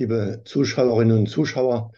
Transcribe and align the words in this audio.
liebe 0.00 0.40
Zuschauerinnen 0.46 1.18
und 1.18 1.26
Zuschauer. 1.26 1.92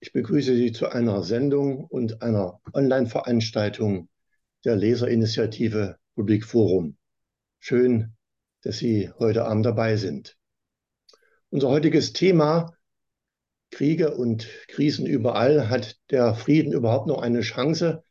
Ich 0.00 0.12
begrüße 0.12 0.56
Sie 0.56 0.72
zu 0.72 0.88
einer 0.88 1.22
Sendung 1.22 1.84
und 1.84 2.20
einer 2.20 2.60
Online-Veranstaltung 2.74 4.08
der 4.64 4.74
Leserinitiative 4.74 5.98
Public 6.16 6.44
Forum. 6.44 6.96
Schön, 7.60 8.16
dass 8.62 8.78
Sie 8.78 9.12
heute 9.20 9.44
Abend 9.44 9.64
dabei 9.64 9.94
sind. 9.94 10.36
Unser 11.50 11.68
heutiges 11.68 12.12
Thema 12.12 12.74
Kriege 13.70 14.16
und 14.16 14.48
Krisen 14.66 15.06
überall. 15.06 15.70
Hat 15.70 15.96
der 16.10 16.34
Frieden 16.34 16.72
überhaupt 16.72 17.06
noch 17.06 17.22
eine 17.22 17.42
Chance? 17.42 18.02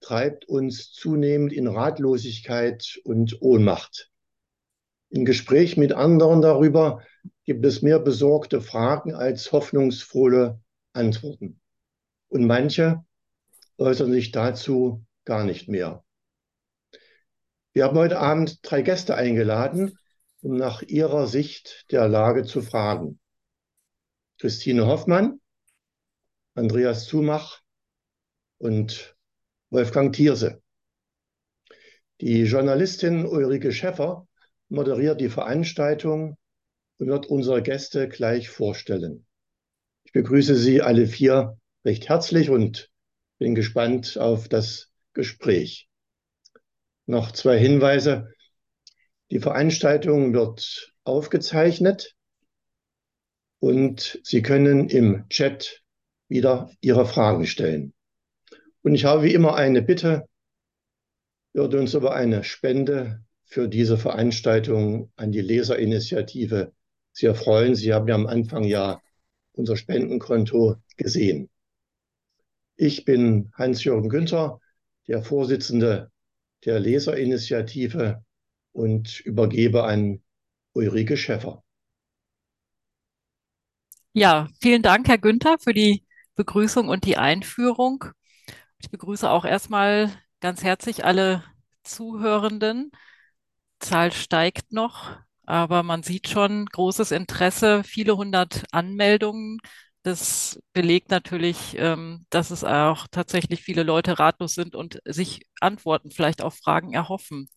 Treibt 0.00 0.46
uns 0.46 0.90
zunehmend 0.90 1.52
in 1.52 1.66
Ratlosigkeit 1.66 2.98
und 3.04 3.42
Ohnmacht. 3.42 4.10
Im 5.10 5.26
Gespräch 5.26 5.76
mit 5.76 5.92
anderen 5.92 6.40
darüber 6.40 7.02
gibt 7.50 7.66
es 7.66 7.82
mehr 7.82 7.98
besorgte 7.98 8.60
Fragen 8.60 9.12
als 9.12 9.50
hoffnungsvolle 9.50 10.60
Antworten. 10.92 11.60
Und 12.28 12.46
manche 12.46 13.04
äußern 13.76 14.12
sich 14.12 14.30
dazu 14.30 15.04
gar 15.24 15.42
nicht 15.42 15.66
mehr. 15.66 16.04
Wir 17.72 17.86
haben 17.86 17.98
heute 17.98 18.20
Abend 18.20 18.60
drei 18.62 18.82
Gäste 18.82 19.16
eingeladen, 19.16 19.98
um 20.42 20.54
nach 20.54 20.82
ihrer 20.82 21.26
Sicht 21.26 21.90
der 21.90 22.06
Lage 22.06 22.44
zu 22.44 22.62
fragen. 22.62 23.18
Christine 24.38 24.86
Hoffmann, 24.86 25.40
Andreas 26.54 27.06
Zumach 27.06 27.62
und 28.58 29.16
Wolfgang 29.70 30.14
Thierse. 30.14 30.62
Die 32.20 32.42
Journalistin 32.44 33.26
Ulrike 33.26 33.72
Schäffer 33.72 34.28
moderiert 34.68 35.20
die 35.20 35.30
Veranstaltung 35.30 36.36
und 37.00 37.08
wird 37.08 37.26
unsere 37.26 37.62
Gäste 37.62 38.08
gleich 38.08 38.50
vorstellen. 38.50 39.24
Ich 40.04 40.12
begrüße 40.12 40.54
Sie 40.54 40.82
alle 40.82 41.06
vier 41.06 41.58
recht 41.82 42.10
herzlich 42.10 42.50
und 42.50 42.90
bin 43.38 43.54
gespannt 43.54 44.18
auf 44.18 44.48
das 44.48 44.92
Gespräch. 45.14 45.88
Noch 47.06 47.32
zwei 47.32 47.58
Hinweise. 47.58 48.34
Die 49.30 49.40
Veranstaltung 49.40 50.34
wird 50.34 50.92
aufgezeichnet 51.04 52.14
und 53.60 54.20
Sie 54.22 54.42
können 54.42 54.90
im 54.90 55.26
Chat 55.30 55.82
wieder 56.28 56.70
Ihre 56.82 57.06
Fragen 57.06 57.46
stellen. 57.46 57.94
Und 58.82 58.94
ich 58.94 59.06
habe 59.06 59.22
wie 59.22 59.32
immer 59.32 59.54
eine 59.54 59.80
Bitte, 59.80 60.28
würde 61.54 61.80
uns 61.80 61.94
über 61.94 62.14
eine 62.14 62.44
Spende 62.44 63.24
für 63.44 63.68
diese 63.68 63.96
Veranstaltung 63.96 65.10
an 65.16 65.32
die 65.32 65.40
Leserinitiative 65.40 66.72
sehr 67.12 67.34
freuen. 67.34 67.74
Sie 67.74 67.92
haben 67.92 68.08
ja 68.08 68.14
am 68.14 68.26
Anfang 68.26 68.64
ja 68.64 69.00
unser 69.52 69.76
Spendenkonto 69.76 70.76
gesehen. 70.96 71.50
Ich 72.76 73.04
bin 73.04 73.52
Hans-Jürgen 73.54 74.08
Günther, 74.08 74.60
der 75.06 75.22
Vorsitzende 75.22 76.10
der 76.64 76.80
Leserinitiative 76.80 78.24
und 78.72 79.20
übergebe 79.20 79.84
an 79.84 80.22
Ulrike 80.72 81.16
Schäffer. 81.16 81.62
Ja, 84.12 84.48
vielen 84.60 84.82
Dank, 84.82 85.08
Herr 85.08 85.18
Günther, 85.18 85.58
für 85.58 85.74
die 85.74 86.04
Begrüßung 86.34 86.88
und 86.88 87.04
die 87.04 87.16
Einführung. 87.16 88.04
Ich 88.78 88.90
begrüße 88.90 89.28
auch 89.28 89.44
erstmal 89.44 90.10
ganz 90.40 90.62
herzlich 90.62 91.04
alle 91.04 91.44
Zuhörenden 91.82 92.92
Zahl 93.80 94.12
steigt 94.12 94.72
noch, 94.72 95.16
aber 95.50 95.82
man 95.82 96.04
sieht 96.04 96.28
schon 96.28 96.66
großes 96.66 97.10
Interesse, 97.10 97.82
viele 97.84 98.16
hundert 98.16 98.64
Anmeldungen. 98.72 99.58
Das 100.04 100.60
belegt 100.72 101.10
natürlich, 101.10 101.74
ähm, 101.76 102.24
dass 102.30 102.50
es 102.52 102.62
auch 102.64 103.08
tatsächlich 103.10 103.62
viele 103.62 103.82
Leute 103.82 104.20
ratlos 104.20 104.54
sind 104.54 104.76
und 104.76 105.00
sich 105.04 105.42
Antworten 105.60 106.12
vielleicht 106.12 106.42
auf 106.42 106.54
Fragen 106.54 106.92
erhoffen. 106.92 107.48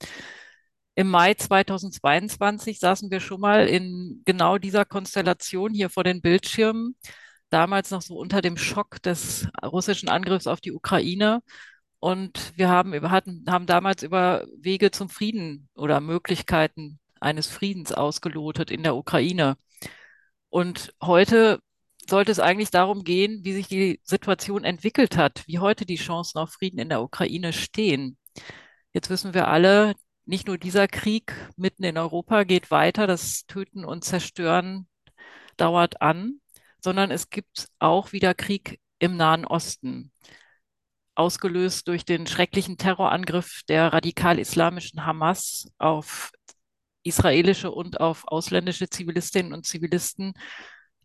Im 0.96 1.08
Mai 1.10 1.36
2022 1.36 2.80
saßen 2.80 3.12
wir 3.12 3.20
schon 3.20 3.40
mal 3.42 3.68
in 3.68 4.22
genau 4.26 4.58
dieser 4.58 4.86
Konstellation 4.86 5.74
hier 5.74 5.90
vor 5.92 6.04
den 6.04 6.22
Bildschirmen, 6.22 6.96
damals 7.52 7.92
noch 7.92 8.02
so 8.02 8.16
unter 8.18 8.42
dem 8.42 8.58
Schock 8.58 9.02
des 9.04 9.48
russischen 9.64 10.10
Angriffs 10.10 10.48
auf 10.48 10.62
die 10.62 10.72
Ukraine 10.72 11.42
und 12.00 12.58
wir 12.58 12.70
haben, 12.70 13.12
hatten, 13.12 13.46
haben 13.48 13.66
damals 13.68 14.04
über 14.04 14.46
Wege 14.58 14.92
zum 14.92 15.10
Frieden 15.10 15.70
oder 15.76 16.02
Möglichkeiten 16.02 17.00
eines 17.24 17.48
Friedens 17.48 17.92
ausgelotet 17.92 18.72
in 18.72 18.84
der 18.84 18.96
Ukraine. 18.96 19.58
Und 20.50 20.94
heute 21.02 21.60
sollte 22.10 22.32
es 22.32 22.40
eigentlich 22.40 22.70
darum 22.70 23.04
gehen, 23.04 23.44
wie 23.44 23.54
sich 23.54 23.68
die 23.68 24.00
Situation 24.04 24.64
entwickelt 24.64 25.18
hat, 25.18 25.44
wie 25.48 25.60
heute 25.60 25.86
die 25.86 25.96
Chancen 25.96 26.38
auf 26.40 26.52
Frieden 26.52 26.80
in 26.80 26.90
der 26.90 27.02
Ukraine 27.02 27.54
stehen. 27.54 28.18
Jetzt 28.94 29.10
wissen 29.10 29.34
wir 29.34 29.48
alle, 29.48 29.96
nicht 30.26 30.48
nur 30.48 30.58
dieser 30.58 30.88
Krieg 30.88 31.34
mitten 31.58 31.84
in 31.84 31.98
Europa 31.98 32.44
geht 32.44 32.72
weiter, 32.72 33.08
das 33.08 33.46
Töten 33.46 33.86
und 33.86 34.04
Zerstören 34.04 34.88
dauert 35.58 36.02
an, 36.02 36.40
sondern 36.80 37.12
es 37.12 37.30
gibt 37.30 37.70
auch 37.80 38.12
wieder 38.12 38.34
Krieg 38.34 38.80
im 39.00 39.18
Nahen 39.18 39.46
Osten 39.46 40.12
ausgelöst 41.16 41.88
durch 41.88 42.06
den 42.06 42.26
schrecklichen 42.28 42.78
Terrorangriff 42.78 43.62
der 43.68 43.94
radikal-islamischen 43.94 45.06
Hamas 45.06 45.72
auf 45.78 46.32
israelische 47.04 47.72
und 47.72 48.00
auf 48.00 48.24
ausländische 48.28 48.90
Zivilistinnen 48.90 49.54
und 49.54 49.66
Zivilisten. 49.66 50.34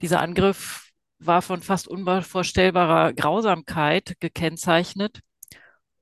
Dieser 0.01 0.21
Angriff 0.21 0.91
war 1.19 1.43
von 1.43 1.63
fast 1.63 1.89
unvorstellbarer 1.89 3.13
Grausamkeit 3.13 4.15
gekennzeichnet. 4.21 5.21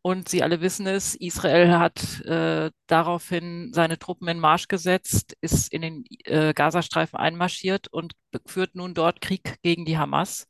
Und 0.03 0.29
Sie 0.29 0.45
alle 0.45 0.61
wissen 0.61 0.87
es, 0.87 1.17
Israel 1.17 1.79
hat 1.79 2.21
äh, 2.21 2.71
daraufhin 2.87 3.73
seine 3.73 3.99
Truppen 3.99 4.29
in 4.29 4.39
Marsch 4.39 4.69
gesetzt, 4.69 5.37
ist 5.41 5.73
in 5.73 5.83
den 5.83 6.05
äh, 6.25 6.55
Gazastreifen 6.55 7.19
einmarschiert 7.19 7.89
und 7.89 8.13
führt 8.47 8.77
nun 8.77 8.95
dort 8.95 9.21
Krieg 9.21 9.57
gegen 9.63 9.85
die 9.85 9.99
Hamas. 9.99 10.47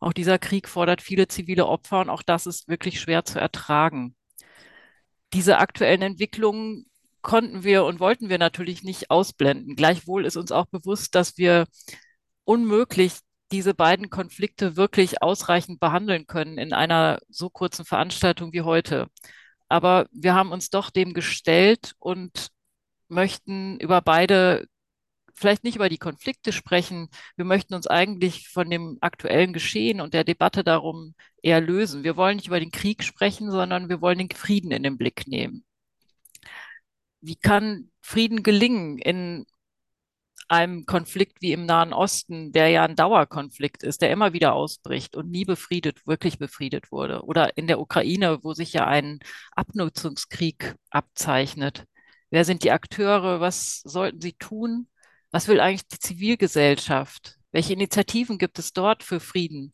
Auch 0.00 0.12
dieser 0.12 0.40
Krieg 0.40 0.68
fordert 0.68 1.00
viele 1.00 1.28
zivile 1.28 1.68
Opfer 1.68 2.00
und 2.00 2.10
auch 2.10 2.22
das 2.22 2.46
ist 2.46 2.66
wirklich 2.66 3.00
schwer 3.00 3.24
zu 3.24 3.38
ertragen. 3.38 4.16
Diese 5.32 5.58
aktuellen 5.58 6.02
Entwicklungen 6.02 6.86
konnten 7.22 7.64
wir 7.64 7.84
und 7.84 8.00
wollten 8.00 8.28
wir 8.28 8.38
natürlich 8.38 8.82
nicht 8.82 9.10
ausblenden. 9.10 9.76
Gleichwohl 9.76 10.26
ist 10.26 10.36
uns 10.36 10.52
auch 10.52 10.66
bewusst, 10.66 11.14
dass 11.14 11.38
wir 11.38 11.66
unmöglich 12.44 13.14
diese 13.52 13.74
beiden 13.74 14.10
Konflikte 14.10 14.76
wirklich 14.76 15.22
ausreichend 15.22 15.78
behandeln 15.80 16.26
können 16.26 16.58
in 16.58 16.72
einer 16.72 17.20
so 17.28 17.50
kurzen 17.50 17.84
Veranstaltung 17.84 18.52
wie 18.52 18.62
heute. 18.62 19.08
Aber 19.68 20.06
wir 20.12 20.34
haben 20.34 20.52
uns 20.52 20.70
doch 20.70 20.90
dem 20.90 21.14
gestellt 21.14 21.94
und 21.98 22.48
möchten 23.08 23.78
über 23.78 24.00
beide 24.02 24.66
vielleicht 25.34 25.64
nicht 25.64 25.76
über 25.76 25.88
die 25.88 25.98
Konflikte 25.98 26.52
sprechen. 26.52 27.08
Wir 27.36 27.44
möchten 27.44 27.74
uns 27.74 27.86
eigentlich 27.86 28.48
von 28.48 28.70
dem 28.70 28.98
aktuellen 29.00 29.52
Geschehen 29.52 30.00
und 30.00 30.14
der 30.14 30.24
Debatte 30.24 30.64
darum 30.64 31.14
eher 31.42 31.60
lösen. 31.60 32.04
Wir 32.04 32.16
wollen 32.16 32.36
nicht 32.36 32.48
über 32.48 32.60
den 32.60 32.70
Krieg 32.70 33.02
sprechen, 33.02 33.50
sondern 33.50 33.88
wir 33.88 34.00
wollen 34.00 34.18
den 34.18 34.30
Frieden 34.30 34.72
in 34.72 34.82
den 34.82 34.98
Blick 34.98 35.26
nehmen. 35.26 35.64
Wie 37.22 37.36
kann 37.36 37.90
Frieden 38.00 38.42
gelingen 38.42 38.98
in 38.98 39.46
einem 40.48 40.86
Konflikt 40.86 41.40
wie 41.40 41.52
im 41.52 41.66
Nahen 41.66 41.92
Osten, 41.94 42.52
der 42.52 42.68
ja 42.68 42.84
ein 42.84 42.96
Dauerkonflikt 42.96 43.82
ist, 43.82 44.02
der 44.02 44.10
immer 44.10 44.32
wieder 44.34 44.52
ausbricht 44.52 45.16
und 45.16 45.30
nie 45.30 45.44
befriedet, 45.44 46.06
wirklich 46.06 46.38
befriedet 46.38 46.92
wurde? 46.92 47.22
Oder 47.24 47.56
in 47.56 47.66
der 47.66 47.80
Ukraine, 47.80 48.40
wo 48.42 48.52
sich 48.52 48.72
ja 48.74 48.86
ein 48.86 49.20
Abnutzungskrieg 49.52 50.74
abzeichnet. 50.90 51.86
Wer 52.30 52.44
sind 52.44 52.64
die 52.64 52.72
Akteure? 52.72 53.40
Was 53.40 53.80
sollten 53.84 54.20
sie 54.20 54.34
tun? 54.34 54.88
Was 55.30 55.48
will 55.48 55.60
eigentlich 55.60 55.88
die 55.88 55.98
Zivilgesellschaft? 55.98 57.38
Welche 57.52 57.72
Initiativen 57.72 58.38
gibt 58.38 58.58
es 58.58 58.72
dort 58.72 59.02
für 59.02 59.20
Frieden? 59.20 59.72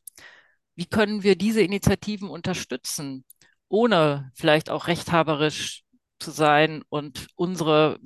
Wie 0.77 0.87
können 0.87 1.25
wir 1.25 1.35
diese 1.35 1.63
Initiativen 1.63 2.29
unterstützen, 2.31 3.25
ohne 3.69 4.31
vielleicht 4.35 4.71
auch 4.71 4.87
rechthaberisch 4.87 5.83
zu 6.19 6.31
sein 6.31 6.83
und 6.89 7.29
unsere 7.37 7.99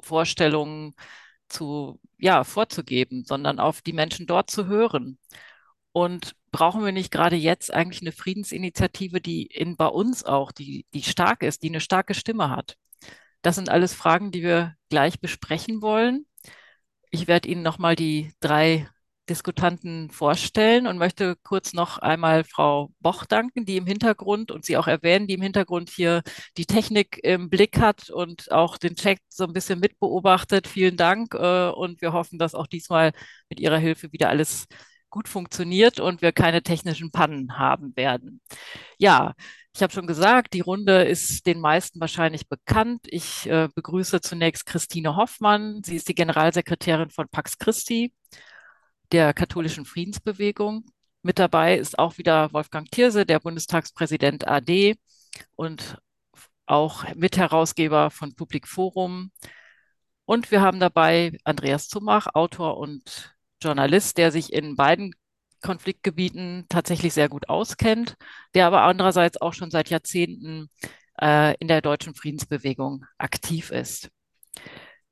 Vorstellungen 0.00 0.94
zu, 1.48 2.00
ja, 2.18 2.44
vorzugeben, 2.44 3.24
sondern 3.24 3.60
auf 3.60 3.82
die 3.82 3.92
Menschen 3.92 4.26
dort 4.26 4.50
zu 4.50 4.66
hören? 4.66 5.18
Und 5.92 6.36
brauchen 6.52 6.84
wir 6.84 6.92
nicht 6.92 7.10
gerade 7.12 7.36
jetzt 7.36 7.72
eigentlich 7.72 8.02
eine 8.02 8.12
Friedensinitiative, 8.12 9.20
die 9.20 9.46
in, 9.46 9.76
bei 9.76 9.86
uns 9.86 10.24
auch, 10.24 10.52
die, 10.52 10.86
die 10.94 11.02
stark 11.02 11.42
ist, 11.42 11.62
die 11.62 11.68
eine 11.68 11.80
starke 11.80 12.14
Stimme 12.14 12.50
hat? 12.50 12.76
Das 13.42 13.56
sind 13.56 13.68
alles 13.70 13.94
Fragen, 13.94 14.30
die 14.32 14.42
wir 14.42 14.76
gleich 14.90 15.20
besprechen 15.20 15.82
wollen. 15.82 16.26
Ich 17.10 17.26
werde 17.28 17.48
Ihnen 17.48 17.62
nochmal 17.62 17.96
die 17.96 18.32
drei 18.40 18.88
Diskutanten 19.30 20.10
vorstellen 20.10 20.86
und 20.88 20.98
möchte 20.98 21.36
kurz 21.44 21.72
noch 21.72 21.98
einmal 21.98 22.44
Frau 22.44 22.90
Boch 23.00 23.24
danken, 23.24 23.64
die 23.64 23.76
im 23.76 23.86
Hintergrund 23.86 24.50
und 24.50 24.64
Sie 24.64 24.76
auch 24.76 24.88
erwähnen, 24.88 25.28
die 25.28 25.34
im 25.34 25.42
Hintergrund 25.42 25.88
hier 25.88 26.22
die 26.56 26.66
Technik 26.66 27.20
im 27.22 27.48
Blick 27.48 27.78
hat 27.78 28.10
und 28.10 28.50
auch 28.50 28.76
den 28.76 28.96
Chat 28.96 29.18
so 29.28 29.44
ein 29.44 29.52
bisschen 29.52 29.78
mitbeobachtet. 29.78 30.66
Vielen 30.66 30.96
Dank 30.96 31.34
äh, 31.34 31.68
und 31.70 32.02
wir 32.02 32.12
hoffen, 32.12 32.38
dass 32.38 32.54
auch 32.56 32.66
diesmal 32.66 33.12
mit 33.48 33.60
Ihrer 33.60 33.78
Hilfe 33.78 34.12
wieder 34.12 34.28
alles 34.28 34.66
gut 35.10 35.28
funktioniert 35.28 36.00
und 36.00 36.22
wir 36.22 36.32
keine 36.32 36.62
technischen 36.62 37.10
Pannen 37.12 37.58
haben 37.58 37.96
werden. 37.96 38.40
Ja, 38.98 39.34
ich 39.74 39.82
habe 39.82 39.92
schon 39.92 40.06
gesagt, 40.06 40.54
die 40.54 40.60
Runde 40.60 41.04
ist 41.04 41.46
den 41.46 41.60
meisten 41.60 42.00
wahrscheinlich 42.00 42.48
bekannt. 42.48 43.02
Ich 43.06 43.48
äh, 43.48 43.68
begrüße 43.74 44.20
zunächst 44.20 44.66
Christine 44.66 45.14
Hoffmann. 45.16 45.82
Sie 45.84 45.96
ist 45.96 46.08
die 46.08 46.14
Generalsekretärin 46.14 47.10
von 47.10 47.28
Pax 47.28 47.58
Christi 47.58 48.12
der 49.12 49.34
katholischen 49.34 49.84
Friedensbewegung. 49.84 50.86
Mit 51.22 51.38
dabei 51.38 51.76
ist 51.76 51.98
auch 51.98 52.18
wieder 52.18 52.52
Wolfgang 52.52 52.90
Thierse, 52.90 53.26
der 53.26 53.40
Bundestagspräsident 53.40 54.48
AD 54.48 54.96
und 55.56 55.98
auch 56.66 57.04
Mitherausgeber 57.14 58.10
von 58.10 58.34
Public 58.34 58.68
Forum. 58.68 59.32
Und 60.24 60.50
wir 60.50 60.60
haben 60.60 60.80
dabei 60.80 61.36
Andreas 61.44 61.88
Zumach, 61.88 62.28
Autor 62.34 62.78
und 62.78 63.34
Journalist, 63.62 64.16
der 64.16 64.30
sich 64.30 64.52
in 64.52 64.76
beiden 64.76 65.14
Konfliktgebieten 65.60 66.66
tatsächlich 66.68 67.12
sehr 67.12 67.28
gut 67.28 67.48
auskennt, 67.48 68.16
der 68.54 68.66
aber 68.66 68.82
andererseits 68.82 69.40
auch 69.40 69.52
schon 69.52 69.70
seit 69.70 69.90
Jahrzehnten 69.90 70.70
äh, 71.20 71.54
in 71.58 71.68
der 71.68 71.82
deutschen 71.82 72.14
Friedensbewegung 72.14 73.04
aktiv 73.18 73.70
ist. 73.70 74.10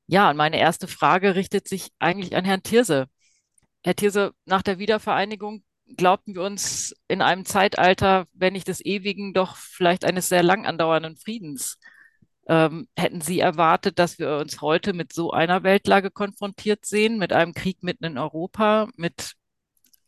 Ja, 0.07 0.29
und 0.29 0.37
meine 0.37 0.57
erste 0.57 0.87
Frage 0.87 1.35
richtet 1.35 1.67
sich 1.67 1.91
eigentlich 1.99 2.35
an 2.35 2.45
Herrn 2.45 2.63
Thierse. 2.63 3.07
Herr 3.83 3.95
Thierse, 3.95 4.33
nach 4.45 4.61
der 4.61 4.77
Wiedervereinigung 4.79 5.63
glaubten 5.97 6.35
wir 6.35 6.43
uns 6.43 6.93
in 7.07 7.21
einem 7.21 7.45
Zeitalter, 7.45 8.27
wenn 8.33 8.53
nicht 8.53 8.67
des 8.67 8.83
ewigen, 8.83 9.33
doch 9.33 9.55
vielleicht 9.55 10.05
eines 10.05 10.29
sehr 10.29 10.43
lang 10.43 10.65
andauernden 10.65 11.17
Friedens. 11.17 11.79
Ähm, 12.47 12.87
hätten 12.97 13.21
Sie 13.21 13.39
erwartet, 13.39 13.99
dass 13.99 14.19
wir 14.19 14.37
uns 14.37 14.61
heute 14.61 14.93
mit 14.93 15.13
so 15.13 15.31
einer 15.31 15.63
Weltlage 15.63 16.11
konfrontiert 16.11 16.85
sehen, 16.85 17.17
mit 17.17 17.33
einem 17.33 17.53
Krieg 17.53 17.83
mitten 17.83 18.05
in 18.05 18.17
Europa, 18.17 18.87
mit 18.95 19.33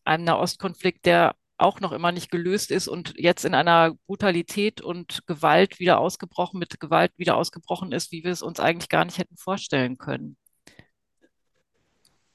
einem 0.03 0.23
Nahostkonflikt, 0.25 1.05
der 1.05 1.35
auch 1.57 1.79
noch 1.79 1.91
immer 1.91 2.11
nicht 2.11 2.31
gelöst 2.31 2.71
ist 2.71 2.87
und 2.87 3.13
jetzt 3.17 3.45
in 3.45 3.53
einer 3.53 3.93
Brutalität 4.07 4.81
und 4.81 5.25
Gewalt 5.27 5.79
wieder 5.79 5.99
ausgebrochen, 5.99 6.59
mit 6.59 6.79
Gewalt 6.79 7.11
wieder 7.17 7.37
ausgebrochen 7.37 7.91
ist, 7.91 8.11
wie 8.11 8.23
wir 8.23 8.31
es 8.31 8.41
uns 8.41 8.59
eigentlich 8.59 8.89
gar 8.89 9.05
nicht 9.05 9.19
hätten 9.19 9.37
vorstellen 9.37 9.97
können? 9.97 10.37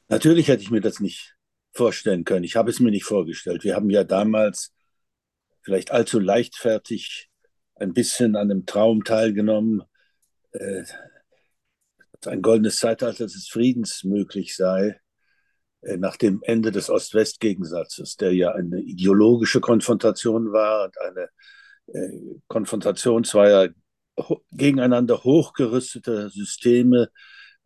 Natürlich 0.08 0.48
hätte 0.48 0.62
ich 0.62 0.70
mir 0.70 0.80
das 0.80 1.00
nicht 1.00 1.36
vorstellen 1.72 2.24
können. 2.24 2.44
Ich 2.44 2.56
habe 2.56 2.70
es 2.70 2.80
mir 2.80 2.90
nicht 2.90 3.04
vorgestellt. 3.04 3.64
Wir 3.64 3.74
haben 3.74 3.90
ja 3.90 4.04
damals 4.04 4.72
vielleicht 5.62 5.90
allzu 5.90 6.18
leichtfertig 6.18 7.28
ein 7.74 7.92
bisschen 7.92 8.36
an 8.36 8.50
einem 8.50 8.66
Traum 8.66 9.04
teilgenommen, 9.04 9.82
äh, 10.52 10.84
ein 12.24 12.42
goldenes 12.42 12.78
Zeitalter 12.78 13.24
des 13.24 13.48
Friedens 13.48 14.04
möglich 14.04 14.56
sei, 14.56 14.98
äh, 15.82 15.96
nach 15.96 16.16
dem 16.16 16.40
Ende 16.42 16.72
des 16.72 16.88
Ost-West-Gegensatzes, 16.88 18.16
der 18.16 18.32
ja 18.32 18.52
eine 18.52 18.80
ideologische 18.80 19.60
Konfrontation 19.60 20.52
war 20.52 20.84
und 20.86 20.98
eine 21.00 21.28
äh, 21.88 22.40
Konfrontation 22.48 23.24
zweier 23.24 23.70
gegeneinander 24.50 25.24
hochgerüsteter 25.24 26.30
Systeme, 26.30 27.10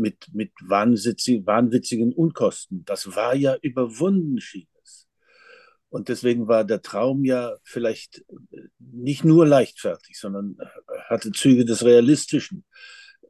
mit, 0.01 0.29
mit 0.33 0.53
wahnwitzigen, 0.61 1.47
wahnwitzigen 1.47 2.13
Unkosten. 2.13 2.85
Das 2.85 3.15
war 3.15 3.35
ja 3.35 3.57
überwunden, 3.63 4.41
schien 4.41 4.69
es. 4.83 5.07
Und 5.91 6.09
deswegen 6.09 6.49
war 6.49 6.65
der 6.65 6.83
Traum 6.83 7.25
ja 7.25 7.57
vielleicht 7.63 8.25
nicht 8.79 9.25
nur 9.25 9.47
leichtfertig, 9.47 10.19
sondern 10.19 10.57
hatte 11.09 11.33
Züge 11.33 11.65
des 11.65 11.85
Realistischen. 11.85 12.65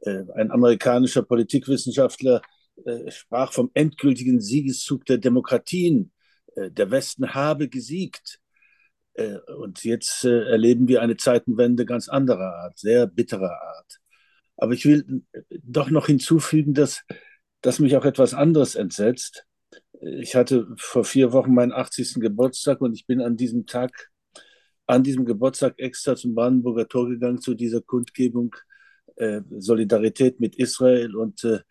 Äh, 0.01 0.23
ein 0.35 0.51
amerikanischer 0.51 1.23
Politikwissenschaftler 1.23 2.41
äh, 2.85 3.11
sprach 3.11 3.53
vom 3.53 3.71
endgültigen 3.73 4.41
Siegeszug 4.41 5.05
der 5.05 5.17
Demokratien. 5.17 6.11
Äh, 6.55 6.71
der 6.71 6.91
Westen 6.91 7.33
habe 7.33 7.69
gesiegt. 7.69 8.39
Und 9.57 9.83
jetzt 9.83 10.23
erleben 10.23 10.87
wir 10.87 11.01
eine 11.01 11.17
Zeitenwende 11.17 11.85
ganz 11.85 12.07
anderer 12.07 12.55
Art, 12.63 12.79
sehr 12.79 13.05
bitterer 13.07 13.51
Art. 13.51 13.99
Aber 14.61 14.73
ich 14.73 14.85
will 14.85 15.23
doch 15.49 15.89
noch 15.89 16.05
hinzufügen, 16.05 16.75
dass, 16.75 17.03
dass 17.61 17.79
mich 17.79 17.97
auch 17.97 18.05
etwas 18.05 18.35
anderes 18.35 18.75
entsetzt. 18.75 19.47
Ich 19.99 20.35
hatte 20.35 20.67
vor 20.77 21.03
vier 21.03 21.31
Wochen 21.33 21.55
meinen 21.55 21.71
80. 21.71 22.21
Geburtstag 22.21 22.79
und 22.79 22.93
ich 22.93 23.07
bin 23.07 23.21
an 23.21 23.35
diesem 23.35 23.65
Tag, 23.65 24.11
an 24.85 25.01
diesem 25.01 25.25
Geburtstag 25.25 25.79
extra 25.79 26.15
zum 26.15 26.35
Brandenburger 26.35 26.87
Tor 26.87 27.09
gegangen 27.09 27.41
zu 27.41 27.55
dieser 27.55 27.81
Kundgebung 27.81 28.55
äh, 29.15 29.41
Solidarität 29.49 30.39
mit 30.39 30.55
Israel 30.57 31.15
und 31.15 31.43
äh, 31.43 31.61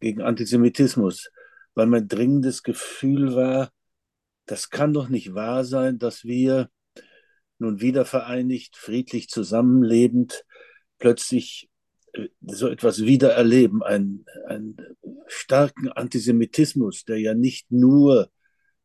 gegen 0.00 0.22
Antisemitismus, 0.22 1.30
weil 1.74 1.86
mein 1.86 2.08
dringendes 2.08 2.62
Gefühl 2.62 3.34
war, 3.34 3.72
das 4.46 4.70
kann 4.70 4.94
doch 4.94 5.10
nicht 5.10 5.34
wahr 5.34 5.64
sein, 5.64 5.98
dass 5.98 6.24
wir 6.24 6.70
nun 7.58 7.82
wieder 7.82 8.06
vereinigt, 8.06 8.78
friedlich 8.78 9.28
zusammenlebend, 9.28 10.46
plötzlich 10.98 11.68
so 12.42 12.68
etwas 12.68 13.02
wiedererleben, 13.02 13.82
einen, 13.82 14.24
einen 14.46 14.76
starken 15.26 15.88
Antisemitismus, 15.88 17.04
der 17.04 17.18
ja 17.18 17.34
nicht 17.34 17.70
nur 17.70 18.30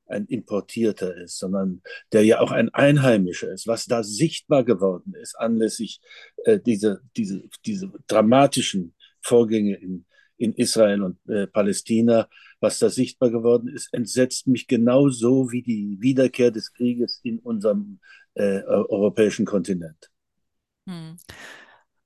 ein 0.07 0.25
importierter 0.25 1.15
ist, 1.17 1.37
sondern 1.37 1.81
der 2.13 2.23
ja 2.23 2.39
auch 2.39 2.51
ein 2.51 2.69
einheimischer 2.69 3.51
ist, 3.51 3.67
was 3.67 3.85
da 3.85 4.03
sichtbar 4.03 4.63
geworden 4.63 5.13
ist 5.21 5.35
anlässlich 5.35 5.99
äh, 6.45 6.59
dieser 6.59 6.99
diese, 7.17 7.43
diese 7.65 7.91
dramatischen 8.07 8.95
Vorgänge 9.21 9.75
in, 9.75 10.05
in 10.37 10.53
Israel 10.53 11.03
und 11.03 11.17
äh, 11.27 11.47
Palästina, 11.47 12.29
was 12.61 12.79
da 12.79 12.89
sichtbar 12.89 13.31
geworden 13.31 13.67
ist, 13.67 13.93
entsetzt 13.93 14.47
mich 14.47 14.67
genauso 14.67 15.51
wie 15.51 15.61
die 15.61 15.97
Wiederkehr 15.99 16.51
des 16.51 16.71
Krieges 16.71 17.19
in 17.23 17.39
unserem 17.39 17.99
äh, 18.35 18.61
europäischen 18.63 19.45
Kontinent. 19.45 20.09
Hm. 20.87 21.17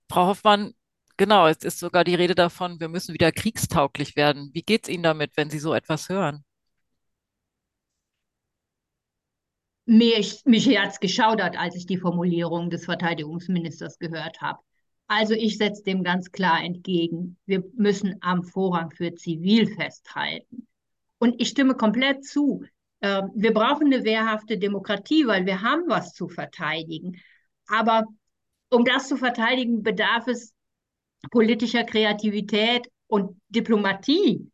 Frau 0.10 0.28
Hoffmann, 0.28 0.74
Genau, 1.18 1.48
es 1.48 1.63
ist 1.63 1.80
sogar 1.80 2.04
die 2.04 2.16
Rede 2.16 2.36
davon, 2.36 2.80
wir 2.80 2.90
müssen 2.90 3.13
wieder 3.13 3.31
kriegstauglich 3.31 4.16
werden. 4.16 4.50
Wie 4.54 4.63
geht 4.63 4.84
es 4.84 4.90
Ihnen 4.90 5.04
damit, 5.04 5.38
wenn 5.38 5.50
Sie 5.50 5.60
so 5.60 5.74
etwas 5.74 6.10
hören? 6.10 6.44
Mich, 9.86 10.42
mich 10.46 10.68
hat 10.78 10.92
es 10.92 11.00
geschaudert, 11.00 11.58
als 11.58 11.75
ich 11.75 11.86
die 11.86 11.98
Formulierung 11.98 12.69
des 12.69 12.86
Verteidigungsministers 12.86 14.00
gehört 14.00 14.40
habe. 14.42 14.60
Also 15.08 15.34
ich 15.34 15.58
setze 15.58 15.84
dem 15.84 16.04
ganz 16.04 16.31
klar 16.31 16.63
entgegen, 16.63 17.38
wir 17.46 17.63
müssen 17.75 18.16
am 18.22 18.44
Vorrang 18.44 18.92
für 18.92 19.13
zivil 19.13 19.68
festhalten. 19.75 20.68
Und 21.18 21.42
ich 21.42 21.50
stimme 21.50 21.75
komplett 21.75 22.24
zu. 22.24 22.63
Äh, 23.02 23.24
wir 23.36 23.54
brauchen 23.54 23.88
eine 23.94 24.06
wehrhafte 24.06 24.58
Demokratie, 24.58 25.27
weil 25.27 25.46
wir 25.46 25.62
haben 25.62 25.84
was 25.88 26.13
zu 26.13 26.30
verteidigen. 26.30 27.20
Aber 27.68 28.06
um 28.70 28.86
das 28.86 29.10
zu 29.10 29.18
verteidigen, 29.18 29.84
bedarf 29.84 30.27
es 30.27 30.53
politischer 31.30 31.84
Kreativität 31.84 32.88
und 33.08 33.40
Diplomatie. 33.50 34.50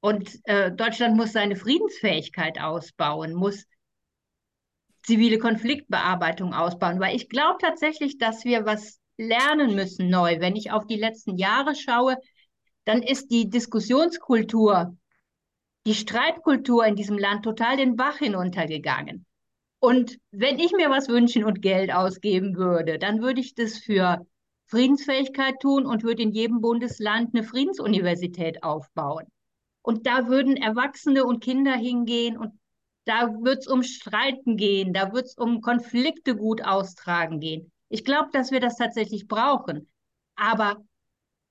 Und 0.00 0.38
äh, 0.44 0.70
Deutschland 0.70 1.16
muss 1.16 1.32
seine 1.32 1.56
Friedensfähigkeit 1.56 2.60
ausbauen, 2.60 3.34
muss 3.34 3.64
zivile 5.02 5.38
Konfliktbearbeitung 5.38 6.54
ausbauen, 6.54 7.00
weil 7.00 7.16
ich 7.16 7.28
glaube 7.28 7.58
tatsächlich, 7.60 8.18
dass 8.18 8.44
wir 8.44 8.64
was 8.64 9.00
lernen 9.16 9.74
müssen 9.74 10.08
neu. 10.08 10.38
Wenn 10.38 10.54
ich 10.54 10.70
auf 10.70 10.86
die 10.86 10.96
letzten 10.96 11.36
Jahre 11.36 11.74
schaue, 11.74 12.16
dann 12.84 13.02
ist 13.02 13.30
die 13.30 13.50
Diskussionskultur, 13.50 14.96
die 15.86 15.94
Streitkultur 15.94 16.86
in 16.86 16.94
diesem 16.94 17.18
Land 17.18 17.44
total 17.44 17.76
den 17.76 17.96
Bach 17.96 18.18
hinuntergegangen. 18.18 19.26
Und 19.80 20.18
wenn 20.30 20.58
ich 20.58 20.72
mir 20.72 20.90
was 20.90 21.08
wünschen 21.08 21.44
und 21.44 21.62
Geld 21.62 21.92
ausgeben 21.92 22.56
würde, 22.56 22.98
dann 22.98 23.20
würde 23.20 23.40
ich 23.40 23.54
das 23.54 23.78
für 23.78 24.26
Friedensfähigkeit 24.68 25.60
tun 25.60 25.86
und 25.86 26.02
würde 26.04 26.22
in 26.22 26.32
jedem 26.32 26.60
Bundesland 26.60 27.34
eine 27.34 27.42
Friedensuniversität 27.42 28.62
aufbauen. 28.62 29.26
Und 29.82 30.06
da 30.06 30.28
würden 30.28 30.56
Erwachsene 30.56 31.24
und 31.24 31.42
Kinder 31.42 31.74
hingehen 31.74 32.36
und 32.36 32.58
da 33.04 33.32
wird 33.42 33.60
es 33.60 33.66
um 33.66 33.82
Streiten 33.82 34.58
gehen, 34.58 34.92
da 34.92 35.12
wird 35.14 35.26
es 35.26 35.34
um 35.34 35.62
Konflikte 35.62 36.36
gut 36.36 36.62
austragen 36.62 37.40
gehen. 37.40 37.72
Ich 37.88 38.04
glaube, 38.04 38.28
dass 38.32 38.50
wir 38.50 38.60
das 38.60 38.76
tatsächlich 38.76 39.26
brauchen. 39.26 39.88
Aber 40.36 40.76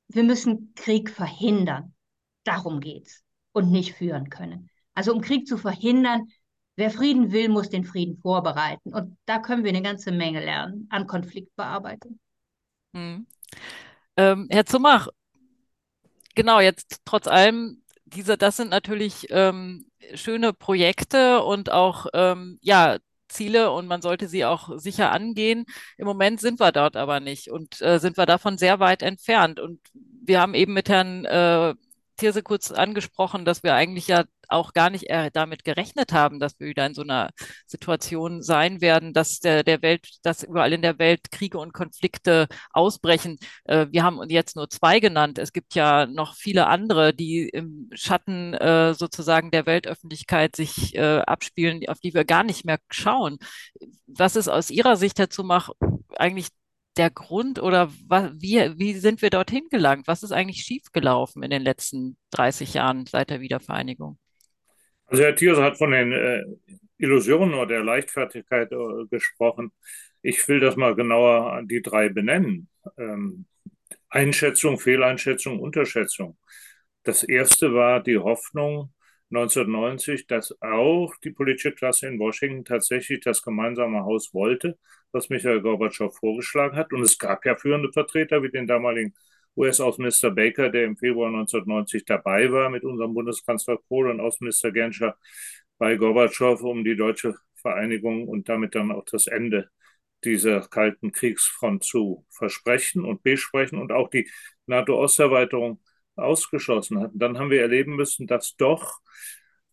wir 0.07 0.23
müssen 0.23 0.73
Krieg 0.75 1.09
verhindern. 1.09 1.95
Darum 2.43 2.79
geht 2.79 3.07
es. 3.07 3.23
Und 3.53 3.71
nicht 3.71 3.95
führen 3.95 4.29
können. 4.29 4.69
Also 4.93 5.13
um 5.13 5.21
Krieg 5.21 5.47
zu 5.47 5.57
verhindern, 5.57 6.27
wer 6.75 6.91
Frieden 6.91 7.31
will, 7.31 7.49
muss 7.49 7.69
den 7.69 7.85
Frieden 7.85 8.17
vorbereiten. 8.17 8.93
Und 8.93 9.17
da 9.25 9.39
können 9.39 9.63
wir 9.63 9.69
eine 9.69 9.81
ganze 9.81 10.11
Menge 10.11 10.45
lernen 10.45 10.87
an 10.91 11.07
Konfliktbearbeitung. 11.07 12.19
Hm. 12.97 13.27
Ähm, 14.17 14.47
Herr 14.49 14.65
Zumach, 14.65 15.09
genau, 16.35 16.59
jetzt 16.59 17.01
trotz 17.05 17.27
allem 17.27 17.83
diese, 18.05 18.37
das 18.37 18.57
sind 18.57 18.69
natürlich 18.69 19.27
ähm, 19.29 19.85
schöne 20.15 20.53
Projekte 20.53 21.43
und 21.43 21.71
auch 21.71 22.07
ähm, 22.13 22.57
ja, 22.61 22.97
Ziele 23.27 23.71
und 23.71 23.87
man 23.87 24.01
sollte 24.01 24.27
sie 24.27 24.45
auch 24.45 24.69
sicher 24.79 25.11
angehen. 25.11 25.65
Im 25.97 26.07
Moment 26.07 26.39
sind 26.39 26.59
wir 26.59 26.71
dort 26.71 26.95
aber 26.95 27.19
nicht 27.19 27.51
und 27.51 27.81
äh, 27.81 27.99
sind 27.99 28.17
wir 28.17 28.25
davon 28.25 28.57
sehr 28.57 28.79
weit 28.79 29.03
entfernt. 29.03 29.59
Und 29.59 29.79
wir 29.93 30.41
haben 30.41 30.53
eben 30.55 30.73
mit 30.73 30.89
Herrn 30.89 31.25
äh, 31.25 31.75
Thierse 32.17 32.43
kurz 32.43 32.71
angesprochen, 32.71 33.45
dass 33.45 33.63
wir 33.63 33.73
eigentlich 33.75 34.07
ja 34.07 34.25
auch 34.49 34.73
gar 34.73 34.89
nicht 34.89 35.09
äh, 35.09 35.29
damit 35.31 35.63
gerechnet 35.63 36.13
haben, 36.13 36.39
dass 36.39 36.59
wir 36.59 36.67
wieder 36.67 36.85
in 36.85 36.93
so 36.93 37.01
einer 37.01 37.29
Situation 37.65 38.41
sein 38.41 38.81
werden, 38.81 39.13
dass 39.13 39.39
der, 39.39 39.63
der 39.63 39.81
Welt, 39.81 40.07
dass 40.23 40.43
überall 40.43 40.73
in 40.73 40.81
der 40.81 40.99
Welt 40.99 41.31
Kriege 41.31 41.57
und 41.59 41.73
Konflikte 41.73 42.47
ausbrechen. 42.71 43.37
Äh, 43.65 43.87
wir 43.91 44.03
haben 44.03 44.21
jetzt 44.29 44.55
nur 44.55 44.69
zwei 44.69 44.99
genannt. 44.99 45.37
Es 45.37 45.53
gibt 45.53 45.75
ja 45.75 46.05
noch 46.05 46.35
viele 46.35 46.67
andere, 46.67 47.13
die 47.13 47.49
im 47.49 47.89
Schatten 47.93 48.53
äh, 48.53 48.93
sozusagen 48.93 49.51
der 49.51 49.65
Weltöffentlichkeit 49.65 50.55
sich 50.55 50.97
abspielen, 50.97 51.87
auf 51.87 51.99
die 51.99 52.13
wir 52.13 52.25
gar 52.25 52.43
nicht 52.43 52.65
mehr 52.65 52.79
schauen. 52.89 53.37
Was 54.07 54.35
ist 54.35 54.47
aus 54.47 54.69
Ihrer 54.71 54.95
Sicht 54.95 55.19
dazu 55.19 55.43
macht, 55.43 55.73
eigentlich 56.17 56.47
der 56.97 57.09
Grund 57.09 57.61
oder 57.61 57.91
wie, 57.91 58.71
wie 58.77 58.93
sind 58.93 59.21
wir 59.21 59.29
dorthin 59.29 59.67
gelangt? 59.69 60.07
Was 60.07 60.23
ist 60.23 60.31
eigentlich 60.31 60.63
schiefgelaufen 60.63 61.43
in 61.43 61.49
den 61.49 61.61
letzten 61.61 62.17
30 62.31 62.73
Jahren 62.73 63.05
seit 63.05 63.29
der 63.29 63.41
Wiedervereinigung? 63.41 64.17
Also 65.05 65.23
Herr 65.23 65.35
Thierse 65.35 65.63
hat 65.63 65.77
von 65.77 65.91
den 65.91 66.11
äh, 66.11 66.43
Illusionen 66.97 67.53
oder 67.53 67.67
der 67.67 67.83
Leichtfertigkeit 67.83 68.71
äh, 68.71 69.05
gesprochen. 69.09 69.71
Ich 70.21 70.47
will 70.47 70.59
das 70.59 70.75
mal 70.75 70.95
genauer 70.95 71.53
an 71.53 71.67
die 71.67 71.81
drei 71.81 72.09
benennen. 72.09 72.67
Ähm, 72.97 73.45
Einschätzung, 74.09 74.79
Fehleinschätzung, 74.79 75.59
Unterschätzung. 75.59 76.37
Das 77.03 77.23
erste 77.23 77.73
war 77.73 78.01
die 78.01 78.17
Hoffnung 78.17 78.93
1990, 79.29 80.27
dass 80.27 80.55
auch 80.61 81.13
die 81.23 81.31
politische 81.31 81.73
Klasse 81.73 82.07
in 82.07 82.19
Washington 82.19 82.65
tatsächlich 82.65 83.19
das 83.21 83.41
gemeinsame 83.41 84.03
Haus 84.03 84.33
wollte, 84.33 84.77
was 85.11 85.29
Michael 85.29 85.61
Gorbatschow 85.61 86.15
vorgeschlagen 86.15 86.75
hat. 86.75 86.93
Und 86.93 87.01
es 87.01 87.17
gab 87.17 87.45
ja 87.45 87.55
führende 87.55 87.91
Vertreter 87.91 88.43
wie 88.43 88.49
den 88.49 88.67
damaligen 88.67 89.13
US-Außenminister 89.55 90.31
Baker, 90.31 90.69
der 90.69 90.85
im 90.85 90.97
Februar 90.97 91.29
1990 91.29 92.05
dabei 92.05 92.51
war 92.51 92.69
mit 92.69 92.83
unserem 92.83 93.13
Bundeskanzler 93.13 93.77
Kohl 93.87 94.09
und 94.09 94.19
Außenminister 94.19 94.71
Genscher 94.71 95.17
bei 95.77 95.95
Gorbatschow, 95.95 96.61
um 96.61 96.83
die 96.83 96.95
deutsche 96.95 97.35
Vereinigung 97.55 98.27
und 98.27 98.49
damit 98.49 98.75
dann 98.75 98.91
auch 98.91 99.05
das 99.05 99.27
Ende 99.27 99.69
dieser 100.23 100.61
kalten 100.61 101.11
Kriegsfront 101.11 101.83
zu 101.83 102.25
versprechen 102.29 103.05
und 103.05 103.23
besprechen 103.23 103.79
und 103.79 103.91
auch 103.91 104.09
die 104.09 104.29
NATO-Osterweiterung 104.65 105.81
ausgeschlossen 106.15 106.99
hatten. 106.99 107.19
Dann 107.19 107.37
haben 107.37 107.51
wir 107.51 107.61
erleben 107.61 107.95
müssen, 107.95 108.27
dass 108.27 108.55
doch 108.55 108.99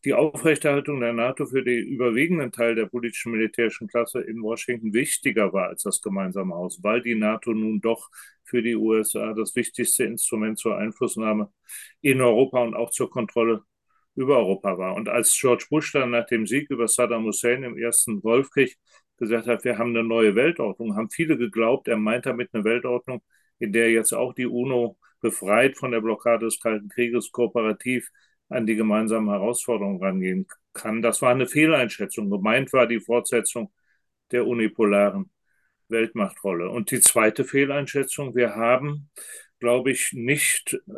die 0.05 0.13
Aufrechterhaltung 0.13 1.01
der 1.01 1.13
NATO 1.15 1.47
für 1.47 1.63
den 1.63 1.87
überwiegenden 1.87 2.53
Teil 2.53 2.75
der 2.75 2.87
politischen 2.87 3.33
militärischen 3.33 3.89
Klasse 3.89 4.21
in 4.21 4.43
Washington 4.43 4.93
wichtiger 4.93 5.53
war 5.53 5.69
als 5.69 5.83
das 5.83 6.03
gemeinsame 6.03 6.55
Haus, 6.55 6.83
weil 6.83 7.01
die 7.01 7.15
NATO 7.15 7.55
nun 7.55 7.81
doch 7.81 8.11
für 8.45 8.63
die 8.63 8.77
USA 8.77 9.33
das 9.33 9.57
wichtigste 9.57 10.05
Instrument 10.05 10.59
zur 10.59 10.77
Einflussnahme 10.77 11.51
in 12.03 12.21
Europa 12.21 12.63
und 12.63 12.75
auch 12.75 12.91
zur 12.91 13.11
Kontrolle 13.11 13.63
über 14.15 14.39
Europa 14.39 14.79
war. 14.79 14.95
Und 14.95 15.09
als 15.09 15.37
George 15.39 15.67
Bush 15.71 15.93
dann 15.93 16.11
nach 16.11 16.27
dem 16.27 16.47
Sieg 16.47 16.71
über 16.71 16.87
Saddam 16.87 17.25
Hussein 17.25 17.63
im 17.65 17.79
ersten 17.79 18.21
Golfkrieg 18.21 18.77
gesagt 19.17 19.47
hat, 19.47 19.65
wir 19.65 19.79
haben 19.79 19.91
eine 19.91 20.05
neue 20.05 20.35
Weltordnung, 20.35 20.97
haben 20.97 21.11
viele 21.11 21.39
geglaubt, 21.39 21.89
er 21.89 21.97
meint 21.97 22.27
damit 22.27 22.51
eine 22.53 22.65
Weltordnung, 22.65 23.23
in 23.59 23.73
der 23.73 23.91
jetzt 23.91 24.13
auch 24.13 24.35
die 24.35 24.47
UNO 24.47 24.99
befreit 25.21 25.77
von 25.79 25.93
der 25.93 26.01
Blockade 26.01 26.45
des 26.45 26.61
Kalten 26.61 26.89
Krieges 26.89 27.33
kooperativ 27.33 28.11
an 28.49 28.67
die 28.67 28.77
gemeinsamen 28.77 29.31
Herausforderungen 29.31 30.03
rangehen 30.03 30.47
kann. 30.73 31.03
Das 31.03 31.23
war 31.23 31.31
eine 31.31 31.47
Fehleinschätzung. 31.47 32.31
Gemeint 32.31 32.73
war 32.73 32.87
die 32.87 33.01
Fortsetzung 33.01 33.73
der 34.31 34.47
unipolaren 34.47 35.31
Weltmachtrolle. 35.89 36.71
Und 36.71 36.91
die 36.91 37.01
zweite 37.01 37.45
Fehleinschätzung, 37.45 38.35
wir 38.35 38.57
haben, 38.57 39.11
glaube 39.61 39.91
ich, 39.91 40.13
nicht 40.13 40.75
äh, 40.89 40.93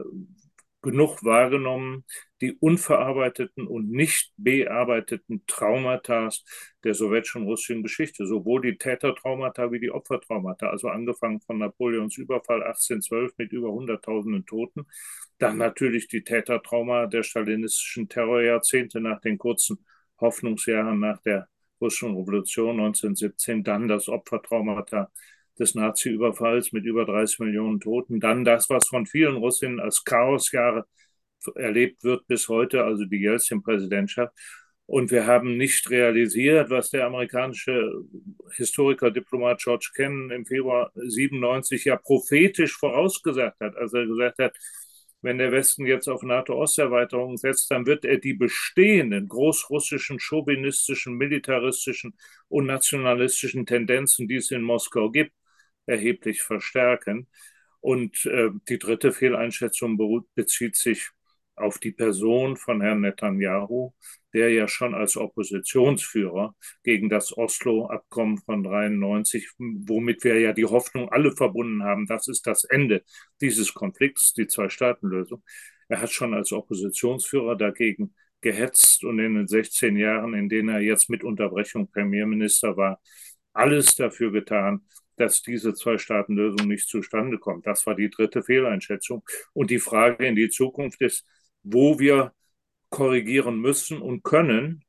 genug 0.82 1.24
wahrgenommen, 1.24 2.04
die 2.40 2.52
unverarbeiteten 2.52 3.66
und 3.66 3.90
nicht 3.90 4.32
bearbeiteten 4.36 5.44
Traumata 5.46 6.28
der 6.84 6.94
sowjetischen 6.94 7.44
russischen 7.44 7.82
Geschichte, 7.82 8.26
sowohl 8.26 8.62
die 8.62 8.78
Tätertraumata 8.78 9.72
wie 9.72 9.80
die 9.80 9.90
Opfertraumata, 9.90 10.68
also 10.68 10.88
angefangen 10.88 11.40
von 11.40 11.58
Napoleons 11.58 12.16
Überfall 12.18 12.62
1812 12.62 13.32
mit 13.38 13.52
über 13.52 13.72
Hunderttausenden 13.72 14.46
Toten, 14.46 14.86
dann 15.38 15.56
natürlich 15.56 16.08
die 16.08 16.22
Tätertrauma 16.24 17.06
der 17.06 17.22
stalinistischen 17.22 18.08
Terrorjahrzehnte 18.08 19.00
nach 19.00 19.20
den 19.20 19.38
kurzen 19.38 19.84
Hoffnungsjahren 20.20 20.98
nach 21.00 21.20
der 21.22 21.48
russischen 21.80 22.16
Revolution 22.16 22.80
1917, 22.80 23.64
dann 23.64 23.88
das 23.88 24.08
Opfertraumata 24.08 25.10
des 25.58 25.74
Nazi-Überfalls 25.74 26.72
mit 26.72 26.84
über 26.84 27.04
30 27.04 27.40
Millionen 27.40 27.80
Toten, 27.80 28.20
dann 28.20 28.44
das, 28.44 28.68
was 28.70 28.88
von 28.88 29.06
vielen 29.06 29.36
Russinnen 29.36 29.80
als 29.80 30.04
Chaosjahre 30.04 30.84
erlebt 31.54 32.04
wird 32.04 32.26
bis 32.26 32.48
heute, 32.48 32.84
also 32.84 33.04
die 33.04 33.20
Jelzin-Präsidentschaft. 33.20 34.32
Und 34.86 35.10
wir 35.10 35.26
haben 35.26 35.56
nicht 35.56 35.90
realisiert, 35.90 36.70
was 36.70 36.90
der 36.90 37.06
amerikanische 37.06 37.92
Historiker, 38.52 39.10
Diplomat 39.10 39.60
George 39.60 39.90
Kennan 39.94 40.30
im 40.30 40.46
Februar 40.46 40.92
97 40.94 41.84
ja 41.86 41.96
prophetisch 41.96 42.76
vorausgesagt 42.76 43.58
hat, 43.60 43.76
als 43.76 43.92
er 43.94 44.06
gesagt 44.06 44.38
hat, 44.38 44.56
wenn 45.22 45.38
der 45.38 45.50
Westen 45.50 45.86
jetzt 45.86 46.08
auf 46.08 46.22
NATO-Osterweiterung 46.22 47.36
setzt, 47.36 47.68
dann 47.72 47.84
wird 47.84 48.04
er 48.04 48.18
die 48.18 48.34
bestehenden 48.34 49.26
großrussischen, 49.26 50.20
chauvinistischen, 50.20 51.14
militaristischen 51.14 52.14
und 52.48 52.66
nationalistischen 52.66 53.66
Tendenzen, 53.66 54.28
die 54.28 54.36
es 54.36 54.52
in 54.52 54.62
Moskau 54.62 55.10
gibt, 55.10 55.32
erheblich 55.86 56.42
verstärken. 56.42 57.28
Und 57.80 58.26
äh, 58.26 58.50
die 58.68 58.78
dritte 58.78 59.12
Fehleinschätzung 59.12 59.96
bezieht 60.34 60.76
sich 60.76 61.10
auf 61.56 61.78
die 61.78 61.92
Person 61.92 62.56
von 62.56 62.80
Herrn 62.82 63.00
Netanyahu, 63.00 63.92
der 64.34 64.50
ja 64.50 64.68
schon 64.68 64.94
als 64.94 65.16
Oppositionsführer 65.16 66.54
gegen 66.82 67.08
das 67.08 67.36
Oslo-Abkommen 67.36 68.38
von 68.38 68.62
93, 68.62 69.50
womit 69.58 70.24
wir 70.24 70.38
ja 70.38 70.52
die 70.52 70.66
Hoffnung 70.66 71.08
alle 71.08 71.32
verbunden 71.32 71.82
haben, 71.82 72.06
das 72.06 72.28
ist 72.28 72.46
das 72.46 72.64
Ende 72.64 73.02
dieses 73.40 73.72
Konflikts, 73.72 74.34
die 74.34 74.46
Zwei-Staaten-Lösung. 74.46 75.42
Er 75.88 76.02
hat 76.02 76.12
schon 76.12 76.34
als 76.34 76.52
Oppositionsführer 76.52 77.56
dagegen 77.56 78.14
gehetzt 78.42 79.04
und 79.04 79.18
in 79.18 79.34
den 79.34 79.46
16 79.48 79.96
Jahren, 79.96 80.34
in 80.34 80.48
denen 80.48 80.68
er 80.68 80.80
jetzt 80.80 81.08
mit 81.08 81.24
Unterbrechung 81.24 81.90
Premierminister 81.90 82.76
war, 82.76 83.00
alles 83.52 83.94
dafür 83.94 84.30
getan, 84.32 84.82
dass 85.16 85.42
diese 85.42 85.74
Zwei-Staaten-Lösung 85.74 86.68
nicht 86.68 86.88
zustande 86.88 87.38
kommt. 87.38 87.66
Das 87.66 87.86
war 87.86 87.94
die 87.94 88.10
dritte 88.10 88.42
Fehleinschätzung. 88.42 89.24
Und 89.52 89.70
die 89.70 89.78
Frage 89.78 90.26
in 90.26 90.36
die 90.36 90.50
Zukunft 90.50 91.00
ist, 91.00 91.26
wo 91.62 91.98
wir 91.98 92.32
korrigieren 92.90 93.60
müssen 93.60 94.00
und 94.00 94.22
können, 94.22 94.84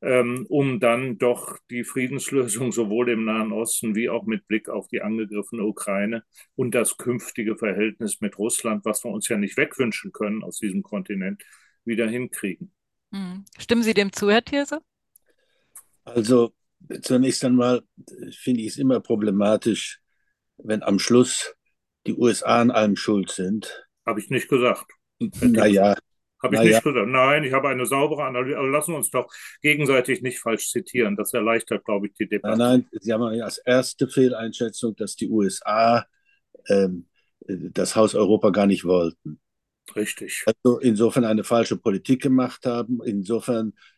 ähm, 0.00 0.46
um 0.48 0.80
dann 0.80 1.18
doch 1.18 1.58
die 1.70 1.84
Friedenslösung 1.84 2.72
sowohl 2.72 3.10
im 3.10 3.24
Nahen 3.24 3.52
Osten 3.52 3.94
wie 3.94 4.08
auch 4.10 4.26
mit 4.26 4.46
Blick 4.48 4.68
auf 4.68 4.88
die 4.88 5.00
angegriffene 5.00 5.62
Ukraine 5.64 6.24
und 6.56 6.74
das 6.74 6.96
künftige 6.96 7.56
Verhältnis 7.56 8.20
mit 8.20 8.38
Russland, 8.38 8.84
was 8.84 9.04
wir 9.04 9.10
uns 9.10 9.28
ja 9.28 9.38
nicht 9.38 9.56
wegwünschen 9.56 10.12
können 10.12 10.42
aus 10.42 10.58
diesem 10.58 10.82
Kontinent, 10.82 11.42
wieder 11.84 12.08
hinkriegen. 12.08 12.72
Hm. 13.12 13.44
Stimmen 13.58 13.82
Sie 13.82 13.94
dem 13.94 14.12
zu, 14.12 14.30
Herr 14.30 14.44
Thierse? 14.44 14.80
Also 16.04 16.52
zunächst 17.02 17.44
einmal 17.44 17.82
finde 18.32 18.62
ich 18.62 18.68
es 18.68 18.78
immer 18.78 19.00
problematisch, 19.00 20.00
wenn 20.58 20.82
am 20.82 20.98
Schluss 20.98 21.54
die 22.06 22.14
USA 22.14 22.60
an 22.60 22.70
allem 22.70 22.96
schuld 22.96 23.30
sind. 23.30 23.86
Habe 24.06 24.20
ich 24.20 24.30
nicht 24.30 24.48
gesagt. 24.48 24.90
Naja, 25.40 25.94
habe 26.42 26.56
ich 26.56 26.60
naja. 26.60 26.76
nicht 26.76 26.84
gesagt. 26.84 27.08
Nein, 27.08 27.44
ich 27.44 27.52
habe 27.52 27.68
eine 27.68 27.86
saubere 27.86 28.24
Analyse. 28.24 28.58
Aber 28.58 28.68
lassen 28.68 28.92
wir 28.92 28.96
uns 28.96 29.10
doch 29.10 29.32
gegenseitig 29.62 30.22
nicht 30.22 30.40
falsch 30.40 30.68
zitieren. 30.70 31.16
Das 31.16 31.32
erleichtert, 31.32 31.84
glaube 31.84 32.08
ich, 32.08 32.14
die 32.14 32.28
Debatte. 32.28 32.58
Nein, 32.58 32.86
nein, 32.90 33.00
Sie 33.00 33.12
haben 33.12 33.22
als 33.22 33.58
erste 33.58 34.08
Fehleinschätzung, 34.08 34.96
dass 34.96 35.14
die 35.14 35.28
USA 35.28 36.04
ähm, 36.68 37.06
das 37.46 37.94
Haus 37.96 38.14
Europa 38.14 38.50
gar 38.50 38.66
nicht 38.66 38.84
wollten. 38.84 39.40
Richtig. 39.94 40.44
Also 40.46 40.78
insofern 40.78 41.24
eine 41.24 41.44
falsche 41.44 41.76
Politik 41.76 42.22
gemacht 42.22 42.66
haben, 42.66 43.00
insofern 43.04 43.68
äh, 43.68 43.91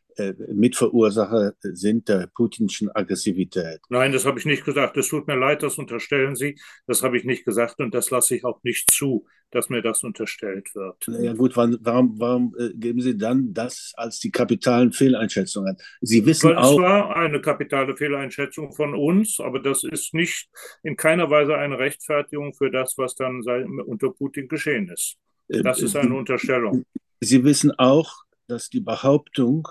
Mitverursacher 0.52 1.54
sind 1.60 2.08
der 2.08 2.28
putinschen 2.34 2.90
Aggressivität. 2.94 3.80
Nein, 3.88 4.12
das 4.12 4.24
habe 4.24 4.38
ich 4.38 4.44
nicht 4.44 4.64
gesagt. 4.64 4.96
Es 4.96 5.08
tut 5.08 5.26
mir 5.26 5.36
leid, 5.36 5.62
das 5.62 5.78
unterstellen 5.78 6.36
Sie. 6.36 6.58
Das 6.86 7.02
habe 7.02 7.16
ich 7.16 7.24
nicht 7.24 7.44
gesagt 7.44 7.80
und 7.80 7.94
das 7.94 8.10
lasse 8.10 8.36
ich 8.36 8.44
auch 8.44 8.62
nicht 8.62 8.90
zu, 8.90 9.26
dass 9.50 9.68
mir 9.68 9.82
das 9.82 10.02
unterstellt 10.02 10.74
wird. 10.74 11.06
Ja 11.06 11.32
gut, 11.32 11.56
warum, 11.56 12.18
warum, 12.18 12.54
äh, 12.58 12.70
geben 12.74 13.00
Sie 13.00 13.16
dann 13.16 13.54
das 13.54 13.92
als 13.96 14.18
die 14.18 14.30
kapitalen 14.30 14.92
Fehleinschätzungen? 14.92 15.76
Sie 16.00 16.24
wissen 16.26 16.50
Weil 16.50 16.56
auch. 16.56 16.72
Es 16.72 16.78
war 16.78 17.16
eine 17.16 17.40
kapitale 17.40 17.96
Fehleinschätzung 17.96 18.72
von 18.72 18.94
uns, 18.94 19.38
aber 19.40 19.60
das 19.60 19.84
ist 19.84 20.14
nicht 20.14 20.48
in 20.82 20.96
keiner 20.96 21.30
Weise 21.30 21.56
eine 21.56 21.78
Rechtfertigung 21.78 22.54
für 22.54 22.70
das, 22.70 22.94
was 22.98 23.14
dann 23.14 23.42
unter 23.86 24.10
Putin 24.10 24.48
geschehen 24.48 24.88
ist. 24.88 25.16
Das 25.48 25.80
ist 25.82 25.96
eine 25.96 26.14
Unterstellung. 26.14 26.84
Sie 27.20 27.44
wissen 27.44 27.70
auch, 27.78 28.24
dass 28.46 28.68
die 28.68 28.80
Behauptung, 28.80 29.68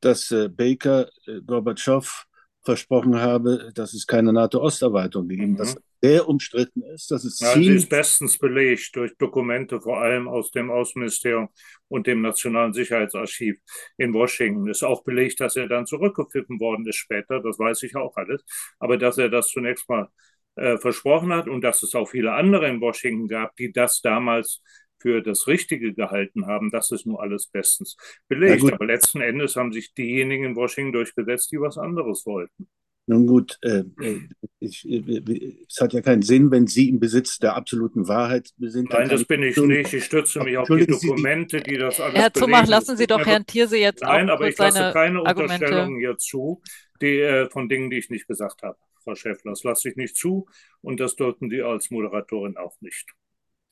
dass 0.00 0.30
äh, 0.30 0.48
Baker 0.48 1.08
äh, 1.26 1.40
Gorbatschow 1.40 2.26
versprochen 2.62 3.16
habe, 3.16 3.70
dass 3.74 3.94
es 3.94 4.06
keine 4.06 4.32
NATO-Osterweiterung 4.32 5.28
gegeben, 5.28 5.52
mhm. 5.52 5.56
dass 5.56 5.76
sehr 6.02 6.28
umstritten 6.28 6.82
ist. 6.82 7.10
Das 7.10 7.24
ist 7.24 7.40
ja, 7.40 7.52
sie 7.52 7.68
ist 7.68 7.88
bestens 7.88 8.38
belegt 8.38 8.94
durch 8.94 9.16
Dokumente, 9.16 9.80
vor 9.80 9.98
allem 9.98 10.28
aus 10.28 10.50
dem 10.50 10.70
Außenministerium 10.70 11.48
und 11.88 12.06
dem 12.06 12.20
Nationalen 12.20 12.72
Sicherheitsarchiv 12.72 13.56
in 13.96 14.12
Washington. 14.12 14.68
Ist 14.68 14.84
auch 14.84 15.02
belegt, 15.04 15.40
dass 15.40 15.56
er 15.56 15.68
dann 15.68 15.86
zurückgepfiffen 15.86 16.60
worden 16.60 16.86
ist 16.86 16.96
später, 16.96 17.40
das 17.40 17.58
weiß 17.58 17.82
ich 17.84 17.96
auch 17.96 18.16
alles. 18.16 18.44
Aber 18.78 18.98
dass 18.98 19.18
er 19.18 19.30
das 19.30 19.48
zunächst 19.48 19.88
mal 19.88 20.08
äh, 20.56 20.78
versprochen 20.78 21.32
hat 21.32 21.48
und 21.48 21.62
dass 21.62 21.82
es 21.82 21.94
auch 21.94 22.08
viele 22.08 22.32
andere 22.32 22.68
in 22.68 22.80
Washington 22.80 23.28
gab, 23.28 23.56
die 23.56 23.72
das 23.72 24.00
damals 24.00 24.62
für 25.06 25.22
das 25.22 25.46
Richtige 25.46 25.94
gehalten 25.94 26.46
haben, 26.46 26.72
das 26.72 26.90
ist 26.90 27.06
nur 27.06 27.22
alles 27.22 27.46
bestens 27.46 27.96
belegt. 28.26 28.72
Aber 28.72 28.86
letzten 28.86 29.20
Endes 29.20 29.54
haben 29.54 29.72
sich 29.72 29.94
diejenigen 29.94 30.44
in 30.44 30.56
Washington 30.56 30.92
durchgesetzt, 30.92 31.52
die 31.52 31.60
was 31.60 31.78
anderes 31.78 32.26
wollten. 32.26 32.66
Nun 33.06 33.24
gut, 33.28 33.56
äh, 33.62 33.84
äh 34.00 34.20
ich, 34.58 34.84
äh, 34.84 35.54
es 35.68 35.80
hat 35.80 35.92
ja 35.92 36.00
keinen 36.00 36.22
Sinn, 36.22 36.50
wenn 36.50 36.66
Sie 36.66 36.88
im 36.88 36.98
Besitz 36.98 37.38
der 37.38 37.54
absoluten 37.54 38.08
Wahrheit 38.08 38.50
sind. 38.58 38.90
Nein, 38.90 39.08
das 39.08 39.24
bin 39.24 39.44
ich 39.44 39.56
nicht. 39.56 39.92
Ich 39.92 40.06
stütze 40.06 40.40
mich 40.40 40.56
auf 40.56 40.66
die 40.66 40.88
Dokumente, 40.88 41.60
die 41.60 41.76
das 41.76 42.00
alles 42.00 42.18
Herr 42.18 42.34
Zumach, 42.34 42.66
lassen 42.66 42.96
Sie 42.96 43.06
doch 43.06 43.24
Herrn 43.24 43.46
Thierse 43.46 43.78
jetzt 43.78 44.02
Nein, 44.02 44.28
auch 44.28 44.34
aber 44.34 44.48
ich 44.48 44.58
lasse 44.58 44.90
keine 44.92 45.20
Argumente. 45.24 45.54
Unterstellungen 45.54 46.00
hier 46.00 46.18
zu, 46.18 46.62
die, 47.00 47.20
äh, 47.20 47.48
von 47.48 47.68
Dingen, 47.68 47.90
die 47.90 47.98
ich 47.98 48.10
nicht 48.10 48.26
gesagt 48.26 48.64
habe, 48.64 48.76
Frau 49.04 49.14
Schäffler. 49.14 49.52
Das 49.52 49.62
lasse 49.62 49.88
ich 49.88 49.94
nicht 49.94 50.16
zu 50.16 50.48
und 50.80 50.98
das 50.98 51.14
dürfen 51.14 51.48
Sie 51.48 51.62
als 51.62 51.92
Moderatorin 51.92 52.56
auch 52.56 52.74
nicht. 52.80 53.14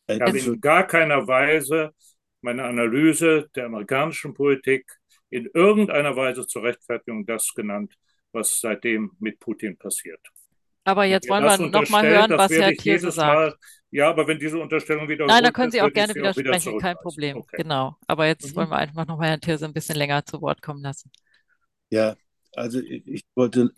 Ich 0.07 0.21
habe 0.21 0.39
in 0.39 0.61
gar 0.61 0.87
keiner 0.87 1.27
Weise 1.27 1.93
meine 2.41 2.65
Analyse 2.65 3.49
der 3.57 3.67
amerikanischen 3.67 4.35
Politik 4.35 4.87
in 5.31 5.49
irgendeiner 5.55 6.15
Weise 6.15 6.47
zur 6.47 6.63
Rechtfertigung 6.63 7.25
das 7.27 7.53
genannt, 7.55 7.95
was 8.33 8.61
seitdem 8.61 9.13
mit 9.19 9.41
Putin 9.41 9.77
passiert. 9.77 10.21
Aber 10.85 11.05
jetzt 11.05 11.29
wollen 11.29 11.45
wir 11.45 11.57
noch 11.71 11.89
mal 11.89 12.07
hören, 12.07 12.31
was 12.33 12.51
Herr 12.51 12.73
Thierse 12.73 13.11
sagt. 13.11 13.35
Mal, 13.35 13.55
ja, 13.91 14.11
aber 14.11 14.27
wenn 14.27 14.39
diese 14.39 14.59
Unterstellung 14.59 15.09
wieder 15.09 15.25
Nein, 15.25 15.43
da 15.43 15.51
können 15.51 15.71
Sie 15.71 15.81
auch 15.81 15.93
gerne 15.93 16.15
widersprechen, 16.15 16.73
wieder 16.73 16.79
kein 16.79 16.97
Problem. 16.97 17.39
Okay. 17.39 17.57
Genau. 17.63 17.97
Aber 18.07 18.27
jetzt 18.27 18.51
mhm. 18.51 18.57
wollen 18.57 18.69
wir 18.69 18.77
einfach 18.77 19.07
noch 19.07 19.17
mal 19.17 19.29
Herrn 19.29 19.41
Thierse 19.41 19.65
ein 19.65 19.73
bisschen 19.73 19.97
länger 19.97 20.25
zu 20.27 20.43
Wort 20.43 20.61
kommen 20.61 20.83
lassen. 20.83 21.11
Ja, 21.89 22.17
also 22.53 22.81
ich 22.81 23.25
wollte 23.35 23.71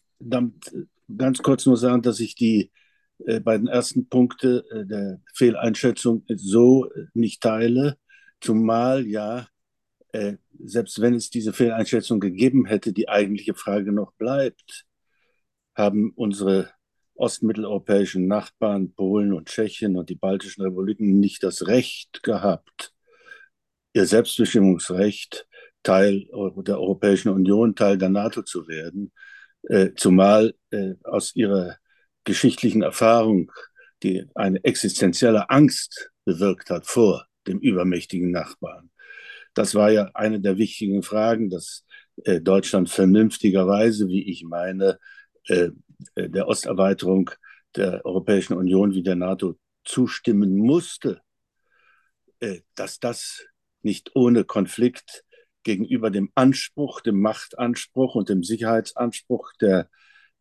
ganz 1.16 1.38
kurz 1.42 1.66
nur 1.66 1.76
sagen, 1.76 2.02
dass 2.02 2.18
ich 2.18 2.34
die 2.34 2.72
äh, 3.24 3.40
beiden 3.40 3.66
ersten 3.66 4.08
Punkte 4.08 4.64
äh, 4.70 4.84
der 4.84 5.20
Fehleinschätzung 5.34 6.24
so 6.28 6.90
nicht 7.14 7.42
teile, 7.42 7.96
zumal 8.40 9.06
ja, 9.06 9.48
äh, 10.12 10.34
selbst 10.62 11.00
wenn 11.00 11.14
es 11.14 11.30
diese 11.30 11.52
Fehleinschätzung 11.52 12.20
gegeben 12.20 12.66
hätte, 12.66 12.92
die 12.92 13.08
eigentliche 13.08 13.54
Frage 13.54 13.92
noch 13.92 14.12
bleibt, 14.14 14.84
haben 15.74 16.12
unsere 16.14 16.70
ostmitteleuropäischen 17.14 18.26
Nachbarn, 18.26 18.92
Polen 18.94 19.32
und 19.32 19.48
Tschechien 19.48 19.96
und 19.96 20.10
die 20.10 20.16
baltischen 20.16 20.64
Republiken 20.64 21.18
nicht 21.18 21.42
das 21.42 21.66
Recht 21.66 22.22
gehabt, 22.22 22.92
ihr 23.94 24.04
Selbstbestimmungsrecht 24.04 25.48
Teil 25.82 26.26
der 26.58 26.78
Europäischen 26.78 27.30
Union, 27.30 27.74
Teil 27.74 27.96
der 27.96 28.10
NATO 28.10 28.42
zu 28.42 28.68
werden, 28.68 29.12
zumal 29.96 30.54
aus 31.04 31.34
ihrer 31.34 31.76
geschichtlichen 32.26 32.82
Erfahrung, 32.82 33.50
die 34.02 34.26
eine 34.34 34.62
existenzielle 34.64 35.48
Angst 35.48 36.10
bewirkt 36.26 36.68
hat 36.68 36.86
vor 36.86 37.26
dem 37.46 37.58
übermächtigen 37.58 38.30
Nachbarn. 38.30 38.90
Das 39.54 39.74
war 39.74 39.90
ja 39.90 40.10
eine 40.12 40.40
der 40.40 40.58
wichtigen 40.58 41.02
Fragen, 41.02 41.48
dass 41.48 41.86
äh, 42.24 42.42
Deutschland 42.42 42.90
vernünftigerweise, 42.90 44.08
wie 44.08 44.30
ich 44.30 44.44
meine, 44.44 44.98
äh, 45.48 45.70
äh, 46.14 46.28
der 46.28 46.48
Osterweiterung 46.48 47.30
der 47.74 48.04
Europäischen 48.04 48.54
Union 48.54 48.92
wie 48.92 49.02
der 49.02 49.16
NATO 49.16 49.56
zustimmen 49.84 50.56
musste, 50.56 51.22
äh, 52.40 52.60
dass 52.74 53.00
das 53.00 53.46
nicht 53.82 54.10
ohne 54.14 54.44
Konflikt 54.44 55.24
gegenüber 55.62 56.10
dem 56.10 56.30
Anspruch, 56.34 57.00
dem 57.00 57.20
Machtanspruch 57.20 58.14
und 58.14 58.28
dem 58.28 58.42
Sicherheitsanspruch 58.42 59.52
der 59.60 59.88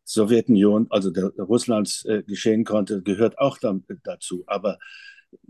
Sowjetunion, 0.06 0.86
also 0.90 1.10
der, 1.10 1.32
Russlands 1.38 2.04
äh, 2.04 2.22
geschehen 2.22 2.64
konnte, 2.64 3.02
gehört 3.02 3.38
auch 3.38 3.58
dann, 3.58 3.84
dazu. 4.04 4.44
Aber 4.46 4.78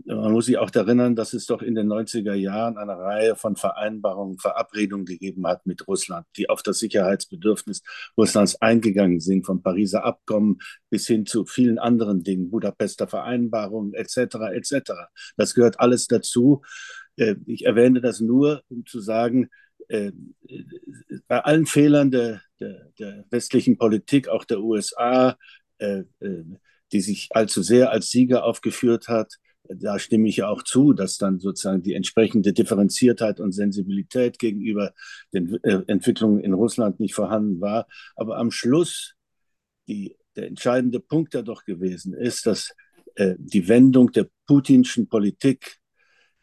man 0.05 0.31
muss 0.31 0.47
sich 0.47 0.57
auch 0.57 0.73
erinnern, 0.73 1.15
dass 1.15 1.33
es 1.33 1.45
doch 1.45 1.61
in 1.61 1.75
den 1.75 1.87
90er 1.87 2.33
Jahren 2.33 2.77
eine 2.77 2.97
Reihe 2.97 3.35
von 3.35 3.55
Vereinbarungen, 3.55 4.39
Verabredungen 4.39 5.05
gegeben 5.05 5.45
hat 5.45 5.65
mit 5.65 5.87
Russland, 5.87 6.25
die 6.37 6.49
auf 6.49 6.63
das 6.63 6.79
Sicherheitsbedürfnis 6.79 7.83
Russlands 8.17 8.59
eingegangen 8.61 9.19
sind, 9.19 9.45
vom 9.45 9.61
Pariser 9.61 10.03
Abkommen 10.03 10.57
bis 10.89 11.07
hin 11.07 11.25
zu 11.25 11.45
vielen 11.45 11.77
anderen 11.77 12.23
Dingen, 12.23 12.49
Budapester 12.49 13.07
Vereinbarungen 13.07 13.93
etc. 13.93 14.35
etc. 14.53 14.91
Das 15.37 15.53
gehört 15.53 15.79
alles 15.79 16.07
dazu. 16.07 16.63
Äh, 17.15 17.35
ich 17.45 17.65
erwähne 17.65 18.01
das 18.01 18.19
nur, 18.21 18.63
um 18.69 18.85
zu 18.85 18.99
sagen, 19.01 19.49
äh, 19.87 20.11
bei 21.27 21.43
allen 21.43 21.65
Fehlern 21.65 22.11
der, 22.11 22.41
der, 22.59 22.91
der, 22.99 23.25
westlichen 23.29 23.77
Politik, 23.77 24.27
auch 24.27 24.45
der 24.45 24.61
USA, 24.61 25.37
äh, 25.77 26.03
äh, 26.19 26.43
die 26.91 27.01
sich 27.01 27.29
allzu 27.31 27.61
sehr 27.61 27.91
als 27.91 28.09
Sieger 28.09 28.43
aufgeführt 28.43 29.07
hat, 29.07 29.33
da 29.69 29.99
stimme 29.99 30.29
ich 30.29 30.37
ja 30.37 30.47
auch 30.47 30.63
zu, 30.63 30.93
dass 30.93 31.17
dann 31.17 31.39
sozusagen 31.39 31.83
die 31.83 31.93
entsprechende 31.93 32.53
Differenziertheit 32.53 33.39
und 33.39 33.51
Sensibilität 33.51 34.39
gegenüber 34.39 34.93
den 35.33 35.61
äh, 35.63 35.81
Entwicklungen 35.87 36.39
in 36.39 36.53
Russland 36.53 36.99
nicht 36.99 37.13
vorhanden 37.15 37.59
war. 37.59 37.87
Aber 38.15 38.37
am 38.37 38.51
Schluss, 38.51 39.15
die, 39.87 40.15
der 40.35 40.47
entscheidende 40.47 40.99
Punkt 40.99 41.33
ja 41.33 41.41
doch 41.41 41.65
gewesen 41.65 42.13
ist, 42.13 42.45
dass 42.45 42.73
äh, 43.15 43.35
die 43.37 43.67
Wendung 43.67 44.11
der 44.11 44.27
putinschen 44.45 45.07
Politik 45.09 45.77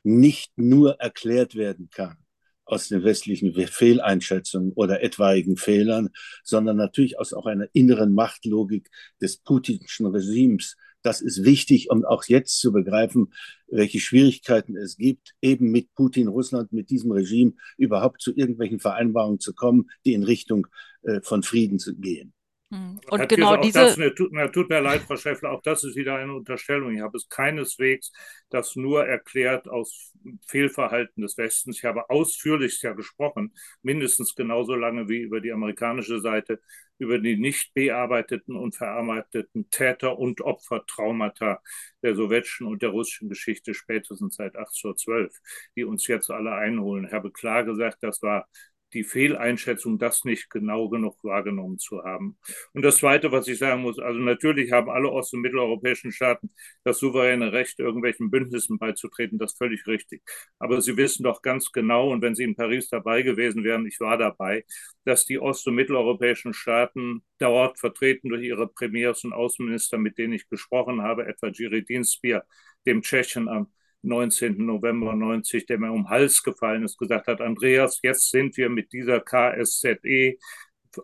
nicht 0.03 0.53
nur 0.57 1.01
erklärt 1.01 1.55
werden 1.55 1.89
kann 1.91 2.24
aus 2.65 2.89
den 2.89 3.05
westlichen 3.05 3.55
Fehleinschätzungen 3.55 4.73
oder 4.73 5.03
etwaigen 5.03 5.57
Fehlern, 5.57 6.11
sondern 6.43 6.77
natürlich 6.77 7.19
aus 7.19 7.33
auch 7.33 7.47
einer 7.47 7.69
inneren 7.73 8.15
Machtlogik 8.15 8.91
des 9.21 9.39
putinschen 9.39 10.07
Regimes. 10.07 10.77
Das 11.03 11.21
ist 11.21 11.45
wichtig, 11.45 11.91
um 11.91 12.05
auch 12.05 12.25
jetzt 12.25 12.59
zu 12.59 12.73
begreifen, 12.73 13.35
welche 13.69 14.01
Schwierigkeiten 14.01 14.77
es 14.77 14.97
gibt, 14.97 15.35
eben 15.43 15.71
mit 15.71 15.93
Putin, 15.95 16.29
Russland, 16.29 16.73
mit 16.73 16.89
diesem 16.89 17.11
Regime 17.13 17.53
überhaupt 17.77 18.23
zu 18.23 18.35
irgendwelchen 18.35 18.81
Vereinbarungen 18.81 19.39
zu 19.39 19.53
kommen, 19.53 19.91
die 20.07 20.15
in 20.15 20.23
Richtung 20.23 20.67
äh, 21.03 21.21
von 21.21 21.43
Frieden 21.43 21.79
zu 21.79 21.95
gehen. 21.95 22.33
Hm. 22.71 23.01
Und 23.11 23.19
Herr 23.19 23.27
genau 23.27 23.57
diese. 23.57 23.81
Das, 23.81 23.97
ne, 23.97 24.15
tut, 24.15 24.31
na, 24.33 24.49
tut, 24.49 24.69
mir 24.69 24.81
leid, 24.81 25.03
Frau 25.03 25.17
Schäffler, 25.17 25.53
auch 25.53 25.63
das 25.63 25.85
ist 25.85 25.97
wieder 25.97 26.17
eine 26.17 26.35
Unterstellung. 26.35 26.95
Ich 26.95 27.03
habe 27.03 27.17
es 27.17 27.29
keineswegs 27.29 28.13
das 28.55 28.77
nur 28.77 29.05
erklärt 29.05 29.69
aus 29.69 30.13
Fehlverhalten 30.47 31.23
des 31.23 31.37
Westens. 31.37 31.79
Ich 31.79 31.85
habe 31.85 32.09
ausführlich 32.09 32.81
ja 32.83 32.93
gesprochen, 32.93 33.53
mindestens 33.83 34.35
genauso 34.37 34.77
lange 34.77 35.09
wie 35.09 35.23
über 35.23 35.41
die 35.41 35.53
amerikanische 35.53 36.21
Seite, 36.21 36.61
über 36.99 37.19
die 37.19 37.37
nicht 37.37 37.75
bearbeiteten 37.75 38.55
und 38.55 38.77
verarbeiteten 38.77 39.69
Täter- 39.71 40.19
und 40.19 40.41
Opfertraumata 40.41 41.61
der 42.03 42.15
sowjetischen 42.15 42.69
und 42.69 42.83
der 42.83 42.91
russischen 42.91 43.29
Geschichte 43.29 43.75
spätestens 43.75 44.37
seit 44.37 44.55
1812, 44.55 45.37
die 45.75 45.85
uns 45.85 46.07
jetzt 46.07 46.31
alle 46.31 46.53
einholen. 46.55 47.07
Ich 47.07 47.13
habe 47.13 47.33
klar 47.33 47.65
gesagt, 47.65 47.99
das 48.03 48.23
war 48.23 48.47
die 48.95 49.05
Fehleinschätzung, 49.05 49.99
das 49.99 50.25
nicht 50.25 50.49
genau 50.51 50.89
genug 50.89 51.23
wahrgenommen 51.23 51.79
zu 51.79 52.03
haben. 52.05 52.39
Und 52.73 52.83
das 52.83 52.97
Zweite, 52.99 53.33
was 53.33 53.49
ich 53.49 53.59
sagen 53.59 53.83
muss, 53.83 53.99
also 53.99 54.21
natürlich 54.21 54.73
haben 54.73 54.89
alle 54.91 55.11
ost- 55.11 55.35
und 55.35 55.41
mitteleuropäischen 55.41 56.13
Staaten 56.13 56.51
das 56.85 56.99
souveräne 56.99 57.53
Recht, 57.53 57.79
irgendwelchen 57.79 58.31
Bündnissen 58.31 58.79
beizutreten, 58.79 59.39
das 59.39 59.53
ist 59.53 59.59
völlig 59.59 59.87
richtig. 59.87 60.23
Aber 60.59 60.81
sie 60.81 60.97
wissen 60.97 61.25
doch 61.25 61.43
ganz 61.43 61.73
genau, 61.73 62.11
und 62.11 62.23
wenn 62.23 62.35
sie 62.35 62.45
in 62.45 62.57
Paris 62.57 62.89
dabei 62.89 63.23
gewesen 63.23 63.65
wären, 63.65 63.87
ich 63.87 64.01
war 64.01 64.17
dabei, 64.17 64.65
dass 65.05 65.27
die 65.27 65.39
ost- 65.39 65.67
und 65.67 65.75
mitteleuropäischen 65.75 66.55
Staaten 66.55 67.23
dort 67.39 67.79
vertreten 67.79 68.29
durch 68.29 68.45
ihre 68.45 68.69
Premiers 68.69 69.25
und 69.25 69.33
Außenminister, 69.33 69.99
mit 69.99 70.19
denen 70.19 70.33
ich 70.33 70.49
gesprochen 70.49 71.03
habe, 71.03 71.27
etwa 71.27 71.49
Jiri 71.49 71.85
Dinspir, 71.85 72.45
dem 72.87 73.03
Tschechen 73.03 73.49
am 73.49 73.69
19. 74.05 74.65
November 74.65 75.15
90, 75.15 75.67
der 75.67 75.79
mir 75.79 75.93
um 75.93 76.05
den 76.05 76.11
Hals 76.11 76.43
gefallen 76.43 76.85
ist, 76.85 76.99
gesagt 76.99 77.27
hat, 77.27 77.41
Andreas, 77.41 78.01
jetzt 78.03 78.31
sind 78.31 78.57
wir 78.57 78.69
mit 78.69 78.93
dieser 78.93 79.21
KSZE, 79.21 80.37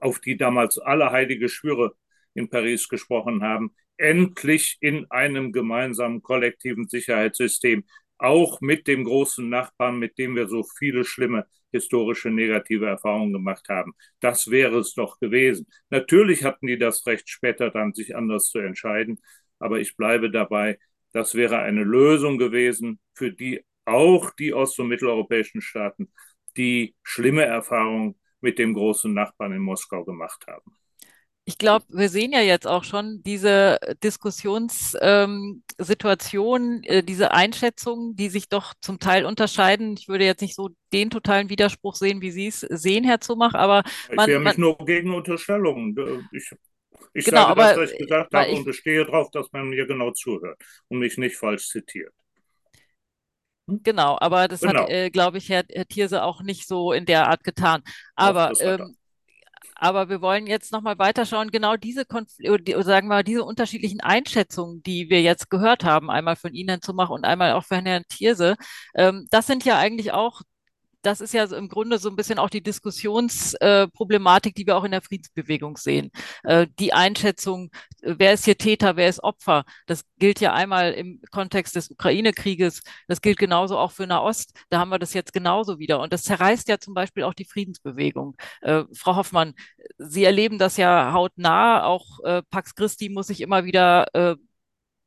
auf 0.00 0.20
die 0.20 0.36
damals 0.36 0.78
alle 0.78 1.10
heilige 1.10 1.48
Schwüre 1.48 1.94
in 2.34 2.48
Paris 2.48 2.88
gesprochen 2.88 3.42
haben, 3.42 3.74
endlich 3.96 4.78
in 4.80 5.10
einem 5.10 5.52
gemeinsamen 5.52 6.22
kollektiven 6.22 6.88
Sicherheitssystem, 6.88 7.84
auch 8.18 8.60
mit 8.60 8.86
dem 8.86 9.04
großen 9.04 9.48
Nachbarn, 9.48 9.98
mit 9.98 10.18
dem 10.18 10.36
wir 10.36 10.48
so 10.48 10.62
viele 10.78 11.04
schlimme 11.04 11.46
historische 11.72 12.30
negative 12.30 12.86
Erfahrungen 12.86 13.32
gemacht 13.32 13.68
haben. 13.68 13.94
Das 14.20 14.50
wäre 14.50 14.78
es 14.78 14.94
doch 14.94 15.18
gewesen. 15.20 15.66
Natürlich 15.88 16.44
hatten 16.44 16.66
die 16.66 16.78
das 16.78 17.06
Recht, 17.06 17.28
später 17.28 17.70
dann 17.70 17.94
sich 17.94 18.16
anders 18.16 18.46
zu 18.46 18.58
entscheiden, 18.58 19.20
aber 19.58 19.80
ich 19.80 19.96
bleibe 19.96 20.30
dabei, 20.30 20.78
das 21.12 21.34
wäre 21.34 21.58
eine 21.58 21.82
Lösung 21.82 22.38
gewesen, 22.38 23.00
für 23.14 23.32
die 23.32 23.64
auch 23.84 24.30
die 24.30 24.54
ost- 24.54 24.78
und 24.78 24.88
mitteleuropäischen 24.88 25.60
Staaten, 25.60 26.12
die 26.56 26.94
schlimme 27.02 27.44
Erfahrungen 27.44 28.18
mit 28.40 28.58
dem 28.58 28.74
großen 28.74 29.12
Nachbarn 29.12 29.52
in 29.52 29.62
Moskau 29.62 30.04
gemacht 30.04 30.46
haben. 30.46 30.76
Ich 31.44 31.58
glaube, 31.58 31.84
wir 31.88 32.08
sehen 32.08 32.32
ja 32.32 32.42
jetzt 32.42 32.66
auch 32.66 32.84
schon 32.84 33.22
diese 33.24 33.78
Diskussionssituation, 34.04 36.62
ähm, 36.62 36.82
äh, 36.84 37.02
diese 37.02 37.32
Einschätzungen, 37.32 38.14
die 38.14 38.28
sich 38.28 38.48
doch 38.48 38.74
zum 38.80 39.00
Teil 39.00 39.24
unterscheiden. 39.24 39.96
Ich 39.98 40.06
würde 40.06 40.26
jetzt 40.26 40.42
nicht 40.42 40.54
so 40.54 40.70
den 40.92 41.10
totalen 41.10 41.48
Widerspruch 41.48 41.96
sehen, 41.96 42.20
wie 42.20 42.30
Sie 42.30 42.46
es 42.46 42.60
sehen, 42.60 43.02
Herr 43.04 43.20
Zumach, 43.20 43.54
aber 43.54 43.82
ich 44.10 44.16
man, 44.16 44.28
wehre 44.28 44.40
mich 44.40 44.58
man, 44.58 44.60
nur 44.60 44.76
gegen 44.84 45.12
Unterstellungen. 45.12 45.96
Ich, 46.30 46.52
ich 47.12 47.24
genau, 47.24 47.54
sage 47.54 47.60
das, 47.60 47.76
was 47.76 47.92
ich 47.92 47.98
gesagt 47.98 48.34
habe 48.34 48.50
ich, 48.50 48.58
und 48.58 48.64
bestehe 48.64 49.04
darauf, 49.04 49.30
dass 49.30 49.50
man 49.52 49.68
mir 49.68 49.86
genau 49.86 50.12
zuhört 50.12 50.60
und 50.88 50.98
mich 50.98 51.18
nicht 51.18 51.36
falsch 51.36 51.68
zitiert. 51.68 52.12
Hm? 53.68 53.80
Genau, 53.82 54.16
aber 54.20 54.48
das 54.48 54.60
genau. 54.60 54.82
hat, 54.82 54.90
äh, 54.90 55.10
glaube 55.10 55.38
ich, 55.38 55.48
Herr, 55.48 55.64
Herr 55.70 55.86
Thierse 55.86 56.22
auch 56.22 56.42
nicht 56.42 56.66
so 56.66 56.92
in 56.92 57.06
der 57.06 57.28
Art 57.28 57.44
getan. 57.44 57.82
Aber 58.14 58.50
Doch, 58.50 58.60
ähm, 58.60 58.96
aber 59.82 60.10
wir 60.10 60.20
wollen 60.20 60.46
jetzt 60.46 60.72
nochmal 60.72 60.98
weiterschauen. 60.98 61.50
Genau 61.50 61.76
diese, 61.76 62.04
Konfl 62.04 62.60
sagen 62.82 63.08
wir 63.08 63.16
mal, 63.16 63.24
diese 63.24 63.44
unterschiedlichen 63.44 64.00
Einschätzungen, 64.00 64.82
die 64.82 65.08
wir 65.08 65.22
jetzt 65.22 65.48
gehört 65.48 65.84
haben, 65.84 66.10
einmal 66.10 66.36
von 66.36 66.52
Ihnen 66.52 66.82
zu 66.82 66.92
machen 66.92 67.12
und 67.14 67.24
einmal 67.24 67.52
auch 67.54 67.64
von 67.64 67.86
Herrn 67.86 68.04
Thierse, 68.08 68.56
ähm, 68.94 69.26
das 69.30 69.46
sind 69.46 69.64
ja 69.64 69.78
eigentlich 69.78 70.12
auch 70.12 70.42
das 71.02 71.20
ist 71.20 71.32
ja 71.32 71.44
im 71.44 71.68
Grunde 71.68 71.98
so 71.98 72.08
ein 72.08 72.16
bisschen 72.16 72.38
auch 72.38 72.50
die 72.50 72.62
Diskussionsproblematik, 72.62 74.52
äh, 74.52 74.54
die 74.54 74.66
wir 74.66 74.76
auch 74.76 74.84
in 74.84 74.90
der 74.92 75.02
Friedensbewegung 75.02 75.76
sehen. 75.76 76.10
Äh, 76.42 76.66
die 76.78 76.92
Einschätzung, 76.92 77.70
äh, 78.02 78.14
wer 78.18 78.32
ist 78.34 78.44
hier 78.44 78.58
Täter, 78.58 78.96
wer 78.96 79.08
ist 79.08 79.22
Opfer, 79.22 79.64
das 79.86 80.04
gilt 80.18 80.40
ja 80.40 80.52
einmal 80.52 80.92
im 80.92 81.20
Kontext 81.30 81.76
des 81.76 81.90
Ukraine-Krieges, 81.90 82.82
das 83.08 83.20
gilt 83.20 83.38
genauso 83.38 83.78
auch 83.78 83.92
für 83.92 84.06
Nahost, 84.06 84.52
da 84.68 84.78
haben 84.78 84.90
wir 84.90 84.98
das 84.98 85.14
jetzt 85.14 85.32
genauso 85.32 85.78
wieder. 85.78 86.00
Und 86.00 86.12
das 86.12 86.22
zerreißt 86.24 86.68
ja 86.68 86.78
zum 86.78 86.94
Beispiel 86.94 87.24
auch 87.24 87.34
die 87.34 87.46
Friedensbewegung. 87.46 88.36
Äh, 88.60 88.84
Frau 88.94 89.16
Hoffmann, 89.16 89.54
Sie 89.98 90.24
erleben 90.24 90.58
das 90.58 90.76
ja 90.76 91.12
hautnah, 91.12 91.84
auch 91.84 92.20
äh, 92.24 92.42
Pax 92.50 92.74
Christi 92.74 93.08
muss 93.08 93.28
sich 93.28 93.40
immer 93.40 93.64
wieder 93.64 94.14
äh, 94.14 94.36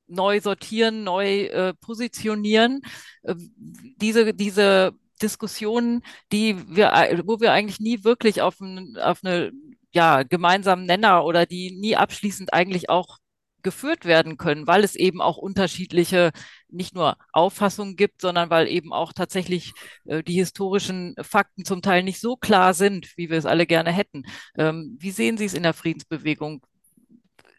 neu 0.08 0.42
sortieren, 0.42 1.04
neu 1.04 1.74
positionieren. 1.80 2.82
Diese, 3.24 4.34
diese 4.34 4.94
Diskussionen, 5.22 6.02
die 6.32 6.56
wir, 6.76 6.92
wo 7.26 7.40
wir 7.40 7.52
eigentlich 7.52 7.80
nie 7.80 8.04
wirklich 8.04 8.42
auf, 8.42 8.60
ein, 8.60 8.98
auf 8.98 9.20
eine 9.24 9.52
ja, 9.92 10.24
gemeinsamen 10.24 10.86
Nenner 10.86 11.24
oder 11.26 11.46
die 11.46 11.72
nie 11.80 11.96
abschließend 11.96 12.54
eigentlich 12.54 12.90
auch 12.90 13.18
geführt 13.64 14.06
werden 14.06 14.38
können, 14.38 14.68
weil 14.68 14.84
es 14.84 14.96
eben 14.96 15.22
auch 15.22 15.38
unterschiedliche, 15.38 16.32
nicht 16.68 16.94
nur 16.94 17.18
Auffassungen 17.32 17.96
gibt, 17.96 18.22
sondern 18.22 18.50
weil 18.50 18.68
eben 18.68 18.94
auch 18.94 19.14
tatsächlich 19.14 19.74
äh, 20.06 20.22
die 20.22 20.36
historischen 20.36 21.16
Fakten 21.22 21.66
zum 21.66 21.82
Teil 21.82 22.04
nicht 22.04 22.20
so 22.20 22.36
klar 22.36 22.74
sind, 22.74 23.14
wie 23.18 23.30
wir 23.30 23.38
es 23.38 23.46
alle 23.46 23.66
gerne 23.66 23.92
hätten. 23.92 24.24
Ähm, 24.58 24.98
wie 25.00 25.12
sehen 25.12 25.38
Sie 25.38 25.46
es 25.46 25.54
in 25.54 25.64
der 25.64 25.74
Friedensbewegung? 25.74 26.62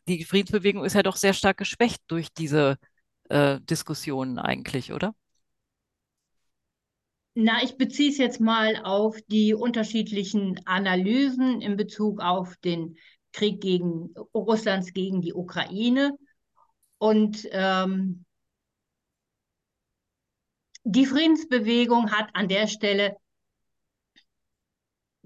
Die 0.08 0.24
Friedensbewegung 0.24 0.84
ist 0.84 0.94
ja 0.94 1.02
doch 1.02 1.16
sehr 1.16 1.32
stark 1.32 1.56
geschwächt 1.56 2.02
durch 2.08 2.28
diese 2.34 2.76
äh, 3.30 3.60
Diskussionen 3.62 4.38
eigentlich, 4.38 4.92
oder? 4.92 5.14
Na, 7.36 7.62
ich 7.64 7.76
beziehe 7.76 8.10
es 8.10 8.18
jetzt 8.18 8.40
mal 8.40 8.80
auf 8.84 9.18
die 9.26 9.54
unterschiedlichen 9.54 10.60
Analysen 10.66 11.60
in 11.60 11.76
Bezug 11.76 12.20
auf 12.20 12.56
den 12.58 12.96
Krieg 13.32 13.60
gegen 13.60 14.14
Russlands 14.32 14.92
gegen 14.92 15.20
die 15.20 15.34
Ukraine. 15.34 16.16
Und 16.98 17.48
ähm, 17.50 18.24
die 20.84 21.06
Friedensbewegung 21.06 22.12
hat 22.12 22.30
an 22.34 22.46
der 22.46 22.68
Stelle 22.68 23.16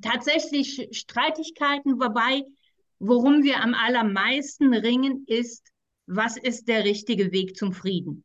tatsächlich 0.01 0.89
Streitigkeiten, 0.93 2.01
wobei, 2.01 2.43
worum 2.99 3.43
wir 3.43 3.63
am 3.63 3.75
allermeisten 3.75 4.73
ringen, 4.73 5.25
ist, 5.27 5.69
was 6.07 6.39
ist 6.39 6.69
der 6.69 6.85
richtige 6.85 7.33
Weg 7.33 7.55
zum 7.55 7.75
Frieden? 7.75 8.25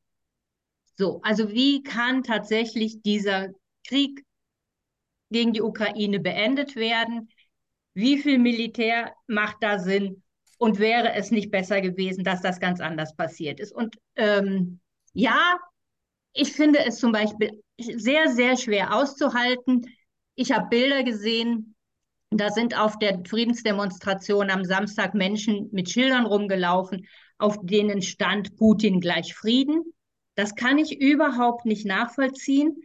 So, 0.96 1.20
also 1.24 1.52
wie 1.52 1.84
kann 1.84 2.24
tatsächlich 2.24 3.02
dieser 3.02 3.50
Krieg 3.84 4.26
gegen 5.30 5.54
die 5.54 5.62
Ukraine 5.62 6.20
beendet 6.20 6.76
werden? 6.76 7.30
Wie 7.94 8.18
viel 8.18 8.40
Militär 8.40 9.14
macht 9.28 9.58
da 9.62 9.80
Sinn? 9.80 10.24
Und 10.58 10.80
wäre 10.80 11.14
es 11.14 11.32
nicht 11.32 11.52
besser 11.52 11.82
gewesen, 11.82 12.24
dass 12.24 12.42
das 12.42 12.60
ganz 12.60 12.80
anders 12.80 13.16
passiert 13.16 13.60
ist? 13.60 13.74
Und 13.74 13.96
ähm, 14.16 14.80
ja, 15.14 15.60
ich 16.34 16.54
finde 16.54 16.80
es 16.86 16.98
zum 16.98 17.12
Beispiel 17.12 17.62
sehr, 17.80 18.30
sehr 18.30 18.58
schwer 18.58 18.96
auszuhalten. 18.96 19.86
Ich 20.36 20.52
habe 20.52 20.70
Bilder 20.70 21.04
gesehen, 21.04 21.76
da 22.32 22.50
sind 22.50 22.78
auf 22.78 22.98
der 22.98 23.22
Friedensdemonstration 23.28 24.50
am 24.50 24.64
Samstag 24.64 25.14
Menschen 25.14 25.70
mit 25.72 25.90
Schildern 25.90 26.26
rumgelaufen, 26.26 27.08
auf 27.38 27.58
denen 27.62 28.02
stand 28.02 28.56
Putin 28.56 29.00
gleich 29.00 29.36
Frieden. 29.36 29.84
Das 30.36 30.56
kann 30.56 30.78
ich 30.78 31.00
überhaupt 31.00 31.66
nicht 31.66 31.86
nachvollziehen. 31.86 32.78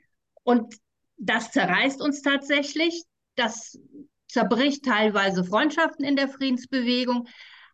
Und 0.42 0.74
das 1.18 1.50
zerreißt 1.52 2.00
uns 2.00 2.22
tatsächlich. 2.22 3.04
Das 3.35 3.78
zerbricht 4.26 4.85
teilweise 4.85 5.44
Freundschaften 5.44 6.04
in 6.04 6.16
der 6.16 6.28
Friedensbewegung. 6.28 7.28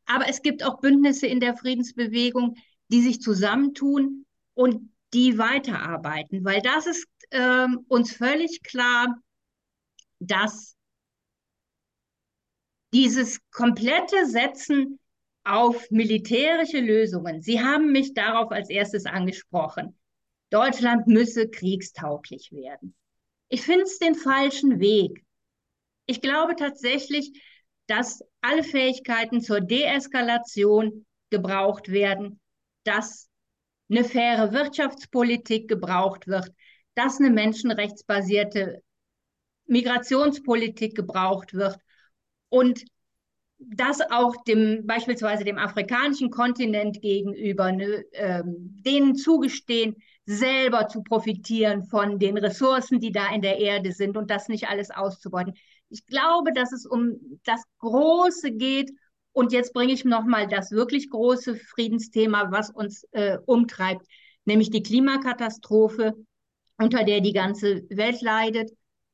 Aber 0.06 0.28
es 0.28 0.42
gibt 0.42 0.64
auch 0.64 0.80
Bündnisse 0.80 1.26
in 1.26 1.40
der 1.40 1.56
Friedensbewegung, 1.56 2.56
die 2.88 3.02
sich 3.02 3.20
zusammentun 3.20 4.26
und 4.54 4.92
die 5.14 5.38
weiterarbeiten, 5.38 6.44
weil 6.44 6.60
das 6.60 6.86
ist 6.86 7.06
äh, 7.30 7.66
uns 7.88 8.14
völlig 8.14 8.62
klar, 8.62 9.16
dass 10.18 10.76
dieses 12.92 13.40
komplette 13.50 14.26
Setzen 14.26 14.98
auf 15.44 15.90
militärische 15.90 16.80
Lösungen, 16.80 17.42
Sie 17.42 17.60
haben 17.60 17.92
mich 17.92 18.14
darauf 18.14 18.50
als 18.50 18.70
erstes 18.70 19.06
angesprochen, 19.06 19.98
Deutschland 20.50 21.06
müsse 21.06 21.48
kriegstauglich 21.48 22.52
werden. 22.52 22.94
Ich 23.48 23.62
finde 23.62 23.84
es 23.84 23.98
den 23.98 24.14
falschen 24.14 24.80
Weg. 24.80 25.24
Ich 26.06 26.20
glaube 26.20 26.56
tatsächlich, 26.56 27.40
dass 27.86 28.22
alle 28.40 28.62
Fähigkeiten 28.62 29.40
zur 29.40 29.60
Deeskalation 29.60 31.06
gebraucht 31.30 31.90
werden, 31.90 32.40
dass 32.84 33.28
eine 33.90 34.04
faire 34.04 34.52
Wirtschaftspolitik 34.52 35.68
gebraucht 35.68 36.26
wird, 36.26 36.50
dass 36.94 37.18
eine 37.18 37.30
menschenrechtsbasierte 37.30 38.82
Migrationspolitik 39.66 40.94
gebraucht 40.94 41.54
wird 41.54 41.78
und 42.48 42.84
dass 43.58 44.00
auch 44.10 44.36
dem 44.44 44.86
beispielsweise 44.86 45.44
dem 45.44 45.58
afrikanischen 45.58 46.30
Kontinent 46.30 47.00
gegenüber 47.00 47.72
ne, 47.72 48.04
ähm, 48.12 48.76
denen 48.84 49.16
zugestehen, 49.16 49.96
selber 50.26 50.88
zu 50.88 51.02
profitieren 51.02 51.84
von 51.84 52.18
den 52.18 52.38
Ressourcen, 52.38 53.00
die 53.00 53.12
da 53.12 53.32
in 53.32 53.42
der 53.42 53.58
Erde 53.58 53.92
sind 53.92 54.16
und 54.16 54.30
das 54.30 54.48
nicht 54.48 54.68
alles 54.68 54.90
auszubeuten. 54.90 55.54
Ich 55.90 56.06
glaube, 56.06 56.52
dass 56.52 56.72
es 56.72 56.86
um 56.86 57.16
das 57.44 57.62
Große 57.78 58.52
geht. 58.52 58.90
Und 59.32 59.52
jetzt 59.52 59.72
bringe 59.72 59.92
ich 59.92 60.04
noch 60.04 60.24
mal 60.24 60.46
das 60.46 60.70
wirklich 60.70 61.10
große 61.10 61.56
Friedensthema, 61.56 62.52
was 62.52 62.70
uns 62.70 63.04
äh, 63.10 63.38
umtreibt, 63.46 64.06
nämlich 64.44 64.70
die 64.70 64.82
Klimakatastrophe, 64.82 66.14
unter 66.78 67.04
der 67.04 67.20
die 67.20 67.32
ganze 67.32 67.82
Welt 67.90 68.22
leidet 68.22 68.70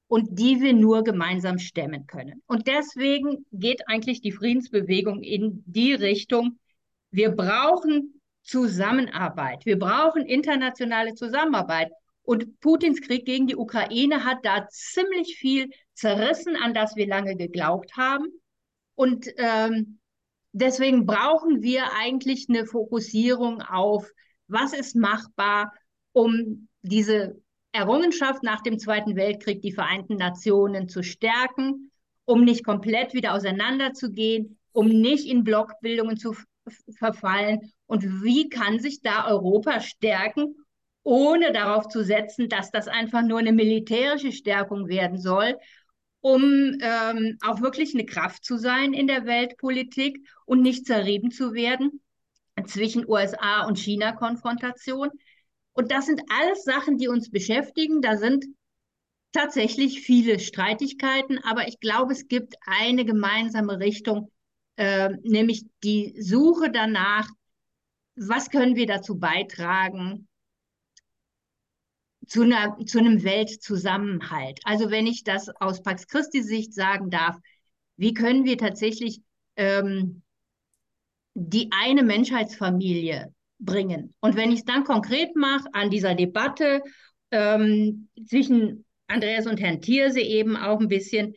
und 0.09 0.39
die 0.39 0.61
wir 0.61 0.75
nur 0.75 1.05
gemeinsam 1.05 1.59
stemmen 1.59 2.07
können. 2.07 2.43
Und 2.47 2.67
deswegen 2.67 3.47
geht 3.53 3.89
eigentlich 3.89 4.21
die 4.21 4.33
Friedensbewegung 4.33 5.23
in 5.23 5.63
die 5.67 5.95
Richtung, 5.95 6.59
wir 7.11 7.31
brauchen 7.31 8.20
Zusammenarbeit. 8.51 9.65
Wir 9.65 9.79
brauchen 9.79 10.27
internationale 10.27 11.15
Zusammenarbeit. 11.15 11.91
Und 12.23 12.61
Putins 12.61 13.01
Krieg 13.01 13.25
gegen 13.25 13.47
die 13.47 13.57
Ukraine 13.57 14.25
hat 14.25 14.39
da 14.43 14.67
ziemlich 14.69 15.37
viel 15.37 15.71
zerrissen, 15.95 16.57
an 16.57 16.75
das 16.75 16.97
wir 16.97 17.07
lange 17.07 17.37
geglaubt 17.37 17.97
haben. 17.97 18.27
Und 18.97 19.27
ähm, 19.37 20.01
deswegen 20.53 21.07
brauchen 21.07 21.63
wir 21.63 21.93
eigentlich 21.97 22.47
eine 22.49 22.67
Fokussierung 22.67 23.63
auf, 23.63 24.11
was 24.49 24.73
ist 24.73 24.97
machbar, 24.97 25.73
um 26.13 26.69
diese 26.83 27.41
Errungenschaft 27.73 28.43
nach 28.43 28.63
dem 28.63 28.79
Zweiten 28.79 29.15
Weltkrieg, 29.15 29.63
die 29.63 29.73
Vereinten 29.73 30.17
Nationen 30.17 30.89
zu 30.89 31.05
stärken, 31.05 31.93
um 32.25 32.45
nicht 32.45 32.65
komplett 32.65 33.15
wieder 33.15 33.33
auseinanderzugehen, 33.35 34.59
um 34.73 34.89
nicht 34.89 35.27
in 35.27 35.45
Blockbildungen 35.45 36.17
zu 36.17 36.35
verfallen 36.99 37.73
und 37.87 38.23
wie 38.23 38.49
kann 38.49 38.79
sich 38.79 39.01
da 39.03 39.27
Europa 39.27 39.81
stärken, 39.81 40.55
ohne 41.03 41.53
darauf 41.53 41.89
zu 41.89 42.05
setzen, 42.05 42.49
dass 42.49 42.71
das 42.71 42.89
einfach 42.89 43.23
nur 43.23 43.39
eine 43.39 43.53
militärische 43.53 44.33
Stärkung 44.33 44.89
werden 44.89 45.19
soll, 45.19 45.57
um 46.21 46.43
ähm, 46.81 47.39
auch 47.43 47.61
wirklich 47.63 47.95
eine 47.95 48.05
Kraft 48.05 48.45
zu 48.45 48.59
sein 48.59 48.93
in 48.93 49.07
der 49.07 49.25
Weltpolitik 49.25 50.19
und 50.45 50.61
nicht 50.61 50.87
zerrieben 50.87 51.31
zu 51.31 51.55
werden 51.55 52.01
zwischen 52.67 53.09
USA 53.09 53.67
und 53.67 53.79
China-Konfrontation. 53.79 55.09
Und 55.73 55.91
das 55.91 56.07
sind 56.07 56.21
alles 56.29 56.65
Sachen, 56.65 56.99
die 56.99 57.09
uns 57.09 57.31
beschäftigen. 57.31 58.03
Da 58.03 58.19
sind 58.19 58.45
tatsächlich 59.33 60.03
viele 60.03 60.39
Streitigkeiten, 60.39 61.39
aber 61.39 61.69
ich 61.69 61.81
glaube, 61.81 62.13
es 62.13 62.29
gibt 62.29 62.57
eine 62.67 63.05
gemeinsame 63.05 63.79
Richtung, 63.79 64.31
äh, 64.81 65.11
nämlich 65.25 65.67
die 65.85 66.15
Suche 66.19 66.71
danach, 66.71 67.29
was 68.17 68.49
können 68.49 68.77
wir 68.77 68.87
dazu 68.87 69.19
beitragen, 69.19 70.27
zu, 72.27 72.45
einer, 72.45 72.79
zu 72.87 72.99
einem 72.99 73.23
Weltzusammenhalt. 73.23 74.59
Also 74.65 74.91
wenn 74.91 75.07
ich 75.07 75.23
das 75.23 75.51
aus 75.51 75.83
Pax 75.83 76.07
Christi 76.09 76.43
Sicht 76.43 76.73
sagen 76.73 77.11
darf, 77.11 77.37
wie 77.99 78.15
können 78.15 78.47
wir 78.47 78.57
tatsächlich 78.57 79.21
ähm, 79.57 80.23
die 81.35 81.69
eine 81.73 82.03
Menschheitsfamilie 82.03 83.35
bringen? 83.59 84.15
Und 84.21 84.35
wenn 84.35 84.51
ich 84.51 84.61
es 84.61 84.65
dann 84.65 84.85
konkret 84.85 85.37
mache 85.37 85.69
an 85.75 85.91
dieser 85.91 86.15
Debatte 86.15 86.83
ähm, 87.33 88.09
zwischen 88.27 88.87
Andreas 89.09 89.47
und 89.47 89.61
Herrn 89.61 89.83
Thierse 89.83 90.21
eben 90.21 90.57
auch 90.57 90.81
ein 90.81 90.89
bisschen, 90.89 91.35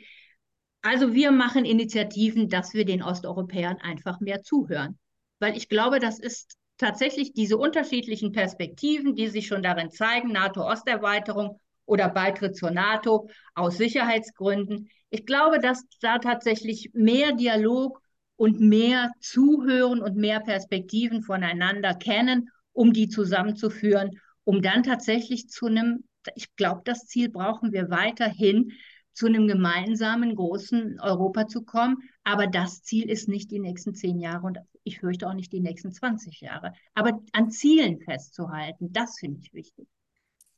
also 0.84 1.14
wir 1.14 1.32
machen 1.32 1.66
Initiativen, 1.66 2.50
dass 2.50 2.74
wir 2.74 2.86
den 2.86 3.02
Osteuropäern 3.02 3.78
einfach 3.78 4.20
mehr 4.20 4.44
zuhören. 4.44 5.00
Weil 5.40 5.58
ich 5.58 5.70
glaube, 5.70 6.00
das 6.00 6.20
ist 6.20 6.58
tatsächlich 6.78 7.34
diese 7.34 7.58
unterschiedlichen 7.58 8.34
Perspektiven, 8.34 9.16
die 9.16 9.30
sich 9.30 9.48
schon 9.48 9.64
darin 9.64 9.92
zeigen, 9.92 10.34
NATO-Osterweiterung 10.34 11.60
oder 11.86 12.10
Beitritt 12.10 12.58
zur 12.58 12.72
NATO 12.72 13.30
aus 13.56 13.78
Sicherheitsgründen. 13.78 14.90
Ich 15.10 15.26
glaube, 15.26 15.60
dass 15.60 15.86
da 16.02 16.20
tatsächlich 16.20 16.92
mehr 16.94 17.32
Dialog 17.32 18.02
und 18.36 18.60
mehr 18.60 19.12
Zuhören 19.22 20.02
und 20.02 20.18
mehr 20.18 20.42
Perspektiven 20.42 21.24
voneinander 21.24 21.94
kennen, 21.94 22.50
um 22.74 22.92
die 22.92 23.08
zusammenzuführen, 23.08 24.20
um 24.44 24.62
dann 24.62 24.84
tatsächlich 24.84 25.48
zu 25.48 25.68
einem, 25.68 26.04
ich 26.36 26.54
glaube, 26.58 26.82
das 26.84 27.06
Ziel 27.06 27.30
brauchen 27.30 27.72
wir 27.72 27.90
weiterhin, 27.90 28.74
zu 29.14 29.28
einem 29.28 29.48
gemeinsamen 29.48 30.36
großen 30.36 31.00
Europa 31.00 31.48
zu 31.48 31.64
kommen. 31.64 32.04
Aber 32.24 32.48
das 32.48 32.84
Ziel 32.84 33.10
ist 33.10 33.28
nicht 33.28 33.52
die 33.52 33.60
nächsten 33.60 33.94
zehn 33.96 34.20
Jahre 34.20 34.46
und 34.46 34.58
ich 34.84 35.00
fürchte 35.00 35.28
auch 35.28 35.34
nicht 35.34 35.54
die 35.54 35.60
nächsten 35.60 35.92
20 35.92 36.42
Jahre. 36.42 36.74
Aber 36.94 37.22
an 37.32 37.50
Zielen 37.50 38.00
festzuhalten, 38.00 38.92
das 38.92 39.20
finde 39.20 39.40
ich 39.42 39.54
wichtig. 39.54 39.88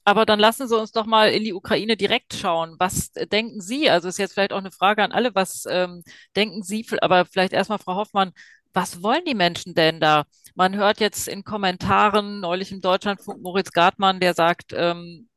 Aber 0.07 0.25
dann 0.27 0.39
lassen 0.39 0.67
Sie 0.67 0.79
uns 0.79 0.91
doch 0.91 1.07
mal 1.07 1.31
in 1.31 1.43
die 1.43 1.53
Ukraine 1.53 1.97
direkt 1.97 2.35
schauen. 2.35 2.75
Was 2.77 3.11
denken 3.11 3.59
Sie? 3.59 3.89
Also 3.89 4.07
ist 4.07 4.19
jetzt 4.19 4.33
vielleicht 4.33 4.53
auch 4.53 4.59
eine 4.59 4.71
Frage 4.71 5.03
an 5.03 5.11
alle. 5.11 5.33
Was 5.33 5.65
ähm, 5.67 6.03
denken 6.35 6.61
Sie? 6.61 6.85
Aber 7.01 7.25
vielleicht 7.25 7.53
erstmal, 7.53 7.79
Frau 7.79 7.95
Hoffmann, 7.95 8.31
was 8.71 9.01
wollen 9.01 9.25
die 9.25 9.33
Menschen 9.33 9.73
denn 9.73 9.99
da? 9.99 10.25
Man 10.53 10.75
hört 10.75 10.99
jetzt 10.99 11.27
in 11.27 11.43
Kommentaren 11.43 12.39
neulich 12.39 12.71
im 12.71 12.81
Deutschlandfunk 12.81 13.41
Moritz 13.41 13.71
Gartmann, 13.71 14.19
der 14.19 14.35
sagt, 14.35 14.73
ähm, 14.75 15.27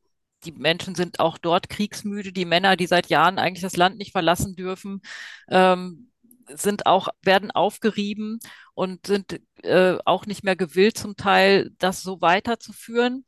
die 0.45 0.53
Menschen 0.53 0.95
sind 0.95 1.21
auch 1.21 1.39
dort 1.39 1.69
kriegsmüde. 1.69 2.33
Die 2.33 2.45
Männer, 2.45 2.77
die 2.77 2.87
seit 2.87 3.09
Jahren 3.09 3.39
eigentlich 3.39 3.63
das 3.63 3.77
Land 3.77 3.99
nicht 3.99 4.13
verlassen 4.13 4.57
dürfen, 4.57 5.03
ähm, 5.49 6.11
sind 6.55 6.87
auch, 6.87 7.09
werden 7.23 7.51
aufgerieben 7.51 8.39
und 8.75 9.07
sind 9.07 9.41
äh, 9.63 9.99
auch 10.05 10.27
nicht 10.27 10.45
mehr 10.45 10.57
gewillt, 10.57 10.97
zum 10.99 11.17
Teil 11.17 11.71
das 11.79 12.03
so 12.03 12.21
weiterzuführen. 12.21 13.25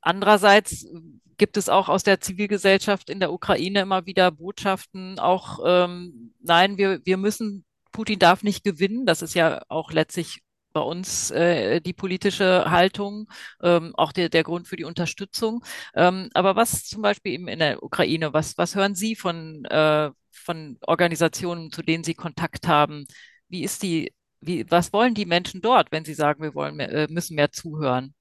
Andererseits 0.00 0.86
gibt 1.36 1.56
es 1.56 1.68
auch 1.68 1.88
aus 1.88 2.02
der 2.02 2.20
Zivilgesellschaft 2.20 3.10
in 3.10 3.20
der 3.20 3.32
Ukraine 3.32 3.80
immer 3.80 4.06
wieder 4.06 4.30
Botschaften, 4.30 5.18
auch 5.18 5.58
ähm, 5.64 6.34
nein, 6.40 6.78
wir, 6.78 7.00
wir 7.04 7.16
müssen, 7.16 7.64
Putin 7.92 8.18
darf 8.18 8.42
nicht 8.42 8.64
gewinnen. 8.64 9.06
Das 9.06 9.22
ist 9.22 9.34
ja 9.34 9.62
auch 9.68 9.92
letztlich 9.92 10.42
bei 10.74 10.80
uns 10.80 11.30
äh, 11.30 11.80
die 11.80 11.94
politische 11.94 12.70
Haltung, 12.70 13.28
ähm, 13.62 13.94
auch 13.96 14.12
der, 14.12 14.28
der 14.28 14.42
Grund 14.42 14.68
für 14.68 14.76
die 14.76 14.84
Unterstützung. 14.84 15.64
Ähm, 15.94 16.28
aber 16.34 16.56
was 16.56 16.84
zum 16.84 17.00
Beispiel 17.00 17.32
eben 17.32 17.48
in 17.48 17.60
der 17.60 17.82
Ukraine, 17.82 18.34
was, 18.34 18.58
was 18.58 18.74
hören 18.74 18.94
Sie 18.94 19.16
von, 19.16 19.64
äh, 19.66 20.10
von 20.30 20.76
Organisationen, 20.82 21.70
zu 21.70 21.82
denen 21.82 22.04
Sie 22.04 22.14
Kontakt 22.14 22.68
haben? 22.68 23.06
Wie 23.48 23.62
ist 23.62 23.82
die, 23.82 24.12
wie, 24.40 24.66
was 24.70 24.92
wollen 24.92 25.14
die 25.14 25.26
Menschen 25.26 25.62
dort, 25.62 25.90
wenn 25.92 26.04
sie 26.04 26.14
sagen, 26.14 26.42
wir 26.42 26.54
wollen 26.54 26.76
mehr, 26.76 26.92
äh, 26.92 27.06
müssen 27.08 27.36
mehr 27.36 27.52
zuhören? 27.52 28.14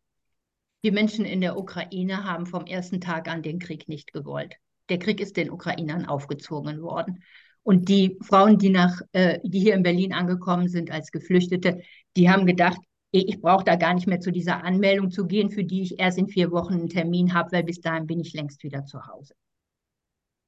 Die 0.86 0.92
Menschen 0.92 1.26
in 1.26 1.42
der 1.42 1.58
Ukraine 1.58 2.24
haben 2.24 2.46
vom 2.46 2.66
ersten 2.66 3.02
Tag 3.02 3.28
an 3.28 3.42
den 3.42 3.60
Krieg 3.60 3.89
nicht 3.89 4.13
gewollt. 4.13 4.56
Der 4.89 5.00
Krieg 5.00 5.20
ist 5.20 5.38
den 5.38 5.50
Ukrainern 5.50 6.06
aufgezwungen 6.06 6.82
worden. 6.82 7.24
Und 7.63 7.88
die 7.88 8.18
Frauen, 8.22 8.58
die 8.58 8.70
nach, 8.70 9.02
äh, 9.13 9.39
die 9.44 9.60
hier 9.60 9.74
in 9.74 9.84
Berlin 9.84 10.13
angekommen 10.13 10.68
sind 10.68 10.92
als 10.92 11.12
Geflüchtete, 11.12 11.82
die 12.15 12.30
haben 12.30 12.45
gedacht, 12.45 12.80
ich 13.12 13.41
brauche 13.41 13.63
da 13.63 13.76
gar 13.76 13.93
nicht 13.93 14.08
mehr 14.08 14.19
zu 14.19 14.32
dieser 14.32 14.63
Anmeldung 14.63 15.12
zu 15.12 15.28
gehen, 15.28 15.52
für 15.52 15.63
die 15.63 15.84
ich 15.84 15.99
erst 15.99 16.17
in 16.17 16.28
vier 16.28 16.52
Wochen 16.52 16.73
einen 16.73 16.89
Termin 16.89 17.34
habe, 17.34 17.52
weil 17.52 17.63
bis 17.63 17.80
dahin 17.80 18.08
bin 18.08 18.19
ich 18.19 18.34
längst 18.34 18.63
wieder 18.63 18.86
zu 18.86 19.06
Hause. 19.06 19.36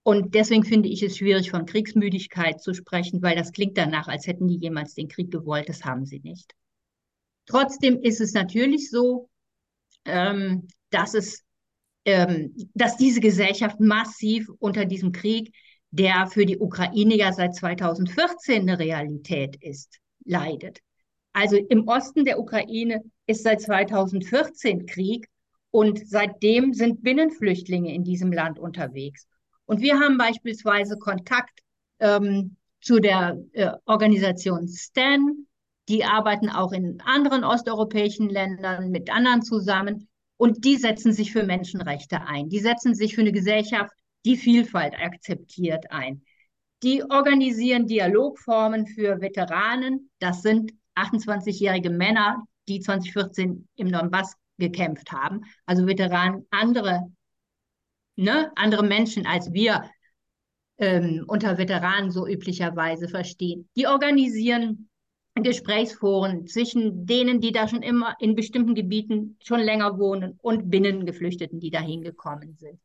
Und 0.03 0.33
deswegen 0.33 0.63
finde 0.63 0.89
ich 0.89 1.03
es 1.03 1.17
schwierig, 1.17 1.51
von 1.51 1.65
Kriegsmüdigkeit 1.65 2.61
zu 2.61 2.73
sprechen, 2.73 3.21
weil 3.21 3.35
das 3.35 3.51
klingt 3.51 3.77
danach, 3.77 4.07
als 4.07 4.27
hätten 4.27 4.47
die 4.47 4.57
jemals 4.57 4.95
den 4.95 5.07
Krieg 5.07 5.31
gewollt. 5.31 5.69
Das 5.69 5.85
haben 5.85 6.05
sie 6.05 6.19
nicht. 6.19 6.53
Trotzdem 7.45 7.99
ist 8.01 8.21
es 8.21 8.33
natürlich 8.33 8.89
so, 8.89 9.29
ähm, 10.05 10.67
dass 10.89 11.13
es, 11.13 11.43
ähm, 12.05 12.55
dass 12.73 12.97
diese 12.97 13.19
Gesellschaft 13.19 13.79
massiv 13.79 14.49
unter 14.59 14.85
diesem 14.85 15.11
Krieg 15.11 15.53
der 15.91 16.27
für 16.27 16.45
die 16.45 16.57
Ukraine 16.57 17.15
ja 17.15 17.31
seit 17.31 17.55
2014 17.55 18.61
eine 18.61 18.79
Realität 18.79 19.55
ist, 19.61 19.99
leidet. 20.25 20.79
Also 21.35 21.57
im 21.57 21.85
Osten 21.89 22.23
der 22.23 22.39
Ukraine 22.39 23.03
ist 23.27 23.43
seit 23.43 23.59
2014 23.59 24.85
Krieg 24.85 25.27
und 25.69 26.07
seitdem 26.07 26.73
sind 26.73 27.03
Binnenflüchtlinge 27.03 27.93
in 27.93 28.05
diesem 28.05 28.31
Land 28.31 28.57
unterwegs. 28.57 29.27
Und 29.65 29.81
wir 29.81 29.99
haben 29.99 30.17
beispielsweise 30.17 30.97
Kontakt 30.97 31.59
ähm, 31.99 32.55
zu 32.79 33.01
der 33.01 33.37
äh, 33.51 33.71
Organisation 33.85 34.69
STAN. 34.69 35.45
Die 35.89 36.05
arbeiten 36.05 36.49
auch 36.49 36.71
in 36.71 37.01
anderen 37.01 37.43
osteuropäischen 37.43 38.29
Ländern 38.29 38.89
mit 38.89 39.11
anderen 39.11 39.41
zusammen. 39.41 40.07
Und 40.37 40.63
die 40.63 40.77
setzen 40.77 41.11
sich 41.11 41.33
für 41.33 41.43
Menschenrechte 41.43 42.21
ein. 42.21 42.47
Die 42.47 42.59
setzen 42.59 42.95
sich 42.95 43.13
für 43.13 43.21
eine 43.21 43.33
Gesellschaft, 43.33 43.91
die 44.23 44.37
Vielfalt 44.37 44.93
akzeptiert 44.97 45.91
ein. 45.91 46.23
Die 46.81 47.03
organisieren 47.03 47.87
Dialogformen 47.87 48.87
für 48.87 49.19
Veteranen. 49.19 50.09
Das 50.19 50.41
sind 50.41 50.71
28-jährige 50.95 51.89
Männer, 51.89 52.45
die 52.67 52.79
2014 52.79 53.67
im 53.75 53.91
Donbass 53.91 54.35
gekämpft 54.57 55.11
haben. 55.11 55.41
Also 55.65 55.85
Veteranen, 55.85 56.47
andere, 56.51 57.11
ne, 58.15 58.51
andere 58.55 58.83
Menschen 58.83 59.25
als 59.25 59.51
wir 59.53 59.89
ähm, 60.77 61.25
unter 61.27 61.57
Veteranen 61.57 62.11
so 62.11 62.27
üblicherweise 62.27 63.07
verstehen. 63.07 63.69
Die 63.75 63.87
organisieren 63.87 64.89
Gesprächsforen 65.35 66.47
zwischen 66.47 67.05
denen, 67.05 67.41
die 67.41 67.51
da 67.51 67.67
schon 67.67 67.81
immer 67.81 68.15
in 68.19 68.35
bestimmten 68.35 68.73
Gebieten 68.73 69.37
schon 69.43 69.59
länger 69.59 69.99
wohnen 69.99 70.39
und 70.41 70.69
Binnengeflüchteten, 70.69 71.59
die 71.59 71.71
da 71.71 71.81
hingekommen 71.81 72.55
sind 72.55 72.79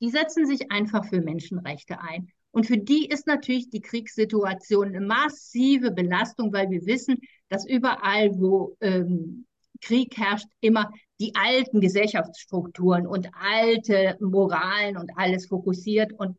die 0.00 0.10
setzen 0.10 0.46
sich 0.46 0.70
einfach 0.70 1.04
für 1.06 1.20
Menschenrechte 1.20 2.00
ein. 2.00 2.30
Und 2.50 2.66
für 2.66 2.78
die 2.78 3.06
ist 3.06 3.26
natürlich 3.26 3.70
die 3.70 3.80
Kriegssituation 3.80 4.88
eine 4.88 5.00
massive 5.00 5.90
Belastung, 5.90 6.52
weil 6.52 6.70
wir 6.70 6.84
wissen, 6.86 7.18
dass 7.48 7.66
überall, 7.66 8.30
wo 8.38 8.76
ähm, 8.80 9.46
Krieg 9.80 10.16
herrscht, 10.16 10.48
immer 10.60 10.90
die 11.20 11.34
alten 11.34 11.80
Gesellschaftsstrukturen 11.80 13.06
und 13.06 13.28
alte 13.34 14.16
Moralen 14.20 14.96
und 14.96 15.10
alles 15.16 15.46
fokussiert 15.46 16.12
und 16.12 16.36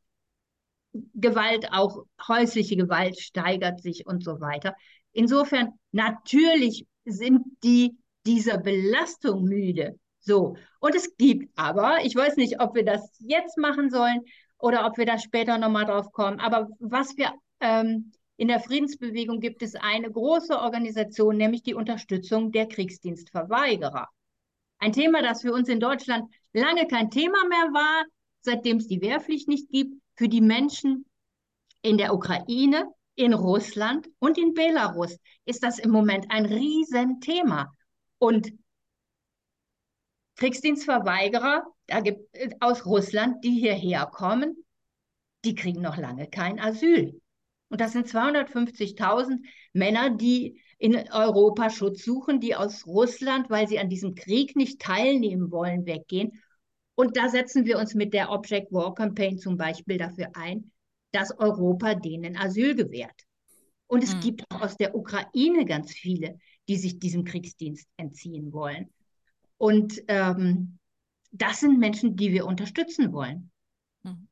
Gewalt, 1.14 1.68
auch 1.72 2.04
häusliche 2.28 2.76
Gewalt 2.76 3.20
steigert 3.20 3.82
sich 3.82 4.08
und 4.08 4.24
so 4.24 4.42
weiter. 4.42 4.76
Insofern, 5.12 5.74
natürlich 5.92 6.88
sind 7.06 7.42
die 7.64 7.96
dieser 8.26 8.58
Belastung 8.58 9.44
müde. 9.44 10.00
So, 10.20 10.56
und 10.80 10.96
es 10.96 11.16
gibt 11.18 11.52
aber, 11.56 12.00
ich 12.04 12.16
weiß 12.16 12.36
nicht, 12.38 12.60
ob 12.60 12.76
wir 12.76 12.84
das 12.84 13.10
jetzt 13.20 13.58
machen 13.58 13.90
sollen 13.90 14.22
oder 14.60 14.86
ob 14.86 14.98
wir 14.98 15.06
da 15.06 15.18
später 15.18 15.58
nochmal 15.58 15.86
drauf 15.86 16.12
kommen, 16.12 16.40
aber 16.40 16.68
was 16.80 17.18
wir 17.18 17.34
ähm, 17.60 18.12
in 18.38 18.48
der 18.48 18.60
Friedensbewegung 18.60 19.40
gibt 19.40 19.62
es 19.64 19.76
eine 19.76 20.10
große 20.10 20.58
Organisation, 20.58 21.36
nämlich 21.36 21.64
die 21.64 21.74
Unterstützung 21.74 22.52
der 22.52 22.68
Kriegsdienstverweigerer. 22.68 24.08
Ein 24.78 24.94
Thema, 24.94 25.22
das 25.22 25.42
für 25.42 25.52
uns 25.52 25.68
in 25.68 25.82
Deutschland 25.82 26.34
lange 26.54 26.88
kein 26.88 27.12
Thema 27.12 27.38
mehr 27.50 27.74
war, 27.74 28.06
seitdem 28.42 28.78
es 28.78 28.88
die 28.88 29.02
Wehrpflicht 29.02 29.50
nicht 29.50 29.70
gibt, 29.70 30.02
für 30.16 30.30
die 30.30 30.42
Menschen 30.42 31.06
in 31.82 31.98
der 31.98 32.14
Ukraine, 32.14 32.90
in 33.16 33.34
Russland 33.34 34.08
und 34.20 34.38
in 34.38 34.54
Belarus 34.54 35.18
ist 35.44 35.62
das 35.62 35.78
im 35.78 35.92
Moment 35.92 36.28
ein 36.30 36.46
Riesenthema. 36.46 37.74
Und 38.18 38.54
Kriegsdienstverweigerer 40.38 41.66
da 41.90 42.00
gibt, 42.02 42.36
äh, 42.36 42.50
aus 42.60 42.86
Russland, 42.86 43.44
die 43.44 43.52
hierher 43.52 44.06
kommen, 44.06 44.56
die 45.46 45.56
kriegen 45.56 45.82
noch 45.82 45.98
lange 45.98 46.28
kein 46.28 46.60
Asyl. 46.60 47.20
Und 47.70 47.82
das 47.82 47.94
sind 47.94 48.08
250.000 48.08 49.40
Männer, 49.74 50.10
die 50.10 50.62
in 50.78 50.96
Europa 50.96 51.70
Schutz 51.70 52.04
suchen, 52.04 52.40
die 52.40 52.56
aus 52.56 52.88
Russland, 52.88 53.50
weil 53.50 53.68
sie 53.68 53.80
an 53.80 53.90
diesem 53.90 54.16
Krieg 54.16 54.56
nicht 54.56 54.82
teilnehmen 54.82 55.52
wollen, 55.52 55.86
weggehen. 55.86 56.42
Und 56.96 57.16
da 57.16 57.30
setzen 57.30 57.66
wir 57.66 57.78
uns 57.78 57.94
mit 57.94 58.14
der 58.14 58.32
Object 58.32 58.72
War 58.72 58.94
Campaign 58.94 59.38
zum 59.38 59.58
Beispiel 59.58 59.98
dafür 59.98 60.32
ein, 60.34 60.72
dass 61.12 61.38
Europa 61.38 61.96
denen 61.96 62.38
Asyl 62.38 62.76
gewährt. 62.76 63.24
Und 63.88 64.04
es 64.04 64.16
mhm. 64.16 64.20
gibt 64.22 64.44
auch 64.50 64.62
aus 64.62 64.78
der 64.78 64.96
Ukraine 64.96 65.66
ganz 65.66 65.92
viele, 65.92 66.40
die 66.68 66.78
sich 66.78 67.00
diesem 67.00 67.24
Kriegsdienst 67.24 67.88
entziehen 67.98 68.52
wollen. 68.54 68.90
Und 69.58 70.02
ähm, 70.08 70.79
das 71.32 71.60
sind 71.60 71.80
Menschen, 71.80 72.16
die 72.16 72.32
wir 72.32 72.46
unterstützen 72.46 73.14
wollen. 73.14 73.52
Mhm. 74.04 74.28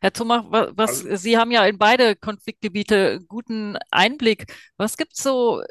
Herr 0.00 0.12
Zumach, 0.12 0.44
was, 0.48 1.04
also, 1.04 1.16
Sie 1.16 1.38
haben 1.38 1.50
ja 1.50 1.64
in 1.64 1.78
beide 1.78 2.16
Konfliktgebiete 2.16 3.20
guten 3.26 3.76
Einblick. 3.90 4.52
Was 4.76 4.96
gibt 4.96 5.14
es 5.16 5.22
so 5.22 5.62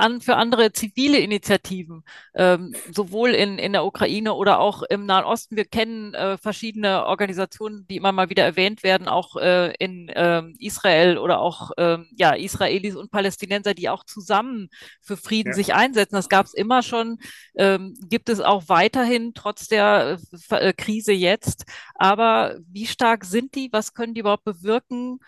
an 0.00 0.20
für 0.20 0.36
andere 0.36 0.72
zivile 0.72 1.18
Initiativen, 1.18 2.04
ähm, 2.34 2.74
sowohl 2.90 3.30
in, 3.30 3.58
in 3.58 3.72
der 3.72 3.84
Ukraine 3.84 4.34
oder 4.34 4.58
auch 4.58 4.82
im 4.82 5.06
Nahen 5.06 5.24
Osten. 5.24 5.56
Wir 5.56 5.64
kennen 5.64 6.14
äh, 6.14 6.38
verschiedene 6.38 7.06
Organisationen, 7.06 7.86
die 7.88 7.96
immer 7.96 8.12
mal 8.12 8.30
wieder 8.30 8.44
erwähnt 8.44 8.82
werden, 8.82 9.08
auch 9.08 9.36
äh, 9.36 9.72
in 9.78 10.10
ähm, 10.14 10.56
Israel 10.58 11.18
oder 11.18 11.40
auch 11.40 11.70
ähm, 11.78 12.08
ja, 12.16 12.34
Israelis 12.34 12.96
und 12.96 13.10
Palästinenser, 13.10 13.74
die 13.74 13.88
auch 13.88 14.04
zusammen 14.04 14.68
für 15.00 15.16
Frieden 15.16 15.50
ja. 15.50 15.54
sich 15.54 15.74
einsetzen. 15.74 16.16
Das 16.16 16.28
gab 16.28 16.46
es 16.46 16.54
immer 16.54 16.82
schon, 16.82 17.18
ähm, 17.56 17.94
gibt 18.08 18.28
es 18.28 18.40
auch 18.40 18.68
weiterhin, 18.68 19.34
trotz 19.34 19.68
der 19.68 20.18
äh, 20.50 20.56
äh, 20.56 20.72
Krise 20.72 21.12
jetzt. 21.12 21.64
Aber 21.94 22.56
wie 22.66 22.86
stark 22.86 23.24
sind 23.24 23.54
die? 23.54 23.68
Was 23.72 23.94
können 23.94 24.14
die 24.14 24.20
überhaupt 24.20 24.44
bewirken? 24.44 25.20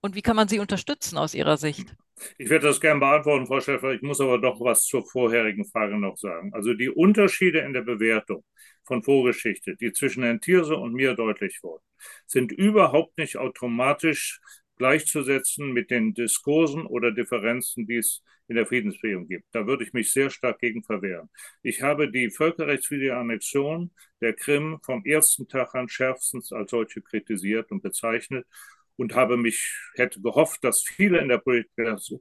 Und 0.00 0.16
wie 0.16 0.22
kann 0.22 0.36
man 0.36 0.48
sie 0.48 0.58
unterstützen 0.58 1.16
aus 1.16 1.32
Ihrer 1.32 1.56
Sicht? 1.56 1.94
Ich 2.38 2.48
werde 2.50 2.66
das 2.66 2.80
gerne 2.80 3.00
beantworten, 3.00 3.46
Frau 3.46 3.60
Schäfer. 3.60 3.92
Ich 3.92 4.02
muss 4.02 4.20
aber 4.20 4.38
doch 4.38 4.60
was 4.60 4.84
zur 4.84 5.04
vorherigen 5.06 5.64
Frage 5.64 5.98
noch 5.98 6.16
sagen. 6.16 6.52
Also 6.54 6.74
die 6.74 6.90
Unterschiede 6.90 7.60
in 7.60 7.72
der 7.72 7.82
Bewertung 7.82 8.44
von 8.84 9.02
Vorgeschichte, 9.02 9.76
die 9.76 9.92
zwischen 9.92 10.22
Herrn 10.22 10.40
Thierse 10.40 10.76
und 10.76 10.92
mir 10.94 11.14
deutlich 11.14 11.60
wurden, 11.62 11.84
sind 12.26 12.52
überhaupt 12.52 13.16
nicht 13.18 13.36
automatisch 13.36 14.40
gleichzusetzen 14.76 15.72
mit 15.72 15.90
den 15.90 16.14
Diskursen 16.14 16.86
oder 16.86 17.12
Differenzen, 17.12 17.86
die 17.86 17.98
es 17.98 18.22
in 18.48 18.56
der 18.56 18.66
Friedensbewegung 18.66 19.28
gibt. 19.28 19.46
Da 19.52 19.66
würde 19.66 19.84
ich 19.84 19.92
mich 19.92 20.12
sehr 20.12 20.28
stark 20.30 20.58
gegen 20.58 20.82
verwehren. 20.82 21.30
Ich 21.62 21.82
habe 21.82 22.10
die 22.10 22.30
völkerrechtswidrige 22.30 23.16
Annexion 23.16 23.92
der 24.20 24.34
Krim 24.34 24.78
vom 24.82 25.04
ersten 25.04 25.48
Tag 25.48 25.74
an 25.74 25.88
schärfstens 25.88 26.52
als 26.52 26.70
solche 26.70 27.00
kritisiert 27.00 27.70
und 27.70 27.82
bezeichnet 27.82 28.46
und 29.02 29.14
habe 29.14 29.36
mich, 29.36 29.76
hätte 29.96 30.22
gehofft, 30.22 30.62
dass 30.64 30.82
viele 30.82 31.18
in 31.18 31.28
der 31.28 31.42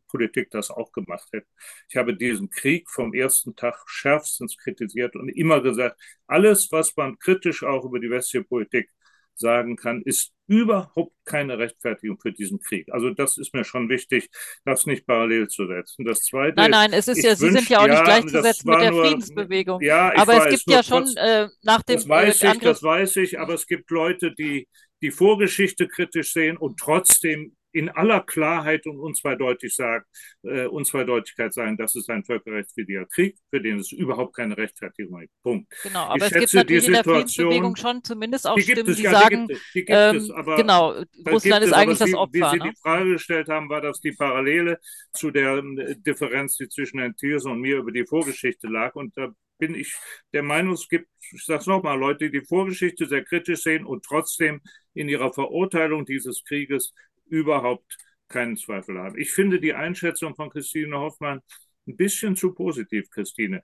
Politik 0.07 0.49
das 0.49 0.71
auch 0.71 0.91
gemacht 0.91 1.29
hätten. 1.31 1.47
Ich 1.87 1.95
habe 1.95 2.15
diesen 2.15 2.49
Krieg 2.49 2.89
vom 2.89 3.13
ersten 3.13 3.55
Tag 3.55 3.75
schärfstens 3.85 4.57
kritisiert 4.57 5.15
und 5.15 5.29
immer 5.29 5.61
gesagt, 5.61 6.01
alles, 6.27 6.71
was 6.71 6.95
man 6.97 7.19
kritisch 7.19 7.63
auch 7.63 7.85
über 7.85 7.99
die 7.99 8.09
westliche 8.09 8.43
Politik 8.43 8.89
sagen 9.35 9.75
kann, 9.75 10.01
ist 10.01 10.33
überhaupt 10.47 11.13
keine 11.23 11.57
Rechtfertigung 11.57 12.19
für 12.19 12.33
diesen 12.33 12.59
Krieg. 12.59 12.91
Also 12.91 13.09
das 13.11 13.37
ist 13.37 13.53
mir 13.53 13.63
schon 13.63 13.87
wichtig, 13.87 14.29
das 14.65 14.85
nicht 14.85 15.07
parallel 15.07 15.47
zu 15.47 15.65
setzen. 15.65 16.03
Das 16.03 16.23
zweite 16.23 16.55
Nein, 16.57 16.71
nein, 16.71 16.93
es 16.93 17.07
ist 17.07 17.23
ja, 17.23 17.35
Sie 17.35 17.51
sind 17.51 17.69
ja 17.69 17.79
auch 17.79 17.87
nicht 17.87 18.03
gleichzusetzen 18.03 18.69
mit 18.69 18.81
der 18.81 18.91
nur, 18.91 19.05
Friedensbewegung. 19.05 19.81
Ja, 19.81 20.11
aber 20.15 20.33
weiß, 20.33 20.53
es 20.53 20.65
gibt 20.65 20.71
ja 20.71 20.83
schon 20.83 21.07
äh, 21.15 21.47
nach 21.63 21.83
dem 21.83 21.95
Das 21.95 22.09
weiß 22.09 22.43
äh, 22.43 22.51
ich, 22.51 22.59
das 22.59 22.83
weiß 22.83 23.15
ich, 23.17 23.39
aber 23.39 23.53
es 23.53 23.65
gibt 23.65 23.89
Leute, 23.91 24.33
die 24.35 24.67
die 25.01 25.11
Vorgeschichte 25.11 25.87
kritisch 25.87 26.33
sehen 26.33 26.57
und 26.57 26.77
trotzdem 26.77 27.55
in 27.71 27.89
aller 27.89 28.21
Klarheit 28.21 28.85
und 28.85 28.99
unzweideutig 28.99 29.75
sagen, 29.75 30.05
äh, 30.43 30.65
Unzweideutigkeit 30.65 31.53
sagen, 31.53 31.77
das 31.77 31.95
ist 31.95 32.09
ein 32.09 32.23
völkerrechtswidriger 32.23 33.05
Krieg, 33.05 33.37
für 33.49 33.61
den 33.61 33.79
es 33.79 33.91
überhaupt 33.91 34.35
keine 34.35 34.57
Rechtfertigung 34.57 35.21
gibt. 35.21 35.33
Punkt. 35.43 35.73
Genau, 35.83 36.05
aber 36.05 36.17
ich 36.17 36.23
es 36.23 36.39
gibt 36.39 36.53
natürlich 36.53 36.87
in 36.87 36.93
der 36.93 37.03
Friedensbewegung 37.03 37.75
schon 37.75 38.03
zumindest 38.03 38.47
auch 38.47 38.57
Stimmen, 38.59 38.89
es, 38.89 38.97
die 38.97 39.03
ja, 39.03 39.11
sagen, 39.11 39.47
die 39.47 39.53
gibt, 39.53 39.65
die 39.73 39.85
gibt 39.85 39.91
ähm, 39.91 40.15
es, 40.17 40.31
aber 40.31 40.55
genau, 40.57 40.95
Russland 41.29 41.65
ist 41.65 41.73
eigentlich 41.73 41.99
das 41.99 42.13
Opfer. 42.13 42.33
Wie, 42.33 42.41
wie 42.41 42.49
Sie 42.49 42.57
ne? 42.57 42.71
die 42.71 42.81
Frage 42.81 43.11
gestellt 43.11 43.47
haben, 43.49 43.69
war 43.69 43.81
das 43.81 44.01
die 44.01 44.11
Parallele 44.11 44.79
zu 45.13 45.31
der 45.31 45.57
äh, 45.57 45.95
Differenz, 45.97 46.57
die 46.57 46.67
zwischen 46.67 46.99
Herrn 46.99 47.15
Thiers 47.15 47.45
und 47.45 47.59
mir 47.61 47.77
über 47.77 47.91
die 47.91 48.05
Vorgeschichte 48.05 48.67
lag. 48.67 48.95
Und 48.95 49.15
da 49.17 49.29
bin 49.61 49.75
ich 49.75 49.95
der 50.33 50.43
Meinung, 50.43 50.73
es 50.73 50.89
gibt, 50.89 51.07
ich 51.31 51.45
sage 51.45 51.59
es 51.59 51.67
nochmal, 51.67 51.97
Leute, 51.97 52.29
die 52.29 52.39
die 52.39 52.45
Vorgeschichte 52.45 53.05
sehr 53.05 53.23
kritisch 53.23 53.61
sehen 53.61 53.85
und 53.85 54.03
trotzdem 54.03 54.59
in 54.93 55.07
ihrer 55.07 55.31
Verurteilung 55.31 56.05
dieses 56.05 56.43
Krieges 56.43 56.93
überhaupt 57.31 57.97
keinen 58.27 58.57
Zweifel 58.57 58.99
haben. 58.99 59.17
Ich 59.17 59.31
finde 59.31 59.59
die 59.59 59.73
Einschätzung 59.73 60.35
von 60.35 60.49
Christine 60.49 60.97
Hoffmann 60.97 61.41
ein 61.87 61.97
bisschen 61.97 62.35
zu 62.35 62.53
positiv, 62.53 63.09
Christine. 63.09 63.63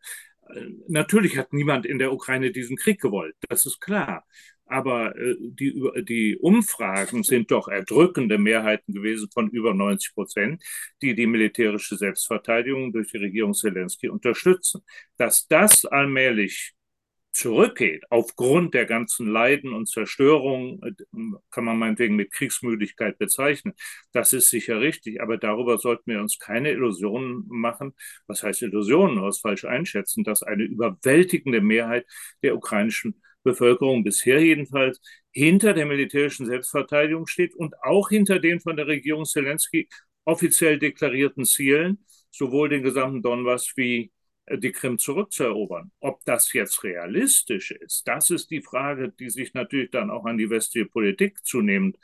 Äh, 0.50 0.66
natürlich 0.88 1.38
hat 1.38 1.54
niemand 1.54 1.86
in 1.86 2.00
der 2.00 2.12
Ukraine 2.12 2.52
diesen 2.52 2.78
Krieg 2.78 3.02
gewollt, 3.02 3.36
das 3.50 3.66
ist 3.66 3.80
klar. 3.80 4.26
Aber 4.66 5.16
äh, 5.16 5.36
die, 5.40 5.82
die 6.04 6.38
Umfragen 6.38 7.24
sind 7.24 7.52
doch 7.52 7.70
erdrückende 7.70 8.38
Mehrheiten 8.38 8.94
gewesen 8.94 9.30
von 9.34 9.50
über 9.50 9.74
90 9.74 10.14
Prozent, 10.14 10.64
die 11.02 11.16
die 11.16 11.28
militärische 11.28 11.96
Selbstverteidigung 11.96 12.92
durch 12.92 13.12
die 13.12 13.18
Regierung 13.18 13.54
Zelensky 13.54 14.10
unterstützen. 14.10 14.82
Dass 15.18 15.48
das 15.48 15.86
allmählich 15.86 16.74
zurückgeht, 17.32 18.04
aufgrund 18.10 18.74
der 18.74 18.86
ganzen 18.86 19.28
Leiden 19.28 19.74
und 19.74 19.88
Zerstörung, 19.88 20.82
äh, 20.84 20.92
kann 21.52 21.66
man 21.66 21.78
meinetwegen 21.78 22.16
mit 22.16 22.32
Kriegsmüdigkeit 22.32 23.18
bezeichnen. 23.20 23.74
Das 24.12 24.34
ist 24.34 24.50
sicher 24.50 24.80
richtig, 24.82 25.22
aber 25.22 25.38
darüber 25.38 25.78
sollten 25.78 26.12
wir 26.12 26.20
uns 26.20 26.40
keine 26.40 26.72
Illusionen 26.72 27.46
machen. 27.48 27.94
Was 28.28 28.44
heißt 28.44 28.64
Illusionen? 28.64 29.22
Was 29.22 29.40
falsch 29.40 29.66
einschätzen, 29.66 30.24
dass 30.24 30.44
eine 30.44 30.64
überwältigende 30.64 31.62
Mehrheit 31.62 32.06
der 32.44 32.56
ukrainischen 32.56 33.22
Bevölkerung 33.44 34.04
bisher 34.04 34.42
jedenfalls 34.42 35.00
hinter 35.32 35.74
der 35.74 35.86
militärischen 35.86 36.46
Selbstverteidigung 36.46 37.28
steht 37.28 37.56
und 37.56 37.76
auch 37.84 38.10
hinter 38.10 38.40
den 38.40 38.60
von 38.60 38.76
der 38.76 38.88
Regierung 38.88 39.26
Zelensky 39.26 39.88
offiziell 40.26 40.78
deklarierten 40.80 41.46
Zielen, 41.46 42.06
sowohl 42.32 42.70
den 42.70 42.84
gesamten 42.84 43.22
Donbass 43.22 43.72
wie 43.78 44.12
die 44.50 44.72
Krim 44.72 44.98
zurückzuerobern. 44.98 45.92
Ob 46.00 46.24
das 46.26 46.54
jetzt 46.54 46.84
realistisch 46.84 47.72
ist, 47.72 48.08
das 48.08 48.30
ist 48.30 48.50
die 48.50 48.62
Frage, 48.62 49.10
die 49.10 49.30
sich 49.30 49.54
natürlich 49.54 49.92
dann 49.92 50.10
auch 50.10 50.26
an 50.26 50.38
die 50.38 50.50
westliche 50.50 50.88
Politik 50.88 51.46
zunehmend 51.46 51.98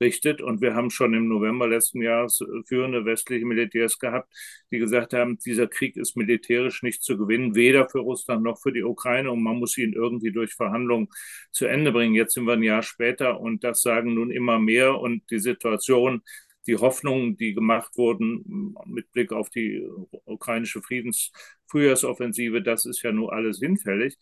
richtet. 0.00 0.40
Und 0.40 0.62
wir 0.62 0.74
haben 0.74 0.90
schon 0.90 1.12
im 1.12 1.28
November 1.28 1.68
letzten 1.68 2.00
Jahres 2.00 2.42
führende 2.66 3.04
westliche 3.04 3.44
Militärs 3.44 3.98
gehabt, 3.98 4.32
die 4.70 4.78
gesagt 4.78 5.12
haben, 5.12 5.38
dieser 5.38 5.66
Krieg 5.66 5.96
ist 5.96 6.16
militärisch 6.16 6.82
nicht 6.82 7.02
zu 7.02 7.18
gewinnen, 7.18 7.54
weder 7.54 7.88
für 7.88 8.00
Russland 8.00 8.42
noch 8.42 8.58
für 8.58 8.72
die 8.72 8.82
Ukraine. 8.82 9.30
Und 9.30 9.42
man 9.42 9.58
muss 9.58 9.76
ihn 9.76 9.92
irgendwie 9.92 10.32
durch 10.32 10.54
Verhandlungen 10.54 11.08
zu 11.52 11.66
Ende 11.66 11.92
bringen. 11.92 12.14
Jetzt 12.14 12.34
sind 12.34 12.46
wir 12.46 12.54
ein 12.54 12.62
Jahr 12.62 12.82
später 12.82 13.40
und 13.40 13.62
das 13.62 13.82
sagen 13.82 14.14
nun 14.14 14.30
immer 14.30 14.58
mehr. 14.58 14.98
Und 14.98 15.30
die 15.30 15.38
Situation 15.38 16.22
die 16.66 16.76
Hoffnungen, 16.76 17.36
die 17.36 17.54
gemacht 17.54 17.96
wurden 17.96 18.74
mit 18.86 19.10
Blick 19.12 19.32
auf 19.32 19.50
die 19.50 19.86
ukrainische 20.24 20.82
Friedensfrühjahrsoffensive, 20.82 22.62
das 22.62 22.84
ist 22.84 23.02
ja 23.02 23.12
nur 23.12 23.32
alles 23.32 23.58
hinfällig. 23.58 24.16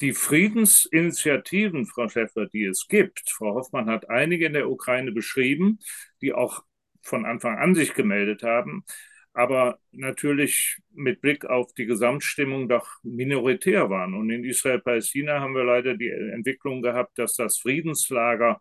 Die 0.00 0.12
Friedensinitiativen, 0.12 1.86
Frau 1.86 2.08
Schäfer, 2.08 2.46
die 2.46 2.64
es 2.64 2.86
gibt, 2.88 3.22
Frau 3.30 3.54
Hoffmann 3.54 3.88
hat 3.88 4.10
einige 4.10 4.46
in 4.46 4.52
der 4.52 4.68
Ukraine 4.68 5.12
beschrieben, 5.12 5.78
die 6.20 6.32
auch 6.32 6.62
von 7.02 7.24
Anfang 7.24 7.58
an 7.58 7.74
sich 7.74 7.94
gemeldet 7.94 8.42
haben, 8.42 8.84
aber 9.34 9.78
natürlich 9.92 10.78
mit 10.92 11.20
Blick 11.20 11.44
auf 11.44 11.72
die 11.74 11.86
Gesamtstimmung 11.86 12.68
doch 12.68 12.88
minoritär 13.02 13.90
waren. 13.90 14.14
Und 14.14 14.30
in 14.30 14.44
Israel-Palästina 14.44 15.40
haben 15.40 15.54
wir 15.54 15.64
leider 15.64 15.96
die 15.96 16.08
Entwicklung 16.08 16.82
gehabt, 16.82 17.18
dass 17.18 17.34
das 17.34 17.58
Friedenslager 17.58 18.60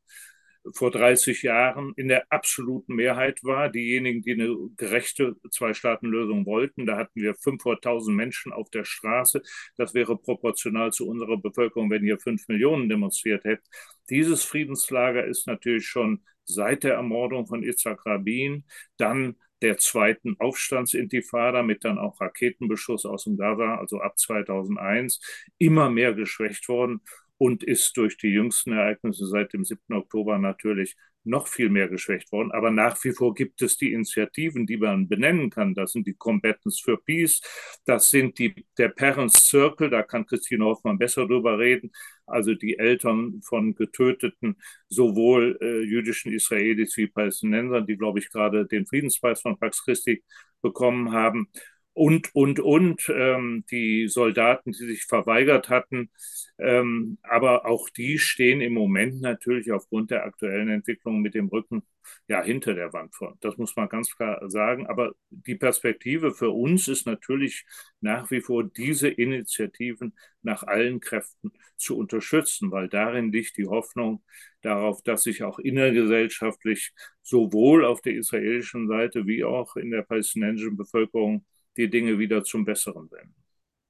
vor 0.73 0.91
30 0.91 1.43
Jahren 1.43 1.93
in 1.95 2.07
der 2.07 2.31
absoluten 2.31 2.95
Mehrheit 2.95 3.43
war. 3.43 3.69
Diejenigen, 3.69 4.21
die 4.21 4.33
eine 4.33 4.55
gerechte 4.77 5.35
Zwei-Staaten-Lösung 5.49 6.45
wollten, 6.45 6.85
da 6.85 6.97
hatten 6.97 7.21
wir 7.21 7.35
500.000 7.35 8.11
Menschen 8.11 8.53
auf 8.53 8.69
der 8.69 8.85
Straße. 8.85 9.41
Das 9.77 9.93
wäre 9.93 10.17
proportional 10.17 10.91
zu 10.91 11.07
unserer 11.07 11.37
Bevölkerung, 11.37 11.89
wenn 11.89 12.03
hier 12.03 12.19
fünf 12.19 12.47
Millionen 12.47 12.89
demonstriert 12.89 13.43
hätten. 13.43 13.63
Dieses 14.09 14.43
Friedenslager 14.43 15.25
ist 15.25 15.47
natürlich 15.47 15.87
schon 15.87 16.23
seit 16.45 16.83
der 16.83 16.95
Ermordung 16.95 17.47
von 17.47 17.63
Itzhak 17.63 18.05
Rabin, 18.05 18.65
dann 18.97 19.35
der 19.61 19.77
zweiten 19.77 20.35
Aufstandsintifada 20.39 21.63
mit 21.63 21.85
dann 21.85 21.97
auch 21.97 22.19
Raketenbeschuss 22.19 23.05
aus 23.05 23.23
dem 23.23 23.37
Gaza, 23.37 23.75
also 23.75 24.01
ab 24.01 24.19
2001, 24.19 25.21
immer 25.57 25.89
mehr 25.89 26.13
geschwächt 26.13 26.67
worden 26.67 27.01
und 27.43 27.61
ist 27.61 27.97
durch 27.97 28.15
die 28.15 28.29
jüngsten 28.29 28.71
Ereignisse 28.71 29.27
seit 29.27 29.51
dem 29.51 29.65
7. 29.65 29.97
Oktober 29.97 30.37
natürlich 30.37 30.95
noch 31.25 31.47
viel 31.47 31.69
mehr 31.69 31.89
geschwächt 31.89 32.31
worden. 32.31 32.53
Aber 32.53 32.71
nach 32.71 33.03
wie 33.03 33.11
vor 33.11 33.33
gibt 33.33 33.61
es 33.61 33.75
die 33.75 33.91
Initiativen, 33.91 34.65
die 34.65 34.77
man 34.77 35.09
benennen 35.09 35.49
kann. 35.49 35.73
Das 35.73 35.91
sind 35.91 36.07
die 36.07 36.13
Combatants 36.13 36.79
for 36.79 37.03
Peace, 37.03 37.41
das 37.83 38.09
sind 38.09 38.39
die, 38.39 38.65
der 38.77 38.87
Parents 38.87 39.45
Circle, 39.45 39.89
da 39.89 40.03
kann 40.03 40.25
Christine 40.25 40.63
Hoffmann 40.63 40.97
besser 40.97 41.27
drüber 41.27 41.59
reden, 41.59 41.91
also 42.25 42.53
die 42.53 42.77
Eltern 42.79 43.41
von 43.43 43.75
getöteten, 43.75 44.55
sowohl 44.87 45.57
äh, 45.61 45.81
jüdischen 45.81 46.31
Israelis 46.31 46.95
wie 46.95 47.07
Palästinensern, 47.07 47.85
die, 47.85 47.97
glaube 47.97 48.19
ich, 48.19 48.29
gerade 48.29 48.65
den 48.65 48.85
Friedenspreis 48.85 49.41
von 49.41 49.59
Pax 49.59 49.83
Christi 49.83 50.23
bekommen 50.61 51.11
haben. 51.11 51.49
Und, 51.93 52.33
und, 52.35 52.59
und, 52.59 53.09
ähm, 53.13 53.65
die 53.71 54.07
Soldaten, 54.07 54.71
die 54.71 54.85
sich 54.85 55.05
verweigert 55.05 55.69
hatten. 55.69 56.09
Ähm, 56.57 57.17
aber 57.23 57.65
auch 57.65 57.89
die 57.89 58.17
stehen 58.19 58.61
im 58.61 58.73
Moment 58.73 59.21
natürlich 59.21 59.71
aufgrund 59.71 60.11
der 60.11 60.23
aktuellen 60.25 60.69
Entwicklung 60.69 61.21
mit 61.21 61.35
dem 61.35 61.47
Rücken 61.47 61.83
ja 62.27 62.41
hinter 62.43 62.73
der 62.73 62.93
Wand 62.93 63.15
vor. 63.15 63.37
Das 63.41 63.57
muss 63.57 63.75
man 63.75 63.89
ganz 63.89 64.15
klar 64.15 64.49
sagen. 64.49 64.87
Aber 64.87 65.13
die 65.29 65.55
Perspektive 65.55 66.31
für 66.33 66.49
uns 66.51 66.87
ist 66.87 67.05
natürlich 67.05 67.65
nach 68.01 68.29
wie 68.31 68.41
vor 68.41 68.63
diese 68.63 69.09
Initiativen 69.09 70.15
nach 70.41 70.63
allen 70.63 70.99
Kräften 70.99 71.51
zu 71.77 71.97
unterstützen, 71.97 72.71
weil 72.71 72.89
darin 72.89 73.31
liegt 73.31 73.57
die 73.57 73.67
Hoffnung 73.67 74.23
darauf, 74.61 75.01
dass 75.03 75.23
sich 75.23 75.43
auch 75.43 75.59
innergesellschaftlich 75.59 76.91
sowohl 77.21 77.85
auf 77.85 78.01
der 78.01 78.13
israelischen 78.15 78.87
Seite 78.87 79.25
wie 79.27 79.43
auch 79.43 79.75
in 79.75 79.91
der 79.91 80.03
palästinensischen 80.03 80.77
Bevölkerung 80.77 81.45
die 81.77 81.89
Dinge 81.89 82.19
wieder 82.19 82.43
zum 82.43 82.65
Besseren 82.65 83.09
wenden. 83.11 83.35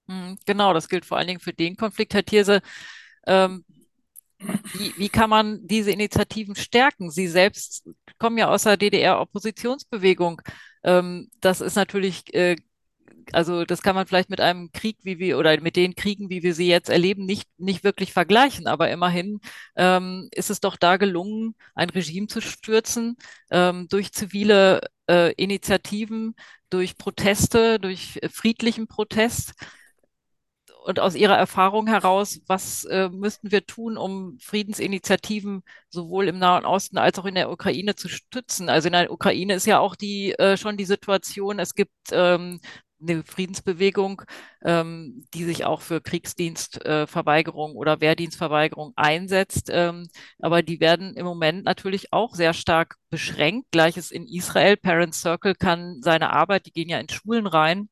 Hm, 0.08 0.38
genau, 0.46 0.74
das 0.74 0.90
gilt 0.90 1.06
vor 1.06 1.18
allen 1.18 1.28
Dingen 1.28 1.40
für 1.40 1.54
den 1.54 1.76
Konflikt, 1.76 2.14
Herr 2.14 2.26
Thierse. 2.26 2.62
Ähm, 3.26 3.64
wie, 4.74 4.94
wie, 4.98 5.10
kann 5.10 5.30
man 5.30 5.66
diese 5.66 5.92
Initiativen 5.92 6.56
stärken? 6.56 7.10
Sie 7.10 7.28
selbst 7.28 7.88
kommen 8.18 8.38
ja 8.38 8.50
aus 8.50 8.64
der 8.64 8.78
DDR-Oppositionsbewegung. 8.78 10.42
Ähm, 10.84 11.30
das 11.40 11.62
ist 11.62 11.76
natürlich 11.76 12.34
äh, 12.34 12.58
also 13.32 13.66
das 13.66 13.82
kann 13.82 13.96
man 13.96 14.08
vielleicht 14.08 14.30
mit 14.30 14.42
einem 14.42 14.72
Krieg, 14.72 14.98
wie 15.04 15.20
wir 15.20 15.38
oder 15.38 15.60
mit 15.62 15.76
den 15.76 15.96
Kriegen, 15.96 16.30
wie 16.30 16.44
wir 16.44 16.54
sie 16.54 16.68
jetzt 16.68 16.90
erleben, 16.90 17.26
nicht, 17.26 17.48
nicht 17.58 17.84
wirklich 17.84 18.14
vergleichen. 18.14 18.68
Aber 18.68 18.90
immerhin 18.90 19.40
ähm, 19.76 20.30
ist 20.32 20.50
es 20.50 20.60
doch 20.60 20.76
da 20.78 20.98
gelungen, 20.98 21.56
ein 21.76 21.90
Regime 21.90 22.28
zu 22.28 22.42
stürzen 22.42 23.18
ähm, 23.52 23.88
durch 23.90 24.12
zivile 24.14 24.82
äh, 25.10 25.34
Initiativen, 25.34 26.36
durch 26.70 26.98
Proteste, 26.98 27.80
durch 27.80 28.20
friedlichen 28.32 28.88
Protest. 28.88 29.54
Und 30.86 31.00
aus 31.00 31.16
Ihrer 31.16 31.38
Erfahrung 31.38 31.88
heraus, 31.88 32.42
was 32.48 32.84
äh, 32.86 33.08
müssten 33.10 33.52
wir 33.52 33.66
tun, 33.66 33.98
um 33.98 34.38
Friedensinitiativen 34.40 35.64
sowohl 35.90 36.28
im 36.28 36.40
Nahen 36.40 36.66
Osten 36.66 36.98
als 36.98 37.18
auch 37.20 37.26
in 37.26 37.36
der 37.36 37.50
Ukraine 37.50 37.96
zu 37.96 38.10
stützen? 38.10 38.68
Also 38.68 38.88
in 38.88 38.94
der 38.94 39.10
Ukraine 39.12 39.54
ist 39.54 39.66
ja 39.66 39.80
auch 39.80 39.96
die 39.96 40.34
äh, 40.34 40.58
schon 40.58 40.76
die 40.76 40.86
Situation, 40.86 41.60
es 41.60 41.74
gibt 41.74 41.94
ähm, 42.12 42.60
eine 43.08 43.24
Friedensbewegung, 43.24 44.24
ähm, 44.64 45.26
die 45.34 45.44
sich 45.44 45.66
auch 45.66 45.82
für 45.82 46.02
Kriegsdienstverweigerung 46.02 47.74
äh, 47.74 47.76
oder 47.76 48.02
Wehrdienstverweigerung 48.02 48.94
einsetzt. 48.96 49.70
Ähm, 49.72 50.08
aber 50.40 50.64
die 50.64 50.80
werden 50.80 51.16
im 51.16 51.26
Moment 51.26 51.66
natürlich 51.66 52.14
auch 52.14 52.36
sehr 52.36 52.54
stark 52.54 52.96
beschränkt. 53.10 53.72
Gleiches 53.72 54.12
in 54.12 54.28
Israel. 54.28 54.78
Parent 54.78 55.16
Circle 55.16 55.56
kann 55.56 56.02
seine 56.02 56.32
Arbeit, 56.32 56.66
die 56.66 56.72
gehen 56.72 56.90
ja 56.90 57.00
in 57.00 57.10
Schulen 57.10 57.48
rein 57.48 57.90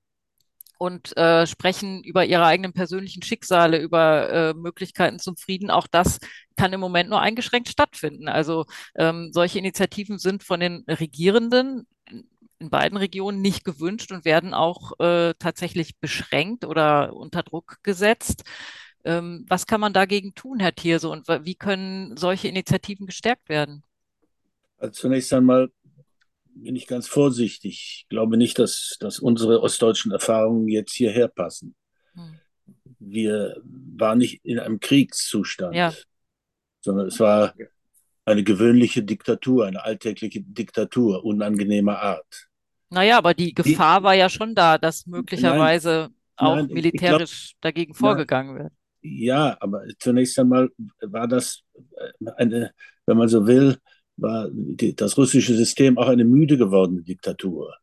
und 0.82 1.16
äh, 1.16 1.46
sprechen 1.46 2.04
über 2.04 2.26
ihre 2.26 2.44
eigenen 2.44 2.74
persönlichen 2.74 3.22
Schicksale, 3.22 3.78
über 3.78 4.30
äh, 4.32 4.54
Möglichkeiten 4.56 5.20
zum 5.20 5.38
Frieden. 5.38 5.70
Auch 5.70 5.86
das 5.86 6.18
kann 6.56 6.74
im 6.74 6.80
Moment 6.80 7.08
nur 7.08 7.22
eingeschränkt 7.22 7.70
stattfinden. 7.70 8.28
Also 8.28 8.66
ähm, 8.96 9.30
solche 9.32 9.60
Initiativen 9.60 10.18
sind 10.18 10.42
von 10.44 10.60
den 10.60 10.84
Regierenden 10.88 11.86
in 12.62 12.70
beiden 12.70 12.98
Regionen 12.98 13.42
nicht 13.42 13.66
gewünscht 13.66 14.12
und 14.12 14.26
werden 14.26 14.54
auch 14.54 15.00
äh, 15.00 15.34
tatsächlich 15.40 15.98
beschränkt 16.00 16.66
oder 16.66 17.14
unter 17.14 17.44
Druck 17.44 17.80
gesetzt. 17.84 18.44
Ähm, 19.04 19.46
was 19.48 19.66
kann 19.66 19.82
man 19.82 19.94
dagegen 19.94 20.36
tun, 20.36 20.60
Herr 20.60 20.76
Thierse, 20.76 21.10
und 21.10 21.28
wie 21.28 21.56
können 21.56 22.16
solche 22.18 22.48
Initiativen 22.48 23.08
gestärkt 23.08 23.50
werden? 23.50 23.84
Also 24.78 24.94
zunächst 24.94 25.34
einmal 25.34 25.70
bin 26.54 26.76
ich 26.76 26.88
ganz 26.88 27.08
vorsichtig. 27.08 27.74
Ich 27.74 28.06
glaube 28.10 28.38
nicht, 28.38 28.60
dass, 28.60 28.98
dass 29.00 29.20
unsere 29.20 29.62
ostdeutschen 29.62 30.12
Erfahrungen 30.12 30.68
jetzt 30.68 30.94
hierher 30.94 31.28
passen. 31.28 31.76
Hm. 32.14 32.40
Wir 33.00 33.62
waren 33.64 34.20
nicht 34.20 34.46
in 34.46 34.60
einem 34.60 34.80
Kriegszustand, 34.80 35.76
ja. 35.76 35.94
sondern 36.82 37.08
es 37.08 37.20
war 37.20 37.56
eine 38.26 38.44
gewöhnliche 38.44 39.04
Diktatur, 39.04 39.66
eine 39.66 39.84
alltägliche 39.84 40.42
Diktatur 40.42 41.24
unangenehmer 41.26 42.00
Art. 42.00 42.51
Naja, 42.92 43.18
aber 43.18 43.34
die 43.34 43.54
Gefahr 43.54 44.00
die, 44.00 44.04
war 44.04 44.14
ja 44.14 44.30
schon 44.30 44.54
da, 44.54 44.78
dass 44.78 45.08
möglicherweise 45.08 46.10
nein, 46.10 46.14
auch 46.36 46.56
nein, 46.58 46.68
militärisch 46.68 47.54
glaub, 47.54 47.62
dagegen 47.62 47.94
vorgegangen 47.94 48.58
wird. 48.58 48.74
Ja, 49.02 49.58
aber 49.62 49.84
zunächst 49.98 50.38
einmal 50.38 50.70
war 51.00 51.28
das 51.28 51.64
eine, 52.36 52.72
wenn 53.06 53.18
man 53.18 53.30
so 53.30 53.48
will, 53.48 53.78
war 54.18 54.50
die, 54.52 54.94
das 54.94 55.18
russische 55.18 55.56
System 55.56 55.98
auch 55.98 56.10
eine 56.10 56.26
müde 56.26 56.58
gewordene 56.58 57.02
Diktatur. 57.02 57.74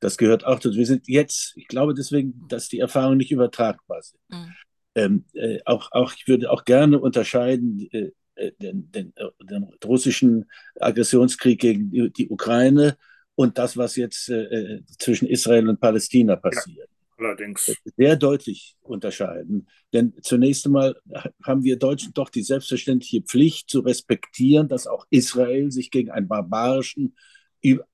Das 0.00 0.16
gehört 0.16 0.44
auch 0.44 0.58
dazu. 0.58 0.76
Wir 0.76 0.86
sind 0.86 1.08
jetzt, 1.08 1.52
ich 1.56 1.68
glaube 1.68 1.94
deswegen, 1.94 2.46
dass 2.48 2.68
die 2.68 2.78
Erfahrungen 2.78 3.18
nicht 3.18 3.30
übertragbar 3.30 4.02
sind. 4.02 4.20
Mhm. 4.30 4.54
Ähm, 4.96 5.24
äh, 5.34 5.58
auch, 5.66 5.92
auch, 5.92 6.14
ich 6.16 6.26
würde 6.26 6.50
auch 6.50 6.64
gerne 6.64 6.98
unterscheiden 6.98 7.86
äh, 7.90 8.10
äh 8.36 8.52
den, 8.60 8.90
den, 8.90 9.12
äh, 9.16 9.28
den, 9.42 9.68
russischen 9.84 10.46
Aggressionskrieg 10.80 11.60
gegen 11.60 11.90
die, 11.90 12.10
die 12.10 12.28
Ukraine 12.28 12.96
und 13.34 13.58
das, 13.58 13.76
was 13.76 13.96
jetzt 13.96 14.28
äh, 14.28 14.42
äh, 14.42 14.82
zwischen 14.98 15.26
Israel 15.26 15.68
und 15.68 15.80
Palästina 15.80 16.36
passiert. 16.36 16.88
Ja, 17.18 17.26
allerdings. 17.26 17.74
Sehr 17.96 18.16
deutlich 18.16 18.76
unterscheiden. 18.82 19.68
Denn 19.92 20.14
zunächst 20.22 20.66
einmal 20.66 20.96
haben 21.42 21.64
wir 21.64 21.78
Deutschen 21.78 22.12
doch 22.14 22.30
die 22.30 22.42
selbstverständliche 22.42 23.22
Pflicht 23.22 23.70
zu 23.70 23.80
respektieren, 23.80 24.68
dass 24.68 24.86
auch 24.86 25.06
Israel 25.10 25.70
sich 25.70 25.90
gegen 25.90 26.10
einen 26.10 26.28
barbarischen 26.28 27.16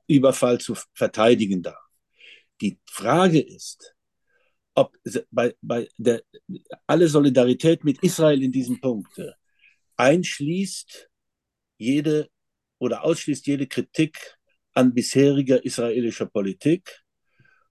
Überfall 0.09 0.59
zu 0.59 0.75
verteidigen 0.95 1.63
darf. 1.63 1.79
Die 2.61 2.79
Frage 2.91 3.41
ist, 3.41 3.95
ob 4.75 4.97
bei, 5.31 5.55
bei 5.63 5.89
der, 5.97 6.23
alle 6.87 7.09
Solidarität 7.09 7.85
mit 7.85 8.03
Israel 8.03 8.43
in 8.43 8.53
diesem 8.53 8.81
Punkt 8.81 9.21
einschließt 9.97 11.09
jede 11.79 12.29
oder 12.79 13.05
ausschließt 13.05 13.47
jede 13.47 13.67
Kritik 13.67 14.40
an 14.75 14.95
bisheriger 14.95 15.65
israelischer 15.65 16.27
Politik 16.27 17.03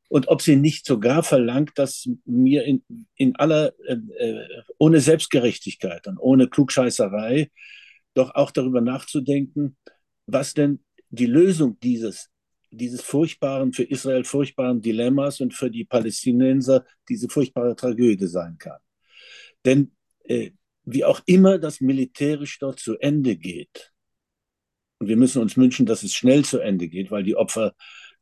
und 0.10 0.28
ob 0.28 0.42
sie 0.42 0.56
nicht 0.56 0.86
sogar 0.86 1.24
verlangt, 1.24 1.72
dass 1.76 2.10
mir 2.26 2.66
in, 2.66 2.84
in 3.16 3.36
aller, 3.36 3.74
äh, 3.88 3.94
äh, 4.18 4.48
ohne 4.78 5.00
Selbstgerechtigkeit 5.00 6.08
und 6.08 6.18
ohne 6.18 6.50
Klugscheißerei 6.50 7.52
doch 8.16 8.34
auch 8.34 8.52
darüber 8.52 8.82
nachzudenken, 8.82 9.78
was 10.26 10.56
denn 10.56 10.84
die 11.10 11.28
Lösung 11.28 11.80
dieses, 11.80 12.30
dieses 12.72 13.02
furchtbaren, 13.02 13.72
für 13.72 13.84
Israel 13.84 14.24
furchtbaren 14.24 14.82
Dilemmas 14.82 15.42
und 15.42 15.54
für 15.54 15.70
die 15.70 15.86
Palästinenser 15.86 16.86
diese 17.08 17.30
furchtbare 17.30 17.76
Tragödie 17.76 18.28
sein 18.28 18.58
kann. 18.58 18.80
Denn 19.64 19.92
äh, 20.24 20.52
wie 20.86 21.04
auch 21.04 21.22
immer 21.28 21.60
das 21.60 21.82
militärisch 21.82 22.58
dort 22.58 22.80
zu 22.80 22.98
Ende 22.98 23.36
geht, 23.36 23.92
und 25.00 25.08
wir 25.08 25.18
müssen 25.18 25.42
uns 25.42 25.58
wünschen, 25.58 25.86
dass 25.86 26.04
es 26.04 26.14
schnell 26.14 26.46
zu 26.46 26.60
Ende 26.60 26.88
geht, 26.88 27.10
weil 27.10 27.24
die 27.24 27.36
Opfer 27.36 27.74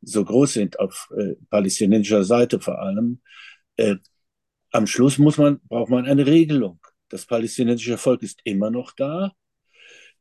so 0.02 0.24
groß 0.24 0.54
sind, 0.54 0.80
auf 0.80 1.12
äh, 1.18 1.34
palästinensischer 1.50 2.24
Seite 2.24 2.60
vor 2.60 2.80
allem. 2.80 3.22
Äh, 3.78 3.96
am 4.72 4.86
Schluss 4.86 5.18
muss 5.18 5.38
man, 5.38 5.60
braucht 5.68 5.90
man 5.90 6.06
eine 6.06 6.26
Regelung. 6.28 6.80
Das 7.10 7.26
palästinensische 7.26 7.98
Volk 7.98 8.22
ist 8.22 8.42
immer 8.44 8.70
noch 8.70 8.92
da. 8.92 9.32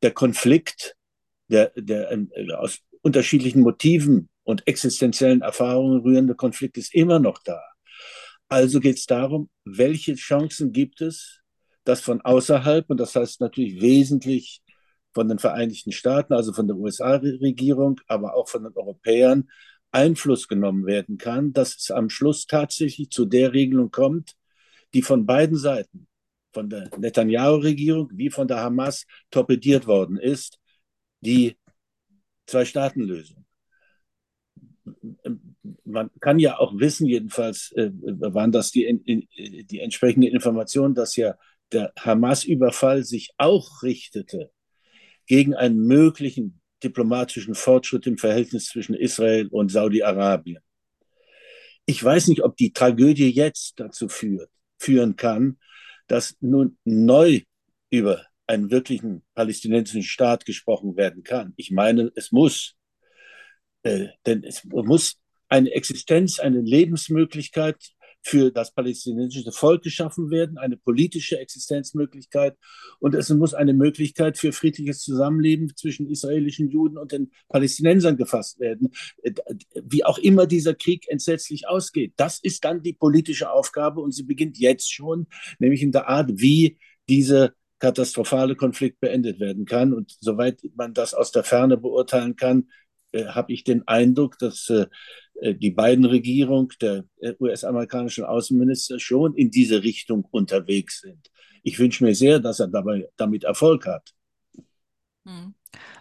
Der 0.01 0.11
Konflikt, 0.11 0.95
der, 1.47 1.71
der 1.75 2.11
äh, 2.11 2.53
aus 2.53 2.79
unterschiedlichen 3.01 3.61
Motiven 3.61 4.29
und 4.43 4.65
existenziellen 4.67 5.41
Erfahrungen 5.41 6.01
rührende 6.01 6.33
Konflikt 6.35 6.77
ist 6.77 6.93
immer 6.95 7.19
noch 7.19 7.39
da. 7.43 7.61
Also 8.49 8.79
geht 8.79 8.97
es 8.97 9.05
darum, 9.05 9.49
welche 9.65 10.15
Chancen 10.15 10.71
gibt 10.71 11.01
es, 11.01 11.41
dass 11.83 12.01
von 12.01 12.21
außerhalb, 12.21 12.89
und 12.89 12.97
das 12.97 13.15
heißt 13.15 13.41
natürlich 13.41 13.81
wesentlich 13.81 14.61
von 15.17 15.29
den 15.29 15.39
Vereinigten 15.39 15.91
Staaten, 15.91 16.33
also 16.33 16.53
von 16.53 16.67
der 16.67 16.77
USA-Regierung, 16.77 17.99
aber 18.05 18.35
auch 18.35 18.47
von 18.47 18.65
den 18.65 18.73
Europäern 18.75 19.49
Einfluss 19.89 20.47
genommen 20.47 20.85
werden 20.85 21.17
kann, 21.17 21.53
dass 21.53 21.75
es 21.75 21.89
am 21.89 22.11
Schluss 22.11 22.45
tatsächlich 22.45 23.09
zu 23.09 23.25
der 23.25 23.51
Regelung 23.51 23.89
kommt, 23.89 24.35
die 24.93 25.01
von 25.01 25.25
beiden 25.25 25.57
Seiten, 25.57 26.07
von 26.53 26.69
der 26.69 26.91
Netanyahu-Regierung 26.95 28.11
wie 28.13 28.29
von 28.29 28.47
der 28.47 28.57
Hamas 28.57 29.07
torpediert 29.31 29.87
worden 29.87 30.17
ist, 30.17 30.59
die 31.21 31.57
Zwei-Staaten-Lösung. 32.45 33.43
Man 35.83 36.11
kann 36.19 36.37
ja 36.37 36.59
auch 36.59 36.77
wissen, 36.77 37.07
jedenfalls 37.07 37.71
äh, 37.71 37.89
waren 37.91 38.51
das 38.51 38.69
die, 38.69 39.65
die 39.67 39.79
entsprechenden 39.79 40.29
Informationen, 40.29 40.93
dass 40.93 41.15
ja 41.15 41.33
der 41.71 41.91
Hamas-Überfall 41.97 43.03
sich 43.03 43.31
auch 43.39 43.81
richtete 43.81 44.51
gegen 45.27 45.53
einen 45.53 45.85
möglichen 45.85 46.61
diplomatischen 46.83 47.55
Fortschritt 47.55 48.07
im 48.07 48.17
Verhältnis 48.17 48.65
zwischen 48.67 48.95
Israel 48.95 49.47
und 49.47 49.71
Saudi-Arabien. 49.71 50.61
Ich 51.85 52.03
weiß 52.03 52.27
nicht, 52.27 52.43
ob 52.43 52.57
die 52.57 52.73
Tragödie 52.73 53.29
jetzt 53.29 53.79
dazu 53.79 54.09
führt, 54.09 54.49
führen 54.77 55.15
kann, 55.15 55.57
dass 56.07 56.35
nun 56.39 56.77
neu 56.83 57.41
über 57.89 58.25
einen 58.45 58.71
wirklichen 58.71 59.23
palästinensischen 59.35 60.03
Staat 60.03 60.45
gesprochen 60.45 60.95
werden 60.95 61.23
kann. 61.23 61.53
Ich 61.57 61.71
meine, 61.71 62.11
es 62.15 62.31
muss, 62.31 62.75
äh, 63.83 64.07
denn 64.25 64.43
es 64.43 64.63
muss 64.63 65.19
eine 65.49 65.71
Existenz, 65.71 66.39
eine 66.39 66.61
Lebensmöglichkeit 66.61 67.93
für 68.27 68.51
das 68.51 68.73
palästinensische 68.73 69.53
Volk 69.53 69.83
geschaffen 69.83 70.29
werden, 70.29 70.57
eine 70.57 70.75
politische 70.75 71.39
Existenzmöglichkeit 71.39 72.57
und 72.99 73.15
es 73.15 73.29
muss 73.29 73.53
eine 73.53 73.73
Möglichkeit 73.73 74.37
für 74.37 74.51
friedliches 74.51 74.99
Zusammenleben 74.99 75.73
zwischen 75.77 76.09
israelischen 76.09 76.69
Juden 76.69 76.97
und 76.97 77.13
den 77.13 77.31
Palästinensern 77.47 78.17
gefasst 78.17 78.59
werden, 78.59 78.89
wie 79.73 80.03
auch 80.03 80.17
immer 80.17 80.45
dieser 80.45 80.75
Krieg 80.75 81.07
entsetzlich 81.07 81.69
ausgeht. 81.69 82.13
Das 82.17 82.39
ist 82.39 82.65
dann 82.65 82.83
die 82.83 82.93
politische 82.93 83.49
Aufgabe 83.49 84.01
und 84.01 84.11
sie 84.11 84.23
beginnt 84.23 84.57
jetzt 84.57 84.91
schon, 84.91 85.27
nämlich 85.59 85.81
in 85.81 85.93
der 85.93 86.09
Art, 86.09 86.29
wie 86.33 86.77
diese 87.07 87.53
katastrophale 87.79 88.55
Konflikt 88.55 88.99
beendet 88.99 89.39
werden 89.39 89.65
kann. 89.65 89.93
Und 89.93 90.17
soweit 90.19 90.59
man 90.75 90.93
das 90.93 91.13
aus 91.13 91.31
der 91.31 91.43
Ferne 91.43 91.77
beurteilen 91.77 92.35
kann, 92.35 92.67
äh, 93.11 93.25
habe 93.25 93.53
ich 93.53 93.63
den 93.63 93.87
Eindruck, 93.87 94.37
dass 94.39 94.69
äh, 94.69 94.87
die 95.41 95.71
beiden 95.71 96.05
Regierungen 96.05 96.69
der 96.81 97.05
US-amerikanischen 97.39 98.23
Außenminister 98.23 98.99
schon 98.99 99.35
in 99.35 99.51
diese 99.51 99.83
Richtung 99.83 100.25
unterwegs 100.31 101.01
sind. 101.01 101.29
Ich 101.63 101.77
wünsche 101.79 102.03
mir 102.03 102.15
sehr, 102.15 102.39
dass 102.39 102.59
er 102.59 102.67
dabei, 102.67 103.07
damit 103.17 103.43
Erfolg 103.43 103.85
hat. 103.85 104.13
Hm. 105.25 105.53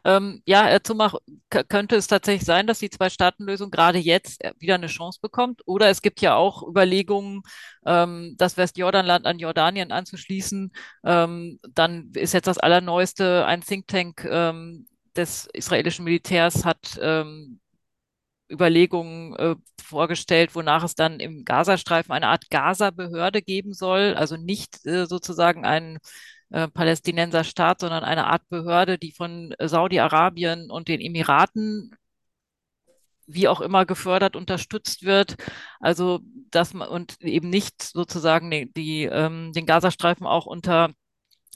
Ähm, 0.05 0.43
ja, 0.47 0.65
Herr 0.67 0.85
Zumach, 0.85 1.17
könnte 1.51 1.97
es 1.97 2.07
tatsächlich 2.07 2.45
sein, 2.45 2.67
dass 2.67 2.79
die 2.79 2.91
Zwei-Staaten-Lösung 2.91 3.71
gerade 3.71 3.99
jetzt 3.99 4.41
wieder 4.59 4.77
eine 4.77 4.87
Chance 4.87 5.19
bekommt? 5.21 5.63
Oder 5.67 5.91
es 5.91 6.03
gibt 6.03 6.21
ja 6.21 6.37
auch 6.37 6.63
Überlegungen, 6.67 7.43
ähm, 7.85 8.37
das 8.39 8.57
Westjordanland 8.57 9.27
an 9.27 9.39
Jordanien 9.41 9.91
anzuschließen. 9.91 10.73
Ähm, 11.05 11.59
dann 11.75 12.13
ist 12.15 12.35
jetzt 12.35 12.47
das 12.47 12.59
Allerneueste, 12.59 13.45
ein 13.47 13.63
Think 13.63 13.89
Tank 13.89 14.25
ähm, 14.31 14.87
des 15.17 15.49
israelischen 15.53 16.05
Militärs 16.05 16.65
hat 16.65 16.99
ähm, 17.03 17.59
Überlegungen 18.51 19.35
äh, 19.37 19.57
vorgestellt, 19.83 20.55
wonach 20.55 20.85
es 20.85 20.95
dann 20.95 21.21
im 21.21 21.45
Gazastreifen 21.45 22.13
eine 22.13 22.29
Art 22.29 22.51
Gaza-Behörde 22.51 23.43
geben 23.43 23.73
soll, 23.73 24.15
also 24.15 24.37
nicht 24.37 24.85
äh, 24.87 25.07
sozusagen 25.07 25.65
ein 25.65 25.99
äh, 26.51 26.69
Palästinenserstaat, 26.69 27.81
sondern 27.81 28.05
eine 28.05 28.27
Art 28.27 28.49
Behörde, 28.49 28.99
die 28.99 29.13
von 29.13 29.55
Saudi-Arabien 29.61 30.71
und 30.71 30.89
den 30.89 31.01
Emiraten 31.01 31.97
wie 33.27 33.49
auch 33.49 33.61
immer 33.61 33.85
gefördert, 33.87 34.37
unterstützt 34.37 35.05
wird. 35.05 35.37
Also 35.81 36.21
dass 36.51 36.75
man 36.75 36.89
und 36.89 37.21
eben 37.23 37.51
nicht 37.51 37.83
sozusagen 37.83 38.51
die, 38.51 38.73
die 38.73 39.05
ähm, 39.05 39.53
den 39.53 39.67
Gazastreifen 39.67 40.27
auch 40.27 40.47
unter 40.47 40.93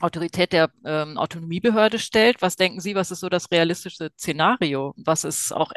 Autorität 0.00 0.52
der 0.52 0.70
ähm, 0.84 1.18
Autonomiebehörde 1.18 1.98
stellt. 1.98 2.42
Was 2.42 2.56
denken 2.56 2.80
Sie, 2.80 2.94
was 2.94 3.10
ist 3.10 3.20
so 3.20 3.28
das 3.28 3.50
realistische 3.50 4.10
Szenario? 4.16 4.94
Was 4.96 5.24
ist 5.24 5.52
auch 5.52 5.72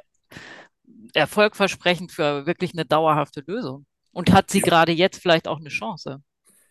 erfolgversprechend 1.13 2.11
für 2.11 2.45
wirklich 2.45 2.73
eine 2.73 2.86
dauerhafte 2.86 3.43
Lösung? 3.45 3.86
Und 4.11 4.31
hat 4.31 4.51
sie 4.51 4.61
gerade 4.61 4.91
jetzt 4.91 5.21
vielleicht 5.21 5.47
auch 5.47 5.59
eine 5.59 5.69
Chance? 5.69 6.21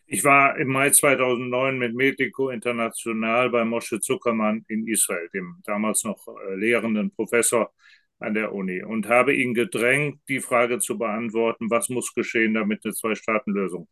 Ich 0.06 0.24
war 0.24 0.58
im 0.58 0.68
Mai 0.68 0.90
2009 0.90 1.78
mit 1.78 1.94
Medico 1.94 2.50
International 2.50 3.48
bei 3.50 3.64
Moshe 3.64 3.98
Zuckermann 3.98 4.64
in 4.68 4.86
Israel, 4.86 5.28
dem 5.32 5.56
damals 5.64 6.04
noch 6.04 6.28
äh, 6.28 6.54
lehrenden 6.54 7.10
Professor 7.14 7.72
an 8.18 8.34
der 8.34 8.52
Uni, 8.52 8.82
und 8.82 9.08
habe 9.08 9.34
ihn 9.34 9.54
gedrängt, 9.54 10.20
die 10.28 10.40
Frage 10.40 10.78
zu 10.78 10.98
beantworten, 10.98 11.70
was 11.70 11.88
muss 11.88 12.12
geschehen, 12.14 12.54
damit 12.54 12.84
eine 12.84 12.92
Zwei-Staaten-Lösung 12.94 13.88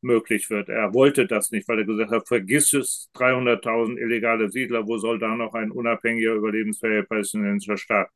möglich 0.00 0.48
wird. 0.48 0.68
Er 0.68 0.94
wollte 0.94 1.26
das 1.26 1.50
nicht, 1.50 1.68
weil 1.68 1.80
er 1.80 1.84
gesagt 1.84 2.12
hat, 2.12 2.28
vergiss 2.28 2.72
es, 2.72 3.10
300.000 3.14 3.98
illegale 3.98 4.48
Siedler, 4.50 4.86
wo 4.86 4.96
soll 4.98 5.18
da 5.18 5.36
noch 5.36 5.54
ein 5.54 5.70
unabhängiger, 5.70 6.34
überlebensfähiger 6.34 7.02
palästinensischer 7.02 7.76
Staat 7.76 8.08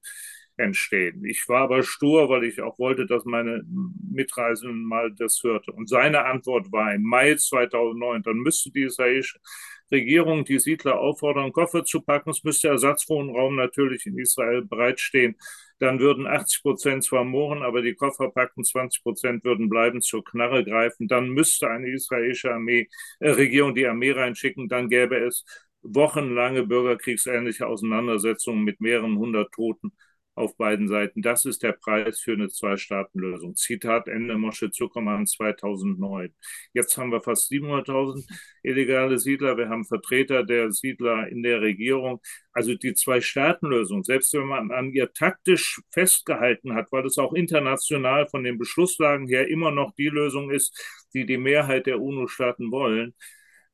entstehen. 0.57 1.25
Ich 1.25 1.49
war 1.49 1.63
aber 1.63 1.83
stur, 1.83 2.29
weil 2.29 2.45
ich 2.45 2.61
auch 2.61 2.79
wollte, 2.79 3.07
dass 3.07 3.25
meine 3.25 3.63
Mitreisenden 4.11 4.85
mal 4.85 5.13
das 5.13 5.41
hörte. 5.43 5.73
Und 5.73 5.89
seine 5.89 6.25
Antwort 6.25 6.71
war 6.73 6.95
im 6.95 7.03
Mai 7.03 7.35
2009, 7.35 8.23
dann 8.23 8.37
müsste 8.39 8.71
die 8.71 8.83
israelische 8.83 9.39
Regierung 9.91 10.45
die 10.45 10.59
Siedler 10.59 10.99
auffordern, 10.99 11.53
Koffer 11.53 11.85
zu 11.85 12.01
packen. 12.01 12.31
Es 12.31 12.45
müsste 12.45 12.69
Ersatzwohnraum 12.69 13.57
natürlich 13.57 14.07
in 14.07 14.19
Israel 14.19 14.63
bereitstehen. 14.63 15.37
Dann 15.79 15.99
würden 16.01 16.27
80 16.27 16.63
Prozent 16.63 17.05
zwar 17.05 17.25
mohren, 17.25 17.63
aber 17.63 17.83
die 17.83 17.95
Koffer 17.95 18.31
packen, 18.31 18.65
20 18.65 19.03
Prozent 19.03 19.45
würden 19.45 19.69
bleiben, 19.69 20.01
zur 20.01 20.25
Knarre 20.25 20.65
greifen. 20.65 21.09
Dann 21.09 21.31
müsste 21.31 21.69
eine 21.69 21.91
israelische 21.91 22.53
Armee, 22.53 22.89
äh, 23.21 23.31
Regierung 23.31 23.75
die 23.75 23.87
Armee 23.87 24.13
reinschicken. 24.13 24.69
Dann 24.69 24.89
gäbe 24.89 25.17
es 25.17 25.45
wochenlange 25.83 26.67
bürgerkriegsähnliche 26.67 27.67
Auseinandersetzungen 27.67 28.63
mit 28.65 28.81
mehreren 28.81 29.19
hundert 29.19 29.53
Toten 29.53 29.93
auf 30.35 30.57
beiden 30.57 30.89
Seiten. 30.89 31.23
Das 31.23 31.45
ist 31.45 31.63
der 31.63 31.73
Preis 31.73 32.21
für 32.21 32.33
eine 32.33 32.49
Zwei-Staaten-Lösung. 32.49 33.55
Zitat 33.57 34.09
Ende 34.09 34.37
Mosche 34.39 34.71
Zuckermann 34.71 35.27
2009. 35.27 36.35
Jetzt 36.73 36.97
haben 36.97 37.13
wir 37.13 37.21
fast 37.21 37.51
700.000 37.51 38.25
illegale 38.63 39.19
Siedler. 39.19 39.57
Wir 39.57 39.69
haben 39.69 39.85
Vertreter 39.85 40.45
der 40.45 40.73
Siedler 40.73 41.29
in 41.29 41.43
der 41.43 41.61
Regierung. 41.61 42.21
Also 42.53 42.75
die 42.75 42.95
Zwei-Staaten-Lösung, 42.95 44.05
selbst 44.05 44.33
wenn 44.35 44.47
man 44.47 44.71
an 44.71 44.93
ihr 44.93 45.13
taktisch 45.13 45.81
festgehalten 45.91 46.75
hat, 46.75 46.91
weil 46.93 47.07
es 47.07 47.19
auch 47.19 47.33
international 47.35 48.27
von 48.29 48.45
den 48.45 48.59
Beschlusslagen 48.59 49.27
her 49.29 49.49
immer 49.49 49.71
noch 49.71 49.95
die 49.95 50.09
Lösung 50.09 50.51
ist, 50.51 50.79
die 51.15 51.27
die 51.27 51.39
Mehrheit 51.39 51.87
der 51.87 52.01
UNO-Staaten 52.01 52.71
wollen, 52.71 53.15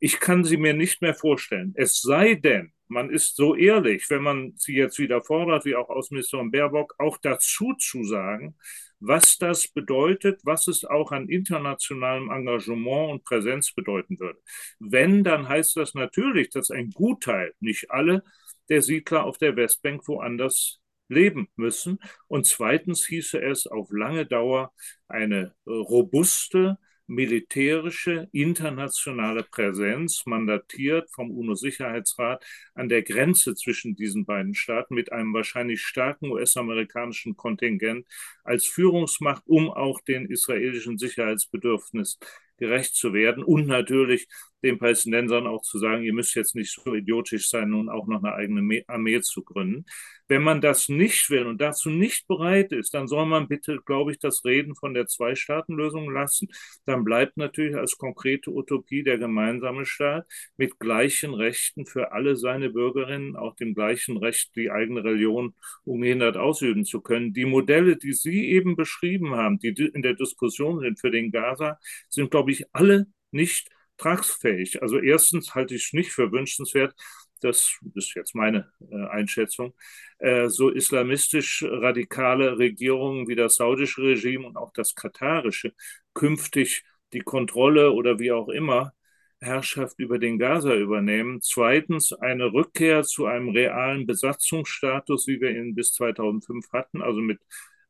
ich 0.01 0.21
kann 0.21 0.45
sie 0.45 0.57
mir 0.57 0.75
nicht 0.75 1.03
mehr 1.03 1.15
vorstellen. 1.15 1.73
Es 1.77 2.01
sei 2.01 2.35
denn, 2.35 2.73
man 2.89 3.11
ist 3.11 3.36
so 3.36 3.55
ehrlich, 3.55 4.09
wenn 4.11 4.22
man 4.22 4.53
sie 4.57 4.74
jetzt 4.74 4.99
wieder 4.99 5.22
fordert, 5.22 5.64
wie 5.64 5.76
auch 5.76 5.89
Außenministerin 5.89 6.51
Baerbock, 6.51 6.95
auch 6.99 7.18
dazu 7.18 7.74
zu 7.74 8.05
sagen, 8.05 8.57
was 9.01 9.39
das 9.39 9.68
bedeutet, 9.68 10.41
was 10.45 10.66
es 10.68 10.84
auch 10.84 11.12
an 11.12 11.28
internationalem 11.28 12.30
Engagement 12.30 13.12
und 13.12 13.24
Präsenz 13.24 13.72
bedeuten 13.72 14.18
würde. 14.18 14.41
Wenn, 14.80 15.22
dann 15.22 15.49
heißt 15.49 15.76
das 15.76 15.95
natürlich, 15.95 16.51
dass 16.51 16.70
ein 16.70 16.91
Gutteil, 16.91 17.55
nicht 17.61 17.91
alle, 17.91 18.24
der 18.68 18.82
Siedler 18.82 19.24
auf 19.24 19.39
der 19.39 19.57
Westbank 19.57 20.07
woanders 20.09 20.80
leben 21.09 21.49
müssen. 21.57 21.99
Und 22.26 22.47
zweitens 22.47 23.07
hieße 23.07 23.41
es 23.41 23.66
auf 23.66 23.91
lange 23.91 24.26
Dauer 24.26 24.72
eine 25.07 25.55
robuste, 25.66 26.78
militärische 27.09 28.29
internationale 28.33 29.43
Präsenz, 29.43 30.25
mandatiert 30.27 31.11
vom 31.11 31.31
UNO-Sicherheitsrat 31.31 32.45
an 32.75 32.89
der 32.89 33.03
Grenze 33.03 33.55
zwischen 33.55 33.97
diesen 33.97 34.27
beiden 34.27 34.55
Staaten 34.55 34.95
mit 34.95 35.11
einem 35.11 35.33
wahrscheinlich 35.35 35.83
starken 35.83 36.31
US-amerikanischen 36.31 37.37
Kontingent 37.37 38.07
als 38.45 38.67
Führungsmacht, 38.67 39.43
um 39.47 39.71
auch 39.71 40.01
den 40.03 40.27
israelischen 40.27 40.99
Sicherheitsbedürfnissen 40.99 42.21
gerecht 42.59 42.95
zu 42.95 43.13
werden 43.15 43.43
und 43.43 43.67
natürlich 43.67 44.29
den 44.63 44.79
Palästinensern 44.79 45.47
auch 45.47 45.63
zu 45.63 45.79
sagen, 45.79 46.03
ihr 46.03 46.13
müsst 46.13 46.35
jetzt 46.35 46.55
nicht 46.55 46.73
so 46.73 46.95
idiotisch 46.95 47.49
sein, 47.49 47.71
nun 47.71 47.89
auch 47.89 48.07
noch 48.07 48.23
eine 48.23 48.35
eigene 48.35 48.83
Armee 48.89 49.21
zu 49.21 49.43
gründen. 49.43 49.85
Wenn 50.27 50.43
man 50.43 50.61
das 50.61 50.89
nicht 50.91 51.31
will 51.31 51.47
und 51.47 51.61
dazu 51.61 51.89
nicht 51.89 52.27
bereit 52.29 52.73
ist, 52.73 52.93
dann 52.93 53.09
soll 53.09 53.25
man 53.25 53.49
bitte, 53.49 53.79
glaube 53.87 54.11
ich, 54.13 54.19
das 54.19 54.45
Reden 54.45 54.75
von 54.75 54.93
der 54.93 55.07
Zwei-Staaten-Lösung 55.07 56.11
lassen. 56.11 56.49
Dann 56.85 57.03
bleibt 57.03 57.39
natürlich 57.39 57.77
als 57.77 57.97
konkrete 57.97 58.51
Utopie 58.51 59.03
der 59.03 59.17
gemeinsame 59.17 59.87
Staat 59.87 60.27
mit 60.59 60.79
gleichen 60.79 61.33
Rechten 61.33 61.87
für 61.87 62.13
alle 62.13 62.37
seine 62.37 62.69
Bürgerinnen, 62.69 63.37
auch 63.37 63.57
dem 63.57 63.75
gleichen 63.75 64.19
Recht, 64.19 64.55
die 64.55 64.71
eigene 64.71 65.03
Religion 65.03 65.55
ungehindert 65.85 66.37
ausüben 66.37 66.85
zu 66.85 67.01
können. 67.01 67.33
Die 67.33 67.47
Modelle, 67.47 67.97
die 67.97 68.13
Sie 68.13 68.51
eben 68.51 68.77
beschrieben 68.77 69.35
haben, 69.35 69.59
die 69.59 69.69
in 69.69 70.03
der 70.03 70.15
Diskussion 70.15 70.81
sind 70.81 71.01
für 71.01 71.11
den 71.11 71.31
Gaza, 71.31 71.79
sind, 72.11 72.31
glaube 72.31 72.51
ich, 72.51 72.67
alle 72.73 73.07
nicht 73.31 73.71
tragfähig. 73.99 74.82
Also 74.82 74.99
erstens 74.99 75.55
halte 75.55 75.74
ich 75.74 75.86
es 75.86 75.92
nicht 75.92 76.12
für 76.12 76.32
wünschenswert, 76.32 76.94
das 77.40 77.78
ist 77.94 78.14
jetzt 78.14 78.34
meine 78.34 78.70
äh, 78.90 79.07
Einschätzung, 79.07 79.74
äh, 80.18 80.49
so 80.49 80.70
islamistisch 80.70 81.64
radikale 81.66 82.59
Regierungen 82.59 83.28
wie 83.28 83.36
das 83.36 83.57
saudische 83.57 84.03
Regime 84.03 84.46
und 84.46 84.57
auch 84.57 84.72
das 84.72 84.94
katarische 84.94 85.72
künftig 86.14 86.84
die 87.12 87.20
Kontrolle 87.20 87.92
oder 87.92 88.18
wie 88.18 88.32
auch 88.32 88.49
immer 88.49 88.92
Herrschaft 89.40 89.99
über 89.99 90.18
den 90.18 90.38
Gaza 90.38 90.74
übernehmen. 90.74 91.40
Zweitens 91.42 92.12
eine 92.12 92.53
Rückkehr 92.53 93.05
zu 93.05 93.26
einem 93.26 93.51
realen 93.51 94.07
Besatzungsstatus, 94.07 95.26
wie 95.28 95.40
wir 95.40 95.51
ihn 95.51 95.74
bis 95.74 95.92
2005 95.94 96.72
hatten, 96.72 97.03
also 97.03 97.20
mit 97.20 97.40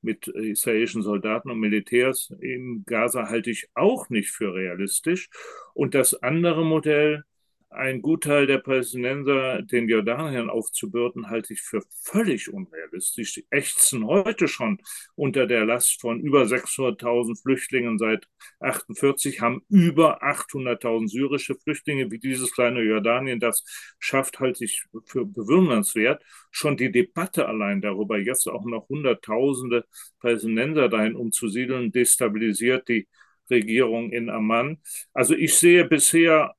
mit 0.03 0.29
israelischen 0.29 1.03
Soldaten 1.03 1.51
und 1.51 1.59
Militärs 1.59 2.33
in 2.41 2.85
Gaza 2.87 3.29
halte 3.29 3.51
ich 3.51 3.69
auch 3.75 4.09
nicht 4.11 4.31
für 4.31 4.55
realistisch. 4.55 5.29
Und 5.75 5.95
das 5.95 6.15
andere 6.23 6.65
Modell, 6.65 7.25
ein 7.71 8.01
Gutteil 8.03 8.47
der 8.47 8.59
Palästinenser 8.59 9.63
den 9.63 9.89
Jordaniern 9.89 10.49
aufzubürden, 10.49 11.29
halte 11.29 11.53
ich 11.53 11.61
für 11.61 11.83
völlig 12.03 12.53
unrealistisch. 12.53 13.35
Sie 13.35 13.47
ächzen 13.51 14.07
heute 14.07 14.49
schon 14.49 14.81
unter 15.15 15.47
der 15.47 15.67
Last 15.67 16.01
von 16.01 16.21
über 16.21 16.47
600.000 16.47 17.41
Flüchtlingen 17.41 17.99
seit 17.99 18.27
48, 18.61 19.41
haben 19.41 19.63
über 19.69 20.23
800.000 20.23 21.09
syrische 21.09 21.57
Flüchtlinge, 21.57 22.11
wie 22.11 22.19
dieses 22.19 22.53
kleine 22.53 22.83
Jordanien 22.83 23.39
das 23.39 23.65
schafft, 23.99 24.41
halte 24.41 24.65
ich 24.65 24.85
für 25.05 25.27
bewundernswert. 25.27 26.23
Schon 26.51 26.77
die 26.77 26.91
Debatte 26.91 27.47
allein 27.47 27.81
darüber, 27.81 28.19
jetzt 28.19 28.49
auch 28.49 28.65
noch 28.65 28.89
Hunderttausende 28.89 29.85
Palästinenser 30.21 30.89
dahin 30.89 31.15
umzusiedeln, 31.15 31.93
destabilisiert 31.93 32.89
die 32.89 33.07
Regierung 33.51 34.11
in 34.11 34.31
Amman. 34.31 34.79
Also 35.13 35.35
ich 35.35 35.57
sehe 35.57 35.85
bisher 35.85 36.55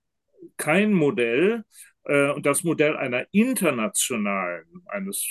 kein 0.57 0.93
Modell, 0.93 1.63
äh, 2.09 2.31
und 2.31 2.45
das 2.45 2.63
Modell 2.63 2.95
einer 2.97 3.25
internationalen, 3.31 4.65
eines 4.87 5.25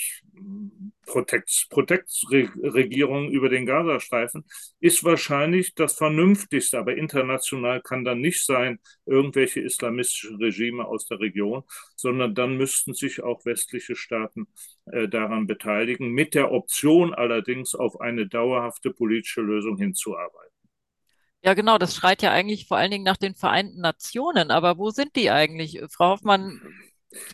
Protektsregierung 1.05 3.29
über 3.31 3.49
den 3.49 3.65
Gazastreifen 3.65 4.45
ist 4.79 5.03
wahrscheinlich 5.03 5.73
das 5.75 5.95
vernünftigste, 5.95 6.79
aber 6.79 6.95
international 6.95 7.81
kann 7.81 8.05
dann 8.05 8.21
nicht 8.21 8.45
sein, 8.45 8.79
irgendwelche 9.05 9.59
islamistische 9.59 10.39
Regime 10.39 10.85
aus 10.85 11.05
der 11.07 11.19
Region, 11.19 11.63
sondern 11.95 12.35
dann 12.35 12.57
müssten 12.57 12.93
sich 12.93 13.23
auch 13.23 13.43
westliche 13.45 13.95
Staaten 13.95 14.47
äh, 14.85 15.07
daran 15.09 15.47
beteiligen, 15.47 16.11
mit 16.11 16.35
der 16.35 16.51
Option 16.51 17.13
allerdings 17.13 17.75
auf 17.75 17.99
eine 17.99 18.27
dauerhafte 18.27 18.91
politische 18.91 19.41
Lösung 19.41 19.77
hinzuarbeiten. 19.77 20.48
Ja, 21.43 21.53
genau, 21.53 21.77
das 21.77 21.95
schreit 21.95 22.21
ja 22.21 22.31
eigentlich 22.31 22.67
vor 22.67 22.77
allen 22.77 22.91
Dingen 22.91 23.03
nach 23.05 23.17
den 23.17 23.35
Vereinten 23.35 23.79
Nationen. 23.81 24.51
Aber 24.51 24.77
wo 24.77 24.89
sind 24.91 25.15
die 25.15 25.31
eigentlich? 25.31 25.81
Frau 25.89 26.11
Hoffmann, 26.11 26.61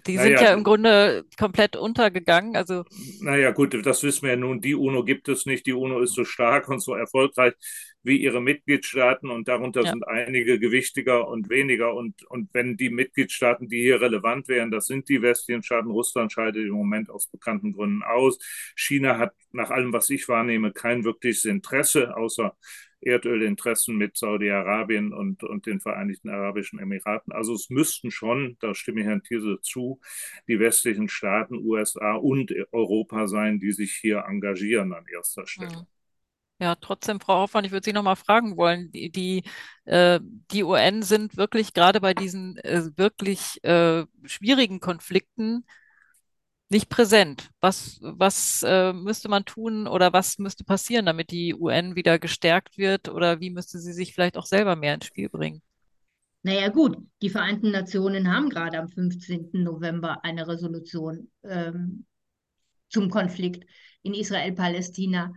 die 0.07 0.17
sind 0.17 0.31
Naja, 0.31 0.41
ja 0.41 0.53
im 0.53 0.63
Grunde 0.63 1.25
komplett 1.37 1.75
untergegangen. 1.75 2.55
Also, 2.55 2.83
Naja, 3.19 3.51
gut, 3.51 3.73
das 3.85 4.03
wissen 4.03 4.23
wir 4.23 4.31
ja 4.31 4.35
nun. 4.35 4.61
Die 4.61 4.75
UNO 4.75 5.03
gibt 5.03 5.29
es 5.29 5.45
nicht. 5.45 5.65
Die 5.65 5.73
UNO 5.73 5.99
ist 6.01 6.13
so 6.13 6.25
stark 6.25 6.67
und 6.69 6.79
so 6.81 6.93
erfolgreich 6.95 7.53
wie 8.03 8.17
ihre 8.17 8.41
Mitgliedstaaten 8.41 9.31
und 9.31 9.47
darunter 9.47 9.83
ja, 9.83 9.91
sind 9.91 10.07
einige 10.07 10.59
gewichtiger 10.59 11.27
und 11.27 11.49
weniger. 11.49 11.93
Und, 11.95 12.23
und 12.29 12.49
wenn 12.53 12.77
die 12.77 12.89
Mitgliedstaaten, 12.89 13.67
die 13.67 13.81
hier 13.81 14.01
relevant 14.01 14.47
wären, 14.47 14.71
das 14.71 14.85
sind 14.87 15.09
die 15.09 15.21
westlichen 15.21 15.63
Staaten. 15.63 15.89
Russland 15.89 16.31
scheidet 16.31 16.65
im 16.65 16.73
Moment 16.73 17.09
aus 17.09 17.27
bekannten 17.27 17.73
Gründen 17.73 18.03
aus. 18.03 18.37
China 18.75 19.17
hat 19.17 19.33
nach 19.51 19.71
allem, 19.71 19.93
was 19.93 20.09
ich 20.09 20.27
wahrnehme, 20.27 20.71
kein 20.71 21.03
wirkliches 21.03 21.45
Interesse, 21.45 22.15
außer 22.15 22.55
Erdölinteressen 23.05 23.95
mit 23.95 24.17
Saudi-Arabien 24.17 25.13
und, 25.13 25.43
und 25.43 25.65
den 25.65 25.79
Vereinigten 25.79 26.29
Arabischen 26.29 26.79
Emiraten. 26.79 27.31
Also 27.33 27.53
es 27.53 27.69
müssten 27.69 28.11
schon, 28.11 28.57
da 28.59 28.73
stimme 28.75 29.01
ich 29.01 29.07
Herrn 29.07 29.23
Thiese 29.23 29.59
zu, 29.61 29.99
die 30.47 30.59
westlichen 30.59 31.09
Staaten, 31.09 31.55
USA 31.57 32.15
und 32.15 32.53
Europa 32.71 33.27
sein, 33.27 33.59
die 33.59 33.71
sich 33.71 33.93
hier 33.93 34.25
engagieren 34.27 34.93
an 34.93 35.05
erster 35.07 35.47
Stelle. 35.47 35.71
hm. 35.71 35.87
Ja, 36.59 36.75
trotzdem, 36.75 37.19
Frau 37.19 37.41
Hoffmann, 37.41 37.65
ich 37.65 37.71
würde 37.71 37.85
Sie 37.85 37.93
noch 37.93 38.03
mal 38.03 38.15
fragen 38.15 38.57
wollen, 38.57 38.91
die, 38.91 39.11
die, 39.11 39.43
äh, 39.85 40.19
die 40.51 40.63
UN 40.63 41.03
sind 41.03 41.37
wirklich 41.37 41.73
gerade 41.73 42.01
bei 42.01 42.13
diesen 42.13 42.57
äh, 42.59 42.83
wirklich 42.97 43.63
äh, 43.63 44.05
schwierigen 44.25 44.79
Konflikten 44.79 45.65
nicht 46.69 46.89
präsent. 46.89 47.49
Was, 47.59 47.99
was 48.01 48.63
äh, 48.63 48.93
müsste 48.93 49.29
man 49.29 49.45
tun 49.45 49.87
oder 49.87 50.13
was 50.13 50.39
müsste 50.39 50.63
passieren, 50.63 51.05
damit 51.05 51.31
die 51.31 51.53
UN 51.53 51.95
wieder 51.95 52.19
gestärkt 52.19 52.77
wird 52.77 53.09
oder 53.09 53.39
wie 53.39 53.49
müsste 53.49 53.79
sie 53.79 53.93
sich 53.93 54.13
vielleicht 54.13 54.37
auch 54.37 54.45
selber 54.45 54.75
mehr 54.75 54.95
ins 54.95 55.05
Spiel 55.05 55.29
bringen? 55.29 55.61
Naja 56.43 56.69
gut, 56.69 56.97
die 57.21 57.29
Vereinten 57.29 57.71
Nationen 57.71 58.31
haben 58.31 58.49
gerade 58.49 58.77
am 58.77 58.87
15. 58.87 59.49
November 59.63 60.23
eine 60.23 60.47
Resolution 60.47 61.31
ähm, 61.43 62.05
zum 62.89 63.09
Konflikt 63.09 63.65
in 64.03 64.13
Israel-Palästina 64.13 65.33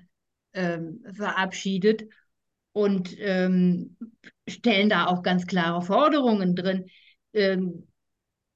ähm, 0.52 1.02
verabschiedet 1.14 2.04
und 2.72 3.16
ähm, 3.18 3.96
stellen 4.46 4.90
da 4.90 5.06
auch 5.06 5.22
ganz 5.22 5.46
klare 5.46 5.80
Forderungen 5.82 6.54
drin. 6.54 6.90
Ähm, 7.32 7.87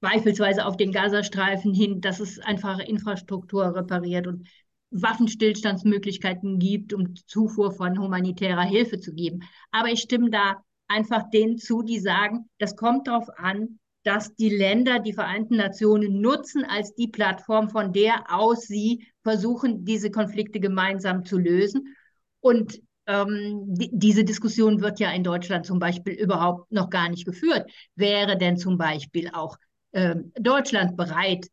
beispielsweise 0.03 0.65
auf 0.65 0.75
den 0.75 0.91
Gazastreifen 0.91 1.73
hin, 1.73 2.01
dass 2.01 2.19
es 2.19 2.37
einfach 2.39 2.79
Infrastruktur 2.79 3.73
repariert 3.73 4.27
und 4.27 4.45
Waffenstillstandsmöglichkeiten 4.91 6.59
gibt, 6.59 6.93
um 6.93 7.15
Zufuhr 7.25 7.71
von 7.71 7.97
humanitärer 7.97 8.63
Hilfe 8.63 8.99
zu 8.99 9.13
geben. 9.13 9.43
Aber 9.71 9.87
ich 9.87 10.01
stimme 10.01 10.29
da 10.29 10.61
einfach 10.89 11.29
denen 11.29 11.57
zu, 11.57 11.83
die 11.83 11.99
sagen, 11.99 12.49
das 12.59 12.75
kommt 12.75 13.07
darauf 13.07 13.29
an, 13.37 13.79
dass 14.03 14.35
die 14.35 14.49
Länder 14.49 14.99
die 14.99 15.13
Vereinten 15.13 15.55
Nationen 15.55 16.19
nutzen 16.19 16.65
als 16.65 16.93
die 16.95 17.07
Plattform, 17.07 17.69
von 17.69 17.93
der 17.93 18.25
aus 18.27 18.63
sie 18.63 19.07
versuchen, 19.23 19.85
diese 19.85 20.11
Konflikte 20.11 20.59
gemeinsam 20.59 21.23
zu 21.23 21.37
lösen. 21.37 21.95
Und 22.41 22.81
ähm, 23.07 23.63
die, 23.67 23.89
diese 23.93 24.25
Diskussion 24.25 24.81
wird 24.81 24.99
ja 24.99 25.11
in 25.13 25.23
Deutschland 25.23 25.65
zum 25.65 25.79
Beispiel 25.79 26.13
überhaupt 26.13 26.69
noch 26.73 26.89
gar 26.89 27.07
nicht 27.07 27.25
geführt. 27.25 27.71
Wäre 27.95 28.37
denn 28.37 28.57
zum 28.57 28.77
Beispiel 28.77 29.29
auch 29.31 29.55
ähm, 29.93 30.31
Deutschland 30.35 30.97
bereit, 30.97 31.47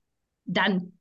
dann, 0.45 0.99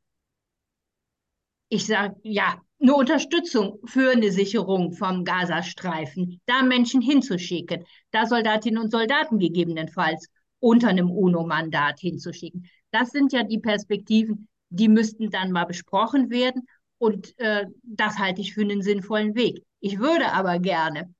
ich 1.69 1.85
sage, 1.85 2.15
ja, 2.23 2.61
eine 2.81 2.95
Unterstützung 2.95 3.79
für 3.85 4.11
eine 4.11 4.31
Sicherung 4.31 4.93
vom 4.93 5.25
Gazastreifen, 5.25 6.39
da 6.45 6.63
Menschen 6.63 7.01
hinzuschicken, 7.01 7.85
da 8.11 8.25
Soldatinnen 8.25 8.81
und 8.81 8.91
Soldaten 8.91 9.37
gegebenenfalls 9.39 10.29
unter 10.59 10.89
einem 10.89 11.11
UNO-Mandat 11.11 11.99
hinzuschicken. 11.99 12.69
Das 12.91 13.11
sind 13.11 13.33
ja 13.33 13.43
die 13.43 13.59
Perspektiven, 13.59 14.47
die 14.69 14.87
müssten 14.87 15.29
dann 15.29 15.51
mal 15.51 15.65
besprochen 15.65 16.29
werden. 16.29 16.67
Und 16.97 17.37
äh, 17.39 17.65
das 17.83 18.17
halte 18.17 18.41
ich 18.41 18.53
für 18.53 18.61
einen 18.61 18.81
sinnvollen 18.81 19.35
Weg. 19.35 19.63
Ich 19.79 19.99
würde 19.99 20.31
aber 20.33 20.59
gerne, 20.59 21.13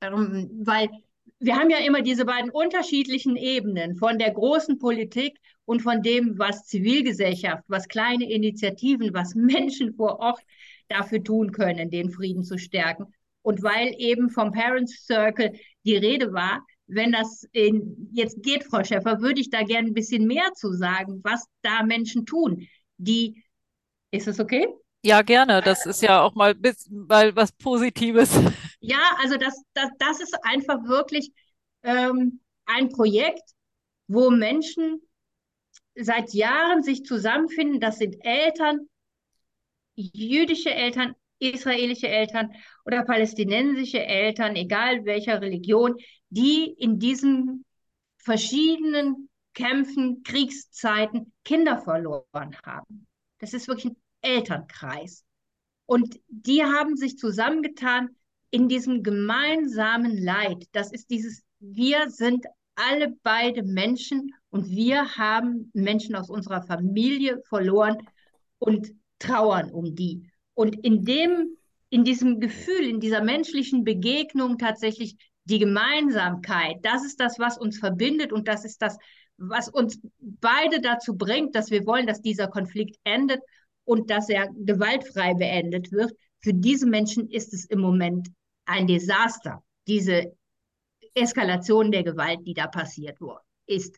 ähm, 0.00 0.50
weil 0.64 0.88
wir 1.42 1.56
haben 1.56 1.70
ja 1.70 1.78
immer 1.78 2.02
diese 2.02 2.24
beiden 2.24 2.50
unterschiedlichen 2.50 3.36
Ebenen 3.36 3.96
von 3.96 4.18
der 4.18 4.30
großen 4.30 4.78
Politik 4.78 5.38
und 5.64 5.82
von 5.82 6.00
dem, 6.00 6.38
was 6.38 6.66
Zivilgesellschaft, 6.66 7.64
was 7.66 7.88
kleine 7.88 8.30
Initiativen, 8.30 9.12
was 9.12 9.34
Menschen 9.34 9.94
vor 9.94 10.20
Ort 10.20 10.40
dafür 10.88 11.22
tun 11.22 11.50
können, 11.50 11.90
den 11.90 12.10
Frieden 12.10 12.44
zu 12.44 12.58
stärken. 12.58 13.12
Und 13.42 13.62
weil 13.62 13.92
eben 13.98 14.30
vom 14.30 14.52
Parents 14.52 15.04
Circle 15.04 15.52
die 15.84 15.96
Rede 15.96 16.32
war, 16.32 16.64
wenn 16.86 17.10
das 17.10 17.44
in, 17.52 18.08
jetzt 18.12 18.42
geht, 18.42 18.64
Frau 18.64 18.84
Schäfer, 18.84 19.20
würde 19.20 19.40
ich 19.40 19.50
da 19.50 19.62
gerne 19.62 19.88
ein 19.88 19.94
bisschen 19.94 20.26
mehr 20.26 20.52
zu 20.54 20.72
sagen, 20.72 21.20
was 21.24 21.46
da 21.62 21.82
Menschen 21.82 22.24
tun, 22.24 22.68
die, 22.98 23.42
ist 24.12 24.28
das 24.28 24.38
okay? 24.38 24.68
Ja, 25.04 25.22
gerne. 25.22 25.60
Das 25.60 25.86
ist 25.86 26.02
ja 26.02 26.22
auch 26.22 26.36
mal 26.36 26.54
bis, 26.54 26.88
mal 26.88 27.34
was 27.34 27.50
Positives. 27.50 28.38
Ja, 28.84 29.16
also 29.22 29.36
das, 29.36 29.62
das, 29.74 29.90
das 29.98 30.20
ist 30.20 30.36
einfach 30.42 30.82
wirklich 30.84 31.32
ähm, 31.84 32.40
ein 32.66 32.88
Projekt, 32.88 33.48
wo 34.08 34.28
Menschen 34.30 35.00
seit 35.94 36.32
Jahren 36.34 36.82
sich 36.82 37.04
zusammenfinden. 37.04 37.78
Das 37.78 37.98
sind 37.98 38.16
Eltern, 38.24 38.88
jüdische 39.94 40.74
Eltern, 40.74 41.14
israelische 41.38 42.08
Eltern 42.08 42.52
oder 42.84 43.04
palästinensische 43.04 44.04
Eltern, 44.04 44.56
egal 44.56 45.04
welcher 45.04 45.40
Religion, 45.40 45.94
die 46.30 46.64
in 46.64 46.98
diesen 46.98 47.64
verschiedenen 48.16 49.28
Kämpfen, 49.54 50.24
Kriegszeiten 50.24 51.32
Kinder 51.44 51.78
verloren 51.78 52.56
haben. 52.64 53.06
Das 53.38 53.54
ist 53.54 53.68
wirklich 53.68 53.92
ein 53.92 54.02
Elternkreis. 54.22 55.24
Und 55.86 56.18
die 56.26 56.64
haben 56.64 56.96
sich 56.96 57.16
zusammengetan 57.16 58.16
in 58.52 58.68
diesem 58.68 59.02
gemeinsamen 59.02 60.16
Leid. 60.16 60.66
Das 60.72 60.92
ist 60.92 61.10
dieses, 61.10 61.42
wir 61.58 62.10
sind 62.10 62.44
alle 62.74 63.16
beide 63.22 63.62
Menschen 63.62 64.30
und 64.50 64.68
wir 64.68 65.16
haben 65.16 65.70
Menschen 65.72 66.14
aus 66.14 66.28
unserer 66.28 66.62
Familie 66.62 67.42
verloren 67.48 67.96
und 68.58 68.92
trauern 69.18 69.70
um 69.70 69.94
die. 69.94 70.30
Und 70.54 70.76
in 70.84 71.04
dem, 71.04 71.56
in 71.88 72.04
diesem 72.04 72.40
Gefühl, 72.40 72.86
in 72.86 73.00
dieser 73.00 73.22
menschlichen 73.22 73.84
Begegnung 73.84 74.58
tatsächlich 74.58 75.16
die 75.44 75.58
Gemeinsamkeit, 75.58 76.76
das 76.82 77.06
ist 77.06 77.20
das, 77.20 77.38
was 77.38 77.56
uns 77.56 77.78
verbindet 77.78 78.32
und 78.32 78.48
das 78.48 78.66
ist 78.66 78.82
das, 78.82 78.98
was 79.38 79.70
uns 79.70 79.98
beide 80.20 80.82
dazu 80.82 81.16
bringt, 81.16 81.54
dass 81.54 81.70
wir 81.70 81.86
wollen, 81.86 82.06
dass 82.06 82.20
dieser 82.20 82.48
Konflikt 82.48 82.98
endet 83.04 83.40
und 83.84 84.10
dass 84.10 84.28
er 84.28 84.48
gewaltfrei 84.54 85.32
beendet 85.34 85.90
wird. 85.90 86.12
Für 86.40 86.52
diese 86.52 86.86
Menschen 86.86 87.30
ist 87.30 87.54
es 87.54 87.64
im 87.64 87.80
Moment 87.80 88.28
ein 88.64 88.86
Desaster, 88.86 89.62
diese 89.86 90.36
Eskalation 91.14 91.90
der 91.90 92.02
Gewalt, 92.02 92.40
die 92.46 92.54
da 92.54 92.66
passiert 92.66 93.18
ist. 93.66 93.96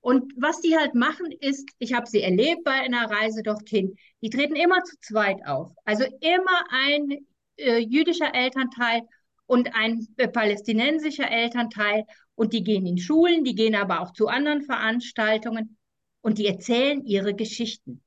Und 0.00 0.32
was 0.36 0.60
die 0.60 0.76
halt 0.76 0.94
machen, 0.94 1.32
ist, 1.40 1.68
ich 1.78 1.92
habe 1.92 2.06
sie 2.06 2.22
erlebt 2.22 2.64
bei 2.64 2.72
einer 2.72 3.10
Reise 3.10 3.42
dorthin, 3.42 3.96
die 4.22 4.30
treten 4.30 4.56
immer 4.56 4.82
zu 4.84 4.96
zweit 5.00 5.44
auf. 5.46 5.72
Also 5.84 6.04
immer 6.20 6.64
ein 6.70 7.26
äh, 7.56 7.78
jüdischer 7.78 8.34
Elternteil 8.34 9.02
und 9.46 9.74
ein 9.74 10.06
äh, 10.16 10.28
palästinensischer 10.28 11.30
Elternteil. 11.30 12.04
und 12.34 12.52
die 12.52 12.62
gehen 12.62 12.86
in 12.86 12.98
Schulen, 12.98 13.44
die 13.44 13.56
gehen 13.56 13.74
aber 13.74 14.00
auch 14.00 14.12
zu 14.12 14.28
anderen 14.28 14.62
Veranstaltungen 14.62 15.76
und 16.20 16.38
die 16.38 16.46
erzählen 16.46 17.04
ihre 17.04 17.34
Geschichten. 17.34 18.02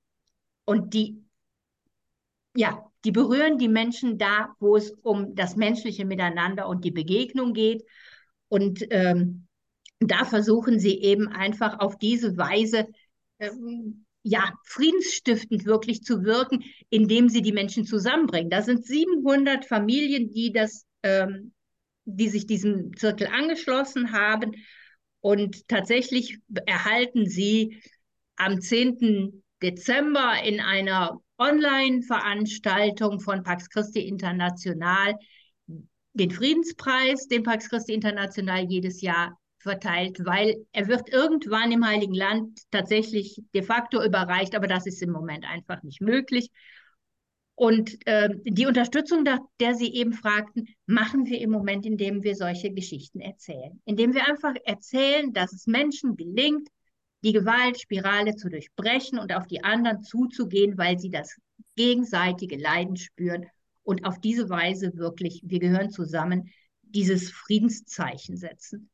Und 0.63 0.93
die, 0.93 1.21
ja, 2.55 2.90
die 3.05 3.11
berühren 3.11 3.57
die 3.57 3.67
Menschen 3.67 4.17
da, 4.17 4.55
wo 4.59 4.75
es 4.75 4.91
um 5.01 5.35
das 5.35 5.55
menschliche 5.55 6.05
Miteinander 6.05 6.67
und 6.67 6.85
die 6.85 6.91
Begegnung 6.91 7.53
geht. 7.53 7.83
Und 8.47 8.85
ähm, 8.91 9.47
da 9.99 10.25
versuchen 10.25 10.79
sie 10.79 11.01
eben 11.01 11.27
einfach 11.27 11.79
auf 11.79 11.97
diese 11.97 12.37
Weise 12.37 12.87
ähm, 13.39 14.05
ja, 14.23 14.53
friedensstiftend 14.65 15.65
wirklich 15.65 16.03
zu 16.03 16.23
wirken, 16.23 16.63
indem 16.89 17.29
sie 17.29 17.41
die 17.41 17.53
Menschen 17.53 17.85
zusammenbringen. 17.85 18.51
Da 18.51 18.61
sind 18.61 18.85
700 18.85 19.65
Familien, 19.65 20.31
die 20.31 20.51
das, 20.51 20.85
ähm, 21.01 21.53
die 22.05 22.29
sich 22.29 22.45
diesem 22.45 22.95
Zirkel 22.95 23.27
angeschlossen 23.27 24.11
haben. 24.11 24.51
Und 25.21 25.67
tatsächlich 25.67 26.39
erhalten 26.65 27.27
sie 27.27 27.81
am 28.35 28.61
10. 28.61 29.43
Dezember 29.61 30.33
in 30.43 30.59
einer 30.59 31.19
Online-Veranstaltung 31.41 33.19
von 33.19 33.43
Pax 33.43 33.69
Christi 33.69 34.07
International 34.07 35.15
den 36.13 36.31
Friedenspreis, 36.31 37.27
den 37.27 37.43
Pax 37.43 37.69
Christi 37.69 37.93
International 37.93 38.65
jedes 38.69 39.01
Jahr 39.01 39.37
verteilt, 39.59 40.25
weil 40.25 40.65
er 40.71 40.87
wird 40.87 41.09
irgendwann 41.09 41.71
im 41.71 41.85
Heiligen 41.85 42.13
Land 42.13 42.59
tatsächlich 42.71 43.41
de 43.53 43.61
facto 43.61 44.03
überreicht, 44.03 44.55
aber 44.55 44.67
das 44.67 44.87
ist 44.87 45.01
im 45.01 45.11
Moment 45.11 45.45
einfach 45.45 45.83
nicht 45.83 46.01
möglich. 46.01 46.49
Und 47.55 47.95
äh, 48.07 48.29
die 48.43 48.65
Unterstützung, 48.65 49.23
nach 49.23 49.39
der 49.59 49.75
Sie 49.75 49.93
eben 49.93 50.13
fragten, 50.13 50.67
machen 50.87 51.27
wir 51.27 51.39
im 51.39 51.51
Moment, 51.51 51.85
indem 51.85 52.23
wir 52.23 52.35
solche 52.35 52.71
Geschichten 52.73 53.19
erzählen. 53.19 53.79
Indem 53.85 54.15
wir 54.15 54.27
einfach 54.27 54.55
erzählen, 54.65 55.31
dass 55.31 55.53
es 55.53 55.67
Menschen 55.67 56.15
gelingt, 56.15 56.67
die 57.23 57.33
Gewaltspirale 57.33 58.35
zu 58.35 58.49
durchbrechen 58.49 59.19
und 59.19 59.33
auf 59.33 59.47
die 59.47 59.63
anderen 59.63 60.03
zuzugehen, 60.03 60.77
weil 60.77 60.97
sie 60.97 61.09
das 61.09 61.35
gegenseitige 61.75 62.57
Leiden 62.57 62.97
spüren 62.97 63.45
und 63.83 64.05
auf 64.05 64.19
diese 64.19 64.49
Weise 64.49 64.95
wirklich, 64.95 65.41
wir 65.43 65.59
gehören 65.59 65.91
zusammen, 65.91 66.51
dieses 66.81 67.31
Friedenszeichen 67.31 68.37
setzen. 68.37 68.89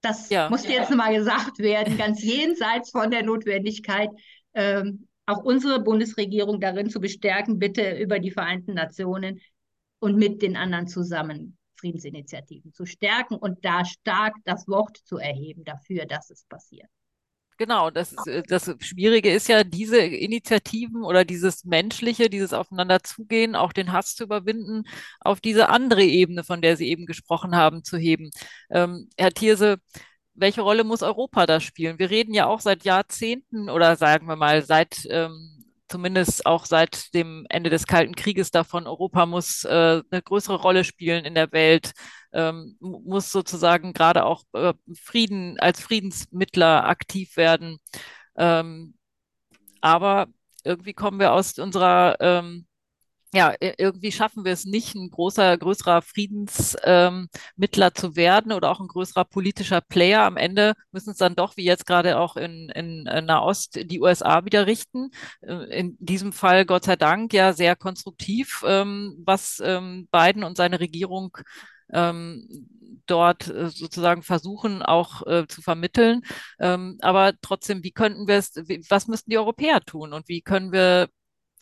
Das 0.00 0.28
ja. 0.28 0.50
musste 0.50 0.72
jetzt 0.72 0.90
nochmal 0.90 1.14
gesagt 1.14 1.58
werden, 1.58 1.96
ganz 1.96 2.22
jenseits 2.22 2.90
von 2.90 3.10
der 3.10 3.22
Notwendigkeit, 3.22 4.10
ähm, 4.52 5.08
auch 5.26 5.42
unsere 5.42 5.80
Bundesregierung 5.80 6.60
darin 6.60 6.90
zu 6.90 7.00
bestärken, 7.00 7.58
bitte 7.58 7.96
über 7.98 8.18
die 8.18 8.30
Vereinten 8.30 8.74
Nationen 8.74 9.40
und 10.00 10.16
mit 10.16 10.42
den 10.42 10.56
anderen 10.56 10.86
zusammen 10.86 11.56
Friedensinitiativen 11.76 12.72
zu 12.74 12.84
stärken 12.84 13.36
und 13.36 13.64
da 13.64 13.84
stark 13.84 14.34
das 14.44 14.68
Wort 14.68 14.98
zu 15.04 15.16
erheben 15.16 15.64
dafür, 15.64 16.04
dass 16.04 16.30
es 16.30 16.44
passiert. 16.44 16.88
Genau, 17.56 17.90
das, 17.90 18.12
äh, 18.26 18.42
das 18.48 18.70
Schwierige 18.80 19.32
ist 19.32 19.48
ja, 19.48 19.62
diese 19.62 19.98
Initiativen 19.98 21.04
oder 21.04 21.24
dieses 21.24 21.64
Menschliche, 21.64 22.28
dieses 22.28 22.52
Aufeinanderzugehen, 22.52 23.54
auch 23.54 23.72
den 23.72 23.92
Hass 23.92 24.16
zu 24.16 24.24
überwinden, 24.24 24.84
auf 25.20 25.40
diese 25.40 25.68
andere 25.68 26.02
Ebene, 26.02 26.42
von 26.42 26.60
der 26.62 26.76
Sie 26.76 26.88
eben 26.88 27.06
gesprochen 27.06 27.54
haben, 27.54 27.84
zu 27.84 27.96
heben. 27.96 28.30
Ähm, 28.70 29.08
Herr 29.16 29.30
Thierse, 29.32 29.78
welche 30.34 30.62
Rolle 30.62 30.82
muss 30.84 31.02
Europa 31.02 31.46
da 31.46 31.60
spielen? 31.60 31.98
Wir 32.00 32.10
reden 32.10 32.34
ja 32.34 32.46
auch 32.46 32.60
seit 32.60 32.84
Jahrzehnten 32.84 33.70
oder 33.70 33.94
sagen 33.96 34.26
wir 34.26 34.36
mal 34.36 34.62
seit 34.62 35.06
ähm, 35.10 35.53
zumindest 35.88 36.46
auch 36.46 36.66
seit 36.66 37.14
dem 37.14 37.46
Ende 37.48 37.70
des 37.70 37.86
Kalten 37.86 38.14
Krieges 38.14 38.50
davon, 38.50 38.86
Europa 38.86 39.26
muss 39.26 39.64
äh, 39.64 40.02
eine 40.10 40.22
größere 40.22 40.56
Rolle 40.56 40.84
spielen 40.84 41.24
in 41.24 41.34
der 41.34 41.52
Welt, 41.52 41.92
ähm, 42.32 42.76
muss 42.80 43.30
sozusagen 43.30 43.92
gerade 43.92 44.24
auch 44.24 44.44
äh, 44.54 44.74
Frieden 44.94 45.58
als 45.60 45.80
Friedensmittler 45.80 46.86
aktiv 46.86 47.36
werden. 47.36 47.78
Ähm, 48.36 48.96
aber 49.80 50.28
irgendwie 50.64 50.94
kommen 50.94 51.20
wir 51.20 51.32
aus 51.32 51.58
unserer 51.58 52.16
ähm, 52.20 52.66
ja, 53.34 53.54
irgendwie 53.60 54.12
schaffen 54.12 54.44
wir 54.44 54.52
es 54.52 54.64
nicht, 54.64 54.94
ein 54.94 55.10
großer, 55.10 55.58
größerer 55.58 56.02
Friedensmittler 56.02 57.26
ähm, 57.86 57.94
zu 57.94 58.16
werden 58.16 58.52
oder 58.52 58.70
auch 58.70 58.80
ein 58.80 58.88
größerer 58.88 59.24
politischer 59.24 59.80
Player. 59.80 60.22
Am 60.22 60.36
Ende 60.36 60.74
müssen 60.92 61.10
es 61.10 61.18
dann 61.18 61.34
doch, 61.34 61.56
wie 61.56 61.64
jetzt 61.64 61.86
gerade 61.86 62.18
auch 62.18 62.36
in, 62.36 62.68
in, 62.70 63.04
Nahost, 63.04 63.80
die 63.90 64.00
USA 64.00 64.44
wieder 64.44 64.66
richten. 64.66 65.10
Äh, 65.40 65.78
in 65.78 65.96
diesem 65.98 66.32
Fall, 66.32 66.64
Gott 66.64 66.84
sei 66.84 66.96
Dank, 66.96 67.32
ja 67.32 67.52
sehr 67.52 67.76
konstruktiv, 67.76 68.62
ähm, 68.66 69.22
was 69.24 69.60
ähm, 69.64 70.08
Biden 70.10 70.44
und 70.44 70.56
seine 70.56 70.80
Regierung 70.80 71.36
ähm, 71.92 72.48
dort 73.06 73.48
äh, 73.48 73.70
sozusagen 73.70 74.22
versuchen 74.22 74.82
auch 74.82 75.26
äh, 75.26 75.46
zu 75.46 75.62
vermitteln. 75.62 76.22
Ähm, 76.58 76.98
aber 77.00 77.34
trotzdem, 77.42 77.82
wie 77.84 77.92
könnten 77.92 78.26
wir 78.26 78.36
es, 78.36 78.54
was 78.88 79.08
müssten 79.08 79.30
die 79.30 79.38
Europäer 79.38 79.80
tun 79.80 80.12
und 80.12 80.28
wie 80.28 80.42
können 80.42 80.72
wir 80.72 81.08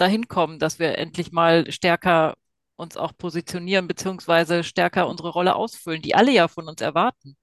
dahin 0.02 0.28
kommen, 0.28 0.58
dass 0.58 0.78
wir 0.78 0.98
endlich 0.98 1.32
mal 1.32 1.70
stärker 1.70 2.34
uns 2.76 2.96
auch 2.96 3.16
positionieren, 3.16 3.86
beziehungsweise 3.86 4.64
stärker 4.64 5.08
unsere 5.08 5.30
Rolle 5.30 5.54
ausfüllen, 5.54 6.02
die 6.02 6.14
alle 6.14 6.32
ja 6.32 6.48
von 6.48 6.68
uns 6.68 6.80
erwarten. 6.80 7.36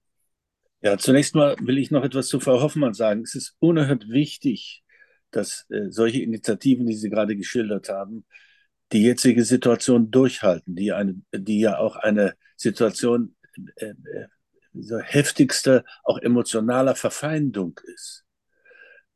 Ja, 0.82 0.98
zunächst 0.98 1.34
mal 1.34 1.56
will 1.60 1.78
ich 1.78 1.90
noch 1.90 2.04
etwas 2.04 2.28
zu 2.28 2.40
Frau 2.40 2.60
Hoffmann 2.60 2.94
sagen. 2.94 3.22
Es 3.22 3.34
ist 3.34 3.54
unerhört 3.58 4.08
wichtig, 4.08 4.82
dass 5.30 5.66
äh, 5.70 5.90
solche 5.90 6.22
Initiativen, 6.22 6.86
die 6.86 6.96
Sie 6.96 7.10
gerade 7.10 7.36
geschildert 7.36 7.88
haben, 7.88 8.24
die 8.92 9.02
jetzige 9.02 9.44
Situation 9.44 10.10
durchhalten, 10.10 10.74
die, 10.74 10.92
eine, 10.92 11.20
die 11.32 11.60
ja 11.60 11.78
auch 11.78 11.96
eine 11.96 12.34
Situation 12.56 13.36
äh, 13.76 13.86
äh, 13.86 14.26
so 14.72 14.98
heftigster, 14.98 15.84
auch 16.04 16.18
emotionaler 16.18 16.94
Verfeindung 16.94 17.78
ist. 17.94 18.24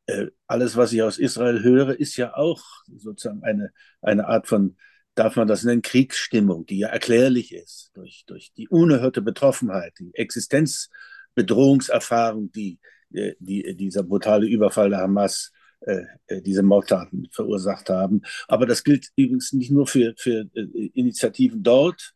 Äh, 0.06 0.26
alles, 0.46 0.76
was 0.76 0.92
ich 0.92 1.02
aus 1.02 1.18
Israel 1.18 1.62
höre, 1.62 1.98
ist 1.98 2.16
ja 2.16 2.34
auch 2.34 2.62
sozusagen 2.96 3.42
eine, 3.42 3.72
eine 4.02 4.28
Art 4.28 4.46
von, 4.46 4.76
darf 5.14 5.36
man 5.36 5.48
das 5.48 5.64
nennen, 5.64 5.82
Kriegsstimmung, 5.82 6.64
die 6.66 6.78
ja 6.78 6.88
erklärlich 6.88 7.54
ist 7.54 7.90
durch, 7.94 8.24
durch 8.26 8.52
die 8.54 8.68
unerhörte 8.68 9.22
Betroffenheit, 9.22 9.94
die 9.98 10.14
Existenzbedrohungserfahrung, 10.14 12.52
die, 12.52 12.78
äh, 13.12 13.34
die 13.38 13.76
dieser 13.76 14.02
brutale 14.02 14.46
Überfall 14.46 14.90
der 14.90 15.00
Hamas 15.00 15.52
äh, 15.80 16.04
diese 16.42 16.62
Mordtaten 16.62 17.28
verursacht 17.30 17.90
haben. 17.90 18.22
Aber 18.48 18.66
das 18.66 18.84
gilt 18.84 19.10
übrigens 19.16 19.52
nicht 19.52 19.70
nur 19.70 19.86
für, 19.86 20.14
für 20.16 20.48
Initiativen 20.54 21.62
dort, 21.62 22.14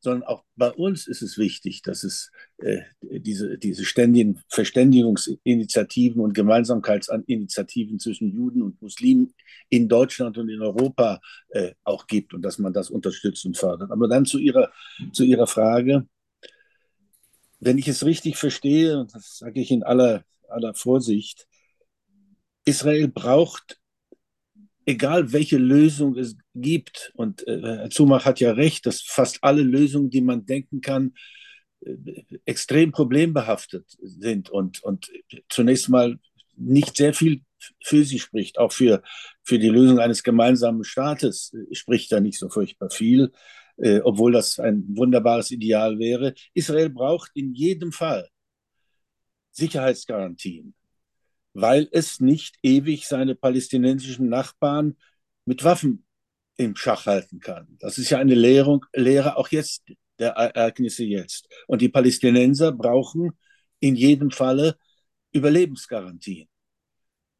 sondern 0.00 0.22
auch 0.24 0.44
bei 0.56 0.70
uns 0.70 1.06
ist 1.06 1.22
es 1.22 1.38
wichtig, 1.38 1.82
dass 1.82 2.04
es 2.04 2.30
äh, 2.58 2.82
diese, 3.00 3.58
diese 3.58 3.84
ständigen 3.84 4.42
Verständigungsinitiativen 4.48 6.20
und 6.20 6.34
Gemeinsamkeitsinitiativen 6.34 7.98
zwischen 7.98 8.32
Juden 8.32 8.62
und 8.62 8.80
Muslimen 8.80 9.34
in 9.68 9.88
Deutschland 9.88 10.38
und 10.38 10.48
in 10.48 10.62
Europa 10.62 11.20
äh, 11.48 11.72
auch 11.84 12.06
gibt 12.06 12.34
und 12.34 12.42
dass 12.42 12.58
man 12.58 12.72
das 12.72 12.90
unterstützt 12.90 13.44
und 13.46 13.56
fördert. 13.56 13.90
Aber 13.90 14.08
dann 14.08 14.26
zu 14.26 14.38
Ihrer, 14.38 14.70
zu 15.12 15.24
Ihrer 15.24 15.46
Frage. 15.46 16.06
Wenn 17.58 17.78
ich 17.78 17.88
es 17.88 18.04
richtig 18.04 18.36
verstehe, 18.36 18.98
und 19.00 19.14
das 19.14 19.38
sage 19.38 19.60
ich 19.60 19.70
in 19.70 19.82
aller, 19.82 20.24
aller 20.48 20.74
Vorsicht, 20.74 21.48
Israel 22.64 23.08
braucht 23.08 23.78
egal 24.86 25.32
welche 25.32 25.58
Lösung 25.58 26.16
es 26.16 26.36
gibt, 26.54 27.12
und 27.14 27.46
äh, 27.46 27.60
Herr 27.60 27.90
Zumach 27.90 28.24
hat 28.24 28.40
ja 28.40 28.52
recht, 28.52 28.86
dass 28.86 29.02
fast 29.02 29.38
alle 29.42 29.62
Lösungen, 29.62 30.08
die 30.10 30.22
man 30.22 30.46
denken 30.46 30.80
kann, 30.80 31.14
äh, 31.80 32.22
extrem 32.46 32.92
problembehaftet 32.92 33.84
sind 34.00 34.48
und, 34.48 34.82
und 34.82 35.10
zunächst 35.48 35.88
mal 35.88 36.18
nicht 36.56 36.96
sehr 36.96 37.12
viel 37.12 37.42
für 37.82 38.04
sie 38.04 38.20
spricht. 38.20 38.58
Auch 38.58 38.72
für, 38.72 39.02
für 39.42 39.58
die 39.58 39.68
Lösung 39.68 39.98
eines 39.98 40.22
gemeinsamen 40.22 40.84
Staates 40.84 41.52
spricht 41.72 42.12
da 42.12 42.20
nicht 42.20 42.38
so 42.38 42.48
furchtbar 42.48 42.90
viel, 42.90 43.32
äh, 43.78 44.00
obwohl 44.00 44.32
das 44.32 44.58
ein 44.60 44.84
wunderbares 44.96 45.50
Ideal 45.50 45.98
wäre. 45.98 46.32
Israel 46.54 46.90
braucht 46.90 47.32
in 47.34 47.52
jedem 47.54 47.92
Fall 47.92 48.28
Sicherheitsgarantien 49.50 50.74
weil 51.56 51.88
es 51.90 52.20
nicht 52.20 52.58
ewig 52.62 53.06
seine 53.06 53.34
palästinensischen 53.34 54.28
Nachbarn 54.28 54.96
mit 55.46 55.64
Waffen 55.64 56.04
im 56.58 56.76
Schach 56.76 57.06
halten 57.06 57.40
kann. 57.40 57.76
Das 57.80 57.96
ist 57.96 58.10
ja 58.10 58.18
eine 58.18 58.34
Lehrung, 58.34 58.84
Lehre 58.92 59.38
auch 59.38 59.48
jetzt 59.48 59.84
der 60.18 60.32
Ereignisse 60.32 61.04
jetzt. 61.04 61.48
Und 61.66 61.80
die 61.80 61.88
Palästinenser 61.88 62.72
brauchen 62.72 63.32
in 63.80 63.96
jedem 63.96 64.30
Falle 64.30 64.76
Überlebensgarantien. 65.32 66.46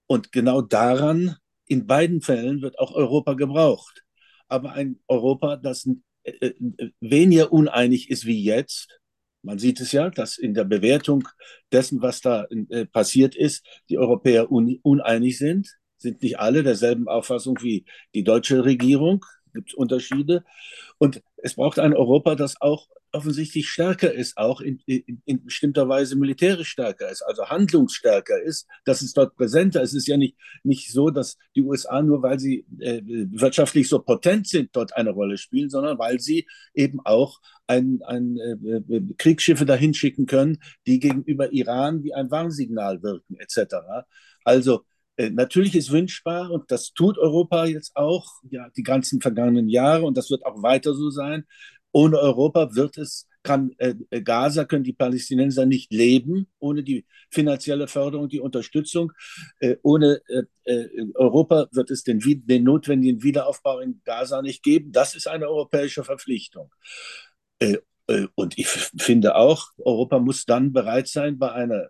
Und 0.06 0.32
genau 0.32 0.62
daran, 0.62 1.36
in 1.66 1.86
beiden 1.86 2.22
Fällen, 2.22 2.62
wird 2.62 2.78
auch 2.78 2.94
Europa 2.94 3.34
gebraucht. 3.34 4.02
Aber 4.48 4.72
ein 4.72 4.98
Europa, 5.08 5.56
das 5.56 5.86
äh, 6.22 6.30
äh, 6.30 6.90
weniger 7.00 7.52
uneinig 7.52 8.08
ist 8.10 8.24
wie 8.24 8.42
jetzt, 8.42 8.98
man 9.46 9.58
sieht 9.58 9.80
es 9.80 9.92
ja, 9.92 10.10
dass 10.10 10.38
in 10.38 10.54
der 10.54 10.64
Bewertung 10.64 11.26
dessen, 11.70 12.02
was 12.02 12.20
da 12.20 12.46
äh, 12.68 12.84
passiert 12.84 13.36
ist, 13.36 13.64
die 13.88 13.96
Europäer 13.96 14.50
un 14.50 14.78
uneinig 14.82 15.38
sind, 15.38 15.78
sind 15.96 16.20
nicht 16.20 16.40
alle 16.40 16.64
derselben 16.64 17.06
Auffassung 17.08 17.56
wie 17.62 17.84
die 18.12 18.24
deutsche 18.24 18.64
Regierung, 18.64 19.24
gibt 19.54 19.70
es 19.70 19.74
Unterschiede. 19.74 20.44
Und 20.98 21.22
es 21.36 21.54
braucht 21.54 21.78
ein 21.78 21.94
Europa, 21.94 22.34
das 22.34 22.60
auch 22.60 22.88
offensichtlich 23.12 23.68
stärker 23.68 24.12
ist, 24.12 24.36
auch 24.36 24.60
in, 24.60 24.80
in, 24.86 25.22
in, 25.24 25.44
bestimmter 25.44 25.88
Weise 25.88 26.16
militärisch 26.16 26.68
stärker 26.68 27.10
ist, 27.10 27.22
also 27.22 27.46
handlungsstärker 27.46 28.42
ist, 28.42 28.66
dass 28.84 29.02
es 29.02 29.12
dort 29.12 29.36
präsenter 29.36 29.82
ist. 29.82 29.90
Es 29.90 29.98
ist 30.02 30.08
ja 30.08 30.16
nicht, 30.16 30.36
nicht 30.62 30.92
so, 30.92 31.10
dass 31.10 31.36
die 31.54 31.62
USA 31.62 32.02
nur, 32.02 32.22
weil 32.22 32.38
sie 32.38 32.66
äh, 32.78 33.00
wirtschaftlich 33.04 33.88
so 33.88 34.00
potent 34.00 34.48
sind, 34.48 34.70
dort 34.74 34.96
eine 34.96 35.10
Rolle 35.10 35.38
spielen, 35.38 35.70
sondern 35.70 35.98
weil 35.98 36.20
sie 36.20 36.46
eben 36.74 37.00
auch 37.04 37.40
ein, 37.66 38.00
ein 38.06 38.38
äh, 38.38 39.00
Kriegsschiffe 39.16 39.66
dahin 39.66 39.94
schicken 39.94 40.26
können, 40.26 40.58
die 40.86 41.00
gegenüber 41.00 41.52
Iran 41.52 42.02
wie 42.04 42.14
ein 42.14 42.30
Warnsignal 42.30 43.02
wirken, 43.02 43.36
etc. 43.38 43.76
Also 44.44 44.84
äh, 45.16 45.30
natürlich 45.30 45.74
ist 45.74 45.90
wünschbar, 45.90 46.50
und 46.50 46.70
das 46.70 46.92
tut 46.92 47.18
Europa 47.18 47.64
jetzt 47.64 47.96
auch, 47.96 48.26
ja, 48.50 48.68
die 48.76 48.82
ganzen 48.82 49.20
vergangenen 49.20 49.68
Jahre, 49.68 50.04
und 50.04 50.16
das 50.16 50.30
wird 50.30 50.44
auch 50.44 50.62
weiter 50.62 50.94
so 50.94 51.10
sein. 51.10 51.44
Ohne 51.96 52.18
Europa 52.18 52.74
wird 52.74 52.98
es, 52.98 53.26
kann 53.42 53.70
äh, 53.78 53.94
Gaza, 54.20 54.66
können 54.66 54.84
die 54.84 54.92
Palästinenser 54.92 55.64
nicht 55.64 55.90
leben, 55.90 56.46
ohne 56.58 56.82
die 56.82 57.06
finanzielle 57.30 57.88
Förderung, 57.88 58.28
die 58.28 58.40
Unterstützung. 58.40 59.12
Äh, 59.60 59.76
ohne 59.82 60.20
äh, 60.28 60.42
äh 60.70 61.06
Europa 61.14 61.68
wird 61.72 61.90
es 61.90 62.02
den, 62.02 62.20
den, 62.20 62.64
notwendigen 62.64 63.22
Wiederaufbau 63.22 63.80
in 63.80 64.02
Gaza 64.04 64.42
nicht 64.42 64.62
geben. 64.62 64.92
Das 64.92 65.14
ist 65.14 65.26
eine 65.26 65.48
europäische 65.48 66.04
Verpflichtung. 66.04 66.70
Äh, 67.60 67.78
und 68.34 68.58
ich 68.58 68.68
finde 68.68 69.34
auch, 69.34 69.70
Europa 69.78 70.18
muss 70.18 70.44
dann 70.44 70.74
bereit 70.74 71.08
sein, 71.08 71.38
bei 71.38 71.50
einer 71.50 71.88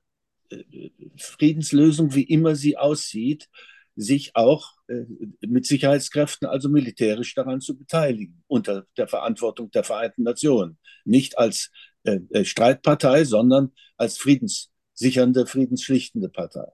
Friedenslösung, 1.17 2.15
wie 2.15 2.23
immer 2.23 2.55
sie 2.55 2.77
aussieht, 2.77 3.49
sich 3.97 4.37
auch 4.37 4.75
äh, 4.89 5.05
mit 5.41 5.67
Sicherheitskräften, 5.67 6.47
also 6.47 6.69
militärisch 6.69 7.35
daran 7.35 7.61
zu 7.61 7.77
beteiligen, 7.77 8.43
unter 8.47 8.87
der 8.97 9.09
Verantwortung 9.09 9.71
der 9.71 9.85
Vereinten 9.85 10.23
Nationen. 10.23 10.79
Nicht 11.05 11.39
als 11.39 11.71
äh, 12.05 12.21
äh 12.31 12.45
Streitpartei, 12.45 13.25
sondern 13.25 13.73
als 13.97 14.19
friedenssichernde, 14.19 15.47
friedensschlichtende 15.47 16.29
Partei. 16.29 16.67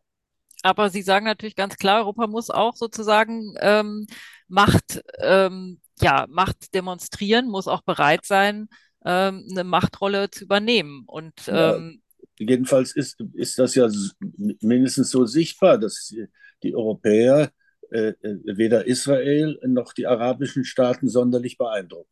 Aber 0.62 0.90
Sie 0.90 1.02
sagen 1.02 1.26
natürlich 1.26 1.56
ganz 1.56 1.76
klar, 1.76 2.00
Europa 2.00 2.26
muss 2.26 2.50
auch 2.50 2.76
sozusagen 2.76 3.54
ähm, 3.60 4.06
Macht, 4.48 5.02
ähm, 5.18 5.80
ja, 6.00 6.26
Macht 6.28 6.74
demonstrieren, 6.74 7.48
muss 7.48 7.68
auch 7.68 7.82
bereit 7.82 8.24
sein, 8.24 8.68
ähm, 9.04 9.46
eine 9.50 9.64
Machtrolle 9.64 10.30
zu 10.30 10.44
übernehmen. 10.44 11.04
Und 11.06 11.34
ähm, 11.48 12.02
jedenfalls 12.38 12.94
ist, 12.94 13.20
ist 13.34 13.58
das 13.58 13.74
ja 13.74 13.88
mindestens 14.60 15.10
so 15.10 15.26
sichtbar, 15.26 15.78
dass 15.78 16.14
die 16.62 16.74
Europäer 16.74 17.50
äh, 17.90 18.14
äh, 18.22 18.38
weder 18.44 18.86
Israel 18.86 19.58
noch 19.66 19.92
die 19.92 20.06
arabischen 20.06 20.64
Staaten 20.64 21.08
sonderlich 21.08 21.58
beeindrucken. 21.58 22.08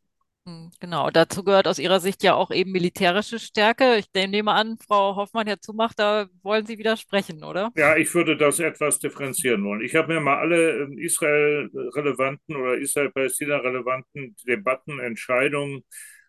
Hm, 0.47 0.71
genau, 0.79 1.09
dazu 1.11 1.43
gehört 1.43 1.67
aus 1.67 1.77
Ihrer 1.77 1.99
Sicht 1.99 2.23
ja 2.23 2.33
auch 2.33 2.49
eben 2.51 2.71
militärische 2.71 3.37
Stärke. 3.37 3.97
Ich 3.97 4.07
nehme 4.13 4.51
an, 4.51 4.77
Frau 4.77 5.15
Hoffmann 5.15 5.47
ja 5.47 5.59
zumacht, 5.59 5.99
da 5.99 6.27
wollen 6.41 6.65
Sie 6.65 6.79
widersprechen, 6.79 7.43
oder? 7.43 7.71
Ja, 7.75 7.95
ich 7.95 8.13
würde 8.15 8.37
das 8.37 8.59
etwas 8.59 8.97
differenzieren 8.97 9.63
wollen. 9.63 9.81
Ich 9.81 9.95
habe 9.95 10.13
mir 10.13 10.19
mal 10.19 10.37
alle 10.37 10.81
ähm, 10.81 10.97
Israel-relevanten 10.97 12.55
oder 12.55 12.77
Israel-Palästina-relevanten 12.77 14.35
Debatten, 14.47 14.99
Entscheidungen 14.99 15.83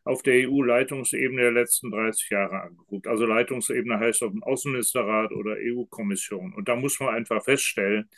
auf 0.04 0.22
der 0.22 0.48
EU-Leitungsebene 0.48 1.42
der 1.42 1.52
letzten 1.52 1.90
30 1.90 2.30
Jahre 2.30 2.62
angeguckt. 2.62 3.06
Also 3.06 3.24
Leitungsebene 3.26 3.98
heißt 3.98 4.22
auf 4.22 4.32
dem 4.32 4.42
Außenministerrat 4.42 5.32
oder 5.32 5.56
EU-Kommission. 5.58 6.54
Und 6.54 6.68
da 6.68 6.76
muss 6.76 6.98
man 7.00 7.14
einfach 7.14 7.44
feststellen, 7.44 8.08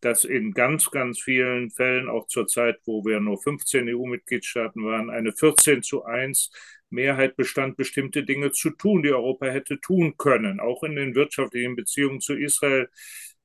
dass 0.00 0.24
in 0.24 0.52
ganz, 0.52 0.90
ganz 0.90 1.20
vielen 1.20 1.70
Fällen, 1.70 2.08
auch 2.08 2.26
zur 2.26 2.46
Zeit, 2.46 2.76
wo 2.84 3.04
wir 3.04 3.20
nur 3.20 3.40
15 3.40 3.88
EU-Mitgliedstaaten 3.88 4.84
waren, 4.84 5.10
eine 5.10 5.32
14 5.32 5.82
zu 5.82 6.04
1 6.04 6.50
Mehrheit 6.90 7.36
bestand, 7.36 7.76
bestimmte 7.76 8.22
Dinge 8.24 8.52
zu 8.52 8.70
tun, 8.70 9.02
die 9.02 9.12
Europa 9.12 9.46
hätte 9.46 9.80
tun 9.80 10.16
können, 10.16 10.60
auch 10.60 10.82
in 10.84 10.94
den 10.94 11.14
wirtschaftlichen 11.14 11.74
Beziehungen 11.74 12.20
zu 12.20 12.34
Israel, 12.34 12.88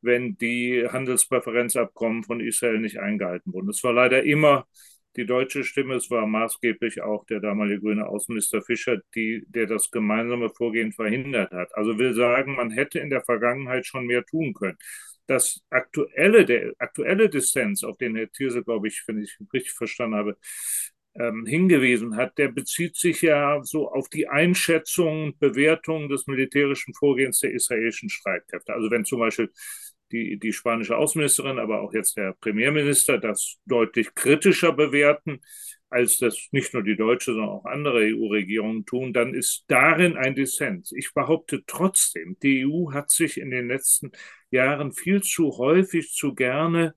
wenn 0.01 0.37
die 0.37 0.85
Handelspräferenzabkommen 0.87 2.23
von 2.23 2.41
Israel 2.41 2.79
nicht 2.79 2.99
eingehalten 2.99 3.53
wurden. 3.53 3.69
Es 3.69 3.83
war 3.83 3.93
leider 3.93 4.23
immer 4.23 4.67
die 5.15 5.25
deutsche 5.25 5.63
Stimme. 5.63 5.95
Es 5.95 6.09
war 6.09 6.25
maßgeblich 6.27 7.01
auch 7.01 7.25
der 7.25 7.39
damalige 7.39 7.81
grüne 7.81 8.07
Außenminister 8.07 8.61
Fischer, 8.61 8.99
die, 9.15 9.43
der 9.47 9.65
das 9.67 9.91
gemeinsame 9.91 10.49
Vorgehen 10.49 10.91
verhindert 10.93 11.51
hat. 11.51 11.73
Also 11.75 11.97
will 11.97 12.13
sagen, 12.13 12.55
man 12.55 12.71
hätte 12.71 12.99
in 12.99 13.09
der 13.09 13.23
Vergangenheit 13.23 13.85
schon 13.85 14.05
mehr 14.05 14.25
tun 14.25 14.53
können. 14.53 14.77
Das 15.27 15.61
aktuelle, 15.69 16.45
der 16.45 16.73
aktuelle 16.79 17.29
Dissens, 17.29 17.83
auf 17.83 17.97
den 17.97 18.15
Herr 18.15 18.31
Thierse, 18.31 18.63
glaube 18.63 18.87
ich, 18.87 19.03
wenn 19.07 19.21
ich 19.21 19.37
richtig 19.53 19.73
verstanden 19.73 20.15
habe, 20.15 20.37
ähm, 21.15 21.45
hingewiesen 21.45 22.15
hat, 22.15 22.37
der 22.37 22.49
bezieht 22.49 22.95
sich 22.95 23.21
ja 23.21 23.61
so 23.63 23.91
auf 23.91 24.09
die 24.09 24.27
Einschätzung, 24.27 25.37
Bewertung 25.39 26.09
des 26.09 26.27
militärischen 26.27 26.93
Vorgehens 26.93 27.39
der 27.39 27.51
israelischen 27.51 28.09
Streitkräfte. 28.09 28.73
Also 28.73 28.89
wenn 28.91 29.05
zum 29.05 29.19
Beispiel 29.19 29.51
die, 30.11 30.37
die 30.39 30.53
spanische 30.53 30.97
Außenministerin, 30.97 31.59
aber 31.59 31.81
auch 31.81 31.93
jetzt 31.93 32.17
der 32.17 32.33
Premierminister 32.39 33.17
das 33.17 33.57
deutlich 33.65 34.13
kritischer 34.15 34.73
bewerten, 34.73 35.41
als 35.89 36.17
das 36.17 36.47
nicht 36.51 36.73
nur 36.73 36.83
die 36.83 36.95
deutsche, 36.95 37.33
sondern 37.33 37.49
auch 37.49 37.65
andere 37.65 38.07
EU-Regierungen 38.09 38.85
tun, 38.85 39.11
dann 39.11 39.33
ist 39.33 39.65
darin 39.67 40.17
ein 40.17 40.35
Dissens. 40.35 40.91
Ich 40.91 41.13
behaupte 41.13 41.63
trotzdem, 41.65 42.37
die 42.43 42.65
EU 42.65 42.91
hat 42.93 43.11
sich 43.11 43.39
in 43.39 43.49
den 43.49 43.67
letzten 43.67 44.11
Jahren 44.51 44.91
viel 44.91 45.21
zu 45.21 45.57
häufig, 45.57 46.11
zu 46.13 46.35
gerne 46.35 46.93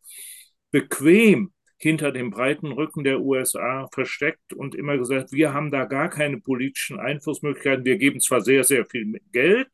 bequem 0.71 1.53
hinter 1.79 2.13
dem 2.13 2.31
breiten 2.31 2.71
Rücken 2.71 3.03
der 3.03 3.21
USA 3.21 3.89
versteckt 3.93 4.53
und 4.53 4.75
immer 4.75 4.99
gesagt, 4.99 5.33
wir 5.33 5.53
haben 5.53 5.73
da 5.73 5.85
gar 5.85 6.09
keine 6.09 6.41
politischen 6.41 7.01
Einflussmöglichkeiten. 7.01 7.85
Wir 7.85 7.97
geben 7.97 8.21
zwar 8.21 8.41
sehr, 8.41 8.63
sehr 8.63 8.87
viel 8.87 9.21
Geld, 9.33 9.69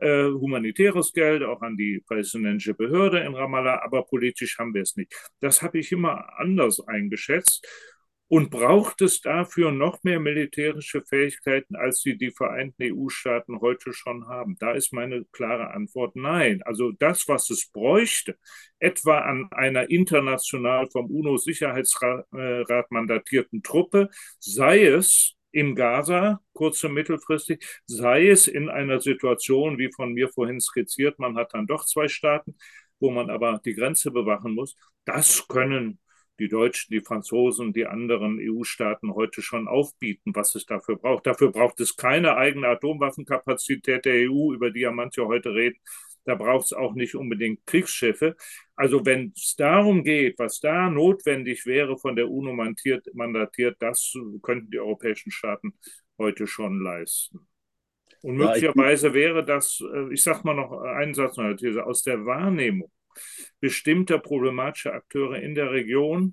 äh, 0.00 0.30
humanitäres 0.30 1.12
Geld 1.12 1.42
auch 1.42 1.62
an 1.62 1.76
die 1.76 2.02
palästinensische 2.06 2.74
Behörde 2.74 3.20
in 3.20 3.34
Ramallah, 3.34 3.82
aber 3.82 4.04
politisch 4.04 4.58
haben 4.58 4.74
wir 4.74 4.82
es 4.82 4.96
nicht. 4.96 5.14
Das 5.40 5.62
habe 5.62 5.78
ich 5.78 5.92
immer 5.92 6.38
anders 6.38 6.80
eingeschätzt. 6.86 7.66
Und 8.32 8.50
braucht 8.50 9.00
es 9.00 9.20
dafür 9.22 9.72
noch 9.72 10.04
mehr 10.04 10.20
militärische 10.20 11.02
Fähigkeiten, 11.02 11.74
als 11.74 12.00
sie 12.00 12.16
die 12.16 12.30
Vereinten 12.30 12.84
EU-Staaten 12.84 13.60
heute 13.60 13.92
schon 13.92 14.28
haben? 14.28 14.54
Da 14.60 14.70
ist 14.70 14.92
meine 14.92 15.24
klare 15.32 15.72
Antwort 15.72 16.14
nein. 16.14 16.62
Also 16.62 16.92
das, 16.92 17.26
was 17.26 17.50
es 17.50 17.72
bräuchte, 17.72 18.38
etwa 18.78 19.18
an 19.18 19.48
einer 19.50 19.90
international 19.90 20.88
vom 20.92 21.06
UNO-Sicherheitsrat 21.10 22.24
äh, 22.32 22.82
mandatierten 22.90 23.64
Truppe, 23.64 24.10
sei 24.38 24.84
es 24.84 25.34
in 25.52 25.74
Gaza, 25.74 26.40
kurz- 26.52 26.84
und 26.84 26.94
mittelfristig, 26.94 27.64
sei 27.86 28.28
es 28.28 28.46
in 28.48 28.68
einer 28.68 29.00
Situation, 29.00 29.78
wie 29.78 29.90
von 29.92 30.12
mir 30.12 30.28
vorhin 30.28 30.60
skizziert, 30.60 31.18
man 31.18 31.36
hat 31.36 31.54
dann 31.54 31.66
doch 31.66 31.84
zwei 31.84 32.08
Staaten, 32.08 32.56
wo 33.00 33.10
man 33.10 33.30
aber 33.30 33.60
die 33.64 33.74
Grenze 33.74 34.10
bewachen 34.10 34.54
muss. 34.54 34.76
Das 35.04 35.46
können 35.48 35.98
die 36.38 36.48
Deutschen, 36.48 36.92
die 36.92 37.00
Franzosen, 37.00 37.72
die 37.72 37.86
anderen 37.86 38.38
EU-Staaten 38.40 39.14
heute 39.14 39.42
schon 39.42 39.68
aufbieten, 39.68 40.32
was 40.34 40.54
es 40.54 40.64
dafür 40.66 40.96
braucht. 40.96 41.26
Dafür 41.26 41.52
braucht 41.52 41.80
es 41.80 41.96
keine 41.96 42.36
eigene 42.36 42.68
Atomwaffenkapazität 42.68 44.04
der 44.06 44.14
EU, 44.14 44.54
über 44.54 44.70
die 44.70 44.80
ja 44.80 44.90
manche 44.92 45.26
heute 45.26 45.54
reden, 45.54 45.78
da 46.24 46.34
braucht 46.34 46.66
es 46.66 46.72
auch 46.72 46.94
nicht 46.94 47.14
unbedingt 47.14 47.64
Kriegsschiffe. 47.66 48.36
Also 48.80 49.04
wenn 49.04 49.30
es 49.36 49.56
darum 49.56 50.02
geht, 50.02 50.38
was 50.38 50.58
da 50.58 50.88
notwendig 50.88 51.66
wäre, 51.66 51.98
von 51.98 52.16
der 52.16 52.30
UNO 52.30 52.54
mandatiert, 52.54 53.76
das 53.78 54.14
könnten 54.40 54.70
die 54.70 54.78
europäischen 54.78 55.30
Staaten 55.30 55.74
heute 56.16 56.46
schon 56.46 56.80
leisten. 56.80 57.46
Und 58.22 58.36
möglicherweise 58.36 59.12
wäre 59.12 59.44
das, 59.44 59.82
äh, 59.82 60.14
ich 60.14 60.22
sage 60.22 60.40
mal 60.44 60.54
noch 60.54 60.72
einen 60.80 61.12
Satz 61.12 61.36
noch, 61.36 61.54
These, 61.56 61.84
aus 61.84 62.02
der 62.04 62.24
Wahrnehmung 62.24 62.90
bestimmter 63.60 64.18
problematischer 64.18 64.94
Akteure 64.94 65.42
in 65.42 65.54
der 65.54 65.70
Region 65.72 66.32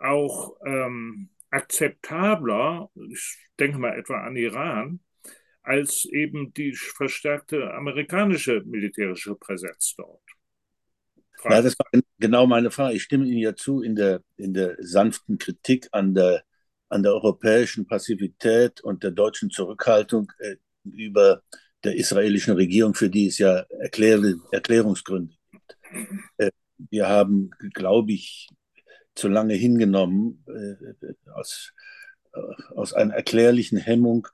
auch 0.00 0.56
ähm, 0.66 1.28
akzeptabler, 1.50 2.90
ich 3.12 3.38
denke 3.60 3.78
mal 3.78 3.96
etwa 3.96 4.24
an 4.24 4.34
Iran, 4.34 4.98
als 5.62 6.04
eben 6.06 6.52
die 6.52 6.74
verstärkte 6.74 7.72
amerikanische 7.74 8.60
militärische 8.66 9.36
Präsenz 9.36 9.94
dort. 9.96 10.29
Ja, 11.44 11.62
das 11.62 11.78
war 11.78 11.86
genau 12.18 12.46
meine 12.46 12.70
Frage. 12.70 12.96
Ich 12.96 13.02
stimme 13.02 13.26
Ihnen 13.26 13.38
ja 13.38 13.54
zu 13.54 13.82
in 13.82 13.94
der, 13.96 14.22
in 14.36 14.52
der 14.52 14.76
sanften 14.80 15.38
Kritik 15.38 15.88
an 15.92 16.14
der, 16.14 16.42
an 16.88 17.02
der 17.02 17.12
europäischen 17.12 17.86
Passivität 17.86 18.80
und 18.80 19.02
der 19.02 19.10
deutschen 19.10 19.50
Zurückhaltung 19.50 20.30
äh, 20.38 20.56
über 20.84 21.42
der 21.84 21.96
israelischen 21.96 22.54
Regierung, 22.54 22.94
für 22.94 23.08
die 23.08 23.26
es 23.26 23.38
ja 23.38 23.64
Erklär 23.78 24.20
Erklärungsgründe 24.50 25.34
gibt. 25.50 25.76
Äh, 26.36 26.50
wir 26.90 27.08
haben, 27.08 27.50
glaube 27.74 28.12
ich, 28.12 28.48
zu 29.14 29.28
lange 29.28 29.54
hingenommen 29.54 30.44
äh, 30.46 31.30
aus, 31.32 31.72
äh, 32.32 32.40
aus 32.74 32.92
einer 32.92 33.14
erklärlichen 33.14 33.78
Hemmung 33.78 34.26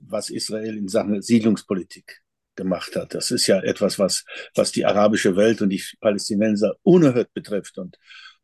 was 0.00 0.30
Israel 0.30 0.78
in 0.78 0.88
Sachen 0.88 1.20
Siedlungspolitik 1.20 2.22
gemacht 2.56 2.96
hat. 2.96 3.14
Das 3.14 3.30
ist 3.30 3.46
ja 3.46 3.62
etwas, 3.62 3.98
was, 3.98 4.24
was 4.54 4.72
die 4.72 4.84
arabische 4.84 5.36
Welt 5.36 5.62
und 5.62 5.70
die 5.70 5.82
Palästinenser 6.00 6.76
unerhört 6.82 7.32
betrifft. 7.34 7.78
Und, 7.78 7.98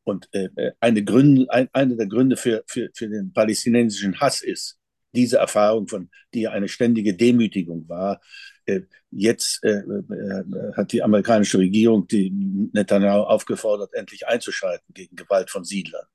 Und 0.04 0.28
äh, 0.32 0.48
äh 0.56 0.72
eine, 0.80 1.02
Gründe, 1.04 1.46
ein, 1.50 1.68
eine 1.72 1.96
der 1.96 2.06
Gründe 2.06 2.36
für, 2.36 2.62
für, 2.66 2.90
für 2.94 3.08
den 3.08 3.32
palästinensischen 3.32 4.20
Hass 4.20 4.42
ist, 4.42 4.78
diese 5.14 5.38
Erfahrung, 5.38 5.88
von 5.88 6.10
die 6.34 6.48
eine 6.48 6.68
ständige 6.68 7.14
Demütigung 7.14 7.88
war. 7.88 8.20
Äh, 8.66 8.82
jetzt 9.10 9.62
äh, 9.64 9.80
äh, 9.80 10.44
hat 10.76 10.92
die 10.92 11.02
amerikanische 11.02 11.58
Regierung 11.58 12.06
die 12.06 12.30
Netanyahu 12.72 13.22
aufgefordert, 13.22 13.94
endlich 13.94 14.26
einzuschreiten 14.26 14.94
gegen 14.94 15.16
Gewalt 15.16 15.50
von 15.50 15.64
Siedlern 15.64 16.06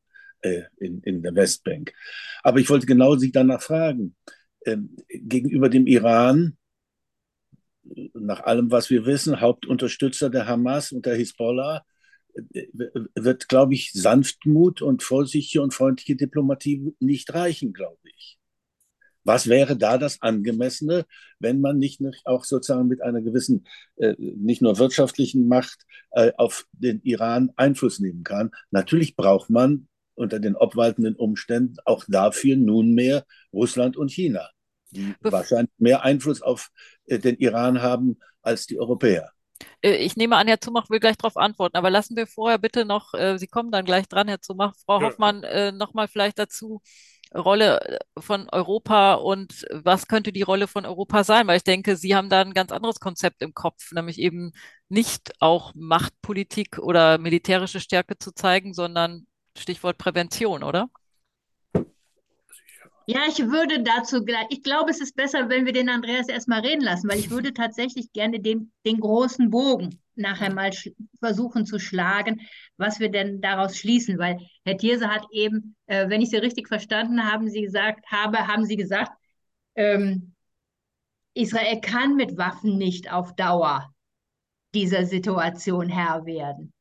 äh, 0.42 0.64
in, 0.78 1.02
in 1.02 1.22
der 1.22 1.36
Westbank. 1.36 1.94
Aber 2.44 2.60
ich 2.60 2.70
wollte 2.70 2.86
genau 2.86 3.16
Sie 3.16 3.32
danach 3.32 3.62
fragen, 3.62 4.16
ähm, 4.66 4.96
gegenüber 5.08 5.70
dem 5.70 5.88
Iran, 5.88 6.58
nach 8.14 8.42
allem, 8.42 8.72
was 8.72 8.90
wir 8.90 9.06
wissen, 9.06 9.42
Hauptunterstützer 9.42 10.30
der 10.30 10.48
Hamas 10.48 10.92
und 10.92 11.06
der 11.06 11.16
Hisbollah, 11.16 11.84
äh, 12.54 12.68
wird, 13.16 13.48
glaube 13.48 13.74
ich, 13.74 13.92
Sanftmut 13.94 14.82
und 14.82 15.04
vorsichtige 15.04 15.62
und 15.62 15.74
freundliche 15.74 16.16
Diplomatie 16.16 16.94
nicht 17.00 17.34
reichen, 17.34 17.74
glaube 17.74 18.00
ich. 18.04 18.38
Was 19.24 19.48
wäre 19.48 19.76
da 19.76 19.98
das 19.98 20.22
Angemessene, 20.22 21.06
wenn 21.40 21.60
man 21.60 21.78
nicht 21.80 22.00
auch 22.24 22.46
sozusagen 22.46 22.88
mit 22.88 23.02
einer 23.02 23.22
gewissen, 23.22 23.68
äh, 23.98 24.16
nicht 24.18 24.62
nur 24.62 24.80
wirtschaftlichen 24.80 25.50
Macht 25.50 25.86
äh, 26.12 26.32
auf 26.38 26.66
den 26.72 27.02
Iran 27.02 27.52
Einfluss 27.58 28.00
nehmen 28.00 28.24
kann? 28.24 28.52
Natürlich 28.72 29.18
braucht 29.18 29.50
man 29.50 29.90
unter 30.16 30.40
den 30.40 30.56
obwaltenden 30.56 31.16
Umständen 31.16 31.76
auch 31.84 32.06
dafür 32.08 32.56
nunmehr 32.56 33.26
Russland 33.52 33.98
und 33.98 34.12
China, 34.12 34.50
die 34.98 35.16
Bef 35.22 35.32
wahrscheinlich 35.32 35.72
mehr 35.78 36.04
Einfluss 36.04 36.42
auf 36.42 36.70
äh, 37.06 37.20
den 37.20 37.38
Iran 37.38 37.82
haben 37.82 38.18
als 38.42 38.68
die 38.68 38.80
Europäer. 38.80 39.32
Äh, 39.82 39.96
ich 39.96 40.16
nehme 40.16 40.36
an, 40.36 40.48
Herr 40.48 40.62
Zumach 40.62 40.90
will 40.90 41.00
gleich 41.00 41.18
darauf 41.18 41.38
antworten, 41.38 41.78
aber 41.78 41.90
lassen 41.90 42.16
wir 42.16 42.28
vorher 42.28 42.58
bitte 42.58 42.86
noch, 42.86 43.14
äh, 43.14 43.38
Sie 43.38 43.48
kommen 43.48 43.72
dann 43.72 43.86
gleich 43.86 44.08
dran, 44.08 44.28
Herr 44.28 44.42
Zumach, 44.42 44.74
Frau 44.86 45.02
ja. 45.02 45.08
Hoffmann, 45.08 45.44
äh, 45.44 45.72
nochmal 45.72 46.08
vielleicht 46.08 46.40
dazu, 46.40 46.82
Rolle 47.36 48.00
von 48.18 48.48
Europa 48.50 49.16
und 49.16 49.66
was 49.72 50.08
könnte 50.08 50.32
die 50.32 50.44
Rolle 50.44 50.68
von 50.68 50.86
Europa 50.86 51.26
sein? 51.26 51.46
Weil 51.48 51.58
ich 51.58 51.64
denke, 51.64 51.98
Sie 51.98 52.16
haben 52.16 52.30
da 52.30 52.40
ein 52.40 52.54
ganz 52.54 52.72
anderes 52.72 53.02
Konzept 53.02 53.42
im 53.42 53.54
Kopf, 53.54 53.92
nämlich 53.92 54.18
eben 54.18 54.54
nicht 54.88 55.34
auch 55.40 55.74
Machtpolitik 55.76 56.80
oder 56.80 57.18
militärische 57.18 57.82
Stärke 57.82 58.18
zu 58.18 58.32
zeigen, 58.32 58.74
sondern 58.74 59.28
Stichwort 59.58 59.98
Prävention, 59.98 60.64
oder? 60.64 60.90
Ja, 63.10 63.22
ich 63.30 63.40
würde 63.40 63.84
dazu 63.84 64.26
gleich, 64.26 64.48
ich 64.50 64.64
glaube, 64.64 64.92
es 64.92 65.00
ist 65.00 65.16
besser, 65.16 65.48
wenn 65.48 65.66
wir 65.66 65.72
den 65.72 65.88
Andreas 65.88 66.28
erstmal 66.28 66.60
reden 66.60 66.82
lassen, 66.82 67.10
weil 67.10 67.20
ich 67.20 67.30
würde 67.30 67.54
tatsächlich 67.54 68.12
gerne 68.12 68.42
den, 68.42 68.74
den 68.86 69.00
großen 69.00 69.50
Bogen 69.50 70.02
nachher 70.16 70.54
mal 70.54 70.72
versuchen 71.20 71.66
zu 71.66 71.80
schlagen, 71.80 72.42
was 72.76 73.00
wir 73.00 73.10
denn 73.10 73.40
daraus 73.40 73.78
schließen, 73.78 74.18
weil 74.18 74.40
Herr 74.66 74.78
Thierse 74.78 75.08
hat 75.08 75.26
eben, 75.32 75.78
äh, 75.86 76.10
wenn 76.10 76.22
ich 76.22 76.32
Sie 76.32 76.38
richtig 76.38 76.68
verstanden 76.68 77.24
haben, 77.24 77.50
Sie 77.50 77.62
gesagt 77.62 78.06
habe, 78.12 78.46
haben 78.46 78.66
Sie 78.66 78.76
gesagt, 78.76 79.14
ähm, 79.76 80.34
Israel 81.34 81.80
kann 81.80 82.16
mit 82.16 82.38
Waffen 82.38 82.78
nicht 82.78 83.10
auf 83.10 83.36
Dauer 83.36 83.90
dieser 84.74 85.06
Situation 85.06 85.88
Herr 85.88 86.26
werden. 86.26 86.74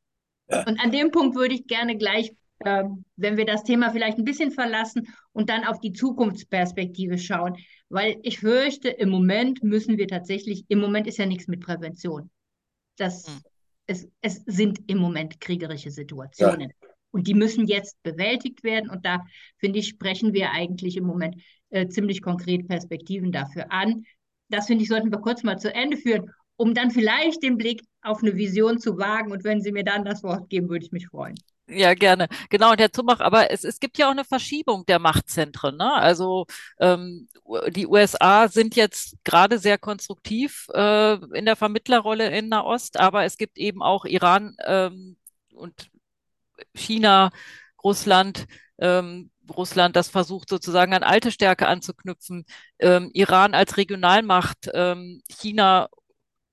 Ja. 0.48 0.64
Und 0.66 0.80
an 0.80 0.90
dem 0.90 1.12
Punkt 1.12 1.36
würde 1.36 1.54
ich 1.54 1.68
gerne 1.68 1.96
gleich 1.96 2.32
wenn 2.58 3.36
wir 3.36 3.44
das 3.44 3.64
Thema 3.64 3.90
vielleicht 3.90 4.18
ein 4.18 4.24
bisschen 4.24 4.50
verlassen 4.50 5.08
und 5.32 5.50
dann 5.50 5.64
auf 5.64 5.80
die 5.80 5.92
Zukunftsperspektive 5.92 7.18
schauen. 7.18 7.56
Weil 7.88 8.18
ich 8.22 8.40
fürchte, 8.40 8.88
im 8.88 9.10
Moment 9.10 9.62
müssen 9.62 9.98
wir 9.98 10.08
tatsächlich, 10.08 10.64
im 10.68 10.80
Moment 10.80 11.06
ist 11.06 11.18
ja 11.18 11.26
nichts 11.26 11.48
mit 11.48 11.60
Prävention. 11.60 12.30
Das, 12.96 13.28
mhm. 13.28 13.40
es, 13.86 14.08
es 14.22 14.42
sind 14.46 14.80
im 14.86 14.98
Moment 14.98 15.40
kriegerische 15.40 15.90
Situationen. 15.90 16.70
Ja. 16.70 16.88
Und 17.10 17.28
die 17.28 17.34
müssen 17.34 17.66
jetzt 17.66 18.02
bewältigt 18.02 18.64
werden. 18.64 18.90
Und 18.90 19.06
da, 19.06 19.24
finde 19.58 19.78
ich, 19.78 19.88
sprechen 19.88 20.32
wir 20.32 20.50
eigentlich 20.50 20.96
im 20.96 21.04
Moment 21.04 21.36
äh, 21.70 21.86
ziemlich 21.88 22.22
konkret 22.22 22.66
Perspektiven 22.68 23.32
dafür 23.32 23.70
an. 23.70 24.04
Das, 24.48 24.66
finde 24.66 24.82
ich, 24.82 24.88
sollten 24.88 25.10
wir 25.10 25.18
kurz 25.18 25.42
mal 25.42 25.58
zu 25.58 25.72
Ende 25.72 25.96
führen, 25.96 26.30
um 26.56 26.74
dann 26.74 26.90
vielleicht 26.90 27.42
den 27.42 27.58
Blick 27.58 27.82
auf 28.02 28.22
eine 28.22 28.34
Vision 28.34 28.78
zu 28.78 28.98
wagen. 28.98 29.30
Und 29.30 29.44
wenn 29.44 29.60
Sie 29.60 29.72
mir 29.72 29.84
dann 29.84 30.04
das 30.04 30.22
Wort 30.22 30.48
geben, 30.48 30.68
würde 30.68 30.84
ich 30.84 30.92
mich 30.92 31.08
freuen. 31.08 31.36
Ja, 31.68 31.94
gerne. 31.94 32.28
Genau, 32.48 32.70
und 32.70 32.80
Herr 32.80 32.92
Zumach, 32.92 33.18
aber 33.20 33.50
es, 33.50 33.64
es 33.64 33.80
gibt 33.80 33.98
ja 33.98 34.06
auch 34.06 34.12
eine 34.12 34.24
Verschiebung 34.24 34.86
der 34.86 35.00
Machtzentren. 35.00 35.76
Ne? 35.76 35.92
Also 35.94 36.46
ähm, 36.78 37.28
die 37.70 37.88
USA 37.88 38.46
sind 38.48 38.76
jetzt 38.76 39.16
gerade 39.24 39.58
sehr 39.58 39.76
konstruktiv 39.76 40.68
äh, 40.74 41.14
in 41.36 41.44
der 41.44 41.56
Vermittlerrolle 41.56 42.28
in 42.36 42.48
Nahost, 42.48 42.98
aber 43.00 43.24
es 43.24 43.36
gibt 43.36 43.58
eben 43.58 43.82
auch 43.82 44.04
Iran 44.04 44.56
ähm, 44.64 45.16
und 45.54 45.90
China, 46.74 47.30
Russland, 47.84 48.46
ähm, 48.78 49.30
Russland, 49.50 49.96
das 49.96 50.08
versucht 50.08 50.48
sozusagen 50.48 50.94
an 50.94 51.02
alte 51.02 51.30
Stärke 51.30 51.68
anzuknüpfen, 51.68 52.46
ähm, 52.78 53.10
Iran 53.14 53.54
als 53.54 53.76
Regionalmacht, 53.76 54.70
ähm, 54.74 55.22
China 55.28 55.88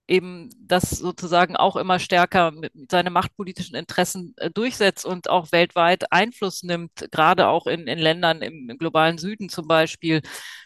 eben 0.07 0.49
das 0.59 0.89
sozusagen 0.89 1.55
auch 1.55 1.77
immer 1.77 1.97
stärker 1.97 2.51
mit 2.51 2.73
seine 2.91 3.09
machtpolitischen 3.09 3.75
Interessen 3.75 4.33
äh, 4.37 4.49
durchsetzt 4.49 5.05
und 5.05 5.29
auch 5.29 5.51
weltweit 5.51 6.11
Einfluss 6.11 6.63
nimmt, 6.63 6.91
gerade 7.11 7.47
auch 7.47 7.67
in, 7.67 7.87
in 7.87 7.99
Ländern 7.99 8.41
im, 8.41 8.69
im 8.69 8.77
globalen 8.77 9.17
Süden 9.17 9.47
zum 9.49 9.67
Beispiel. 9.67 10.21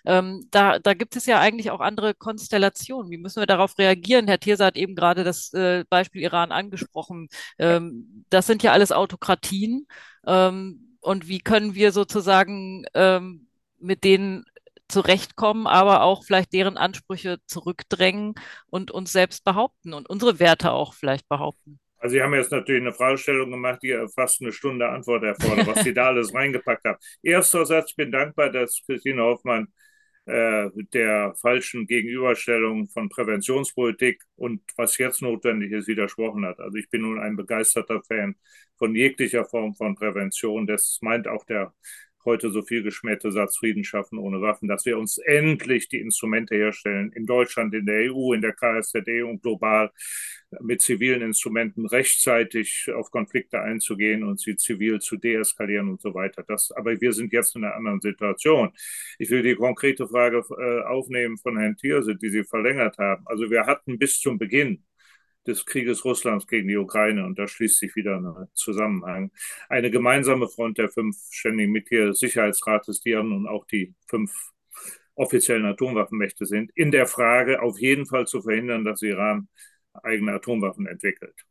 Ähm, 0.06 0.48
da, 0.52 0.80
da 0.80 0.94
gibt 0.96 1.16
es 1.16 1.28
ja 1.28 1.40
eigentlich 1.40 1.70
auch 1.72 1.82
andere 1.82 2.16
Konstellationen. 2.16 3.12
Wie 3.12 3.18
müssen 3.18 3.42
wir 3.42 3.48
darauf 3.48 3.78
reagieren? 3.78 4.28
Herr 4.28 4.40
Thierse 4.40 4.66
hat 4.66 4.78
eben 4.78 4.96
gerade 4.96 5.24
das 5.24 5.54
äh, 5.54 5.86
Beispiel 5.90 6.24
Iran 6.24 6.52
angesprochen. 6.52 7.28
Ähm, 7.60 8.26
das 8.30 8.48
sind 8.48 8.64
ja 8.64 8.72
alles 8.72 8.92
Autokratien. 8.92 9.88
Ähm, 10.26 10.98
und 11.00 11.28
wie 11.28 11.40
können 11.40 11.76
wir 11.76 11.92
sozusagen 11.92 12.86
ähm, 12.94 13.48
mit 13.80 14.04
denen 14.04 14.46
zurechtkommen, 14.90 15.68
aber 15.68 16.04
auch 16.04 16.24
vielleicht 16.24 16.54
deren 16.54 16.78
Ansprüche 16.78 17.40
zurückdrängen 17.46 18.36
und 18.68 18.92
uns 18.92 19.12
selbst 19.12 19.44
behaupten 19.44 19.94
und 19.94 20.10
unsere 20.10 20.40
Werte 20.40 20.72
auch 20.72 20.94
vielleicht 20.94 21.28
behaupten. 21.28 21.80
Also 22.00 22.14
Sie 22.14 22.22
haben 22.22 22.34
jetzt 22.36 22.52
natürlich 22.52 22.82
eine 22.82 22.94
Fragestellung 22.94 23.50
gemacht, 23.50 23.80
die 23.82 23.98
fast 24.14 24.42
eine 24.42 24.52
Stunde 24.52 24.88
Antwort 24.88 25.24
erfordert, 25.24 25.68
was 25.68 25.84
Sie 25.84 25.94
da 25.94 26.08
alles 26.08 26.34
reingepackt 26.34 26.86
haben. 26.86 27.00
Erster 27.24 27.66
Satz, 27.66 27.90
ich 27.92 27.96
bin 27.96 28.12
dankbar, 28.12 28.52
dass 28.52 28.82
Christine 28.86 29.24
Hoffmann 29.24 29.68
äh, 30.28 30.70
der 30.94 31.34
falschen 31.42 31.88
Gegenüberstellung 31.88 32.90
von 32.90 33.10
Präventionspolitik 33.10 34.22
und 34.36 34.62
was 34.76 34.98
jetzt 34.98 35.22
notwendig 35.22 35.72
ist, 35.72 35.88
widersprochen 35.88 36.46
hat. 36.46 36.60
Also 36.60 36.78
ich 36.78 36.90
bin 36.90 37.02
nun 37.02 37.20
ein 37.20 37.36
begeisterter 37.36 38.02
Fan 38.04 38.36
von 38.78 38.94
jeglicher 38.94 39.46
Form 39.46 39.74
von 39.74 39.96
Prävention. 39.96 40.68
Das 40.68 41.00
meint 41.02 41.28
auch 41.28 41.46
der 41.46 41.74
heute 42.28 42.52
so 42.52 42.62
viel 42.62 42.84
geschmähte 42.84 43.32
Satz 43.32 43.58
Frieden 43.58 43.84
schaffen 43.84 44.20
ohne 44.20 44.42
Waffen, 44.42 44.68
dass 44.68 44.86
wir 44.86 45.00
uns 45.00 45.18
endlich 45.18 45.88
die 45.88 46.00
Instrumente 46.00 46.56
herstellen, 46.56 47.12
in 47.14 47.26
Deutschland, 47.26 47.74
in 47.74 47.86
der 47.86 48.14
EU, 48.14 48.34
in 48.34 48.42
der 48.42 48.54
KSZD 48.54 49.24
und 49.24 49.42
global 49.42 49.92
mit 50.62 50.82
zivilen 50.82 51.22
Instrumenten 51.22 51.86
rechtzeitig 51.86 52.90
auf 52.94 53.12
Konflikte 53.12 53.62
einzugehen 53.62 54.24
und 54.24 54.40
sie 54.40 54.56
zivil 54.56 55.00
zu 55.00 55.18
deeskalieren 55.18 55.90
und 55.90 56.02
so 56.02 56.14
weiter. 56.14 56.44
Das, 56.48 56.72
aber 56.72 57.00
wir 57.00 57.14
sind 57.14 57.34
jetzt 57.34 57.56
in 57.56 57.64
einer 57.64 57.76
anderen 57.76 58.02
Situation. 58.02 58.72
Ich 59.18 59.30
will 59.30 59.42
die 59.42 59.56
konkrete 59.56 60.08
Frage 60.08 60.44
äh, 60.58 60.86
aufnehmen 60.86 61.38
von 61.38 61.58
Herrn 61.58 61.76
Thierse, 61.76 62.16
die 62.16 62.30
Sie 62.30 62.44
verlängert 62.44 62.98
haben. 62.98 63.24
Also 63.26 63.50
wir 63.50 63.66
hatten 63.66 63.98
bis 63.98 64.20
zum 64.20 64.38
Beginn 64.38 64.84
des 65.48 65.66
Krieges 65.66 66.06
Russlands 66.06 66.48
gegen 66.48 66.68
die 66.68 66.78
Ukraine, 66.78 67.26
und 67.26 67.40
da 67.40 67.48
schließt 67.48 67.80
sich 67.80 67.96
wieder 67.96 68.18
ein 68.18 68.48
Zusammenhang, 68.54 69.32
eine 69.70 69.90
gemeinsame 69.90 70.48
Front 70.48 70.78
der 70.78 70.90
fünf 70.90 71.18
ständigen 71.32 71.72
Mitglieder 71.72 72.08
des 72.08 72.20
Sicherheitsrates, 72.20 73.02
die 73.02 73.12
ja 73.12 73.24
nun 73.24 73.48
auch 73.48 73.66
die 73.66 73.94
fünf 74.08 74.32
offiziellen 75.16 75.66
Atomwaffenmächte 75.66 76.46
sind, 76.46 76.72
in 76.76 76.92
der 76.92 77.08
Frage 77.08 77.62
auf 77.62 77.80
jeden 77.80 78.06
Fall 78.06 78.28
zu 78.28 78.42
verhindern, 78.42 78.86
dass 78.86 79.02
Iran 79.02 79.48
eigene 80.04 80.34
Atomwaffen 80.34 80.86
entwickelt. 80.86 81.46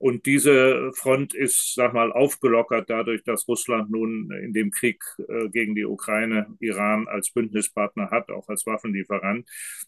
Und 0.00 0.24
diese 0.24 0.92
Front 0.94 1.34
ist, 1.34 1.74
sag 1.74 1.92
mal, 1.92 2.10
aufgelockert 2.10 2.88
dadurch, 2.88 3.22
dass 3.22 3.46
Russland 3.46 3.90
nun 3.90 4.30
in 4.30 4.54
dem 4.54 4.70
Krieg 4.70 5.04
äh, 5.28 5.50
gegen 5.50 5.74
die 5.74 5.84
Ukraine 5.84 6.46
Iran 6.58 7.06
als 7.06 7.30
Bündnispartner 7.34 8.10
hat, 8.10 8.30
auch 8.30 8.48
als 8.48 8.64
Waffenlieferant. 8.64 9.46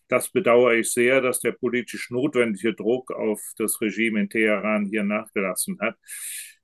Das 0.09 0.29
bedauere 0.29 0.75
ich 0.75 0.93
sehr, 0.93 1.23
dass 1.23 1.41
der 1.41 1.53
politisch 1.53 2.11
notwendige 2.11 2.75
Druck 2.75 3.11
auf 3.11 3.41
das 3.57 3.81
Regime 3.81 4.21
in 4.21 4.29
Teheran 4.29 4.85
hier 4.85 5.03
nachgelassen 5.03 5.79
hat. 5.81 5.97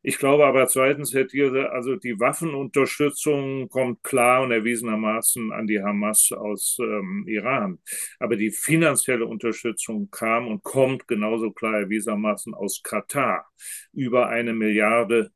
Ich 0.03 0.19
glaube 0.19 0.47
aber 0.47 0.69
zweitens, 0.69 1.13
Herr 1.13 1.27
Thiele, 1.27 1.71
also 1.73 1.97
die 1.97 2.21
Waffenunterstützung 2.21 3.69
kommt 3.69 4.03
klar 4.05 4.43
und 4.43 4.53
erwiesenermaßen 4.53 5.53
an 5.53 5.67
die 5.67 5.83
Hamas 5.83 6.31
aus 6.33 6.79
ähm, 6.81 7.25
Iran. 7.27 7.81
Aber 8.21 8.37
die 8.37 8.53
finanzielle 8.53 9.27
Unterstützung 9.27 10.09
kam 10.11 10.47
und 10.47 10.63
kommt 10.63 11.09
genauso 11.09 11.51
klar 11.51 11.81
erwiesenermaßen 11.81 12.55
aus 12.55 12.81
Katar. 12.83 13.49
Über 13.93 14.29
eine 14.29 14.55
Milliarde 14.55 15.33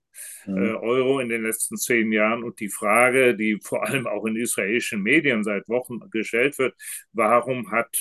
mhm. 0.47 0.77
Euro 0.77 1.21
in 1.21 1.29
den 1.29 1.43
letzten 1.43 1.77
zehn 1.77 2.13
Jahren. 2.13 2.43
Und 2.43 2.61
die 2.61 2.69
Frage, 2.69 3.37
die 3.37 3.59
vor 3.63 3.85
allem 3.87 4.07
auch 4.07 4.25
in 4.27 4.37
israelischen 4.37 5.03
Medien 5.03 5.45
seit 5.45 5.69
Wochen 5.69 6.01
gestellt 6.11 6.59
wird, 6.59 6.75
warum 7.13 7.71
hat 7.71 7.97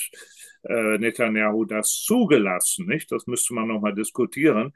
äh, 0.64 0.98
Netanyahu 0.98 1.66
das 1.66 2.04
zugelassen? 2.04 2.88
Nicht? 2.88 3.12
Das 3.12 3.28
müsste 3.28 3.54
man 3.54 3.68
nochmal 3.68 3.96
diskutieren. 3.96 4.74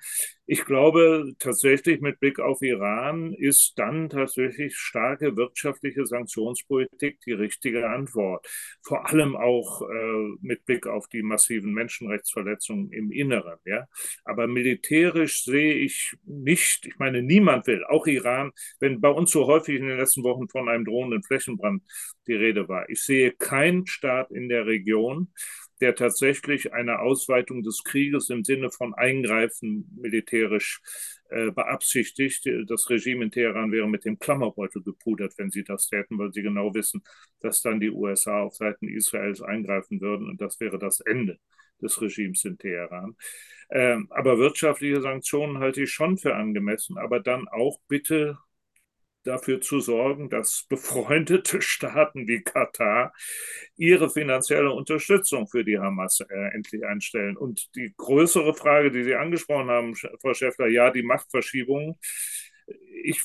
Ich 0.48 0.64
glaube 0.66 1.34
tatsächlich 1.40 2.02
mit 2.02 2.20
Blick 2.20 2.40
auf 2.40 2.62
Iran 2.62 3.34
ist 3.34 3.74
dann 3.78 4.10
tatsächlich 4.10 4.78
starke 4.78 5.36
wirtschaftliche 5.36 6.06
Sanktionspolitik 6.06 7.20
die 7.22 7.32
richtige 7.32 7.90
Antwort. 7.90 8.48
Vor 8.84 9.10
allem 9.10 9.36
auch 9.36 9.82
äh, 9.82 10.36
mit 10.42 10.64
Blick 10.66 10.86
auf 10.86 11.08
die 11.08 11.24
massiven 11.24 11.74
Menschenrechtsverletzungen 11.74 12.92
im 12.92 13.12
Inneren. 13.12 13.58
Ja? 13.66 13.88
Aber 14.24 14.46
militärisch 14.46 15.44
sehe 15.44 15.74
ich 15.74 16.14
nicht, 16.26 16.86
ich 16.86 17.00
meine, 17.00 17.24
niemand 17.24 17.66
will, 17.66 17.84
auch 17.84 18.06
Iran, 18.06 18.52
wenn 18.80 19.02
bei 19.02 19.10
uns 19.10 19.32
so 19.32 19.48
häufig 19.48 19.78
in 19.80 19.88
den 19.88 19.98
letzten 19.98 20.24
Wochen 20.24 20.48
von 20.48 20.70
einem 20.70 20.86
drohenden 20.86 21.24
Flächenbrand 21.24 21.82
die 22.28 22.36
Rede 22.36 22.70
war. 22.70 22.88
Ich 22.90 23.04
sehe 23.04 23.32
keinen 23.32 23.88
Staat 23.88 24.30
in 24.30 24.48
der 24.48 24.68
Region, 24.68 25.32
der 25.82 25.96
tatsächlich 25.96 26.74
eine 26.74 27.00
Ausweitung 27.00 27.64
des 27.64 27.84
Krieges 27.84 28.30
im 28.30 28.44
Sinne 28.44 28.72
von 28.72 28.94
Eingreifen 28.94 29.90
militärisch 30.00 30.35
äh, 31.30 31.52
beabsichtigt. 31.52 32.48
Das 32.68 32.90
Regime 32.90 33.26
in 33.26 33.32
Teheran 33.32 33.72
wäre 33.72 33.88
mit 33.88 34.06
dem 34.06 34.20
Klammerbeutel 34.20 34.84
gepudert, 34.84 35.34
wenn 35.38 35.52
sie 35.52 35.64
das 35.64 35.88
täten, 35.88 36.18
weil 36.18 36.34
sie 36.34 36.44
genau 36.44 36.74
wissen, 36.74 37.04
dass 37.40 37.62
dann 37.62 37.80
die 37.80 37.90
USA 37.90 38.42
auf 38.42 38.56
Seiten 38.56 38.88
Israels 38.88 39.42
eingreifen 39.42 40.02
würden 40.02 40.30
und 40.30 40.42
das 40.42 40.60
wäre 40.60 40.80
das 40.80 41.00
Ende 41.00 41.40
des 41.82 42.02
Regimes 42.02 42.46
in 42.46 42.58
Teheran. 42.58 43.16
Ähm, 43.70 44.08
aber 44.12 44.38
wirtschaftliche 44.38 45.02
Sanktionen 45.02 45.60
halte 45.60 45.84
ich 45.84 45.92
schon 45.92 46.18
für 46.18 46.36
angemessen, 46.36 46.98
aber 46.98 47.20
dann 47.20 47.48
auch 47.48 47.80
bitte 47.88 48.38
dafür 49.26 49.62
zu 49.62 49.80
sorgen, 49.80 50.30
dass 50.30 50.66
befreundete 50.70 51.62
Staaten 51.62 52.28
wie 52.28 52.42
Katar 52.42 53.14
ihre 53.76 54.10
finanzielle 54.10 54.72
Unterstützung 54.72 55.48
für 55.48 55.64
die 55.64 55.80
Hamas 55.80 56.22
äh, 56.22 56.54
endlich 56.54 56.86
einstellen. 56.86 57.38
Und 57.38 57.76
die 57.76 57.94
größere 57.98 58.54
Frage, 58.54 58.92
die 58.92 59.04
Sie 59.04 59.16
angesprochen 59.16 59.70
haben, 59.70 59.96
Frau 59.96 60.34
Schäffler, 60.34 60.68
ja, 60.68 60.92
die 60.92 61.04
Machtverschiebung. 61.04 62.00
Ich 63.04 63.22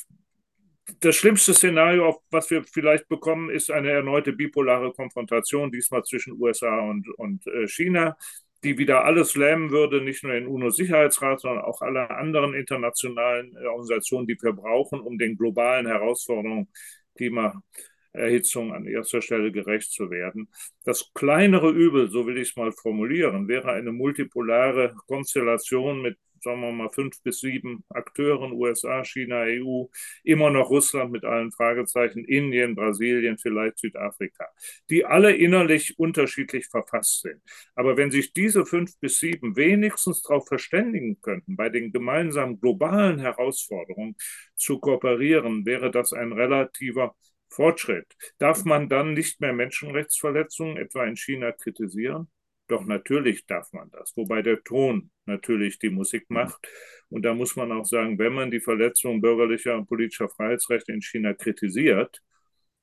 das 0.99 1.15
schlimmste 1.15 1.53
Szenario, 1.53 2.21
was 2.31 2.49
wir 2.51 2.63
vielleicht 2.63 3.07
bekommen, 3.07 3.49
ist 3.49 3.71
eine 3.71 3.91
erneute 3.91 4.33
bipolare 4.33 4.91
Konfrontation, 4.91 5.71
diesmal 5.71 6.03
zwischen 6.03 6.39
USA 6.39 6.81
und, 6.81 7.07
und 7.17 7.47
äh, 7.47 7.67
China 7.67 8.17
die 8.63 8.77
wieder 8.77 9.03
alles 9.05 9.35
lähmen 9.35 9.71
würde, 9.71 10.01
nicht 10.01 10.23
nur 10.23 10.33
den 10.33 10.47
UNO-Sicherheitsrat, 10.47 11.39
sondern 11.39 11.63
auch 11.63 11.81
alle 11.81 12.09
anderen 12.11 12.53
internationalen 12.53 13.55
äh, 13.55 13.65
Organisationen, 13.65 14.27
die 14.27 14.37
wir 14.41 14.53
brauchen, 14.53 14.99
um 15.01 15.17
den 15.17 15.37
globalen 15.37 15.87
Herausforderungen 15.87 16.67
Klimaerhitzung 17.15 18.73
an 18.73 18.85
erster 18.85 19.21
Stelle 19.21 19.51
gerecht 19.51 19.91
zu 19.91 20.09
werden. 20.09 20.49
Das 20.83 21.11
kleinere 21.13 21.69
Übel, 21.71 22.09
so 22.09 22.25
will 22.27 22.37
ich 22.37 22.49
es 22.49 22.55
mal 22.55 22.71
formulieren, 22.71 23.47
wäre 23.47 23.71
eine 23.71 23.91
multipolare 23.91 24.95
Konstellation 25.07 26.01
mit 26.01 26.17
sagen 26.41 26.61
wir 26.61 26.71
mal, 26.71 26.89
fünf 26.89 27.21
bis 27.23 27.39
sieben 27.39 27.83
Akteuren, 27.89 28.53
USA, 28.53 29.03
China, 29.03 29.43
EU, 29.47 29.85
immer 30.23 30.49
noch 30.49 30.69
Russland 30.69 31.11
mit 31.11 31.25
allen 31.25 31.51
Fragezeichen, 31.51 32.25
Indien, 32.25 32.75
Brasilien, 32.75 33.37
vielleicht 33.37 33.79
Südafrika, 33.79 34.47
die 34.89 35.05
alle 35.05 35.35
innerlich 35.35 35.97
unterschiedlich 35.99 36.67
verfasst 36.67 37.21
sind. 37.21 37.41
Aber 37.75 37.97
wenn 37.97 38.11
sich 38.11 38.33
diese 38.33 38.65
fünf 38.65 38.97
bis 38.99 39.19
sieben 39.19 39.55
wenigstens 39.55 40.21
darauf 40.21 40.47
verständigen 40.47 41.19
könnten, 41.21 41.55
bei 41.55 41.69
den 41.69 41.91
gemeinsamen 41.91 42.59
globalen 42.59 43.19
Herausforderungen 43.19 44.15
zu 44.55 44.79
kooperieren, 44.79 45.65
wäre 45.65 45.91
das 45.91 46.13
ein 46.13 46.31
relativer 46.31 47.15
Fortschritt. 47.49 48.07
Darf 48.37 48.63
man 48.65 48.89
dann 48.89 49.13
nicht 49.13 49.41
mehr 49.41 49.53
Menschenrechtsverletzungen 49.53 50.77
etwa 50.77 51.05
in 51.05 51.17
China 51.17 51.51
kritisieren? 51.51 52.29
Doch 52.67 52.85
natürlich 52.85 53.45
darf 53.45 53.71
man 53.73 53.89
das, 53.91 54.13
wobei 54.15 54.41
der 54.41 54.63
Ton 54.63 55.11
natürlich 55.25 55.79
die 55.79 55.89
Musik 55.89 56.29
mhm. 56.29 56.35
macht. 56.35 56.67
Und 57.09 57.23
da 57.23 57.33
muss 57.33 57.55
man 57.55 57.71
auch 57.71 57.85
sagen, 57.85 58.17
wenn 58.17 58.33
man 58.33 58.51
die 58.51 58.61
Verletzung 58.61 59.21
bürgerlicher 59.21 59.75
und 59.75 59.87
politischer 59.87 60.29
Freiheitsrechte 60.29 60.93
in 60.93 61.01
China 61.01 61.33
kritisiert, 61.33 62.21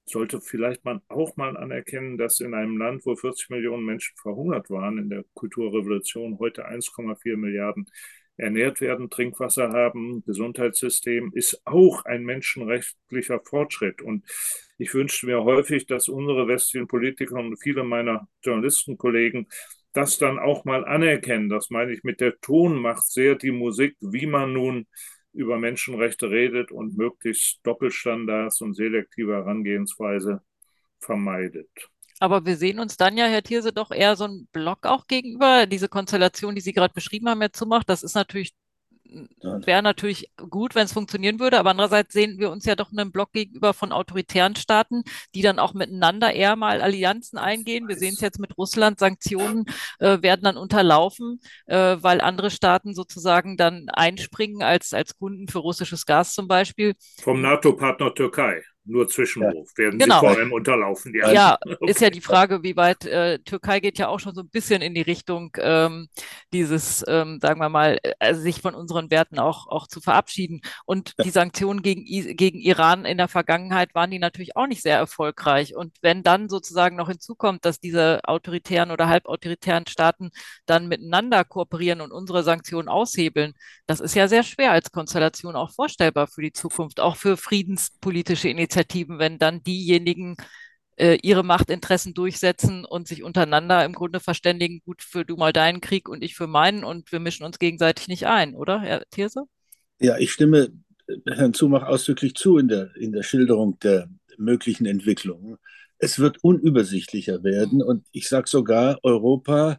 sollte 0.04 0.40
vielleicht 0.40 0.84
man 0.84 1.00
auch 1.08 1.36
mal 1.36 1.56
anerkennen, 1.56 2.18
dass 2.18 2.40
in 2.40 2.54
einem 2.54 2.76
Land, 2.78 3.04
wo 3.04 3.14
40 3.14 3.50
Millionen 3.50 3.84
Menschen 3.84 4.16
verhungert 4.16 4.70
waren 4.70 4.98
in 4.98 5.10
der 5.10 5.24
Kulturrevolution, 5.34 6.38
heute 6.38 6.66
1,4 6.68 7.36
Milliarden 7.36 7.86
ernährt 8.38 8.80
werden, 8.80 9.10
Trinkwasser 9.10 9.72
haben, 9.72 10.22
Gesundheitssystem, 10.24 11.32
ist 11.34 11.60
auch 11.66 12.04
ein 12.06 12.24
menschenrechtlicher 12.24 13.40
Fortschritt. 13.44 14.00
Und 14.00 14.24
ich 14.78 14.94
wünschte 14.94 15.26
mir 15.26 15.44
häufig, 15.44 15.86
dass 15.86 16.08
unsere 16.08 16.48
westlichen 16.48 16.86
Politiker 16.86 17.34
und 17.36 17.58
viele 17.58 17.84
meiner 17.84 18.28
Journalistenkollegen 18.42 19.48
das 19.92 20.18
dann 20.18 20.38
auch 20.38 20.64
mal 20.64 20.84
anerkennen. 20.84 21.48
Das 21.48 21.70
meine 21.70 21.92
ich 21.92 22.04
mit 22.04 22.20
der 22.20 22.38
Tonmacht 22.40 23.10
sehr 23.10 23.34
die 23.34 23.50
Musik, 23.50 23.96
wie 24.00 24.26
man 24.26 24.52
nun 24.52 24.86
über 25.32 25.58
Menschenrechte 25.58 26.30
redet 26.30 26.70
und 26.70 26.96
möglichst 26.96 27.60
Doppelstandards 27.64 28.60
und 28.60 28.74
selektive 28.74 29.34
Herangehensweise 29.34 30.42
vermeidet. 31.00 31.68
Aber 32.20 32.44
wir 32.46 32.56
sehen 32.56 32.80
uns 32.80 32.96
dann 32.96 33.16
ja, 33.16 33.26
Herr 33.26 33.42
Thierse, 33.42 33.72
doch 33.72 33.90
eher 33.90 34.16
so 34.16 34.24
ein 34.24 34.48
Block 34.52 34.86
auch 34.86 35.06
gegenüber. 35.06 35.66
Diese 35.66 35.88
Konstellation, 35.88 36.54
die 36.54 36.60
Sie 36.60 36.72
gerade 36.72 36.94
beschrieben 36.94 37.28
haben, 37.28 37.42
jetzt 37.42 37.58
zumacht, 37.58 37.88
das 37.88 38.02
ist 38.02 38.14
natürlich 38.14 38.54
wäre 39.10 39.82
natürlich 39.82 40.30
gut, 40.36 40.74
wenn 40.74 40.84
es 40.84 40.92
funktionieren 40.92 41.40
würde, 41.40 41.58
aber 41.58 41.70
andererseits 41.70 42.12
sehen 42.12 42.38
wir 42.38 42.50
uns 42.50 42.64
ja 42.64 42.76
doch 42.76 42.92
einen 42.92 43.10
Block 43.10 43.32
gegenüber 43.32 43.74
von 43.74 43.92
autoritären 43.92 44.56
Staaten, 44.56 45.02
die 45.34 45.42
dann 45.42 45.58
auch 45.58 45.74
miteinander 45.74 46.32
eher 46.32 46.56
mal 46.56 46.80
Allianzen 46.80 47.38
eingehen. 47.38 47.88
Wir 47.88 47.96
sehen 47.96 48.14
es 48.14 48.20
jetzt 48.20 48.38
mit 48.38 48.56
Russland, 48.58 48.98
Sanktionen 48.98 49.64
äh, 49.98 50.20
werden 50.22 50.42
dann 50.42 50.56
unterlaufen, 50.56 51.40
äh, 51.66 51.96
weil 52.00 52.20
andere 52.20 52.50
Staaten 52.50 52.94
sozusagen 52.94 53.56
dann 53.56 53.88
einspringen 53.88 54.62
als, 54.62 54.92
als 54.92 55.16
Kunden 55.18 55.48
für 55.48 55.58
russisches 55.58 56.04
Gas 56.04 56.34
zum 56.34 56.48
Beispiel. 56.48 56.94
Vom 57.20 57.40
NATO-Partner 57.40 58.14
Türkei 58.14 58.62
nur 58.88 59.06
Zwischenruf, 59.06 59.70
werden 59.76 59.98
genau. 59.98 60.20
sie 60.20 60.26
vor 60.26 60.36
allem 60.36 60.52
unterlaufen. 60.52 61.14
Ja, 61.14 61.30
ja 61.30 61.58
okay. 61.60 61.76
ist 61.90 62.00
ja 62.00 62.10
die 62.10 62.20
Frage, 62.20 62.62
wie 62.62 62.76
weit 62.76 63.04
äh, 63.04 63.38
Türkei 63.40 63.80
geht 63.80 63.98
ja 63.98 64.08
auch 64.08 64.18
schon 64.18 64.34
so 64.34 64.40
ein 64.40 64.48
bisschen 64.48 64.80
in 64.80 64.94
die 64.94 65.02
Richtung 65.02 65.50
ähm, 65.60 66.08
dieses, 66.52 67.04
ähm, 67.06 67.38
sagen 67.40 67.60
wir 67.60 67.68
mal, 67.68 67.98
äh, 68.02 68.34
sich 68.34 68.62
von 68.62 68.74
unseren 68.74 69.10
Werten 69.10 69.38
auch, 69.38 69.68
auch 69.68 69.86
zu 69.86 70.00
verabschieden. 70.00 70.62
Und 70.86 71.14
ja. 71.18 71.24
die 71.24 71.30
Sanktionen 71.30 71.82
gegen, 71.82 72.04
gegen 72.04 72.58
Iran 72.58 73.04
in 73.04 73.18
der 73.18 73.28
Vergangenheit 73.28 73.94
waren 73.94 74.10
die 74.10 74.18
natürlich 74.18 74.56
auch 74.56 74.66
nicht 74.66 74.82
sehr 74.82 74.96
erfolgreich. 74.96 75.76
Und 75.76 75.96
wenn 76.00 76.22
dann 76.22 76.48
sozusagen 76.48 76.96
noch 76.96 77.08
hinzukommt, 77.08 77.64
dass 77.64 77.80
diese 77.80 78.20
autoritären 78.24 78.90
oder 78.90 79.08
halbautoritären 79.08 79.86
Staaten 79.86 80.30
dann 80.64 80.88
miteinander 80.88 81.44
kooperieren 81.44 82.00
und 82.00 82.10
unsere 82.10 82.42
Sanktionen 82.42 82.88
aushebeln, 82.88 83.52
das 83.86 84.00
ist 84.00 84.14
ja 84.14 84.28
sehr 84.28 84.42
schwer 84.42 84.72
als 84.72 84.90
Konstellation 84.92 85.56
auch 85.56 85.72
vorstellbar 85.72 86.26
für 86.26 86.42
die 86.42 86.52
Zukunft, 86.52 87.00
auch 87.00 87.16
für 87.16 87.36
friedenspolitische 87.36 88.48
Initiativen. 88.48 88.77
Initiativen, 88.78 89.18
wenn 89.18 89.38
dann 89.38 89.62
diejenigen 89.62 90.36
äh, 90.96 91.18
ihre 91.22 91.44
Machtinteressen 91.44 92.14
durchsetzen 92.14 92.84
und 92.84 93.08
sich 93.08 93.22
untereinander 93.22 93.84
im 93.84 93.92
Grunde 93.92 94.20
verständigen, 94.20 94.80
gut, 94.84 95.02
für 95.02 95.24
du 95.24 95.36
mal 95.36 95.52
deinen 95.52 95.80
Krieg 95.80 96.08
und 96.08 96.22
ich 96.22 96.34
für 96.34 96.46
meinen 96.46 96.84
und 96.84 97.10
wir 97.12 97.20
mischen 97.20 97.44
uns 97.44 97.58
gegenseitig 97.58 98.08
nicht 98.08 98.26
ein, 98.26 98.54
oder, 98.54 98.80
Herr 98.80 99.04
Thierse? 99.10 99.44
Ja, 100.00 100.16
ich 100.18 100.32
stimme 100.32 100.72
Herrn 101.26 101.54
Zumach 101.54 101.84
ausdrücklich 101.84 102.34
zu 102.34 102.58
in 102.58 102.68
der, 102.68 102.94
in 102.96 103.12
der 103.12 103.22
Schilderung 103.22 103.78
der 103.80 104.08
möglichen 104.36 104.86
Entwicklungen. 104.86 105.56
Es 105.98 106.18
wird 106.18 106.38
unübersichtlicher 106.44 107.42
werden 107.42 107.82
und 107.82 108.06
ich 108.12 108.28
sage 108.28 108.48
sogar, 108.48 108.98
Europa 109.02 109.78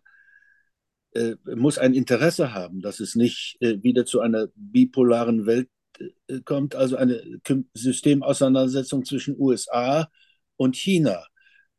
äh, 1.13 1.35
muss 1.55 1.77
ein 1.77 1.93
Interesse 1.93 2.53
haben, 2.53 2.81
dass 2.81 2.99
es 2.99 3.15
nicht 3.15 3.57
äh, 3.61 3.81
wieder 3.81 4.05
zu 4.05 4.19
einer 4.19 4.47
bipolaren 4.55 5.45
Welt 5.45 5.69
äh, 5.69 5.78
kommt 6.45 6.75
also 6.75 6.95
eine 6.97 7.21
Systemauseinandersetzung 7.73 9.05
zwischen 9.05 9.39
USA 9.39 10.09
und 10.57 10.75
China. 10.75 11.25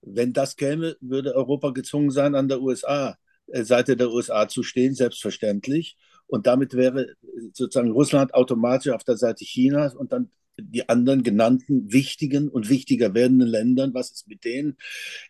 Wenn 0.03 0.33
das 0.33 0.57
käme, 0.57 0.97
würde 1.01 1.35
Europa 1.35 1.71
gezwungen 1.71 2.11
sein, 2.11 2.35
an 2.35 2.49
der 2.49 2.61
USA, 2.62 3.16
äh, 3.49 3.64
Seite 3.64 3.97
der 3.97 4.11
USA 4.11 4.49
zu 4.49 4.62
stehen, 4.62 4.95
selbstverständlich. 4.95 5.97
Und 6.27 6.47
damit 6.47 6.75
wäre 6.75 7.11
äh, 7.11 7.16
sozusagen 7.53 7.91
Russland 7.91 8.35
automatisch 8.35 8.93
auf 8.93 9.05
der 9.05 9.16
Seite 9.16 9.45
Chinas 9.45 9.95
und 9.95 10.12
dann 10.12 10.31
die 10.59 10.89
anderen 10.89 11.23
genannten 11.23 11.93
wichtigen 11.93 12.49
und 12.49 12.68
wichtiger 12.68 13.14
werdenden 13.14 13.49
Ländern. 13.49 13.95
Was 13.95 14.11
ist 14.11 14.29
mit 14.29 14.45
denen? 14.45 14.77